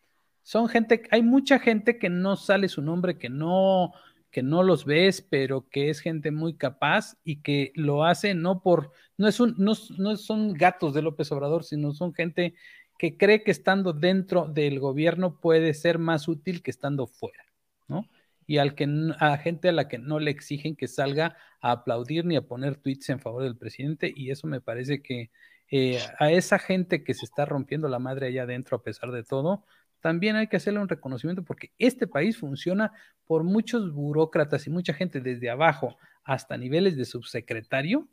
Son 0.44 0.68
gente, 0.68 1.04
hay 1.12 1.24
mucha 1.24 1.60
gente 1.60 1.98
que 1.98 2.10
no 2.10 2.36
sale 2.36 2.70
su 2.70 2.82
nombre, 2.82 3.18
que 3.18 3.30
no, 3.30 3.94
que 4.30 4.44
no 4.44 4.62
los 4.64 4.86
ves, 4.86 5.22
pero 5.22 5.68
que 5.70 5.90
es 5.90 6.02
gente 6.02 6.32
muy 6.32 6.56
capaz 6.56 7.18
y 7.24 7.38
que 7.42 7.72
lo 7.76 8.04
hace 8.04 8.36
no 8.36 8.62
por, 8.62 8.92
no 9.18 9.28
es 9.28 9.40
un, 9.40 9.56
no, 9.58 9.74
no 9.98 10.18
son 10.18 10.54
gatos 10.54 10.94
de 10.94 11.02
López 11.02 11.32
Obrador, 11.32 11.64
sino 11.64 11.94
son 11.94 12.14
gente 12.14 12.54
que 12.98 13.18
cree 13.18 13.44
que 13.44 13.52
estando 13.52 13.94
dentro 13.94 14.46
del 14.48 14.80
gobierno 14.80 15.40
puede 15.40 15.74
ser 15.74 16.00
más 16.00 16.28
útil 16.28 16.62
que 16.62 16.72
estando 16.72 17.08
fuera, 17.08 17.46
¿no? 17.88 18.08
Y 18.48 18.58
al 18.58 18.76
que, 18.76 18.88
a 19.20 19.38
gente 19.38 19.70
a 19.70 19.72
la 19.72 19.88
que 19.88 19.98
no 19.98 20.20
le 20.20 20.32
exigen 20.32 20.76
que 20.76 20.88
salga 20.88 21.38
a 21.62 21.72
aplaudir 21.72 22.26
ni 22.26 22.36
a 22.36 22.42
poner 22.42 22.76
tweets 22.78 23.10
en 23.10 23.20
favor 23.20 23.44
del 23.44 23.58
presidente 23.58 24.12
y 24.16 24.32
eso 24.32 24.48
me 24.48 24.62
parece 24.62 25.02
que 25.02 25.32
eh, 25.72 26.00
a 26.20 26.32
esa 26.32 26.60
gente 26.60 27.04
que 27.04 27.14
se 27.14 27.26
está 27.26 27.46
rompiendo 27.46 27.88
la 27.88 28.00
madre 28.00 28.28
allá 28.28 28.44
adentro 28.44 28.78
a 28.78 28.84
pesar 28.84 29.12
de 29.12 29.24
todo, 29.24 29.66
también 30.00 30.36
hay 30.36 30.48
que 30.48 30.58
hacerle 30.58 30.80
un 30.80 30.88
reconocimiento 30.88 31.44
porque 31.44 31.72
este 31.80 32.06
país 32.06 32.38
funciona 32.38 32.92
por 33.26 33.44
muchos 33.44 33.92
burócratas 33.92 34.68
y 34.68 34.70
mucha 34.70 34.94
gente 34.94 35.20
desde 35.20 35.50
abajo 35.50 35.98
hasta 36.24 36.58
niveles 36.58 36.96
de 36.96 37.06
subsecretario 37.06 38.08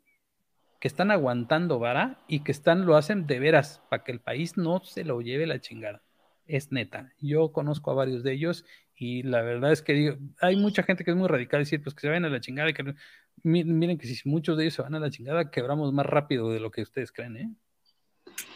que 0.80 0.88
están 0.88 1.10
aguantando 1.10 1.78
vara 1.78 2.18
y 2.26 2.40
que 2.40 2.50
están 2.50 2.86
lo 2.86 2.96
hacen 2.96 3.26
de 3.26 3.38
veras 3.38 3.82
para 3.90 4.02
que 4.02 4.12
el 4.12 4.20
país 4.20 4.56
no 4.56 4.82
se 4.82 5.04
lo 5.04 5.20
lleve 5.20 5.46
la 5.46 5.60
chingada. 5.60 6.02
Es 6.46 6.72
neta. 6.72 7.12
Yo 7.20 7.52
conozco 7.52 7.90
a 7.90 7.94
varios 7.94 8.22
de 8.22 8.32
ellos 8.32 8.64
y 9.02 9.24
la 9.24 9.42
verdad 9.42 9.72
es 9.72 9.82
que 9.82 9.94
digo, 9.94 10.16
hay 10.40 10.54
mucha 10.54 10.84
gente 10.84 11.02
que 11.02 11.10
es 11.10 11.16
muy 11.16 11.26
radical 11.26 11.62
decir, 11.62 11.82
pues 11.82 11.92
que 11.92 12.02
se 12.02 12.08
vayan 12.08 12.24
a 12.24 12.28
la 12.28 12.40
chingada. 12.40 12.70
Y 12.70 12.72
que, 12.72 12.94
miren 13.42 13.98
que 13.98 14.06
si 14.06 14.28
muchos 14.28 14.56
de 14.56 14.62
ellos 14.62 14.74
se 14.74 14.82
van 14.82 14.94
a 14.94 15.00
la 15.00 15.10
chingada, 15.10 15.50
quebramos 15.50 15.92
más 15.92 16.06
rápido 16.06 16.50
de 16.50 16.60
lo 16.60 16.70
que 16.70 16.82
ustedes 16.82 17.10
creen, 17.10 17.36
¿eh? 17.36 17.50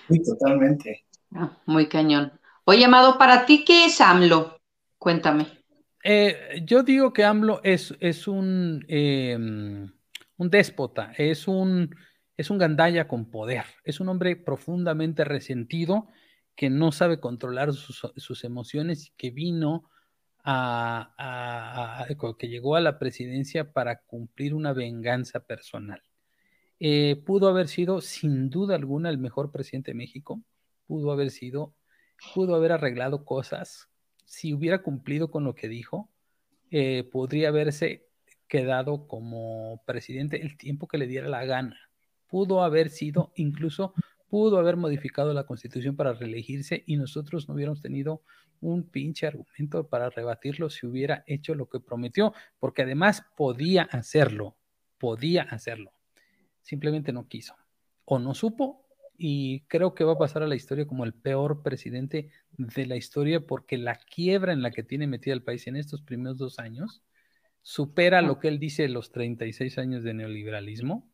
Sí, 0.09 0.23
totalmente. 0.23 1.05
Ah, 1.35 1.59
muy 1.66 1.89
cañón. 1.89 2.32
Oye, 2.64 2.85
Amado, 2.85 3.18
¿para 3.18 3.44
ti 3.44 3.64
qué 3.64 3.86
es 3.86 4.01
AMLO? 4.01 4.60
Cuéntame. 4.98 5.48
Eh, 6.05 6.62
yo 6.64 6.85
digo 6.85 7.12
que 7.12 7.24
AMLO 7.24 7.60
es, 7.64 7.97
es 7.98 8.28
un, 8.28 8.85
em, 8.86 9.90
un 10.36 10.51
déspota, 10.51 11.12
es 11.18 11.48
un, 11.48 11.93
es 12.36 12.51
un 12.51 12.59
gandalla 12.59 13.09
con 13.09 13.32
poder, 13.32 13.64
es 13.82 13.98
un 13.98 14.09
hombre 14.09 14.36
profundamente 14.36 15.24
resentido 15.24 16.06
que 16.55 16.70
no 16.70 16.93
sabe 16.93 17.18
controlar 17.18 17.73
sus, 17.73 18.06
sus 18.16 18.44
emociones 18.44 19.09
y 19.09 19.10
que 19.16 19.32
vino 19.32 19.90
a, 20.48 22.06
que 22.39 22.48
llegó 22.48 22.77
a 22.77 22.81
la 22.81 22.98
presidencia 22.98 23.73
para 23.73 24.01
cumplir 24.02 24.55
una 24.55 24.73
venganza 24.73 25.40
personal. 25.40 26.02
Eh, 26.78 27.23
pudo 27.27 27.48
haber 27.48 27.68
sido, 27.68 28.01
sin 28.01 28.48
duda 28.48 28.77
alguna, 28.77 29.10
el 29.10 29.18
mejor 29.18 29.51
presidente 29.51 29.90
de 29.90 29.97
México, 29.97 30.40
pudo 30.86 31.10
haber 31.10 31.31
sido, 31.31 31.74
pudo 32.35 32.55
haber 32.55 32.73
arreglado 32.73 33.24
cosas, 33.24 33.89
si 34.24 34.55
hubiera 34.55 34.82
cumplido 34.82 35.31
con 35.31 35.44
lo 35.44 35.55
que 35.55 35.68
dijo, 35.68 36.10
eh, 36.70 37.09
podría 37.10 37.48
haberse 37.48 38.06
quedado 38.48 39.09
como 39.09 39.82
presidente 39.85 40.43
el 40.43 40.56
tiempo 40.56 40.86
que 40.86 40.98
le 40.98 41.06
diera 41.09 41.28
la 41.28 41.44
gana. 41.44 41.77
Pudo 42.28 42.62
haber 42.62 42.90
sido, 42.90 43.32
incluso 43.35 43.94
pudo 44.28 44.59
haber 44.59 44.77
modificado 44.77 45.32
la 45.32 45.44
constitución 45.44 45.97
para 45.97 46.12
reelegirse 46.12 46.82
y 46.86 46.97
nosotros 46.97 47.48
no 47.48 47.55
hubiéramos 47.55 47.81
tenido 47.81 48.23
un 48.61 48.85
pinche 48.85 49.27
argumento 49.27 49.89
para 49.89 50.11
rebatirlo 50.11 50.70
si 50.70 50.86
hubiera 50.86 51.24
hecho 51.27 51.55
lo 51.55 51.69
que 51.69 51.81
prometió, 51.81 52.32
porque 52.59 52.82
además 52.82 53.24
podía 53.36 53.82
hacerlo, 53.82 54.57
podía 54.98 55.43
hacerlo. 55.43 55.93
Simplemente 56.62 57.12
no 57.12 57.28
quiso 57.28 57.55
o 58.05 58.19
no 58.19 58.35
supo 58.35 58.86
y 59.19 59.61
creo 59.69 59.94
que 59.94 60.05
va 60.05 60.12
a 60.12 60.19
pasar 60.19 60.43
a 60.43 60.47
la 60.48 60.57
historia 60.57 60.86
como 60.86 61.05
el 61.05 61.15
peor 61.15 61.62
presidente 61.62 62.31
de 62.59 62.86
la 62.86 62.97
historia 62.97 63.40
porque 63.40 63.78
la 63.78 63.97
quiebra 63.97 64.53
en 64.53 64.62
la 64.62 64.70
que 64.70 64.82
tiene 64.82 65.07
metida 65.07 65.35
el 65.35 65.43
país 65.43 65.66
en 65.66 65.77
estos 65.77 66.03
primeros 66.03 66.39
dos 66.39 66.59
años 66.59 67.03
supera 67.62 68.23
lo 68.23 68.39
que 68.39 68.48
él 68.48 68.59
dice 68.59 68.89
los 68.89 69.11
36 69.11 69.78
años 69.78 70.05
de 70.05 70.15
neoliberalismo. 70.15 71.11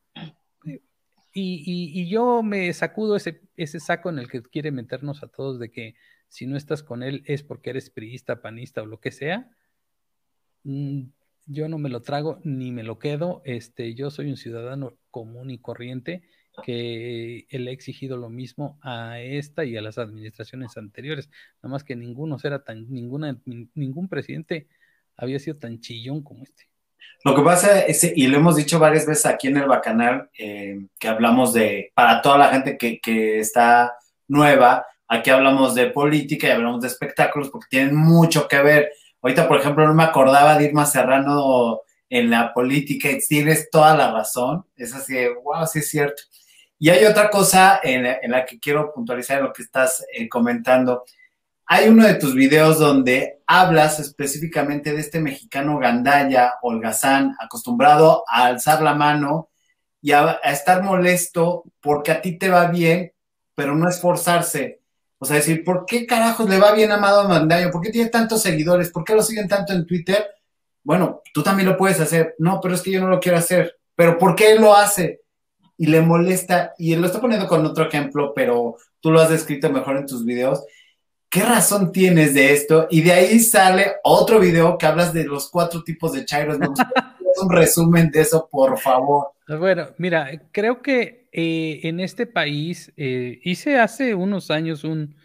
Y, 1.35 1.93
y, 1.95 2.09
yo 2.09 2.43
me 2.43 2.71
sacudo 2.75 3.17
ese, 3.17 3.41
ese 3.57 3.81
saco 3.81 4.11
en 4.11 4.19
el 4.19 4.29
que 4.29 4.43
quiere 4.43 4.71
meternos 4.71 5.23
a 5.23 5.29
todos 5.29 5.59
de 5.59 5.71
que 5.71 5.95
si 6.29 6.47
no 6.47 6.57
estás 6.57 6.83
con 6.83 7.03
él 7.03 7.23
es 7.27 7.43
porque 7.43 7.71
eres 7.71 7.89
priista, 7.89 8.43
panista 8.43 8.83
o 8.83 8.87
lo 8.87 9.01
que 9.01 9.13
sea, 9.13 9.51
mm, 10.65 11.05
yo 11.47 11.69
no 11.69 11.79
me 11.79 11.89
lo 11.89 12.03
trago 12.03 12.41
ni 12.45 12.71
me 12.73 12.83
lo 12.83 12.99
quedo. 12.99 13.43
Este, 13.45 13.95
yo 13.95 14.11
soy 14.11 14.29
un 14.29 14.37
ciudadano 14.37 14.97
común 15.11 15.51
y 15.51 15.59
corriente 15.59 16.23
que 16.65 17.47
él 17.49 17.69
ha 17.69 17.71
exigido 17.71 18.17
lo 18.17 18.29
mismo 18.29 18.79
a 18.83 19.21
esta 19.21 19.65
y 19.65 19.77
a 19.77 19.83
las 19.83 19.99
administraciones 19.99 20.77
anteriores, 20.77 21.31
nada 21.63 21.73
más 21.73 21.85
que 21.85 21.97
ninguno 21.97 22.37
era 22.43 22.63
tan, 22.63 22.91
ninguna, 22.91 23.41
ningún 23.75 24.09
presidente 24.09 24.69
había 25.17 25.39
sido 25.39 25.57
tan 25.57 25.81
chillón 25.81 26.23
como 26.23 26.45
este. 26.45 26.72
Lo 27.25 27.35
que 27.35 27.43
pasa 27.43 27.81
es, 27.81 28.05
y 28.05 28.27
lo 28.27 28.39
hemos 28.39 28.57
dicho 28.57 28.79
varias 28.79 29.07
veces 29.07 29.27
aquí 29.27 29.49
en 29.49 29.59
el 29.59 29.69
Bacanal, 29.69 30.29
eh, 30.37 30.87
que 30.99 31.09
hablamos 31.09 31.53
de, 31.53 31.93
para 31.95 32.21
toda 32.21 32.39
la 32.39 32.49
gente 32.49 32.77
que, 32.77 33.01
que 33.01 33.39
está 33.39 33.95
nueva, 34.29 34.87
Aquí 35.13 35.29
hablamos 35.29 35.75
de 35.75 35.91
política 35.91 36.49
y 36.49 36.53
hablamos 36.53 36.81
de 36.81 36.89
espectáculos 36.89 37.51
porque 37.51 37.67
tienen 37.69 37.95
mucho 37.95 38.49
que 38.49 38.63
ver. 38.63 38.93
Ahorita, 39.21 39.47
por 39.47 39.61
ejemplo, 39.61 39.87
no 39.87 39.93
me 39.93 40.05
acordaba 40.05 40.57
de 40.57 40.65
Irma 40.65 40.87
Serrano 40.87 41.83
en 42.09 42.31
la 42.31 42.55
política 42.55 43.11
y 43.11 43.19
tienes 43.19 43.69
toda 43.69 43.95
la 43.95 44.11
razón. 44.11 44.65
Es 44.75 44.95
así 44.95 45.13
de, 45.13 45.35
wow, 45.35 45.67
sí 45.67 45.81
es 45.81 45.91
cierto. 45.91 46.23
Y 46.79 46.89
hay 46.89 47.05
otra 47.05 47.29
cosa 47.29 47.79
en, 47.83 48.31
la 48.31 48.47
que 48.47 48.59
quiero 48.59 48.91
puntualizar 48.91 49.37
en 49.37 49.45
lo 49.45 49.53
que 49.53 49.61
estás 49.61 50.03
eh, 50.15 50.31
comentando. 50.31 51.05
Hay 51.67 51.89
uno 51.89 52.07
de 52.07 52.15
tus 52.15 52.35
videos 52.35 52.79
donde 52.79 53.43
hablas 53.47 54.01
específicamente 54.01 54.93
de 54.93 55.01
este 55.01 55.21
mexicano 55.21 55.79
gandaya, 55.79 56.55
holgazán, 56.63 57.37
acostumbrado 57.39 58.25
a 58.29 58.47
alzar 58.47 58.83
la 58.83 58.95
mano 58.95 59.51
y 60.01 60.13
a, 60.13 60.41
estar 60.45 60.83
molesto 60.83 61.65
porque 61.81 62.11
a 62.11 62.21
ti 62.21 62.39
te 62.39 62.51
va 62.51 62.67
bien, 62.67 63.13
pero 63.55 63.75
no 63.75 63.89
esforzarse. 63.89 64.81
O 65.19 65.25
sea, 65.25 65.37
decir, 65.37 65.63
¿por 65.65 65.87
qué 65.87 66.07
carajos 66.07 66.49
le 66.49 66.59
va 66.59 66.73
bien 66.73 66.91
a 66.91 66.97
Amado 66.97 67.29
Mandayo? 67.29 67.71
¿Por 67.71 67.81
qué 67.81 67.91
tiene 67.91 68.11
tantos 68.11 68.43
seguidores? 68.43 68.91
¿Por 68.91 69.05
qué 69.05 69.15
lo 69.15 69.23
siguen 69.23 69.47
tanto 69.47 69.73
en 69.73 69.87
Twitter? 69.87 70.27
Bueno, 70.83 71.23
tú 71.33 71.43
también 71.43 71.69
lo 71.69 71.77
puedes 71.77 72.01
hacer. 72.01 72.35
No, 72.39 72.61
pero 72.61 72.75
es 72.75 72.83
que 72.83 72.91
yo 72.91 73.01
no 73.01 73.09
lo 73.09 73.21
quiero 73.21 73.39
hacer. 73.39 73.79
¿Pero 73.95 74.19
por 74.19 74.35
qué 74.35 74.53
él 74.53 74.61
lo 74.61 74.75
hace? 74.75 75.21
Y 75.77 75.87
le 75.87 76.01
molesta. 76.01 76.75
Y 76.77 76.93
él 76.93 77.01
lo 77.01 77.07
está 77.07 77.21
poniendo 77.21 77.47
con 77.47 77.65
otro 77.65 77.87
ejemplo, 77.87 78.33
pero 78.35 78.77
tú 79.01 79.13
lo 79.13 79.21
has 79.21 79.31
descrito 79.31 79.71
mejor 79.71 79.97
en 79.97 80.07
tus 80.07 80.25
videos. 80.25 80.65
¿Qué 81.33 81.43
razón 81.43 81.93
tienes 81.93 82.35
de 82.35 82.53
esto? 82.53 82.87
Y 82.91 83.01
de 83.01 83.13
ahí 83.13 83.41
sale 83.41 83.93
otro 84.05 84.39
video 84.39 84.77
que 84.77 84.85
hablas 84.85 85.15
de 85.15 85.25
los 85.25 85.49
cuatro 85.49 85.83
tipos 85.83 86.13
de 86.13 86.27
chairos. 86.27 86.59
un 87.43 87.51
resumen 87.51 88.11
de 88.11 88.21
eso, 88.21 88.47
por 88.51 88.79
favor. 88.79 89.29
Bueno, 89.49 89.89
mira, 89.97 90.31
creo 90.53 90.83
que 90.83 91.31
eh, 91.33 91.81
en 91.85 92.01
este 92.01 92.27
país 92.27 92.93
eh, 92.99 93.41
hice 93.45 93.79
hace 93.79 94.15
unos 94.15 94.51
años 94.51 94.85
un, 94.85 95.17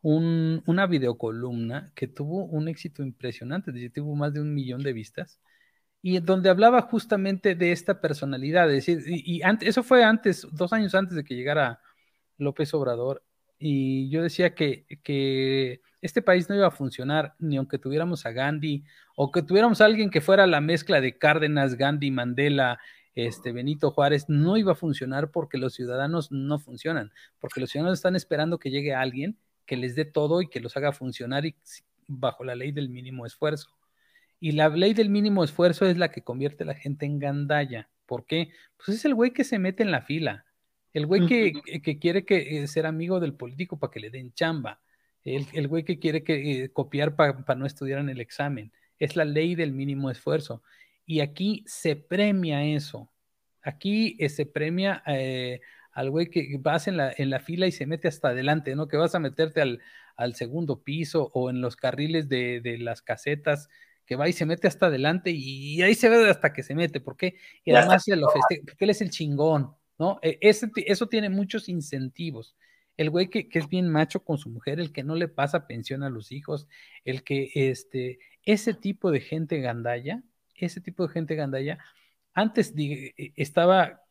una 0.00 0.86
videocolumna 0.86 1.90
que 1.96 2.06
tuvo 2.06 2.44
un 2.44 2.68
éxito 2.68 3.02
impresionante, 3.02 3.72
tuvo 3.90 4.14
más 4.14 4.32
de 4.32 4.40
un 4.40 4.54
millón 4.54 4.84
de 4.84 4.92
vistas, 4.92 5.40
y 6.00 6.20
donde 6.20 6.50
hablaba 6.50 6.82
justamente 6.82 7.56
de 7.56 7.72
esta 7.72 8.00
personalidad, 8.00 8.72
es 8.72 8.86
decir, 8.86 9.02
y, 9.08 9.42
eso 9.62 9.82
fue 9.82 10.04
antes, 10.04 10.46
dos 10.52 10.72
años 10.72 10.94
antes 10.94 11.16
de 11.16 11.24
que 11.24 11.34
llegara 11.34 11.80
López 12.36 12.72
Obrador, 12.74 13.24
y 13.58 14.08
yo 14.10 14.22
decía 14.22 14.54
que, 14.54 14.86
que 15.02 15.80
este 16.00 16.22
país 16.22 16.48
no 16.48 16.54
iba 16.54 16.68
a 16.68 16.72
funcionar 16.72 17.34
ni 17.38 17.56
aunque 17.56 17.78
tuviéramos 17.78 18.24
a 18.24 18.30
Gandhi 18.30 18.84
o 19.16 19.32
que 19.32 19.42
tuviéramos 19.42 19.80
a 19.80 19.86
alguien 19.86 20.10
que 20.10 20.20
fuera 20.20 20.46
la 20.46 20.60
mezcla 20.60 21.00
de 21.00 21.18
Cárdenas, 21.18 21.76
Gandhi, 21.76 22.10
Mandela, 22.10 22.78
este, 23.14 23.50
Benito 23.50 23.90
Juárez, 23.90 24.26
no 24.28 24.56
iba 24.56 24.72
a 24.72 24.76
funcionar 24.76 25.32
porque 25.32 25.58
los 25.58 25.74
ciudadanos 25.74 26.30
no 26.30 26.60
funcionan, 26.60 27.12
porque 27.40 27.60
los 27.60 27.70
ciudadanos 27.70 27.98
están 27.98 28.14
esperando 28.14 28.58
que 28.58 28.70
llegue 28.70 28.94
alguien 28.94 29.36
que 29.66 29.76
les 29.76 29.96
dé 29.96 30.04
todo 30.04 30.40
y 30.40 30.48
que 30.48 30.60
los 30.60 30.76
haga 30.76 30.92
funcionar 30.92 31.44
y, 31.44 31.56
bajo 32.06 32.44
la 32.44 32.54
ley 32.54 32.72
del 32.72 32.88
mínimo 32.88 33.26
esfuerzo. 33.26 33.76
Y 34.40 34.52
la 34.52 34.68
ley 34.68 34.94
del 34.94 35.10
mínimo 35.10 35.42
esfuerzo 35.44 35.84
es 35.84 35.98
la 35.98 36.10
que 36.10 36.22
convierte 36.22 36.62
a 36.62 36.66
la 36.66 36.74
gente 36.74 37.06
en 37.06 37.18
gandalla. 37.18 37.88
¿Por 38.06 38.24
qué? 38.24 38.50
Pues 38.76 38.96
es 38.96 39.04
el 39.04 39.14
güey 39.14 39.32
que 39.32 39.44
se 39.44 39.58
mete 39.58 39.82
en 39.82 39.90
la 39.90 40.02
fila, 40.02 40.46
el 40.92 41.06
güey 41.06 41.26
que, 41.26 41.98
quiere 41.98 42.24
que, 42.24 42.62
eh, 42.62 42.66
ser 42.66 42.86
amigo 42.86 43.20
del 43.20 43.34
político 43.34 43.78
para 43.78 43.90
que 43.90 44.00
le 44.00 44.10
den 44.10 44.32
chamba, 44.32 44.80
el, 45.24 45.68
güey 45.68 45.84
que 45.84 45.98
quiere 45.98 46.22
que, 46.22 46.64
eh, 46.64 46.72
copiar 46.72 47.14
para 47.14 47.54
no 47.56 47.66
estudiar 47.66 48.00
en 48.00 48.08
el 48.08 48.20
examen. 48.20 48.72
Es 48.98 49.14
la 49.14 49.24
ley 49.24 49.54
del 49.54 49.72
mínimo 49.72 50.10
esfuerzo. 50.10 50.62
Y 51.04 51.20
aquí 51.20 51.64
se 51.66 51.96
premia 51.96 52.64
eso. 52.64 53.10
Aquí 53.62 54.16
eh, 54.18 54.28
se 54.28 54.46
premia 54.46 55.02
al 55.92 56.10
güey 56.10 56.30
que 56.30 56.56
vas 56.60 56.88
en 56.88 56.96
la, 56.96 57.12
en 57.16 57.28
la 57.28 57.40
fila 57.40 57.66
y 57.66 57.72
se 57.72 57.86
mete 57.86 58.08
hasta 58.08 58.28
adelante, 58.28 58.74
¿no? 58.74 58.88
Que 58.88 58.96
vas 58.96 59.14
a 59.14 59.20
meterte 59.20 59.60
al, 59.60 60.34
segundo 60.34 60.82
piso 60.82 61.30
o 61.34 61.50
en 61.50 61.60
los 61.60 61.76
carriles 61.76 62.28
de, 62.28 62.76
las 62.80 63.02
casetas, 63.02 63.68
que 64.06 64.16
va 64.16 64.28
y 64.28 64.32
se 64.32 64.46
mete 64.46 64.66
hasta 64.66 64.86
adelante 64.86 65.30
y, 65.30 65.82
ahí 65.82 65.94
se 65.94 66.08
ve 66.08 66.30
hasta 66.30 66.52
que 66.52 66.62
se 66.62 66.74
mete. 66.74 67.00
¿Por 67.00 67.16
qué? 67.16 67.36
Y 67.64 67.72
además 67.74 68.04
se 68.04 68.16
lo 68.16 68.30
festeja, 68.30 68.62
porque 68.64 68.84
él 68.84 68.90
es 68.90 69.02
el 69.02 69.10
chingón, 69.10 69.76
¿no? 69.98 70.18
E, 70.22 70.38
eso 70.40 71.06
tiene 71.08 71.28
muchos 71.28 71.68
incentivos 71.68 72.54
el 72.98 73.10
güey 73.10 73.30
que, 73.30 73.48
es 73.50 73.68
bien 73.68 73.88
macho 73.88 74.24
con 74.24 74.36
su 74.38 74.50
mujer, 74.50 74.80
el 74.80 74.92
que 74.92 75.04
no 75.04 75.14
le 75.14 75.28
pasa 75.28 75.66
pensión 75.66 76.02
a 76.02 76.10
los 76.10 76.32
hijos, 76.32 76.66
el 77.04 77.22
que, 77.22 77.50
este, 77.54 78.18
ese 78.44 78.74
tipo 78.74 79.10
de 79.12 79.20
gente 79.20 79.60
gandaya, 79.60 80.22
ese 80.56 80.80
tipo 80.80 81.06
de 81.06 81.12
gente 81.12 81.36
gandaya, 81.36 81.78
antes 82.34 82.74
e, 82.76 83.14
estaba 83.36 84.02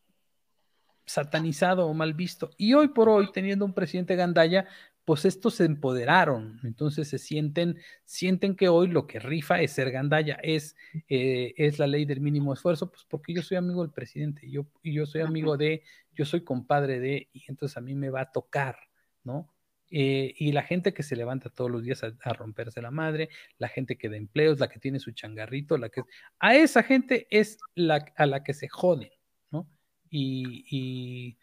satanizado 1.05 1.85
o 1.85 1.93
mal 1.93 2.14
visto, 2.14 2.49
y 2.57 2.73
hoy 2.73 2.88
por 2.88 3.09
hoy, 3.09 3.30
teniendo 3.34 3.65
un 3.65 3.73
presidente 3.73 4.15
gandaya, 4.15 4.68
pues 5.07 5.23
estos 5.23 5.55
se 5.55 5.63
empoderaron, 5.63 6.59
entonces 6.65 7.07
se 7.07 7.17
sienten, 7.17 7.77
sienten 8.03 8.57
que 8.57 8.67
hoy 8.67 8.89
lo 8.89 9.07
que 9.07 9.19
rifa 9.19 9.61
es 9.61 9.71
ser 9.71 9.89
gandaya, 9.89 10.38
es, 10.43 10.75
eh, 11.07 11.53
es 11.55 11.79
la 11.79 11.88
ley 11.88 12.03
del 12.03 12.19
mínimo 12.19 12.51
esfuerzo, 12.51 12.91
pues 12.91 13.05
porque 13.05 13.34
yo 13.34 13.41
soy 13.41 13.55
amigo 13.55 13.84
del 13.84 13.93
presidente, 13.93 14.51
yo, 14.51 14.67
y 14.84 14.91
yo 14.91 15.05
soy 15.05 15.21
amigo 15.21 15.55
de, 15.55 15.81
yo 16.13 16.25
soy 16.25 16.43
compadre 16.43 16.99
de, 16.99 17.29
y 17.31 17.45
entonces 17.47 17.77
a 17.77 17.79
mí 17.79 17.95
me 17.95 18.09
va 18.09 18.19
a 18.19 18.31
tocar, 18.34 18.79
¿no? 19.23 19.49
Eh, 19.91 20.34
y 20.35 20.51
la 20.51 20.63
gente 20.63 20.93
que 20.93 21.03
se 21.03 21.15
levanta 21.15 21.49
todos 21.49 21.71
los 21.71 21.84
días 21.84 22.03
a, 22.03 22.34
romperse 22.34 22.81
la 22.81 22.91
madre, 22.91 23.29
la 23.59 23.69
gente 23.69 23.97
que 23.97 24.09
da 24.09 24.17
empleos, 24.17 24.59
la 24.59 24.67
que 24.67 24.79
tiene 24.79 24.99
su 24.99 25.11
changarrito, 25.11 25.77
la 25.77 25.88
que 25.88 26.01
a 26.39 26.53
esa 26.57 26.84
gente 26.84 27.27
es 27.29 27.59
la 27.75 28.11
a 28.17 28.25
la 28.25 28.43
que 28.43 28.53
se 28.53 28.67
joden, 28.67 29.11
¿no? 29.51 29.69
Y, 30.09 31.38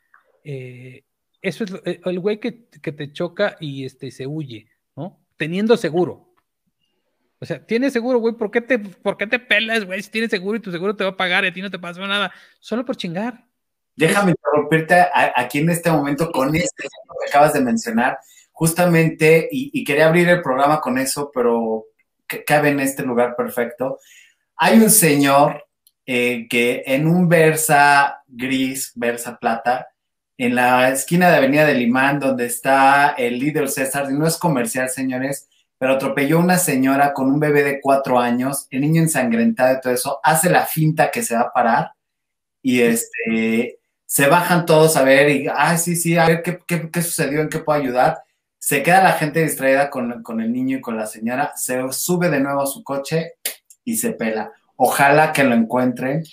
eh, 0.44 1.04
eso 1.44 1.64
es 1.64 1.74
eh, 1.84 2.00
el 2.04 2.18
güey 2.20 2.40
que, 2.40 2.52
te 2.52 3.12
choca 3.12 3.56
y 3.60 3.84
este, 3.84 4.10
se 4.10 4.26
huye, 4.26 4.68
¿no? 4.96 5.20
Teniendo 5.36 5.76
seguro. 5.76 6.34
O 7.38 7.46
sea, 7.46 7.64
tienes 7.64 7.92
seguro, 7.92 8.18
güey, 8.18 8.34
¿por 8.34 8.50
qué 8.50 8.62
te, 8.62 8.78
por 8.78 9.18
qué 9.18 9.26
te 9.26 9.38
pelas, 9.38 9.84
güey? 9.84 10.02
Si 10.02 10.10
tienes 10.10 10.30
seguro 10.30 10.56
y 10.56 10.60
tu 10.60 10.72
seguro 10.72 10.96
te 10.96 11.04
va 11.04 11.10
a 11.10 11.16
pagar 11.16 11.44
y 11.44 11.48
a 11.48 11.52
ti 11.52 11.60
no 11.60 11.70
te 11.70 11.78
pasó 11.78 12.06
nada, 12.06 12.32
solo 12.58 12.84
por 12.84 12.96
chingar. 12.96 13.44
Déjame 13.94 14.30
interrumpirte 14.30 15.06
aquí 15.12 15.58
en 15.58 15.70
este 15.70 15.90
momento 15.90 16.30
con 16.32 16.54
este 16.56 16.84
que 16.84 17.28
acabas 17.28 17.52
de 17.52 17.60
mencionar, 17.60 18.18
justamente, 18.50 19.48
y, 19.50 19.84
quería 19.84 20.06
abrir 20.06 20.28
el 20.28 20.42
programa 20.42 20.80
con 20.80 20.98
eso, 20.98 21.30
pero 21.32 21.84
cabe 22.46 22.70
en 22.70 22.80
este 22.80 23.02
lugar 23.02 23.36
perfecto. 23.36 23.98
Hay 24.56 24.78
un 24.78 24.90
señor 24.90 25.64
eh, 26.06 26.46
que 26.48 26.82
en 26.86 27.06
un 27.06 27.28
Versa 27.28 28.22
gris, 28.26 28.92
Versa 28.96 29.38
plata, 29.38 29.93
en 30.36 30.54
la 30.54 30.88
esquina 30.90 31.30
de 31.30 31.36
Avenida 31.36 31.64
de 31.64 31.74
Limán, 31.74 32.18
donde 32.18 32.46
está 32.46 33.14
el 33.16 33.38
líder 33.38 33.68
César, 33.68 34.10
no 34.10 34.26
es 34.26 34.36
comercial, 34.36 34.88
señores, 34.88 35.48
pero 35.78 35.94
atropelló 35.94 36.40
una 36.40 36.58
señora 36.58 37.12
con 37.12 37.30
un 37.30 37.38
bebé 37.38 37.62
de 37.62 37.80
cuatro 37.80 38.18
años, 38.18 38.66
el 38.70 38.80
niño 38.80 39.02
ensangrentado 39.02 39.76
y 39.76 39.80
todo 39.80 39.92
eso, 39.92 40.20
hace 40.22 40.50
la 40.50 40.66
finta 40.66 41.10
que 41.10 41.22
se 41.22 41.34
va 41.34 41.42
a 41.42 41.52
parar 41.52 41.92
y 42.62 42.80
este, 42.80 43.78
se 44.06 44.26
bajan 44.26 44.66
todos 44.66 44.96
a 44.96 45.02
ver 45.02 45.30
y, 45.30 45.46
ay, 45.54 45.78
sí, 45.78 45.96
sí, 45.96 46.16
a 46.16 46.26
ver 46.26 46.42
qué, 46.42 46.58
qué, 46.66 47.02
sucedió, 47.02 47.40
en 47.40 47.48
qué 47.48 47.58
puedo 47.58 47.78
ayudar. 47.78 48.22
Se 48.58 48.82
queda 48.82 49.02
la 49.02 49.12
gente 49.12 49.42
distraída 49.42 49.90
con, 49.90 50.22
con 50.22 50.40
el 50.40 50.52
niño 50.52 50.78
y 50.78 50.80
con 50.80 50.96
la 50.96 51.06
señora, 51.06 51.52
se 51.56 51.80
sube 51.92 52.30
de 52.30 52.40
nuevo 52.40 52.62
a 52.62 52.66
su 52.66 52.82
coche 52.82 53.34
y 53.84 53.96
se 53.96 54.12
pela. 54.12 54.52
Ojalá 54.76 55.32
que 55.32 55.44
lo 55.44 55.54
encuentren, 55.54 56.24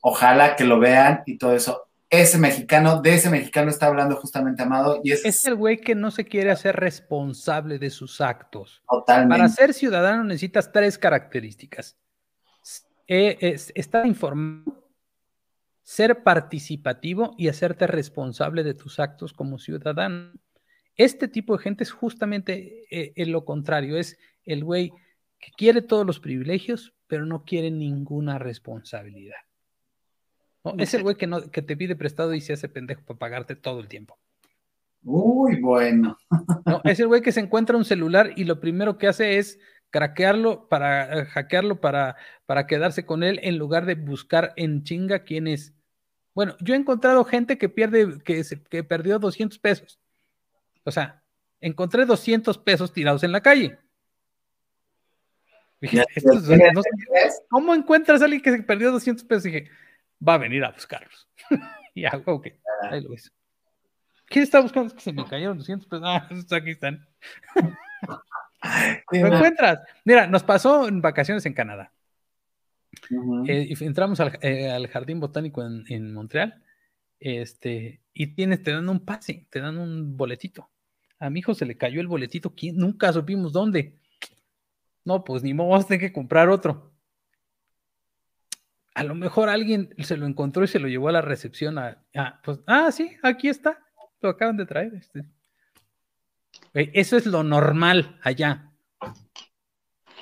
ojalá 0.00 0.54
que 0.54 0.64
lo 0.64 0.78
vean 0.78 1.22
y 1.26 1.38
todo 1.38 1.54
eso 1.56 1.87
ese 2.10 2.38
mexicano, 2.38 3.02
de 3.02 3.14
ese 3.14 3.28
mexicano 3.28 3.70
está 3.70 3.86
hablando 3.86 4.16
justamente 4.16 4.62
Amado. 4.62 5.00
Y 5.04 5.12
es, 5.12 5.44
el 5.44 5.54
güey 5.54 5.78
que 5.78 5.94
no 5.94 6.10
se 6.10 6.24
quiere 6.24 6.50
hacer 6.50 6.76
responsable 6.76 7.78
de 7.78 7.90
sus 7.90 8.20
actos. 8.20 8.82
Totalmente. 8.88 9.36
Para 9.36 9.48
ser 9.48 9.74
ciudadano 9.74 10.24
necesitas 10.24 10.72
tres 10.72 10.96
características. 10.96 11.98
Eh, 13.06 13.56
estar 13.74 14.06
informado, 14.06 14.86
ser 15.82 16.22
participativo 16.22 17.34
y 17.38 17.48
hacerte 17.48 17.86
responsable 17.86 18.62
de 18.62 18.74
tus 18.74 19.00
actos 19.00 19.32
como 19.32 19.58
ciudadano. 19.58 20.32
Este 20.94 21.28
tipo 21.28 21.56
de 21.56 21.62
gente 21.62 21.84
es 21.84 21.90
justamente 21.90 22.84
eh, 22.90 23.26
lo 23.26 23.44
contrario, 23.44 23.96
es 23.96 24.18
el 24.44 24.64
güey 24.64 24.92
que 25.38 25.52
quiere 25.56 25.82
todos 25.82 26.04
los 26.04 26.20
privilegios, 26.20 26.94
pero 27.06 27.24
no 27.24 27.44
quiere 27.44 27.70
ninguna 27.70 28.38
responsabilidad. 28.38 29.47
Es 30.76 30.94
el 30.94 31.02
güey 31.02 31.16
que, 31.16 31.26
no, 31.26 31.50
que 31.50 31.62
te 31.62 31.76
pide 31.76 31.96
prestado 31.96 32.34
y 32.34 32.40
se 32.40 32.52
hace 32.52 32.68
pendejo 32.68 33.02
para 33.02 33.18
pagarte 33.18 33.56
todo 33.56 33.80
el 33.80 33.88
tiempo. 33.88 34.18
Uy, 35.04 35.60
bueno. 35.60 36.18
No, 36.66 36.80
es 36.84 37.00
el 37.00 37.06
güey 37.06 37.22
que 37.22 37.32
se 37.32 37.40
encuentra 37.40 37.76
un 37.76 37.84
celular 37.84 38.32
y 38.36 38.44
lo 38.44 38.60
primero 38.60 38.98
que 38.98 39.08
hace 39.08 39.38
es 39.38 39.58
craquearlo 39.90 40.68
para 40.68 41.20
eh, 41.20 41.24
hackearlo 41.26 41.80
para, 41.80 42.16
para 42.46 42.66
quedarse 42.66 43.06
con 43.06 43.22
él 43.22 43.40
en 43.42 43.58
lugar 43.58 43.86
de 43.86 43.94
buscar 43.94 44.52
en 44.56 44.82
chinga 44.82 45.20
quién 45.20 45.46
es. 45.46 45.72
Bueno, 46.34 46.56
yo 46.60 46.74
he 46.74 46.76
encontrado 46.76 47.24
gente 47.24 47.58
que 47.58 47.68
pierde, 47.68 48.18
que, 48.24 48.44
se, 48.44 48.62
que 48.62 48.84
perdió 48.84 49.18
200 49.18 49.58
pesos. 49.58 49.98
O 50.84 50.90
sea, 50.90 51.22
encontré 51.60 52.06
200 52.06 52.58
pesos 52.58 52.92
tirados 52.92 53.24
en 53.24 53.32
la 53.32 53.40
calle. 53.40 53.78
¿Cómo 57.48 57.74
encuentras 57.74 58.20
a 58.20 58.24
alguien 58.24 58.42
que 58.42 58.52
se 58.52 58.62
perdió 58.62 58.90
200 58.92 59.24
pesos? 59.24 59.44
Dije, 59.44 59.70
va 60.26 60.34
a 60.34 60.38
venir 60.38 60.64
a 60.64 60.70
buscarlos. 60.70 61.28
y 61.94 62.04
hago, 62.04 62.34
ok, 62.34 62.48
ahí 62.90 63.02
lo 63.02 63.10
ves. 63.10 63.32
¿Quién 64.26 64.42
está 64.42 64.60
buscando? 64.60 64.88
Es 64.88 64.94
que 64.94 65.00
se 65.00 65.12
me 65.12 65.24
cayeron 65.24 65.58
200 65.58 65.88
pesos. 65.88 66.04
Ah, 66.06 66.28
aquí 66.56 66.70
están. 66.70 67.06
¿Lo 69.12 69.26
encuentras? 69.26 69.80
Mira, 70.04 70.26
nos 70.26 70.42
pasó 70.42 70.86
en 70.86 71.00
vacaciones 71.00 71.46
en 71.46 71.54
Canadá. 71.54 71.92
Eh, 73.46 73.74
entramos 73.80 74.20
al, 74.20 74.38
eh, 74.42 74.70
al, 74.70 74.86
jardín 74.88 75.20
botánico 75.20 75.62
en, 75.62 75.84
en, 75.88 76.12
Montreal. 76.12 76.62
Este, 77.20 78.00
y 78.12 78.28
tienes, 78.34 78.62
te 78.62 78.72
dan 78.72 78.88
un 78.88 79.04
pase, 79.04 79.46
te 79.50 79.60
dan 79.60 79.78
un 79.78 80.16
boletito. 80.16 80.68
A 81.18 81.30
mi 81.30 81.40
hijo 81.40 81.54
se 81.54 81.66
le 81.66 81.76
cayó 81.76 82.00
el 82.00 82.06
boletito, 82.06 82.54
¿quién? 82.54 82.76
nunca 82.76 83.12
supimos 83.12 83.52
dónde. 83.52 83.94
No, 85.04 85.24
pues 85.24 85.42
ni 85.42 85.54
modo, 85.54 85.68
vas 85.70 85.84
a 85.84 85.88
tener 85.88 86.00
que 86.00 86.12
comprar 86.12 86.48
otro. 86.48 86.87
A 88.98 89.04
lo 89.04 89.14
mejor 89.14 89.48
alguien 89.48 89.94
se 89.98 90.16
lo 90.16 90.26
encontró 90.26 90.64
y 90.64 90.66
se 90.66 90.80
lo 90.80 90.88
llevó 90.88 91.08
a 91.08 91.12
la 91.12 91.20
recepción. 91.20 91.78
A, 91.78 92.02
pues, 92.42 92.58
ah, 92.66 92.90
sí, 92.90 93.16
aquí 93.22 93.48
está, 93.48 93.78
lo 94.20 94.30
acaban 94.30 94.56
de 94.56 94.66
traer. 94.66 94.92
Este. 94.94 95.24
Eso 96.74 97.16
es 97.16 97.24
lo 97.24 97.44
normal 97.44 98.18
allá. 98.24 98.72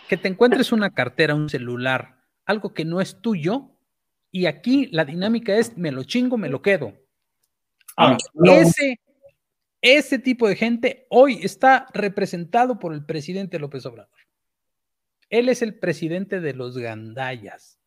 Que 0.09 0.19
te 0.19 0.29
encuentres 0.29 0.73
una 0.73 0.91
cartera, 0.91 1.35
un 1.35 1.49
celular, 1.49 2.23
algo 2.45 2.75
que 2.75 2.85
no 2.85 3.01
es 3.01 3.23
tuyo, 3.23 3.71
y 4.31 4.45
aquí 4.45 4.91
la 4.93 5.07
dinámica 5.07 5.57
es 5.57 5.79
me 5.79 5.91
lo 5.91 6.05
chingo, 6.05 6.37
me 6.37 6.51
lo 6.51 6.61
quedo. 6.61 6.93
Ah, 7.97 8.19
ese, 8.45 9.01
ese 9.81 10.19
tipo 10.19 10.49
de 10.49 10.57
gente 10.57 11.07
hoy 11.09 11.41
está 11.43 11.87
representado 11.95 12.79
por 12.79 12.93
el 12.93 13.07
presidente 13.07 13.59
López 13.59 13.87
Obrador. 13.87 14.11
Él 15.31 15.49
es 15.49 15.63
el 15.63 15.79
presidente 15.79 16.41
de 16.41 16.53
los 16.53 16.77
gandayas. 16.77 17.81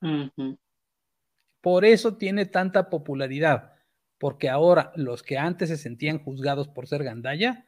Por 1.62 1.86
eso 1.86 2.18
tiene 2.18 2.46
tanta 2.46 2.90
popularidad, 2.90 3.74
porque 4.18 4.50
ahora 4.50 4.92
los 4.96 5.24
que 5.24 5.38
antes 5.38 5.70
se 5.70 5.78
sentían 5.78 6.20
juzgados 6.20 6.68
por 6.68 6.88
ser 6.88 7.04
gandaya, 7.04 7.66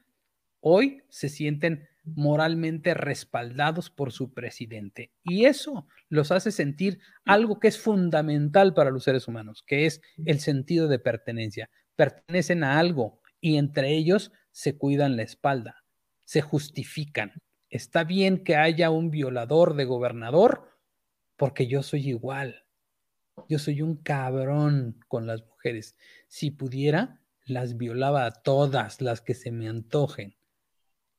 hoy 0.59 1.03
se 1.09 1.29
sienten 1.29 1.87
moralmente 2.03 2.93
respaldados 2.93 3.89
por 3.89 4.11
su 4.11 4.33
presidente. 4.33 5.11
Y 5.23 5.45
eso 5.45 5.87
los 6.09 6.31
hace 6.31 6.51
sentir 6.51 6.99
algo 7.25 7.59
que 7.59 7.67
es 7.67 7.79
fundamental 7.79 8.73
para 8.73 8.89
los 8.89 9.03
seres 9.03 9.27
humanos, 9.27 9.63
que 9.65 9.85
es 9.85 10.01
el 10.25 10.39
sentido 10.39 10.87
de 10.87 10.99
pertenencia 10.99 11.69
pertenecen 12.01 12.63
a 12.63 12.79
algo 12.79 13.21
y 13.39 13.57
entre 13.57 13.91
ellos 13.91 14.31
se 14.51 14.75
cuidan 14.75 15.17
la 15.17 15.21
espalda, 15.21 15.83
se 16.25 16.41
justifican. 16.41 17.33
Está 17.69 18.03
bien 18.03 18.43
que 18.43 18.55
haya 18.55 18.89
un 18.89 19.11
violador 19.11 19.75
de 19.75 19.85
gobernador 19.85 20.79
porque 21.37 21.67
yo 21.67 21.83
soy 21.83 22.09
igual. 22.09 22.60
Yo 23.47 23.59
soy 23.59 23.81
un 23.81 23.97
cabrón 23.97 24.97
con 25.07 25.27
las 25.27 25.45
mujeres. 25.45 25.95
Si 26.27 26.51
pudiera, 26.51 27.21
las 27.45 27.77
violaba 27.77 28.25
a 28.25 28.31
todas 28.31 29.01
las 29.01 29.21
que 29.21 29.33
se 29.33 29.51
me 29.51 29.67
antojen. 29.67 30.35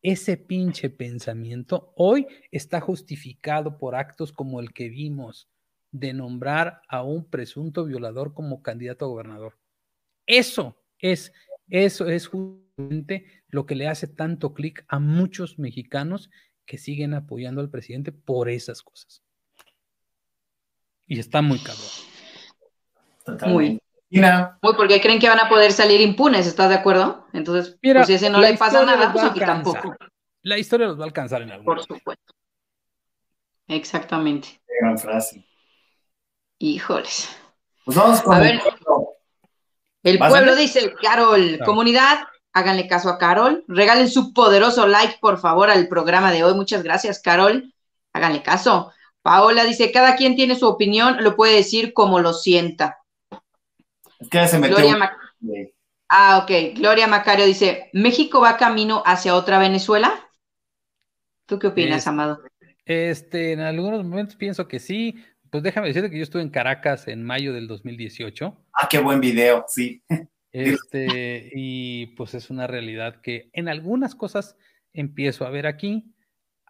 Ese 0.02 0.36
pinche 0.36 0.90
pensamiento 0.90 1.92
hoy 1.96 2.26
está 2.50 2.80
justificado 2.80 3.78
por 3.78 3.94
actos 3.94 4.32
como 4.32 4.60
el 4.60 4.72
que 4.72 4.88
vimos 4.88 5.48
de 5.92 6.12
nombrar 6.12 6.82
a 6.88 7.02
un 7.02 7.24
presunto 7.24 7.84
violador 7.84 8.34
como 8.34 8.62
candidato 8.62 9.04
a 9.04 9.08
gobernador. 9.08 9.58
Eso 10.26 10.76
es, 10.98 11.32
eso 11.68 12.08
es 12.08 12.26
justamente 12.26 13.26
lo 13.48 13.66
que 13.66 13.74
le 13.74 13.86
hace 13.86 14.08
tanto 14.08 14.54
clic 14.54 14.84
a 14.88 14.98
muchos 14.98 15.58
mexicanos 15.58 16.30
que 16.64 16.78
siguen 16.78 17.14
apoyando 17.14 17.60
al 17.60 17.70
presidente 17.70 18.10
por 18.10 18.48
esas 18.48 18.82
cosas. 18.82 19.22
Y 21.06 21.18
está 21.18 21.42
muy 21.42 21.58
cabrón. 21.58 21.86
Muy. 23.46 23.80
Muy, 24.10 24.74
porque 24.76 25.00
creen 25.00 25.18
que 25.18 25.28
van 25.28 25.40
a 25.40 25.48
poder 25.48 25.72
salir 25.72 26.00
impunes, 26.00 26.46
¿estás 26.46 26.68
de 26.68 26.74
acuerdo? 26.74 27.26
Entonces, 27.32 27.78
pues 27.80 28.06
si 28.06 28.14
ese 28.14 28.28
no 28.28 28.40
le 28.40 28.56
pasa 28.58 28.84
nada, 28.84 29.10
pues 29.12 29.24
aquí 29.24 29.40
tampoco. 29.40 29.96
La 30.42 30.58
historia 30.58 30.86
los 30.86 30.98
va 30.98 31.04
a 31.04 31.06
alcanzar 31.06 31.40
en 31.42 31.52
algún 31.52 31.64
Por 31.64 31.80
supuesto. 31.82 32.34
Exactamente. 33.68 34.60
Qué 34.66 34.74
gran 34.80 34.98
frase. 34.98 35.46
Híjoles. 36.58 37.34
Pues 37.84 37.96
vamos 37.96 38.20
con 38.22 38.34
a 38.34 38.40
ver, 38.40 38.60
el 40.02 40.18
pueblo 40.18 40.56
dice, 40.56 40.92
Carol, 41.00 41.58
comunidad, 41.64 42.18
háganle 42.52 42.88
caso 42.88 43.08
a 43.08 43.18
Carol, 43.18 43.64
regalen 43.68 44.10
su 44.10 44.32
poderoso 44.32 44.86
like, 44.86 45.18
por 45.20 45.38
favor, 45.38 45.70
al 45.70 45.88
programa 45.88 46.32
de 46.32 46.44
hoy. 46.44 46.54
Muchas 46.54 46.82
gracias, 46.82 47.20
Carol. 47.20 47.72
Háganle 48.12 48.42
caso. 48.42 48.92
Paola 49.22 49.64
dice, 49.64 49.92
cada 49.92 50.16
quien 50.16 50.36
tiene 50.36 50.56
su 50.56 50.66
opinión, 50.66 51.22
lo 51.22 51.36
puede 51.36 51.56
decir 51.56 51.92
como 51.92 52.20
lo 52.20 52.32
sienta. 52.32 52.98
¿Qué 54.30 54.46
se 54.46 54.58
metió? 54.58 54.76
Gloria 54.76 55.16
Ah, 56.14 56.40
ok. 56.42 56.76
Gloria 56.76 57.06
Macario 57.06 57.46
dice, 57.46 57.88
¿México 57.94 58.40
va 58.40 58.58
camino 58.58 59.02
hacia 59.06 59.34
otra 59.34 59.58
Venezuela? 59.58 60.28
¿Tú 61.46 61.58
qué 61.58 61.68
opinas, 61.68 62.06
Amado? 62.06 62.42
Este, 62.84 63.52
en 63.52 63.60
algunos 63.60 64.04
momentos 64.04 64.36
pienso 64.36 64.68
que 64.68 64.78
sí, 64.78 65.24
pues 65.48 65.62
déjame 65.62 65.88
decirte 65.88 66.10
que 66.10 66.18
yo 66.18 66.22
estuve 66.22 66.42
en 66.42 66.50
Caracas 66.50 67.08
en 67.08 67.24
mayo 67.24 67.54
del 67.54 67.66
2018. 67.66 68.56
Ah, 68.74 68.88
qué 68.90 68.98
buen 68.98 69.20
video, 69.20 69.64
sí. 69.68 70.02
Este, 70.52 71.50
y 71.54 72.08
pues 72.08 72.34
es 72.34 72.50
una 72.50 72.66
realidad 72.66 73.22
que 73.22 73.48
en 73.54 73.70
algunas 73.70 74.14
cosas 74.14 74.56
empiezo 74.92 75.46
a 75.46 75.50
ver 75.50 75.66
aquí, 75.66 76.11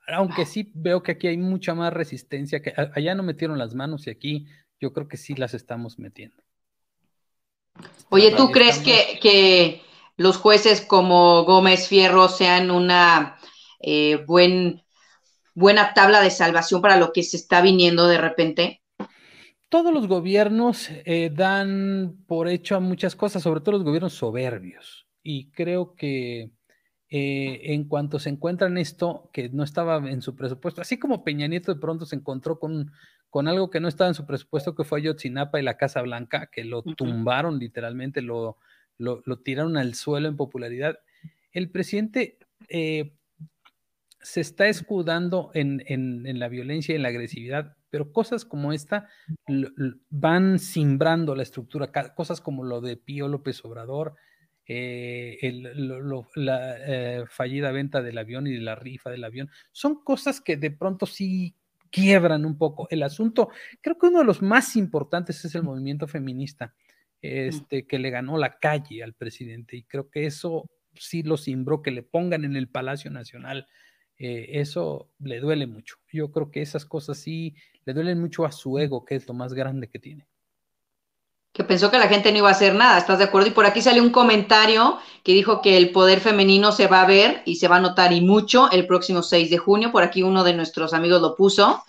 aunque 0.06 0.46
sí 0.46 0.70
veo 0.74 1.02
que 1.02 1.12
aquí 1.12 1.28
hay 1.28 1.36
mucha 1.36 1.74
más 1.74 1.92
resistencia, 1.92 2.60
que 2.60 2.72
allá 2.94 3.14
no 3.14 3.22
metieron 3.22 3.58
las 3.58 3.74
manos 3.74 4.06
y 4.06 4.10
aquí 4.10 4.46
yo 4.80 4.92
creo 4.92 5.08
que 5.08 5.16
sí 5.16 5.34
las 5.34 5.54
estamos 5.54 5.98
metiendo. 5.98 6.42
Oye, 8.10 8.32
¿tú 8.36 8.50
crees 8.50 8.78
que, 8.78 9.18
que, 9.22 9.82
los 10.16 10.36
jueces 10.36 10.82
como 10.82 11.44
Gómez 11.44 11.88
Fierro 11.88 12.28
sean 12.28 12.70
una 12.70 13.38
eh, 13.80 14.22
buen 14.26 14.82
buena 15.54 15.94
tabla 15.94 16.20
de 16.20 16.30
salvación 16.30 16.82
para 16.82 16.96
lo 16.96 17.12
que 17.12 17.22
se 17.22 17.36
está 17.36 17.62
viniendo 17.62 18.06
de 18.06 18.18
repente? 18.18 18.82
Todos 19.68 19.92
los 19.92 20.06
gobiernos 20.06 20.90
eh, 20.90 21.30
dan 21.32 22.24
por 22.26 22.48
hecho 22.48 22.76
a 22.76 22.80
muchas 22.80 23.16
cosas, 23.16 23.42
sobre 23.42 23.60
todo 23.60 23.72
los 23.72 23.84
gobiernos 23.84 24.12
soberbios. 24.12 25.06
Y 25.22 25.50
creo 25.50 25.94
que 25.94 26.50
eh, 27.14 27.74
en 27.74 27.84
cuanto 27.84 28.18
se 28.18 28.30
encuentran 28.30 28.78
esto 28.78 29.28
que 29.34 29.50
no 29.50 29.64
estaba 29.64 29.98
en 30.10 30.22
su 30.22 30.34
presupuesto, 30.34 30.80
así 30.80 30.98
como 30.98 31.24
Peña 31.24 31.46
Nieto 31.46 31.74
de 31.74 31.78
pronto 31.78 32.06
se 32.06 32.16
encontró 32.16 32.58
con, 32.58 32.90
con 33.28 33.48
algo 33.48 33.68
que 33.68 33.80
no 33.80 33.88
estaba 33.88 34.08
en 34.08 34.14
su 34.14 34.24
presupuesto, 34.24 34.74
que 34.74 34.84
fue 34.84 35.00
Ayotzinapa 35.00 35.60
y 35.60 35.62
la 35.62 35.76
Casa 35.76 36.00
Blanca, 36.00 36.48
que 36.50 36.64
lo 36.64 36.82
tumbaron 36.82 37.58
literalmente, 37.58 38.22
lo, 38.22 38.56
lo, 38.96 39.20
tiraron 39.44 39.76
al 39.76 39.92
suelo 39.92 40.26
en 40.26 40.38
popularidad. 40.38 41.00
El 41.52 41.70
presidente 41.70 42.38
eh, 42.70 43.12
se 44.22 44.40
está 44.40 44.68
escudando 44.68 45.50
en, 45.52 45.82
la 46.38 46.48
violencia 46.48 46.94
y 46.94 46.96
en 46.96 47.02
la 47.02 47.08
agresividad, 47.08 47.76
pero 47.90 48.10
cosas 48.10 48.46
como 48.46 48.72
esta 48.72 49.10
van 50.08 50.58
simbrando 50.58 51.34
la 51.34 51.42
estructura, 51.42 51.92
cosas 52.14 52.40
como 52.40 52.64
lo 52.64 52.80
de 52.80 52.96
Pío 52.96 53.28
López 53.28 53.62
Obrador, 53.66 54.14
eh, 54.66 55.38
la 56.34 56.76
eh, 56.78 57.24
fallida 57.28 57.72
venta 57.72 58.02
del 58.02 58.18
avión 58.18 58.46
y 58.46 58.56
la 58.58 58.74
rifa 58.74 59.10
del 59.10 59.24
avión, 59.24 59.50
son 59.70 60.02
cosas 60.02 60.40
que 60.40 60.56
de 60.56 60.70
pronto 60.70 61.06
sí 61.06 61.54
quiebran 61.90 62.44
un 62.44 62.56
poco 62.56 62.88
el 62.90 63.02
asunto. 63.02 63.50
Creo 63.80 63.98
que 63.98 64.06
uno 64.06 64.20
de 64.20 64.24
los 64.24 64.42
más 64.42 64.76
importantes 64.76 65.44
es 65.44 65.54
el 65.54 65.62
movimiento 65.62 66.06
feminista, 66.08 66.74
este, 67.20 67.86
que 67.86 67.98
le 67.98 68.10
ganó 68.10 68.38
la 68.38 68.58
calle 68.58 69.02
al 69.02 69.14
presidente, 69.14 69.76
y 69.76 69.82
creo 69.84 70.10
que 70.10 70.26
eso 70.26 70.70
sí 70.94 71.22
lo 71.22 71.36
simbró, 71.36 71.82
que 71.82 71.90
le 71.90 72.02
pongan 72.02 72.44
en 72.44 72.56
el 72.56 72.68
Palacio 72.68 73.10
Nacional 73.10 73.66
eh, 74.24 74.60
eso 74.60 75.10
le 75.18 75.40
duele 75.40 75.66
mucho. 75.66 75.96
Yo 76.12 76.30
creo 76.30 76.50
que 76.52 76.62
esas 76.62 76.84
cosas 76.84 77.18
sí 77.18 77.56
le 77.84 77.92
duelen 77.92 78.20
mucho 78.20 78.44
a 78.44 78.52
su 78.52 78.78
ego, 78.78 79.04
que 79.04 79.16
es 79.16 79.26
lo 79.26 79.34
más 79.34 79.52
grande 79.52 79.88
que 79.88 79.98
tiene. 79.98 80.28
Que 81.52 81.64
pensó 81.64 81.90
que 81.90 81.98
la 81.98 82.08
gente 82.08 82.32
no 82.32 82.38
iba 82.38 82.48
a 82.48 82.52
hacer 82.52 82.74
nada, 82.74 82.98
¿estás 82.98 83.18
de 83.18 83.24
acuerdo? 83.24 83.48
Y 83.48 83.52
por 83.52 83.66
aquí 83.66 83.82
sale 83.82 84.00
un 84.00 84.10
comentario 84.10 84.98
que 85.22 85.32
dijo 85.32 85.60
que 85.60 85.76
el 85.76 85.90
poder 85.90 86.20
femenino 86.20 86.72
se 86.72 86.86
va 86.86 87.02
a 87.02 87.06
ver 87.06 87.42
y 87.44 87.56
se 87.56 87.68
va 87.68 87.76
a 87.76 87.80
notar 87.80 88.12
y 88.12 88.20
mucho 88.20 88.70
el 88.70 88.86
próximo 88.86 89.22
6 89.22 89.50
de 89.50 89.58
junio. 89.58 89.92
Por 89.92 90.02
aquí 90.02 90.22
uno 90.22 90.44
de 90.44 90.54
nuestros 90.54 90.94
amigos 90.94 91.20
lo 91.20 91.34
puso. 91.34 91.82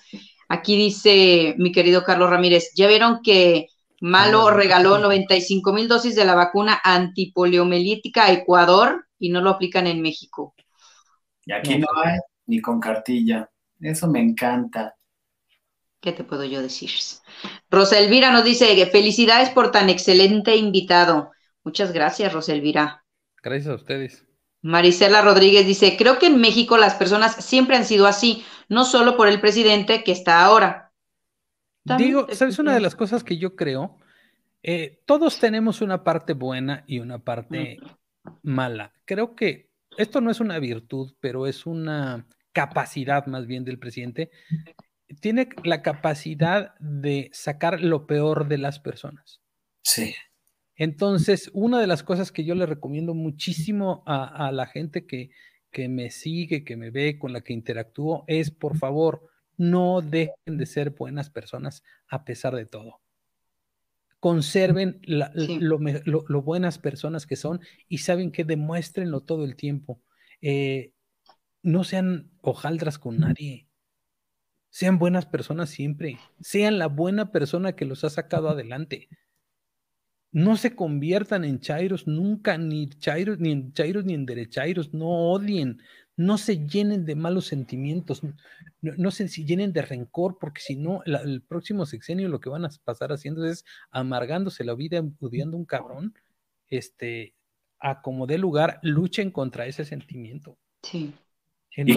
Aquí 0.49 0.75
dice 0.75 1.55
mi 1.57 1.71
querido 1.71 2.03
Carlos 2.03 2.29
Ramírez, 2.29 2.71
ya 2.75 2.87
vieron 2.87 3.21
que 3.23 3.69
Malo 4.03 4.49
ah, 4.49 4.53
regaló 4.53 4.97
95 4.97 5.71
mil 5.71 5.87
dosis 5.87 6.13
de 6.13 6.25
la 6.25 6.35
vacuna 6.35 6.81
antipoliomelítica 6.83 8.25
a 8.25 8.33
Ecuador 8.33 9.07
y 9.17 9.29
no 9.29 9.39
lo 9.39 9.51
aplican 9.51 9.87
en 9.87 10.01
México. 10.01 10.53
Y 11.45 11.53
aquí 11.53 11.77
no, 11.77 11.87
hay 12.03 12.19
ni 12.47 12.59
con 12.59 12.81
cartilla. 12.81 13.49
Eso 13.79 14.09
me 14.09 14.19
encanta. 14.19 14.93
¿Qué 16.03 16.11
te 16.11 16.25
puedo 16.25 16.43
yo 16.43 16.61
decir? 16.61 16.89
Rosa 17.71 17.97
Elvira 17.97 18.29
nos 18.29 18.43
dice, 18.43 18.85
felicidades 18.87 19.49
por 19.49 19.71
tan 19.71 19.89
excelente 19.89 20.57
invitado. 20.57 21.31
Muchas 21.63 21.93
gracias, 21.93 22.33
Rosa 22.33 22.51
Elvira. 22.51 23.05
Gracias 23.41 23.71
a 23.71 23.75
ustedes. 23.75 24.25
Marisela 24.61 25.21
Rodríguez 25.21 25.65
dice, 25.65 25.95
creo 25.97 26.19
que 26.19 26.25
en 26.27 26.41
México 26.41 26.75
las 26.75 26.95
personas 26.95 27.35
siempre 27.45 27.77
han 27.77 27.85
sido 27.85 28.05
así, 28.05 28.43
no 28.67 28.83
solo 28.83 29.15
por 29.15 29.29
el 29.29 29.39
presidente 29.39 30.03
que 30.03 30.11
está 30.11 30.43
ahora. 30.43 30.91
Digo, 31.85 32.27
¿sabes 32.33 32.59
una 32.59 32.73
de 32.73 32.81
las 32.81 32.95
cosas 32.95 33.23
que 33.23 33.37
yo 33.37 33.55
creo? 33.55 33.97
Eh, 34.61 35.01
todos 35.05 35.39
tenemos 35.39 35.79
una 35.79 36.03
parte 36.03 36.33
buena 36.33 36.83
y 36.85 36.99
una 36.99 37.19
parte 37.19 37.77
mala. 38.41 38.91
Creo 39.05 39.35
que 39.35 39.69
esto 39.97 40.19
no 40.19 40.31
es 40.31 40.41
una 40.41 40.59
virtud, 40.59 41.13
pero 41.21 41.47
es 41.47 41.65
una 41.65 42.27
capacidad 42.51 43.25
más 43.27 43.47
bien 43.47 43.63
del 43.63 43.79
presidente. 43.79 44.31
Tiene 45.19 45.49
la 45.63 45.81
capacidad 45.81 46.75
de 46.79 47.29
sacar 47.33 47.81
lo 47.81 48.07
peor 48.07 48.47
de 48.47 48.57
las 48.57 48.79
personas. 48.79 49.41
Sí. 49.81 50.15
Entonces, 50.75 51.51
una 51.53 51.79
de 51.79 51.87
las 51.87 52.03
cosas 52.03 52.31
que 52.31 52.43
yo 52.43 52.55
le 52.55 52.65
recomiendo 52.65 53.13
muchísimo 53.13 54.03
a, 54.05 54.51
la 54.51 54.65
gente 54.65 55.05
que, 55.05 55.29
que 55.71 55.87
me 55.87 56.09
sigue, 56.09 56.63
que 56.63 56.77
me 56.77 56.89
ve, 56.89 57.19
con 57.19 57.33
la 57.33 57.41
que 57.41 57.53
interactúo, 57.53 58.23
es 58.27 58.51
por 58.51 58.77
favor, 58.77 59.29
no 59.57 60.01
dejen 60.01 60.57
de 60.57 60.65
ser 60.65 60.91
buenas 60.91 61.29
personas 61.29 61.83
a 62.07 62.25
pesar 62.25 62.55
de 62.55 62.65
todo. 62.65 63.01
Conserven 64.19 65.01
lo, 65.03 66.41
buenas 66.41 66.79
personas 66.79 67.27
que 67.27 67.35
son 67.35 67.59
y 67.89 67.97
saben 67.99 68.31
que 68.31 68.45
demuéstrenlo 68.45 69.21
todo 69.21 69.43
el 69.43 69.55
tiempo. 69.55 70.01
Eh, 70.41 70.93
no 71.61 71.83
sean 71.83 72.31
hojaldras 72.41 72.99
con 72.99 73.19
nadie. 73.19 73.67
Sean 74.73 74.97
buenas 74.97 75.27
personas 75.27 75.69
siempre. 75.69 76.17
Sean 76.41 76.79
la 76.79 76.87
buena 76.87 77.31
persona 77.31 77.73
que 77.73 77.85
los 77.85 78.03
ha 78.03 78.09
sacado 78.09 78.49
adelante. 78.49 79.07
No 80.31 80.57
se 80.57 80.75
conviertan 80.75 81.45
en 81.45 81.59
chairos 81.59 82.07
nunca, 82.07 82.57
ni 82.57 82.89
chairos, 82.89 83.37
ni 83.37 83.51
en 83.51 83.71
chairos, 83.73 84.03
ni 84.03 84.15
en 84.15 84.25
derechairos. 84.25 84.91
No 84.91 85.09
odien, 85.31 85.79
no 86.15 86.39
se 86.39 86.65
llenen 86.65 87.05
de 87.05 87.13
malos 87.13 87.45
sentimientos, 87.45 88.23
no, 88.81 89.11
se 89.11 89.27
llenen 89.27 89.73
de 89.73 89.83
rencor, 89.83 90.39
porque 90.39 90.61
si 90.61 90.75
no, 90.75 91.03
el 91.05 91.43
próximo 91.43 91.85
sexenio 91.85 92.27
lo 92.27 92.39
que 92.39 92.49
van 92.49 92.65
a 92.65 92.71
pasar 92.83 93.11
haciendo 93.11 93.45
es 93.45 93.65
amargándose 93.91 94.63
la 94.63 94.73
vida, 94.73 95.03
odiando 95.19 95.55
un 95.55 95.65
cabrón. 95.65 96.15
Este, 96.67 97.35
a 97.77 98.01
como 98.01 98.25
dé 98.25 98.39
lugar, 98.39 98.79
luchen 98.81 99.29
contra 99.29 99.67
ese 99.67 99.85
sentimiento. 99.85 100.57
Sí. 100.81 101.13
¿Y 101.75 101.95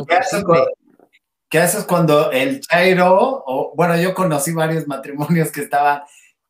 qué 1.57 1.63
haces, 1.63 1.85
cuando, 1.85 2.31
el 2.33 2.61
Chairo, 2.61 3.43
o 3.47 3.73
bueno, 3.75 3.97
yo 3.97 4.13
conocí 4.13 4.53
varios 4.53 4.87
matrimonios 4.87 5.51
que 5.51 5.63
estaban 5.63 6.03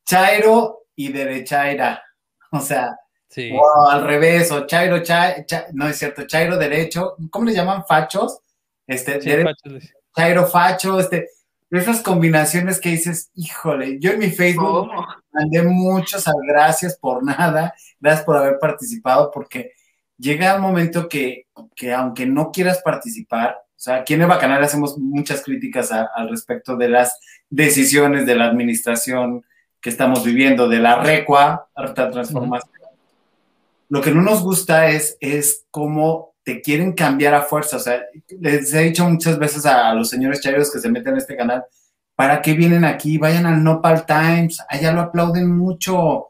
Chairo 0.05 0.87
y 0.97 1.13
derechaira, 1.13 2.03
o 2.51 2.59
sea, 2.59 2.99
o 3.53 3.89
al 3.89 4.05
revés, 4.05 4.51
o 4.51 4.67
Chairo, 4.67 5.01
no 5.75 5.87
es 5.87 5.97
cierto, 5.97 6.27
Chairo 6.27 6.57
derecho, 6.57 7.15
¿cómo 7.31 7.45
le 7.45 7.55
llaman? 7.55 7.85
Fachos, 7.87 8.41
este, 8.85 9.21
Chairo 10.13 10.47
facho, 10.49 10.99
este, 10.99 11.29
esas 11.71 12.03
combinaciones 12.03 12.81
que 12.81 12.89
dices, 12.89 13.31
híjole, 13.35 14.01
yo 14.01 14.11
en 14.11 14.19
mi 14.19 14.31
Facebook 14.31 14.91
mandé 15.31 15.63
muchos 15.63 16.25
gracias 16.49 16.99
por 16.99 17.23
nada, 17.23 17.73
gracias 18.01 18.25
por 18.25 18.37
haber 18.37 18.59
participado, 18.59 19.31
porque 19.31 19.71
llega 20.19 20.57
un 20.57 20.63
momento 20.63 21.09
que, 21.09 21.47
que 21.77 21.95
aunque 21.95 22.27
no 22.27 22.51
quieras 22.51 22.83
participar, 22.83 23.66
sea, 23.87 23.97
aquí 23.97 24.15
en 24.15 24.23
el 24.23 24.29
Bacanal 24.29 24.63
hacemos 24.63 24.99
muchas 24.99 25.43
críticas 25.43 25.91
al 25.93 26.29
respecto 26.29 26.77
de 26.77 26.89
las 26.89 27.19
decisiones 27.49 28.27
de 28.27 28.35
la 28.35 28.47
administración 28.47 29.45
que 29.81 29.91
estamos 29.91 30.25
viviendo, 30.25 30.69
de 30.69 30.81
la 30.81 31.03
recua, 31.03 31.69
alta 31.75 32.11
transformación. 32.11 32.73
Lo 33.89 34.01
que 34.01 34.11
no 34.11 34.23
nos 34.23 34.43
gusta 34.43 34.89
es, 34.89 35.17
es 35.21 35.65
cómo 35.71 36.35
te 36.43 36.61
quieren 36.61 36.93
cambiar 36.93 37.35
a 37.35 37.43
fuerza. 37.43 37.77
O 37.77 37.81
sea, 37.81 38.03
les 38.41 38.73
he 38.75 38.83
dicho 38.83 39.09
muchas 39.09 39.39
veces 39.39 39.65
a, 39.67 39.95
los 39.95 40.09
señores 40.09 40.41
chayos 40.41 40.73
que 40.73 40.81
se 40.81 40.89
meten 40.89 41.13
en 41.13 41.19
este 41.19 41.37
canal, 41.37 41.65
¿para 42.15 42.43
qué 42.43 42.55
vienen 42.55 42.85
aquí? 42.85 43.19
Vayan 43.19 43.47
al 43.47 43.63
Nopal 43.63 44.07
Times, 44.07 44.59
allá 44.69 44.93
lo 44.93 45.03
aplauden 45.03 45.57
mucho 45.57 46.29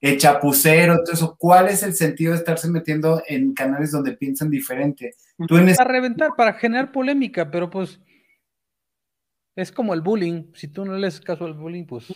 el 0.00 0.18
chapucero, 0.18 1.02
todo 1.02 1.12
eso. 1.12 1.36
¿Cuál 1.38 1.68
es 1.68 1.82
el 1.82 1.94
sentido 1.94 2.32
de 2.32 2.38
estarse 2.38 2.68
metiendo 2.68 3.22
en 3.26 3.52
canales 3.54 3.90
donde 3.90 4.12
piensan 4.12 4.50
diferente? 4.50 5.14
Tú 5.48 5.56
en 5.56 5.74
Para 5.74 5.90
reventar, 5.90 6.30
para 6.36 6.52
generar 6.54 6.92
polémica, 6.92 7.50
pero 7.50 7.68
pues 7.68 8.00
es 9.56 9.72
como 9.72 9.94
el 9.94 10.00
bullying. 10.00 10.52
Si 10.54 10.68
tú 10.68 10.84
no 10.84 10.96
le 10.96 11.06
haces 11.06 11.20
caso 11.20 11.44
al 11.44 11.54
bullying, 11.54 11.84
pues. 11.84 12.06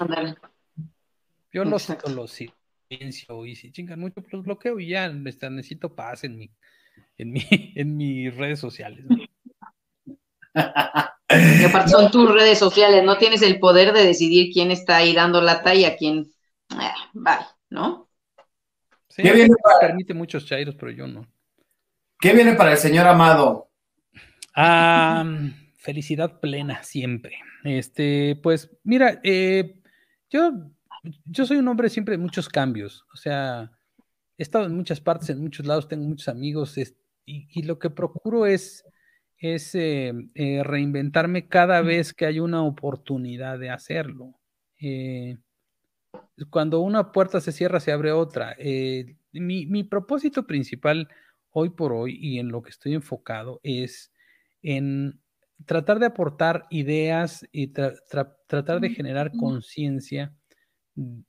Yo 1.53 1.65
lo, 1.65 1.77
lo 2.15 2.29
silencio 2.29 3.47
y 3.47 3.57
si 3.57 3.73
chingan 3.73 4.01
mucho, 4.01 4.21
pues 4.21 4.33
los 4.33 4.45
bloqueo 4.45 4.79
y 4.79 4.89
ya 4.89 5.09
necesito 5.09 5.95
paz 5.95 6.25
en 6.25 6.37
mi, 6.37 6.51
en 7.17 7.33
mi, 7.33 7.41
en 7.75 7.97
mis 7.97 8.37
redes 8.37 8.61
sociales. 8.61 9.05
aparte 10.55 11.91
son 11.91 12.11
tus 12.11 12.33
redes 12.33 12.59
sociales, 12.59 13.03
no 13.05 13.19
tienes 13.19 13.43
el 13.43 13.59
poder 13.59 13.93
de 13.93 14.05
decidir 14.05 14.53
quién 14.53 14.71
está 14.71 14.99
ahí 14.99 15.15
dando 15.15 15.41
la 15.41 15.63
talla, 15.63 15.97
quién. 15.97 16.31
vale. 16.69 16.95
Ah, 17.27 17.57
¿no? 17.71 18.09
Sí, 19.09 19.23
¿Qué 19.23 19.33
viene 19.33 19.55
para... 19.63 19.81
permite 19.81 20.15
muchos 20.15 20.47
chairos, 20.47 20.75
pero 20.77 20.93
yo 20.93 21.07
no. 21.07 21.27
¿Qué 22.21 22.33
viene 22.33 22.55
para 22.55 22.73
el 22.73 22.79
señor 22.79 23.07
Amado? 23.07 23.71
Ah, 24.55 25.25
felicidad 25.77 26.41
plena 26.41 26.83
siempre. 26.83 27.39
Este, 27.65 28.39
pues, 28.43 28.71
mira, 28.83 29.21
eh, 29.23 29.81
yo, 30.31 30.53
yo 31.25 31.47
soy 31.47 31.59
un 31.59 31.69
hombre 31.69 31.89
siempre 31.89 32.17
de 32.17 32.23
muchos 32.23 32.49
cambios. 32.49 33.07
O 33.13 33.17
sea, 33.17 33.71
he 34.37 34.43
estado 34.43 34.67
en 34.67 34.75
muchas 34.75 35.01
partes, 35.01 35.31
en 35.31 35.41
muchos 35.41 35.67
lados, 35.67 35.89
tengo 35.89 36.05
muchos 36.05 36.29
amigos, 36.29 36.77
y, 37.25 37.63
lo 37.63 37.79
que 37.79 37.91
procuro 37.91 38.47
es, 38.47 38.85
es 39.37 39.75
eh, 39.75 40.13
eh, 40.35 40.63
reinventarme 40.65 41.47
cada 41.47 41.83
vez 41.83 42.15
que 42.15 42.27
hay 42.27 42.41
una 42.41 42.63
oportunidad 42.63 43.59
de 43.59 43.71
hacerlo. 43.71 44.39
Eh, 44.81 45.37
cuando 46.51 46.81
una 46.81 47.13
puerta 47.13 47.41
se 47.41 47.53
cierra, 47.53 47.81
se 47.81 47.93
abre 47.93 48.13
otra. 48.13 48.55
Eh, 48.59 49.17
mi, 49.33 49.85
propósito 49.85 50.47
principal 50.47 51.09
hoy 51.51 51.71
por 51.71 51.93
hoy 51.93 52.19
y 52.21 52.39
en 52.39 52.49
lo 52.49 52.63
que 52.63 52.71
estoy 52.71 52.95
enfocado 52.95 53.61
es 53.63 54.13
en 54.63 55.21
tratar 55.67 55.99
de 55.99 56.07
aportar 56.07 56.67
ideas 56.71 57.47
y 57.53 57.69
tratar 57.69 58.81
de 58.81 58.91
generar 58.91 59.33
conciencia 59.37 60.35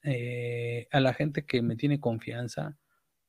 eh, 0.04 0.88
a 0.92 1.00
la 1.00 1.14
gente 1.14 1.46
que 1.46 1.62
me 1.62 1.76
tiene 1.76 2.00
confianza 2.00 2.78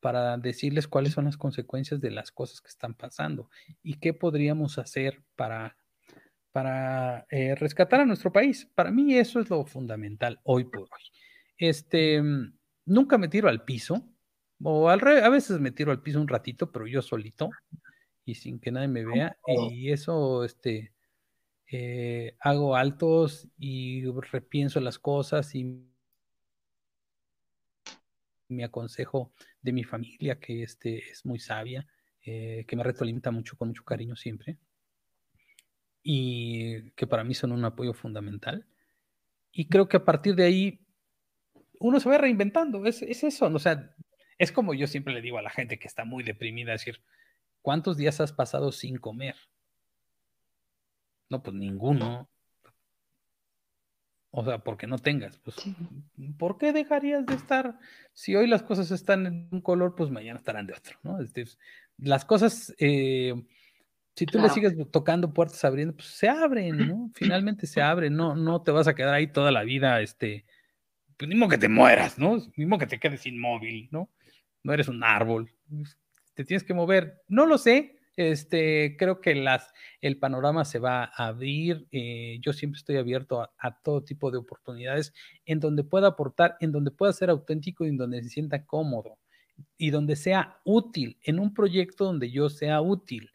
para 0.00 0.36
decirles 0.38 0.88
cuáles 0.88 1.12
son 1.12 1.26
las 1.26 1.36
consecuencias 1.36 2.00
de 2.00 2.10
las 2.10 2.30
cosas 2.32 2.60
que 2.60 2.68
están 2.68 2.94
pasando 2.94 3.50
y 3.82 3.98
qué 3.98 4.14
podríamos 4.14 4.78
hacer 4.78 5.22
para, 5.36 5.76
para 6.52 7.26
eh, 7.30 7.54
rescatar 7.54 8.00
a 8.00 8.06
nuestro 8.06 8.32
país. 8.32 8.66
Para 8.74 8.90
mí 8.90 9.14
eso 9.14 9.40
es 9.40 9.50
lo 9.50 9.64
fundamental 9.66 10.40
hoy 10.44 10.64
por 10.64 10.82
hoy 10.82 11.10
este, 11.60 12.22
nunca 12.86 13.18
me 13.18 13.28
tiro 13.28 13.48
al 13.48 13.64
piso, 13.64 14.09
o 14.62 14.88
al 14.88 15.06
a 15.06 15.28
veces 15.28 15.60
me 15.60 15.70
tiro 15.70 15.92
al 15.92 16.02
piso 16.02 16.20
un 16.20 16.28
ratito, 16.28 16.70
pero 16.70 16.86
yo 16.86 17.02
solito 17.02 17.50
y 18.24 18.34
sin 18.34 18.60
que 18.60 18.70
nadie 18.70 18.88
me 18.88 19.04
vea, 19.04 19.36
y 19.46 19.90
eso, 19.90 20.44
este, 20.44 20.92
eh, 21.72 22.36
hago 22.40 22.76
altos 22.76 23.48
y 23.58 24.04
repienso 24.06 24.80
las 24.80 24.98
cosas 24.98 25.54
y 25.54 25.86
me 28.48 28.64
aconsejo 28.64 29.32
de 29.62 29.72
mi 29.72 29.84
familia, 29.84 30.38
que 30.38 30.62
este, 30.62 31.10
es 31.10 31.24
muy 31.24 31.38
sabia, 31.38 31.86
eh, 32.24 32.64
que 32.66 32.76
me 32.76 32.82
retroalimenta 32.82 33.30
mucho, 33.30 33.56
con 33.56 33.68
mucho 33.68 33.84
cariño 33.84 34.16
siempre, 34.16 34.58
y 36.02 36.90
que 36.92 37.06
para 37.06 37.24
mí 37.24 37.34
son 37.34 37.52
un 37.52 37.64
apoyo 37.64 37.94
fundamental. 37.94 38.66
Y 39.52 39.68
creo 39.68 39.88
que 39.88 39.96
a 39.96 40.04
partir 40.04 40.34
de 40.34 40.44
ahí 40.44 40.86
uno 41.78 41.98
se 41.98 42.08
va 42.08 42.18
reinventando, 42.18 42.84
es, 42.86 43.02
eso, 43.02 43.46
o 43.46 43.58
sea, 43.58 43.94
es 44.40 44.52
como 44.52 44.72
yo 44.72 44.86
siempre 44.86 45.12
le 45.12 45.20
digo 45.20 45.36
a 45.36 45.42
la 45.42 45.50
gente 45.50 45.78
que 45.78 45.86
está 45.86 46.06
muy 46.06 46.24
deprimida, 46.24 46.72
decir, 46.72 47.02
¿cuántos 47.60 47.98
días 47.98 48.22
has 48.22 48.32
pasado 48.32 48.72
sin 48.72 48.96
comer? 48.96 49.36
No, 51.28 51.42
pues 51.42 51.54
ninguno. 51.54 52.26
O 54.30 54.42
sea, 54.42 54.58
porque 54.60 54.86
no 54.86 54.98
tengas, 54.98 55.36
pues, 55.38 55.56
¿por 56.38 56.56
qué 56.56 56.72
dejarías 56.72 57.26
de 57.26 57.34
estar? 57.34 57.78
Si 58.14 58.34
hoy 58.34 58.46
las 58.46 58.62
cosas 58.62 58.90
están 58.92 59.26
en 59.26 59.48
un 59.50 59.60
color, 59.60 59.94
pues 59.94 60.08
mañana 60.08 60.38
estarán 60.38 60.66
de 60.66 60.72
otro, 60.72 60.96
¿no? 61.02 61.18
las 61.98 62.24
cosas, 62.24 62.74
eh, 62.78 63.34
si 64.14 64.24
tú 64.24 64.38
le 64.38 64.48
sigues 64.48 64.74
tocando 64.90 65.34
puertas 65.34 65.62
abriendo, 65.64 65.94
pues 65.96 66.08
se 66.08 66.30
abren, 66.30 66.88
¿no? 66.88 67.10
Finalmente 67.14 67.66
se 67.66 67.82
abren, 67.82 68.16
no, 68.16 68.34
no 68.36 68.62
te 68.62 68.70
vas 68.70 68.88
a 68.88 68.94
quedar 68.94 69.12
ahí 69.12 69.26
toda 69.26 69.50
la 69.50 69.64
vida, 69.64 70.00
este, 70.00 70.46
pues 71.18 71.28
mismo 71.28 71.46
que 71.48 71.58
te 71.58 71.68
mueras, 71.68 72.18
¿no? 72.18 72.38
Mismo 72.56 72.78
que 72.78 72.86
te 72.86 72.98
quedes 72.98 73.26
inmóvil, 73.26 73.88
¿no? 73.90 74.08
No 74.62 74.72
eres 74.72 74.88
un 74.88 75.02
árbol, 75.02 75.50
te 76.34 76.44
tienes 76.44 76.64
que 76.64 76.74
mover. 76.74 77.22
No 77.28 77.46
lo 77.46 77.58
sé, 77.58 78.00
este, 78.16 78.96
creo 78.98 79.20
que 79.20 79.34
las, 79.34 79.72
el 80.00 80.18
panorama 80.18 80.64
se 80.64 80.78
va 80.78 81.04
a 81.04 81.28
abrir. 81.28 81.86
Eh, 81.90 82.38
yo 82.42 82.52
siempre 82.52 82.78
estoy 82.78 82.96
abierto 82.96 83.40
a, 83.40 83.80
todo 83.82 84.04
tipo 84.04 84.30
de 84.30 84.38
oportunidades 84.38 85.14
en 85.46 85.60
donde 85.60 85.84
pueda 85.84 86.08
aportar, 86.08 86.56
en 86.60 86.72
donde 86.72 86.90
pueda 86.90 87.12
ser 87.12 87.30
auténtico 87.30 87.86
y 87.86 87.88
en 87.88 87.96
donde 87.96 88.22
se 88.22 88.28
sienta 88.28 88.66
cómodo 88.66 89.18
y 89.76 89.90
donde 89.90 90.16
sea 90.16 90.58
útil, 90.64 91.18
en 91.22 91.38
un 91.38 91.54
proyecto 91.54 92.04
donde 92.04 92.30
yo 92.30 92.48
sea 92.48 92.80
útil. 92.80 93.30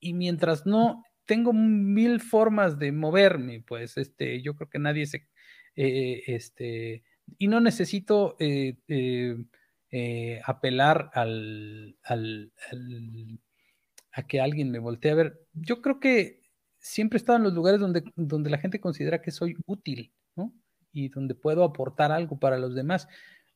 Y 0.00 0.14
mientras 0.14 0.66
no 0.66 1.04
tengo 1.24 1.52
mil 1.52 2.20
formas 2.20 2.78
de 2.78 2.92
moverme, 2.92 3.62
pues 3.66 3.96
este, 3.96 4.42
yo 4.42 4.54
creo 4.54 4.70
que 4.70 4.78
nadie 4.78 5.06
se, 5.06 5.28
eh, 5.76 6.22
este, 6.26 7.04
y 7.38 7.48
no 7.48 7.60
necesito 7.60 8.36
eh, 8.38 8.76
eh, 9.90 10.40
apelar 10.44 11.10
al, 11.14 11.96
a 14.12 14.26
que 14.26 14.40
alguien 14.40 14.70
me 14.70 14.78
voltee 14.78 15.12
a 15.12 15.14
ver. 15.14 15.40
Yo 15.52 15.80
creo 15.82 16.00
que 16.00 16.42
siempre 16.78 17.16
he 17.16 17.20
estado 17.20 17.38
en 17.38 17.44
los 17.44 17.54
lugares 17.54 17.80
donde, 17.80 18.04
donde 18.16 18.50
la 18.50 18.58
gente 18.58 18.80
considera 18.80 19.22
que 19.22 19.30
soy 19.30 19.56
útil, 19.66 20.12
¿no? 20.34 20.52
Y 20.92 21.08
donde 21.08 21.34
puedo 21.34 21.64
aportar 21.64 22.12
algo 22.12 22.38
para 22.38 22.58
los 22.58 22.74
demás. 22.74 23.08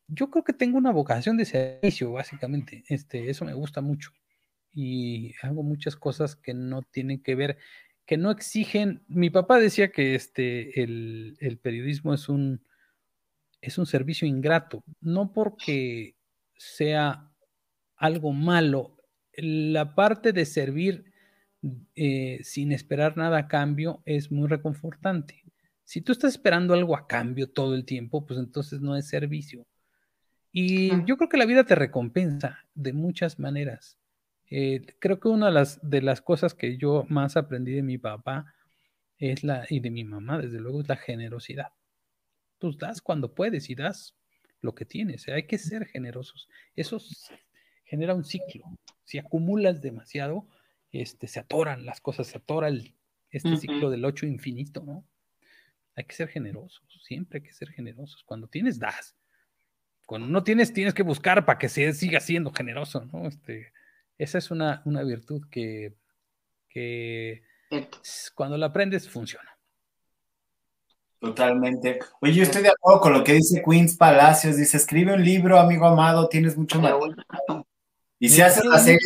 yo 0.08 0.30
creo 0.30 0.44
que 0.44 0.52
tengo 0.52 0.78
una 0.78 0.92
vocación 0.92 1.36
de 1.36 1.44
servicio, 1.46 2.12
básicamente. 2.12 2.84
Este, 2.88 3.30
eso 3.30 3.44
me 3.44 3.54
gusta 3.54 3.80
mucho. 3.80 4.12
Y 4.72 5.34
hago 5.42 5.62
muchas 5.62 5.96
cosas 5.96 6.36
que 6.36 6.54
no 6.54 6.82
tienen 6.82 7.22
que 7.22 7.34
ver, 7.34 7.58
que 8.06 8.16
no 8.16 8.30
exigen. 8.30 9.04
Mi 9.08 9.30
papá 9.30 9.58
decía 9.58 9.92
que 9.92 10.14
este, 10.14 10.82
el, 10.82 11.36
el 11.40 11.58
periodismo 11.58 12.14
es 12.14 12.28
un, 12.28 12.64
es 13.60 13.78
un 13.78 13.86
servicio 13.86 14.26
ingrato, 14.26 14.84
no 15.00 15.32
porque 15.32 16.16
sea 16.60 17.32
algo 17.96 18.32
malo. 18.32 18.98
La 19.32 19.94
parte 19.94 20.34
de 20.34 20.44
servir 20.44 21.10
eh, 21.94 22.40
sin 22.42 22.72
esperar 22.72 23.16
nada 23.16 23.38
a 23.38 23.48
cambio 23.48 24.02
es 24.04 24.30
muy 24.30 24.46
reconfortante. 24.46 25.42
Si 25.84 26.02
tú 26.02 26.12
estás 26.12 26.34
esperando 26.34 26.74
algo 26.74 26.94
a 26.94 27.06
cambio 27.06 27.50
todo 27.50 27.74
el 27.74 27.86
tiempo, 27.86 28.26
pues 28.26 28.38
entonces 28.38 28.82
no 28.82 28.94
es 28.94 29.08
servicio. 29.08 29.66
Y 30.52 30.90
yo 31.06 31.16
creo 31.16 31.30
que 31.30 31.38
la 31.38 31.46
vida 31.46 31.64
te 31.64 31.74
recompensa 31.74 32.58
de 32.74 32.92
muchas 32.92 33.38
maneras. 33.38 33.98
Eh, 34.50 34.84
creo 34.98 35.18
que 35.18 35.28
una 35.28 35.46
de 35.46 35.52
las, 35.52 35.80
de 35.82 36.02
las 36.02 36.20
cosas 36.20 36.54
que 36.54 36.76
yo 36.76 37.06
más 37.08 37.38
aprendí 37.38 37.72
de 37.72 37.82
mi 37.82 37.96
papá 37.96 38.52
es 39.16 39.44
la, 39.44 39.64
y 39.70 39.80
de 39.80 39.90
mi 39.90 40.04
mamá, 40.04 40.38
desde 40.38 40.60
luego, 40.60 40.82
es 40.82 40.88
la 40.88 40.96
generosidad. 40.96 41.72
Tú 42.58 42.76
das 42.76 43.00
cuando 43.00 43.34
puedes 43.34 43.70
y 43.70 43.74
das 43.74 44.19
lo 44.60 44.74
que 44.74 44.84
tienes. 44.84 45.28
Hay 45.28 45.46
que 45.46 45.58
ser 45.58 45.86
generosos. 45.86 46.48
Eso 46.76 46.98
genera 47.84 48.14
un 48.14 48.24
ciclo. 48.24 48.64
Si 49.04 49.18
acumulas 49.18 49.80
demasiado, 49.80 50.46
este, 50.92 51.26
se 51.26 51.40
atoran 51.40 51.86
las 51.86 52.00
cosas, 52.00 52.28
se 52.28 52.38
atora 52.38 52.68
el, 52.68 52.94
este 53.30 53.56
ciclo 53.56 53.90
del 53.90 54.04
ocho 54.04 54.26
infinito, 54.26 54.82
¿no? 54.84 55.04
Hay 55.96 56.04
que 56.04 56.14
ser 56.14 56.28
generosos, 56.28 56.82
siempre 57.02 57.38
hay 57.38 57.42
que 57.42 57.52
ser 57.52 57.70
generosos. 57.70 58.22
Cuando 58.24 58.46
tienes, 58.48 58.78
das. 58.78 59.16
Cuando 60.06 60.28
no 60.28 60.42
tienes, 60.42 60.72
tienes 60.72 60.94
que 60.94 61.02
buscar 61.02 61.44
para 61.44 61.58
que 61.58 61.68
se 61.68 61.92
siga 61.92 62.20
siendo 62.20 62.52
generoso, 62.52 63.04
¿no? 63.12 63.26
Este, 63.28 63.72
esa 64.18 64.38
es 64.38 64.50
una, 64.50 64.82
una 64.84 65.02
virtud 65.02 65.46
que, 65.50 65.94
que 66.68 67.42
cuando 68.34 68.56
la 68.56 68.66
aprendes 68.66 69.08
funciona. 69.08 69.49
Totalmente. 71.20 71.98
Oye, 72.20 72.32
yo 72.32 72.42
estoy 72.42 72.62
de 72.62 72.70
acuerdo 72.70 73.00
con 73.00 73.12
lo 73.12 73.22
que 73.22 73.34
dice 73.34 73.62
Queens 73.62 73.96
Palacios. 73.96 74.56
Dice, 74.56 74.78
escribe 74.78 75.12
un 75.12 75.22
libro, 75.22 75.58
amigo 75.58 75.86
amado, 75.86 76.28
tienes 76.28 76.56
mucho 76.56 76.80
más. 76.80 76.94
Y 78.18 78.28
si 78.30 78.40
haces 78.40 78.64
la 78.64 78.78
serie. 78.78 78.98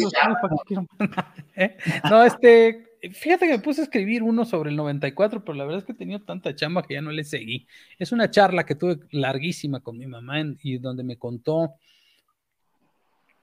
¿Eh? 1.56 1.76
No, 2.08 2.22
este, 2.22 2.98
fíjate 3.12 3.46
que 3.46 3.52
me 3.52 3.58
puse 3.58 3.80
a 3.80 3.84
escribir 3.84 4.22
uno 4.22 4.44
sobre 4.44 4.70
el 4.70 4.76
94, 4.76 5.44
pero 5.44 5.58
la 5.58 5.64
verdad 5.64 5.80
es 5.80 5.84
que 5.84 5.92
he 5.92 5.96
tenido 5.96 6.20
tanta 6.20 6.54
chamba 6.54 6.84
que 6.84 6.94
ya 6.94 7.02
no 7.02 7.10
le 7.10 7.24
seguí. 7.24 7.66
Es 7.98 8.12
una 8.12 8.30
charla 8.30 8.64
que 8.64 8.76
tuve 8.76 9.00
larguísima 9.10 9.80
con 9.80 9.98
mi 9.98 10.06
mamá 10.06 10.36
y 10.62 10.78
donde 10.78 11.02
me 11.02 11.16
contó 11.16 11.74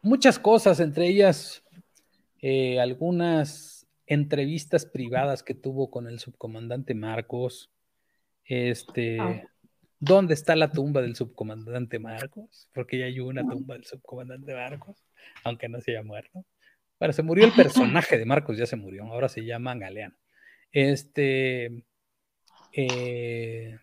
muchas 0.02 0.39
cosas, 0.39 0.80
entre 0.80 1.07
ellas 1.07 1.64
eh, 2.41 2.80
algunas 2.80 3.85
entrevistas 4.07 4.85
privadas 4.85 5.43
que 5.43 5.56
tuvo 5.56 5.89
con 5.91 6.07
el 6.07 6.19
subcomandante 6.19 6.93
Marcos. 6.93 7.69
Este, 8.53 9.18
ah. 9.18 9.41
¿dónde 9.98 10.34
está 10.34 10.57
la 10.57 10.69
tumba 10.69 11.02
del 11.02 11.15
subcomandante 11.15 11.99
Marcos? 11.99 12.68
Porque 12.73 12.99
ya 12.99 13.06
hay 13.06 13.18
una 13.22 13.48
tumba 13.48 13.76
del 13.76 13.86
subcomandante 13.86 14.53
Marcos 14.53 14.98
aunque 15.45 15.69
no 15.69 15.80
se 15.80 15.91
haya 15.91 16.03
muerto. 16.03 16.44
Bueno, 16.99 17.14
se 17.14 17.23
murió 17.23 17.45
el 17.45 17.53
personaje 17.53 18.18
de 18.18 18.26
Marcos, 18.26 18.57
ya 18.57 18.65
se 18.65 18.76
murió, 18.76 19.06
ahora 19.06 19.30
se 19.30 19.45
llama 19.45 19.73
Galeano. 19.76 20.15
Este 20.73 21.86
eh, 22.73 23.80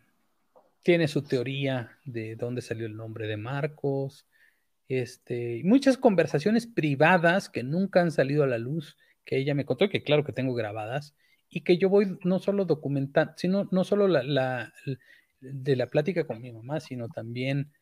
tiene 0.82 1.08
su 1.08 1.22
teoría 1.22 1.98
de 2.04 2.36
dónde 2.36 2.60
salió 2.60 2.84
el 2.84 2.94
nombre 2.94 3.26
de 3.26 3.38
Marcos. 3.38 4.26
Este, 4.86 5.62
muchas 5.64 5.96
conversaciones 5.96 6.66
privadas 6.66 7.48
que 7.48 7.62
nunca 7.62 8.02
han 8.02 8.10
salido 8.10 8.44
a 8.44 8.46
la 8.46 8.58
luz, 8.58 8.98
que 9.24 9.38
ella 9.38 9.54
me 9.54 9.64
contó, 9.64 9.88
que 9.88 10.02
claro 10.02 10.24
que 10.24 10.32
tengo 10.32 10.52
grabadas, 10.52 11.14
y 11.50 11.62
que 11.62 11.78
yo 11.78 11.88
voy 11.88 12.18
no 12.24 12.38
solo 12.38 12.64
documentando, 12.64 13.32
sino 13.36 13.68
no 13.70 13.84
solo 13.84 14.08
la, 14.08 14.72
de 15.40 15.76
la 15.76 15.88
plática 15.88 16.26
con 16.26 16.40
mi 16.40 16.52
mamá, 16.52 16.80
sino 16.80 17.08
también 17.08 17.72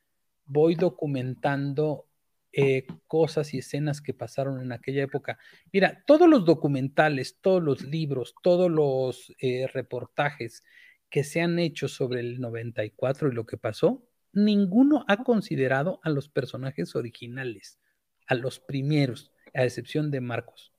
voy 0.45 0.75
documentando 0.75 2.07
eh, 2.53 2.87
cosas 3.07 3.53
y 3.53 3.59
escenas 3.59 4.01
que 4.01 4.15
pasaron 4.15 4.63
en 4.63 4.73
aquella 4.73 5.03
época. 5.03 5.39
Mira, 5.73 6.03
todos 6.07 6.29
los 6.29 6.45
documentales, 6.45 7.39
todos 7.41 7.63
los 7.63 7.83
libros, 7.83 8.35
todos 8.43 8.71
los 8.71 9.35
eh, 9.41 9.67
reportajes 9.67 10.65
que 11.11 11.25
se 11.25 11.41
han 11.41 11.59
hecho 11.59 11.89
sobre 11.89 12.21
el 12.21 12.41
94 12.41 13.29
y 13.29 13.35
lo 13.35 13.47
que 13.47 13.57
pasó, 13.57 14.07
ninguno 14.33 15.05
ha 15.09 15.23
considerado 15.23 16.01
a 16.03 16.11
los 16.11 16.29
personajes 16.29 16.95
originales, 16.95 17.79
a 18.27 18.35
los 18.35 18.61
primeros, 18.61 19.33
a 19.55 19.65
excepción 19.65 20.11
de 20.11 20.21
Marcos, 20.21 20.73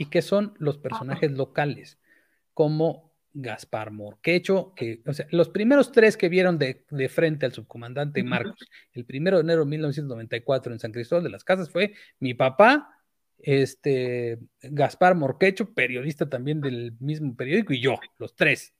y 0.00 0.06
que 0.06 0.22
son 0.22 0.54
los 0.58 0.78
personajes 0.78 1.30
locales, 1.32 1.98
como 2.54 3.12
Gaspar 3.34 3.90
Morquecho, 3.90 4.72
que, 4.74 5.02
o 5.06 5.12
sea, 5.12 5.26
los 5.30 5.50
primeros 5.50 5.92
tres 5.92 6.16
que 6.16 6.30
vieron 6.30 6.56
de, 6.56 6.86
frente 7.10 7.44
al 7.44 7.52
subcomandante 7.52 8.22
Marcos, 8.22 8.66
el 8.94 9.04
primero 9.04 9.36
de 9.36 9.42
enero 9.42 9.64
de 9.64 9.70
1994 9.72 10.72
en 10.72 10.78
San 10.78 10.92
Cristóbal 10.92 11.24
de 11.24 11.28
las 11.28 11.44
Casas 11.44 11.68
fue 11.68 11.92
mi 12.18 12.32
papá, 12.32 12.98
este, 13.36 14.38
Gaspar 14.62 15.16
Morquecho, 15.16 15.74
periodista 15.74 16.30
también 16.30 16.62
del 16.62 16.96
mismo 16.98 17.36
periódico, 17.36 17.74
y 17.74 17.82
yo, 17.82 18.00
los 18.16 18.34
tres. 18.34 18.72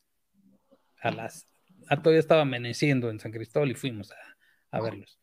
A 1.02 1.10
las, 1.10 1.46
a 1.90 2.00
todavía 2.00 2.20
estaba 2.20 2.40
amaneciendo 2.40 3.10
en 3.10 3.20
San 3.20 3.30
Cristóbal 3.30 3.72
y 3.72 3.74
fuimos 3.74 4.10
a, 4.70 4.80
verlos. 4.80 5.18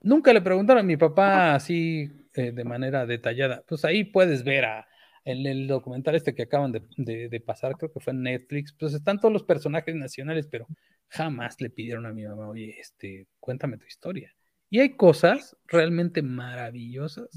Nunca 0.00 0.32
le 0.32 0.40
preguntaron 0.40 0.80
a 0.80 0.86
mi 0.86 0.96
papá 0.96 1.54
así 1.54 2.10
eh, 2.32 2.50
de 2.50 2.64
manera 2.64 3.04
detallada. 3.04 3.62
Pues 3.68 3.84
ahí 3.84 4.04
puedes 4.04 4.42
ver 4.42 4.64
a, 4.64 4.88
en 5.24 5.46
el 5.46 5.68
documental 5.68 6.14
este 6.14 6.34
que 6.34 6.42
acaban 6.42 6.72
de, 6.72 7.42
pasar, 7.44 7.76
creo 7.76 7.92
que 7.92 8.00
fue 8.00 8.12
en 8.12 8.22
Netflix, 8.22 8.72
pues 8.72 8.94
están 8.94 9.20
todos 9.20 9.32
los 9.32 9.44
personajes 9.44 9.94
nacionales, 9.94 10.46
pero 10.48 10.66
jamás 11.08 11.60
le 11.60 11.70
pidieron 11.70 12.06
a 12.06 12.12
mi 12.12 12.24
mamá, 12.24 12.48
oye, 12.48 12.78
este, 12.80 13.26
cuéntame 13.38 13.78
tu 13.78 13.86
historia. 13.86 14.34
Y 14.68 14.80
hay 14.80 14.96
cosas 14.96 15.56
realmente 15.66 16.22
maravillosas 16.22 17.28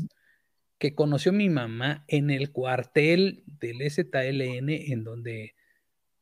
que 0.78 0.96
conoció 0.96 1.32
mi 1.32 1.50
mamá 1.50 2.04
en 2.08 2.30
el 2.30 2.52
cuartel 2.52 3.44
del 3.46 3.90
ZLN, 3.90 4.70
en 4.70 5.04
donde 5.04 5.56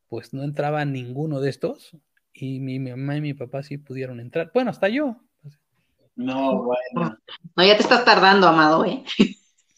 pues 0.07 0.33
no 0.33 0.43
entraba 0.43 0.85
ninguno 0.85 1.39
de 1.39 1.49
estos, 1.49 1.97
y 2.33 2.59
mi 2.59 2.79
mamá 2.79 3.17
y 3.17 3.21
mi 3.21 3.33
papá 3.33 3.63
sí 3.63 3.77
pudieron 3.77 4.19
entrar. 4.19 4.51
Bueno, 4.53 4.71
hasta 4.71 4.89
yo. 4.89 5.17
No, 6.15 6.63
bueno. 6.63 7.17
No, 7.55 7.65
ya 7.65 7.75
te 7.75 7.83
estás 7.83 8.05
tardando, 8.05 8.47
Amado, 8.47 8.85
¿eh? 8.85 9.03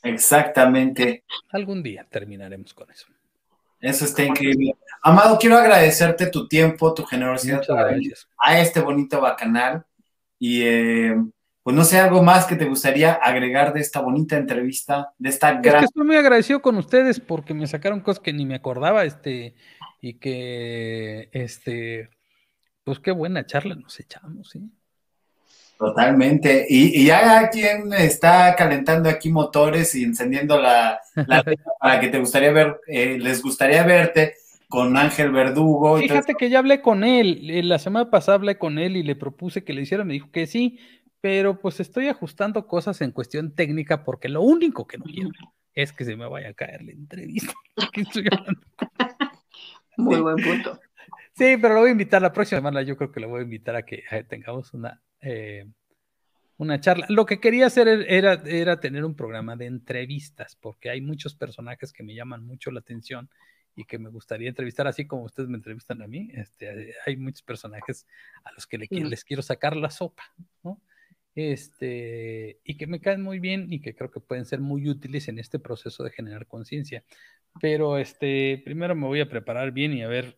Exactamente. 0.05 1.23
Algún 1.51 1.83
día 1.83 2.05
terminaremos 2.09 2.73
con 2.73 2.89
eso. 2.89 3.07
Eso 3.81 4.05
está 4.05 4.23
increíble. 4.23 4.75
Amado, 5.01 5.37
quiero 5.37 5.57
agradecerte 5.57 6.27
tu 6.27 6.47
tiempo, 6.47 6.93
tu 6.93 7.03
generosidad 7.03 7.61
a 8.37 8.59
este 8.59 8.79
bonito 8.79 9.21
bacanal. 9.21 9.85
Y 10.39 10.61
eh, 10.63 11.15
pues 11.65 11.75
no 11.75 11.83
sé, 11.83 11.99
algo 11.99 12.21
más 12.21 12.45
que 12.45 12.55
te 12.55 12.65
gustaría 12.65 13.13
agregar 13.13 13.73
de 13.73 13.81
esta 13.81 13.99
bonita 13.99 14.37
entrevista, 14.37 15.13
de 15.17 15.29
esta 15.29 15.53
gran. 15.53 15.83
estoy 15.83 16.05
muy 16.05 16.15
agradecido 16.15 16.61
con 16.61 16.77
ustedes 16.77 17.19
porque 17.19 17.55
me 17.55 17.65
sacaron 17.65 18.01
cosas 18.01 18.21
que 18.21 18.33
ni 18.33 18.45
me 18.45 18.53
acordaba, 18.53 19.03
este, 19.03 19.55
y 19.99 20.19
que, 20.19 21.29
este, 21.31 22.11
pues 22.83 22.99
qué 22.99 23.09
buena 23.09 23.47
charla 23.47 23.73
nos 23.73 23.99
echamos, 23.99 24.51
¿sí? 24.51 24.69
Totalmente. 25.77 26.65
Y, 26.69 27.05
ya 27.05 27.49
quien 27.49 27.91
está 27.93 28.55
calentando 28.55 29.09
aquí 29.09 29.29
motores 29.29 29.93
y 29.95 30.03
encendiendo 30.03 30.59
la, 30.59 30.99
para 31.79 31.99
que 31.99 32.07
te 32.07 32.19
gustaría 32.19 32.51
ver, 32.51 32.79
eh, 32.87 33.17
les 33.19 33.41
gustaría 33.41 33.83
verte 33.83 34.35
con 34.69 34.95
Ángel 34.97 35.31
Verdugo. 35.31 35.97
Fíjate 35.97 36.35
que 36.35 36.49
ya 36.49 36.59
hablé 36.59 36.81
con 36.81 37.03
él, 37.03 37.49
eh, 37.49 37.63
la 37.63 37.79
semana 37.79 38.09
pasada 38.09 38.35
hablé 38.35 38.57
con 38.57 38.79
él 38.79 38.97
y 38.97 39.03
le 39.03 39.15
propuse 39.15 39.63
que 39.63 39.73
le 39.73 39.81
hiciera, 39.81 40.03
me 40.03 40.13
dijo 40.13 40.31
que 40.31 40.47
sí, 40.47 40.79
pero 41.21 41.59
pues 41.59 41.79
estoy 41.79 42.07
ajustando 42.07 42.67
cosas 42.67 43.01
en 43.01 43.11
cuestión 43.11 43.53
técnica 43.53 44.03
porque 44.03 44.29
lo 44.29 44.41
único 44.41 44.87
que 44.87 44.97
no 44.97 45.05
quiero 45.05 45.29
es 45.73 45.91
que 45.91 46.05
se 46.05 46.15
me 46.15 46.27
vaya 46.27 46.49
a 46.49 46.53
caer 46.53 46.83
la 46.83 46.93
entrevista. 46.93 47.53
Muy 49.97 50.21
buen 50.21 50.37
punto. 50.37 50.79
Sí, 51.33 51.57
pero 51.61 51.73
lo 51.73 51.81
voy 51.81 51.89
a 51.89 51.91
invitar 51.91 52.21
la 52.21 52.31
próxima 52.31 52.59
semana. 52.59 52.81
Yo 52.81 52.95
creo 52.95 53.11
que 53.11 53.19
lo 53.19 53.27
voy 53.27 53.41
a 53.41 53.43
invitar 53.43 53.75
a 53.75 53.83
que 53.83 54.03
tengamos 54.29 54.73
una 54.73 55.01
eh, 55.25 55.65
una 56.57 56.79
charla. 56.79 57.05
Lo 57.09 57.25
que 57.25 57.39
quería 57.39 57.65
hacer 57.65 57.87
er, 57.87 58.05
era, 58.07 58.41
era 58.45 58.79
tener 58.79 59.03
un 59.03 59.15
programa 59.15 59.55
de 59.55 59.65
entrevistas, 59.65 60.55
porque 60.55 60.89
hay 60.89 61.01
muchos 61.01 61.35
personajes 61.35 61.91
que 61.91 62.03
me 62.03 62.15
llaman 62.15 62.45
mucho 62.45 62.71
la 62.71 62.79
atención 62.79 63.29
y 63.75 63.83
que 63.83 63.99
me 63.99 64.09
gustaría 64.09 64.47
entrevistar, 64.47 64.87
así 64.87 65.05
como 65.05 65.23
ustedes 65.23 65.49
me 65.49 65.57
entrevistan 65.57 66.01
a 66.01 66.07
mí. 66.07 66.29
Este, 66.33 66.93
hay 67.05 67.17
muchos 67.17 67.41
personajes 67.41 68.05
a 68.43 68.51
los 68.53 68.67
que 68.67 68.77
les 68.77 69.25
quiero 69.25 69.41
sacar 69.41 69.75
la 69.75 69.89
sopa, 69.89 70.23
¿no? 70.63 70.81
Este, 71.33 72.61
y 72.63 72.77
que 72.77 72.87
me 72.87 73.01
caen 73.01 73.21
muy 73.21 73.39
bien 73.39 73.67
y 73.73 73.81
que 73.81 73.93
creo 73.93 74.09
que 74.09 74.21
pueden 74.21 74.45
ser 74.45 74.61
muy 74.61 74.87
útiles 74.87 75.27
en 75.27 75.39
este 75.39 75.59
proceso 75.59 76.03
de 76.03 76.11
generar 76.11 76.47
conciencia. 76.47 77.03
Pero 77.59 77.97
este, 77.97 78.61
primero 78.63 78.95
me 78.95 79.07
voy 79.07 79.19
a 79.19 79.29
preparar 79.29 79.71
bien 79.71 79.91
y 79.93 80.03
a 80.03 80.07
ver 80.07 80.37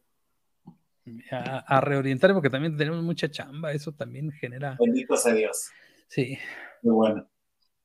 a, 1.32 1.82
reorientar, 1.82 2.34
porque 2.34 2.50
también 2.50 2.78
tenemos 2.78 3.04
mucha 3.04 3.30
chamba, 3.30 3.72
eso 3.72 3.92
también 3.92 4.32
genera. 4.32 4.78
Bendito 4.80 5.16
sea 5.18 5.34
Dios. 5.34 5.70
Sí. 6.08 6.38
Qué 6.82 6.90
bueno. 6.90 7.28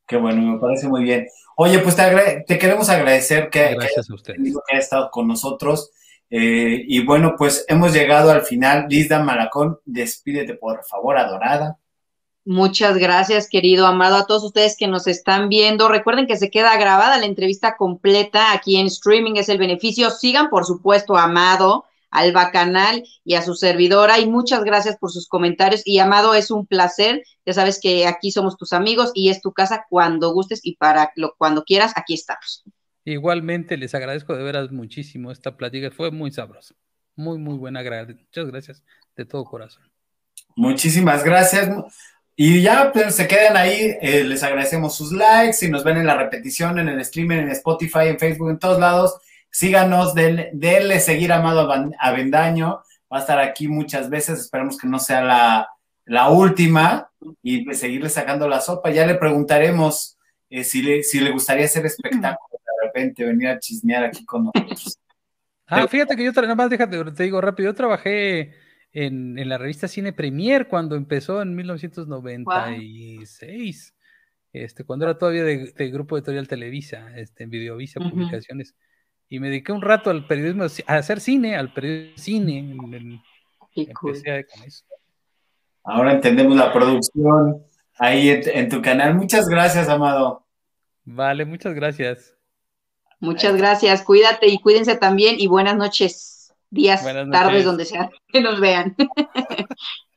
Qué 0.07 0.17
bueno, 0.17 0.43
me 0.43 0.59
parece 0.59 0.89
muy 0.89 1.05
bien. 1.05 1.27
Oye, 1.57 1.79
pues 1.79 1.97
te, 1.97 2.59
queremos 2.59 2.89
agradecer 2.89 3.49
que, 3.51 3.75
Gracias 3.75 4.11
a 4.11 4.15
ustedes. 4.15 4.39
que 4.39 4.75
haya 4.75 4.81
estado 4.81 5.11
con 5.11 5.29
nosotros. 5.29 5.91
Eh, 6.29 6.85
y 6.87 7.05
bueno, 7.05 7.35
pues 7.37 7.65
hemos 7.69 7.93
llegado 7.93 8.31
al 8.31 8.43
final. 8.43 8.87
Lizda 8.89 9.23
Malacón, 9.23 9.79
despídete 9.85 10.55
por 10.55 10.85
favor, 10.85 11.19
adorada. 11.19 11.79
Muchas 12.45 12.99
gracias, 12.99 13.49
querido 13.49 13.87
Amado, 13.87 14.17
a 14.17 14.27
todos 14.27 14.43
ustedes 14.43 14.77
que 14.77 14.89
nos 14.89 15.07
están 15.07 15.49
viendo. 15.49 15.89
Recuerden 15.89 16.27
que 16.27 16.37
se 16.37 16.51
queda 16.51 16.77
grabada 16.77 17.19
la 17.19 17.27
entrevista 17.27 17.77
completa 17.77 18.53
aquí 18.53 18.79
en 18.79 18.87
streaming, 18.87 19.35
es 19.37 19.49
el 19.49 19.59
beneficio. 19.59 20.11
Sigan, 20.11 20.51
por 20.51 20.65
supuesto, 20.65 21.17
Amado, 21.17 21.85
al 22.13 22.33
Bacanal 22.33 23.03
y 23.25 23.35
a 23.35 23.43
su 23.43 23.55
servidora. 23.55 24.21
Y 24.21 24.29
muchas 24.29 24.63
gracias 24.63 24.97
por 24.99 25.11
sus 25.11 25.27
comentarios. 25.27 25.83
Y 25.85 25.99
Amado, 25.99 26.35
es 26.35 26.53
un 26.53 26.67
placer. 26.67 27.25
Ya 27.45 27.55
sabes 27.55 27.81
que 27.81 28.07
aquí 28.07 28.31
somos 28.31 28.57
tus 28.57 28.73
amigos 28.73 29.11
y 29.15 29.31
es 29.31 29.41
tu 29.43 29.53
casa 29.53 29.85
cuando 29.91 30.33
gustes 30.33 30.61
y 30.63 30.77
para 30.77 31.11
lo, 31.17 31.35
cuando 31.37 31.65
quieras, 31.65 31.93
aquí 31.97 32.15
estamos. 32.15 32.63
Igualmente, 33.05 33.77
les 33.77 33.95
agradezco 33.97 34.37
de 34.37 34.45
veras 34.45 34.71
muchísimo 34.71 35.33
esta 35.33 35.57
plática. 35.57 35.91
Fue 35.91 36.13
muy 36.13 36.31
sabrosa. 36.31 36.77
Muy, 37.17 37.39
muy 37.39 37.57
buena. 37.57 37.83
Muchas 37.83 38.47
gracias 38.47 38.85
de 39.17 39.25
todo 39.25 39.45
corazón. 39.45 39.91
Muchísimas 40.55 41.25
gracias. 41.25 41.69
Y 42.37 42.63
ya 42.63 42.93
pues, 42.93 43.15
se 43.15 43.29
quedan 43.29 43.57
ahí, 43.57 43.97
eh, 44.01 44.25
les 44.25 44.43
agradecemos 44.43 44.97
sus 44.97 45.13
likes, 45.13 45.53
si 45.55 45.71
nos 45.71 45.85
ven 45.85 45.99
en 45.99 46.07
la 46.07 46.17
repetición, 46.17 46.79
en 46.79 46.89
el 46.89 47.01
streaming, 47.01 47.39
en 47.39 47.51
Spotify, 47.51 48.07
en 48.07 48.19
Facebook, 48.19 48.51
en 48.51 48.59
todos 48.59 48.81
lados, 48.81 49.15
síganos, 49.53 50.15
denle, 50.15 50.99
seguir 50.99 51.33
Amado 51.33 51.71
Avendaño, 52.01 52.83
va 53.13 53.19
a 53.19 53.21
estar 53.21 53.39
aquí 53.39 53.69
muchas 53.69 54.11
veces, 54.11 54.41
esperamos 54.41 54.77
que 54.79 54.89
no 54.89 54.99
sea 54.99 55.23
la, 55.23 55.69
última 56.31 57.09
y 57.43 57.65
pues, 57.65 57.79
seguirle 57.79 58.09
sacando 58.09 58.49
la 58.49 58.61
sopa, 58.61 58.91
ya 58.91 59.07
le 59.07 59.15
preguntaremos 59.15 60.19
eh, 60.51 60.65
si, 60.65 60.83
le, 60.83 61.05
si 61.05 61.21
le 61.21 61.31
gustaría 61.31 61.67
hacer 61.67 61.87
espectáculo 61.87 62.49
de 62.51 62.59
repente, 62.87 63.25
venir 63.25 63.49
a 63.49 63.59
chismear 63.59 64.05
aquí 64.05 64.25
con 64.25 64.47
nosotros. 64.47 64.99
Ah, 65.67 65.87
fíjate 65.87 66.17
que 66.17 66.25
yo, 66.25 66.33
nada 66.33 66.55
más 66.55 66.69
déjate, 66.69 67.03
te 67.13 67.23
digo 67.23 67.41
rápido, 67.41 67.71
yo 67.71 67.75
trabajé 67.75 68.53
en, 68.93 69.49
la 69.49 69.57
revista 69.59 69.89
Cine 69.89 70.13
Premier 70.13 70.69
cuando 70.69 70.97
empezó 70.97 71.41
en 71.41 71.55
1996, 71.55 73.95
este, 74.53 74.85
cuando 74.85 75.07
era 75.07 75.17
todavía 75.17 75.45
de, 75.45 75.73
Grupo 75.91 76.19
Editorial 76.19 76.49
Televisa, 76.49 77.17
este, 77.17 77.45
en 77.45 77.51
Videovisa 77.51 78.01
Publicaciones. 78.01 78.75
Y 79.33 79.41
me 79.41 79.49
dediqué 79.49 79.73
un 79.73 79.81
rato 79.81 80.11
al 80.11 80.27
periodismo, 80.27 80.65
a 80.87 80.95
hacer 80.97 81.19
cine, 81.19 81.57
al 81.57 81.73
periodismo 81.73 82.19
cine. 82.19 83.23
empecé 83.75 84.45
con 84.45 84.63
eso. 84.63 84.85
Ahora 85.85 86.13
entendemos 86.13 86.55
la 86.55 86.71
producción 86.71 87.65
ahí 87.99 88.29
en, 88.29 88.69
tu 88.69 88.83
canal. 88.83 89.15
Muchas 89.15 89.49
gracias, 89.49 89.89
Amado. 89.89 90.45
Vale, 91.07 91.47
muchas 91.47 91.73
gracias. 91.73 92.37
Muchas 93.21 93.57
gracias. 93.57 94.03
Cuídate 94.03 94.49
y 94.49 94.59
cuídense 94.61 94.97
también 94.97 95.37
y 95.39 95.47
buenas 95.47 95.79
noches 95.79 96.53
días, 96.69 97.03
tardes, 97.31 97.65
donde 97.65 97.87
sea 97.87 98.11
que 98.29 98.43
nos 98.43 98.61
vean. 98.61 98.95